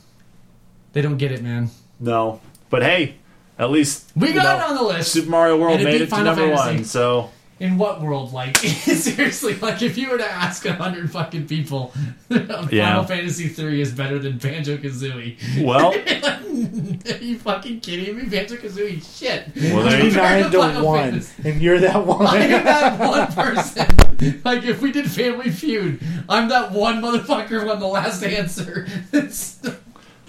they 0.92 1.02
don't 1.02 1.18
get 1.18 1.32
it, 1.32 1.42
man. 1.42 1.70
No, 1.98 2.40
but 2.70 2.82
hey, 2.82 3.16
at 3.58 3.70
least 3.70 4.10
We 4.14 4.32
got 4.32 4.44
know, 4.44 4.64
it 4.66 4.70
on 4.70 4.74
the 4.76 4.82
list. 4.84 5.12
Super 5.12 5.30
Mario 5.30 5.58
World 5.58 5.80
it 5.80 5.84
made 5.84 6.00
it 6.00 6.10
to 6.10 6.22
number 6.22 6.46
Fantasy. 6.54 6.76
one. 6.76 6.84
So 6.84 7.30
In 7.60 7.78
what 7.78 8.00
world? 8.02 8.32
Like 8.32 8.56
seriously, 8.58 9.54
like 9.56 9.80
if 9.80 9.96
you 9.96 10.10
were 10.10 10.18
to 10.18 10.28
ask 10.30 10.64
a 10.66 10.72
hundred 10.74 11.10
fucking 11.12 11.46
people, 11.46 11.88
Final 12.28 12.68
Yeah. 12.72 13.04
Fantasy 13.04 13.48
three 13.48 13.80
is 13.80 13.92
better 13.92 14.18
than 14.18 14.38
Banjo 14.38 14.76
Kazooie. 14.76 15.36
well, 15.64 15.92
Are 17.14 17.18
you 17.18 17.38
fucking 17.38 17.80
kidding 17.80 18.16
me? 18.16 18.24
Banjo 18.24 18.56
Kazooie, 18.56 19.00
shit. 19.18 19.50
Well, 19.72 19.84
there 19.84 20.04
you 20.04 20.10
go. 20.12 20.16
Nine 20.22 20.50
to 20.50 20.58
Final 20.58 20.84
one, 20.84 21.10
Fantasy. 21.10 21.48
and 21.48 21.62
you're 21.62 21.78
that 21.78 21.94
I 21.94 21.98
am 22.00 22.06
one. 22.06 22.40
that 22.64 22.98
one 22.98 23.26
person. 23.28 24.40
Like 24.44 24.64
if 24.64 24.82
we 24.82 24.90
did 24.90 25.08
Family 25.10 25.50
Feud, 25.50 26.00
I'm 26.28 26.48
that 26.48 26.72
one 26.72 27.00
motherfucker 27.00 27.70
on 27.70 27.78
the 27.78 27.86
last 27.86 28.22
answer. 28.24 28.86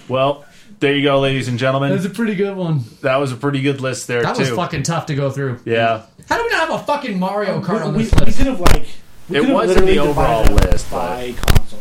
Well, 0.07 0.45
there 0.79 0.95
you 0.95 1.03
go, 1.03 1.19
ladies 1.19 1.47
and 1.47 1.57
gentlemen. 1.59 1.91
That's 1.91 2.05
a 2.05 2.09
pretty 2.09 2.35
good 2.35 2.55
one. 2.55 2.81
That 3.01 3.17
was 3.17 3.31
a 3.31 3.35
pretty 3.35 3.61
good 3.61 3.81
list 3.81 4.07
there 4.07 4.21
That 4.23 4.35
too. 4.35 4.41
was 4.41 4.49
fucking 4.51 4.83
tough 4.83 5.05
to 5.07 5.15
go 5.15 5.29
through. 5.31 5.59
yeah, 5.65 6.03
How 6.29 6.37
do 6.37 6.43
we 6.43 6.49
not 6.49 6.69
have 6.69 6.81
a 6.81 6.83
fucking 6.83 7.19
Mario 7.19 7.61
Kart 7.61 7.83
on 7.85 7.93
we, 7.95 8.03
this 8.03 8.13
we 8.13 8.25
list? 8.25 8.37
could 8.37 8.47
have 8.47 8.59
like. 8.59 8.87
We 9.29 9.37
It 9.37 9.49
was 9.49 9.75
in 9.75 9.85
the 9.85 9.99
overall 9.99 10.43
list, 10.43 10.91
by 10.91 11.33
console. 11.37 11.79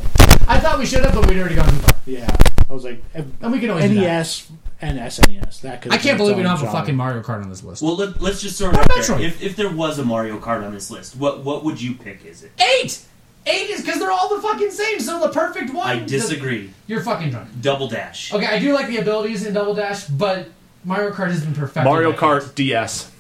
I 0.49 0.59
thought 0.61 0.79
we 0.79 0.87
should 0.87 1.05
have, 1.05 1.15
but 1.15 1.27
we'd 1.29 1.39
already 1.39 1.55
gone 1.57 1.69
too 1.69 1.77
far. 1.77 1.97
Yeah, 2.07 2.37
I 2.69 2.73
was 2.73 2.85
like 2.85 3.03
And 3.15 3.53
we 3.53 3.61
can 3.61 3.71
always 3.71 3.85
do 3.89 3.95
that. 3.95 4.01
NES 4.01 4.51
and 4.81 4.99
SNES. 4.99 5.61
That 5.63 5.81
could. 5.83 5.93
I 5.93 5.99
can't 5.99 6.19
believe 6.19 6.37
we 6.37 6.43
don't 6.43 6.57
have 6.59 6.67
a 6.67 6.71
fucking 6.73 6.95
Mario 6.97 7.23
Kart 7.23 7.43
on 7.43 7.49
this 7.49 7.63
list. 7.63 7.83
Well, 7.83 7.97
let, 7.97 8.21
let's 8.21 8.41
just 8.43 8.57
sort 8.59 8.75
it 8.75 8.79
What 8.79 8.91
out 8.91 8.97
Metroid? 8.99 9.19
there. 9.19 9.27
If, 9.27 9.43
if 9.43 9.57
there 9.57 9.71
was 9.71 9.99
a 9.99 10.05
Mario 10.05 10.39
Kart 10.39 10.65
on 10.65 10.73
this 10.75 10.91
list, 10.91 11.17
what 11.17 11.43
what 11.45 11.65
would 11.65 11.81
you 11.81 11.95
pick? 11.95 12.25
Is 12.25 12.43
it? 12.43 12.53
Eight! 12.61 13.05
Eight 13.47 13.69
is 13.71 13.83
because 13.83 13.99
they're 14.01 14.11
all 14.11 14.35
the 14.35 14.41
fucking 14.41 14.71
same, 14.71 15.01
so 15.01 15.21
the 15.21 15.29
perfect 15.29 15.73
one. 15.75 15.87
I 15.87 15.99
disagree. 16.05 16.73
You're 16.87 17.03
fucking 17.03 17.31
drunk. 17.31 17.49
Double 17.61 17.89
Dash. 17.89 18.33
Okay, 18.33 18.47
I 18.47 18.59
do 18.59 18.73
like 18.73 18.87
the 18.89 18.97
abilities 18.99 19.45
in 19.45 19.53
Double 19.55 19.75
Dash, 19.75 20.05
but 20.07 20.49
Mario 20.85 21.11
Kart 21.13 21.29
has 21.31 21.45
been 21.45 21.55
perfected. 21.55 21.85
Mario 21.85 22.13
by 22.13 22.19
Kart 22.19 22.49
eight. 22.49 22.55
DS. 22.55 23.11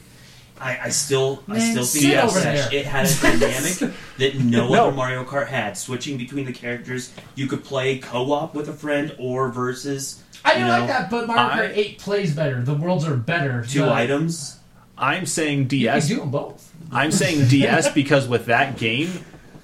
I, 0.61 0.79
I 0.85 0.89
still 0.91 1.43
I 1.49 1.59
still 1.59 1.85
sit 1.85 2.03
think 2.03 2.15
Double 2.15 2.31
over 2.31 2.41
Dash. 2.43 2.71
there. 2.71 2.81
It 2.81 2.87
had 2.87 3.07
a 3.07 3.21
dynamic 3.39 3.95
that 4.19 4.35
no, 4.37 4.69
No. 4.69 4.85
other 4.87 4.97
Mario 4.97 5.25
Kart 5.25 5.49
had. 5.49 5.77
Switching 5.77 6.17
between 6.17 6.47
the 6.47 6.53
characters, 6.53 7.13
you 7.35 7.47
could 7.47 7.63
play 7.65 7.99
co-op 7.99 8.55
with 8.55 8.69
a 8.69 8.73
friend 8.73 9.15
or 9.19 9.49
versus 9.51 10.23
I 10.45 10.55
do 10.55 10.61
you 10.61 10.67
like 10.69 10.87
that, 10.87 11.11
but 11.11 11.27
Mario 11.27 11.43
I- 11.43 11.57
Kart 11.69 11.77
8 11.77 11.99
plays 11.99 12.35
better. 12.35 12.63
The 12.63 12.75
worlds 12.75 13.05
are 13.07 13.17
better. 13.17 13.65
two 13.69 13.81
The- 13.81 13.93
items. 13.93 14.59
I'm 14.97 15.27
saying 15.27 15.59
You 15.63 15.65
DS. 15.67 16.07
can 16.07 16.17
do 16.17 16.21
them 16.23 16.31
both. 16.31 16.73
I'm 16.93 17.11
saying 17.11 17.49
DS 17.49 17.91
because 17.93 18.29
with 18.29 18.47
that 18.47 18.77
game, 18.79 19.11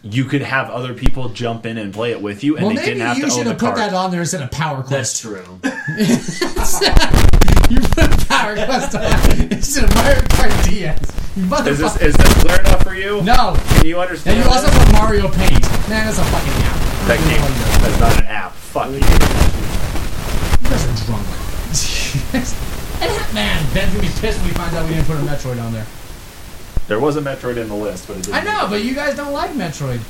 you 0.02 0.24
could 0.24 0.42
have 0.42 0.70
other 0.70 0.94
people 0.94 1.28
jump 1.28 1.66
in 1.66 1.76
and 1.78 1.92
play 1.92 2.10
it 2.12 2.22
with 2.22 2.42
you, 2.42 2.56
and 2.56 2.66
well, 2.66 2.74
they 2.74 2.80
maybe 2.80 2.94
didn't 2.98 3.06
have 3.06 3.18
you 3.18 3.24
to 3.24 3.30
should 3.30 3.38
own 3.40 3.44
the 3.44 3.50
have 3.50 3.60
put 3.60 3.66
cart. 3.74 3.78
that 3.78 3.94
on 3.94 4.10
there 4.10 4.20
instead 4.20 4.42
of 4.42 4.50
Power 4.50 4.82
That's 4.82 5.20
true. 5.20 5.44
you 7.70 7.80
put 7.80 8.10
Power 8.28 8.54
Quest 8.54 8.94
on 8.96 9.02
instead 9.52 9.84
of 9.84 9.94
Mario 9.94 10.20
Kart 10.22 10.64
DS. 10.68 11.00
You 11.36 11.44
Is 11.44 11.78
this 11.78 11.92
motherfucker. 11.92 12.02
is 12.02 12.14
this 12.16 12.34
clear 12.42 12.60
enough 12.60 12.82
for 12.82 12.94
you? 12.94 13.22
No. 13.22 13.54
Can 13.76 13.86
you 13.86 14.00
understand? 14.00 14.38
And 14.38 14.44
understand? 14.44 14.44
you 14.44 14.44
also 14.50 14.68
put 14.72 14.92
Mario 14.92 15.28
Paint. 15.28 15.62
Man, 15.88 16.06
that's 16.06 16.18
a 16.18 16.24
fucking 16.24 16.52
app. 16.64 16.78
that 17.06 17.20
game. 17.28 17.40
That's 17.82 18.00
not 18.00 18.18
an 18.18 18.26
app. 18.26 18.52
Fuck 18.52 18.88
you. 18.90 18.94
You 18.96 19.00
guys 20.70 20.84
are 20.86 20.96
drunk. 21.06 21.26
and 23.02 23.34
man, 23.34 23.62
Ben's 23.74 23.92
gonna 23.94 24.02
be 24.06 24.12
pissed 24.20 24.38
when 24.40 24.48
he 24.48 24.54
finds 24.54 24.74
out 24.74 24.88
we 24.88 24.94
didn't 24.94 25.06
put 25.06 25.16
a 25.16 25.20
Metroid 25.20 25.62
on 25.62 25.72
there. 25.72 25.86
There 26.90 26.98
was 26.98 27.14
a 27.14 27.20
Metroid 27.20 27.56
in 27.56 27.68
the 27.68 27.74
list, 27.76 28.08
but 28.08 28.16
it 28.16 28.24
didn't. 28.24 28.34
I 28.34 28.42
know, 28.42 28.66
but 28.68 28.82
you 28.82 28.96
guys 28.96 29.14
don't 29.14 29.32
like 29.32 29.52
Metroid. 29.52 30.00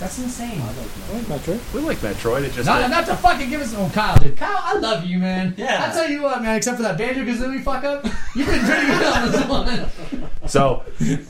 That's 0.00 0.18
insane. 0.18 0.60
I 0.60 0.66
like 0.66 1.26
Metroid. 1.26 1.60
we 1.72 1.80
like 1.80 1.98
Metroid. 1.98 2.42
It 2.42 2.54
just 2.54 2.66
Not, 2.66 2.90
not 2.90 3.06
to 3.06 3.14
fucking 3.14 3.48
give 3.48 3.60
us. 3.60 3.72
Oh, 3.76 3.88
Kyle, 3.94 4.18
dude. 4.18 4.36
Kyle, 4.36 4.58
I 4.60 4.76
love 4.80 5.04
you, 5.04 5.20
man. 5.20 5.54
Yeah. 5.56 5.86
I 5.88 5.94
tell 5.94 6.10
you 6.10 6.22
what, 6.22 6.42
man. 6.42 6.56
Except 6.56 6.76
for 6.76 6.82
that 6.82 6.98
Banjo 6.98 7.22
Kazooie 7.22 7.62
fuck 7.62 7.84
up, 7.84 8.04
you've 8.34 8.48
been 8.48 8.64
pretty 8.64 8.86
good 8.88 9.06
on 9.06 9.30
this 9.30 9.46
one. 9.46 10.48
so. 10.48 10.82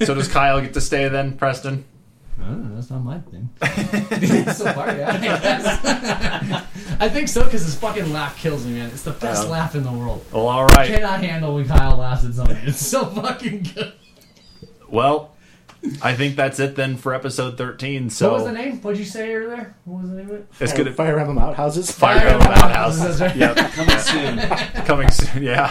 So 0.07 0.15
does 0.15 0.29
Kyle 0.29 0.59
get 0.63 0.73
to 0.73 0.81
stay 0.81 1.07
then, 1.09 1.37
Preston? 1.37 1.85
I 2.41 2.55
that's 2.75 2.91
not 2.91 3.03
my 3.05 3.19
thing. 3.21 3.49
so 4.53 4.73
far, 4.73 4.95
yeah. 4.97 5.19
I. 5.21 6.65
I 7.01 7.09
think 7.09 7.29
so 7.29 7.45
because 7.45 7.65
his 7.65 7.75
fucking 7.77 8.13
laugh 8.13 8.37
kills 8.39 8.67
me, 8.67 8.73
man. 8.75 8.91
It's 8.91 9.03
the 9.03 9.13
best 9.13 9.45
Yeah. 9.45 9.51
laugh 9.51 9.75
in 9.75 9.85
the 9.85 9.93
world. 9.93 10.25
Well, 10.33 10.49
all 10.49 10.67
I 10.79 10.87
cannot 10.87 11.21
handle 11.23 11.55
when 11.55 11.67
Kyle 11.69 11.97
laughs 11.97 12.25
at 12.25 12.35
something. 12.35 12.57
It's 12.63 12.85
so 12.85 13.07
fucking 13.07 13.69
good. 13.75 13.93
Well, 14.89 15.33
I 16.03 16.15
think 16.15 16.35
that's 16.35 16.59
it 16.59 16.75
then 16.75 16.97
for 16.97 17.15
episode 17.15 17.57
13. 17.57 18.11
So 18.11 18.31
what 18.31 18.35
was 18.39 18.45
the 18.47 18.53
name? 18.53 18.81
What'd 18.81 18.99
you 18.99 19.05
say 19.07 19.33
earlier? 19.33 19.77
What 19.85 20.03
was 20.03 20.11
the 20.11 20.17
name 20.17 20.31
of 20.31 20.37
it? 20.37 20.47
it's 20.59 20.73
gonna 20.73 20.93
Fire 20.93 21.19
Emblem 21.19 21.39
outhouses. 21.39 21.91
Fire 21.93 22.27
Emblem 22.27 22.51
Outhouse. 22.51 22.99
That's 22.99 23.21
right. 23.21 23.37
Yep, 23.37 23.57
Coming 23.73 23.99
soon. 23.99 24.39
coming 24.87 25.11
soon. 25.11 25.43
Yeah, 25.45 25.71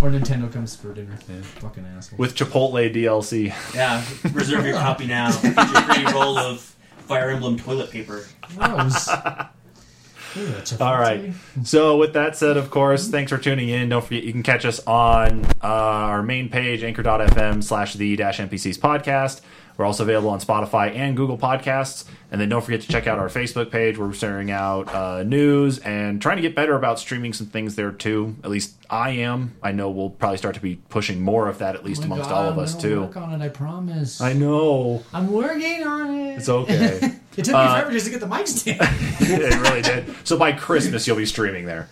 Or 0.00 0.10
Nintendo 0.10 0.52
comes 0.52 0.76
for 0.76 0.92
dinner. 0.94 1.16
Fucking 1.16 1.84
asshole. 1.84 2.18
with 2.18 2.36
Chipotle 2.36 2.94
DLC. 2.94 3.52
Yeah, 3.74 4.04
reserve 4.32 4.64
your 4.64 4.76
copy 4.76 5.06
now. 5.06 5.32
Get 5.40 5.56
your 5.56 5.82
free 5.82 6.12
roll 6.12 6.38
of 6.38 6.60
Fire 7.06 7.30
Emblem 7.30 7.58
toilet 7.58 7.90
paper. 7.90 8.24
Gross. 8.56 9.08
Ooh, 10.36 10.46
that's 10.46 10.72
a 10.72 10.84
All 10.84 10.98
right. 10.98 11.32
So 11.64 11.96
with 11.96 12.12
that 12.12 12.36
said, 12.36 12.56
of 12.56 12.70
course, 12.70 13.08
thanks 13.08 13.32
for 13.32 13.38
tuning 13.38 13.70
in. 13.70 13.88
Don't 13.88 14.04
forget 14.04 14.22
you 14.22 14.32
can 14.32 14.42
catch 14.42 14.64
us 14.64 14.78
on 14.86 15.44
uh, 15.62 15.66
our 15.66 16.22
main 16.22 16.48
page, 16.48 16.82
anchor.fm 16.84 17.64
slash 17.64 17.94
the 17.94 18.14
dash 18.14 18.38
NPCs 18.38 18.78
podcast. 18.78 19.40
We're 19.78 19.84
also 19.84 20.02
available 20.02 20.30
on 20.30 20.40
Spotify 20.40 20.92
and 20.94 21.16
Google 21.16 21.38
Podcasts. 21.38 22.04
And 22.32 22.40
then 22.40 22.48
don't 22.48 22.62
forget 22.62 22.80
to 22.82 22.88
check 22.88 23.06
out 23.06 23.18
our 23.20 23.28
Facebook 23.28 23.70
page 23.70 23.96
where 23.96 24.08
we're 24.08 24.12
sharing 24.12 24.50
out 24.50 24.92
uh, 24.92 25.22
news 25.22 25.78
and 25.78 26.20
trying 26.20 26.36
to 26.36 26.42
get 26.42 26.56
better 26.56 26.74
about 26.74 26.98
streaming 26.98 27.32
some 27.32 27.46
things 27.46 27.76
there 27.76 27.92
too. 27.92 28.34
At 28.42 28.50
least 28.50 28.74
I 28.90 29.10
am. 29.10 29.54
I 29.62 29.70
know 29.70 29.88
we'll 29.88 30.10
probably 30.10 30.36
start 30.36 30.56
to 30.56 30.60
be 30.60 30.76
pushing 30.88 31.22
more 31.22 31.48
of 31.48 31.58
that, 31.58 31.76
at 31.76 31.84
least 31.84 32.02
Oh 32.02 32.06
amongst 32.06 32.28
God, 32.28 32.36
all 32.36 32.48
of 32.50 32.58
I'm 32.58 32.64
us 32.64 32.74
too. 32.74 33.02
Work 33.02 33.16
on 33.16 33.40
it, 33.40 33.44
I 33.44 33.48
promise. 33.48 34.20
I 34.20 34.32
know. 34.32 35.04
I'm 35.14 35.32
working 35.32 35.86
on 35.86 36.12
it. 36.12 36.36
It's 36.38 36.48
okay. 36.48 37.14
It 37.38 37.44
took 37.44 37.54
me 37.54 37.68
forever 37.68 37.92
just 37.92 38.06
to 38.06 38.10
get 38.10 38.18
the 38.18 38.26
mic 38.26 38.48
stand. 38.48 38.80
it 39.20 39.60
really 39.60 39.80
did. 39.80 40.12
So 40.26 40.36
by 40.36 40.50
Christmas, 40.50 41.06
you'll 41.06 41.16
be 41.16 41.24
streaming 41.24 41.66
there. 41.66 41.88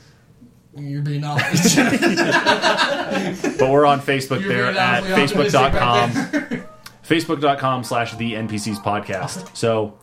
You're 0.76 1.02
being 1.02 1.22
honest. 1.22 1.76
But 3.58 3.70
we're 3.70 3.86
on 3.86 4.00
Facebook 4.00 4.40
You're 4.40 4.72
there 4.72 4.76
at 4.76 5.04
facebook.com. 5.04 6.66
facebook.com 7.06 7.84
slash 7.84 8.14
the 8.16 8.34
npcs 8.34 8.76
podcast 8.82 9.54
so 9.56 9.96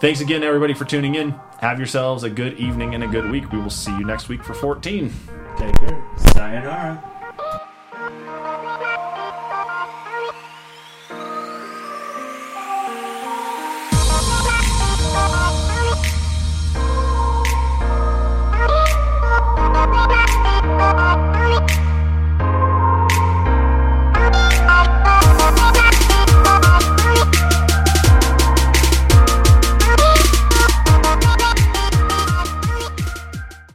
thanks 0.00 0.20
again 0.20 0.42
everybody 0.42 0.74
for 0.74 0.84
tuning 0.84 1.14
in 1.14 1.30
have 1.60 1.78
yourselves 1.78 2.24
a 2.24 2.30
good 2.30 2.58
evening 2.58 2.94
and 2.94 3.04
a 3.04 3.08
good 3.08 3.30
week 3.30 3.50
we 3.52 3.58
will 3.58 3.70
see 3.70 3.92
you 3.98 4.04
next 4.04 4.28
week 4.28 4.42
for 4.42 4.54
14 4.54 5.12
Take 5.58 5.74
care. 5.74 6.04
Sayonara. 6.16 7.17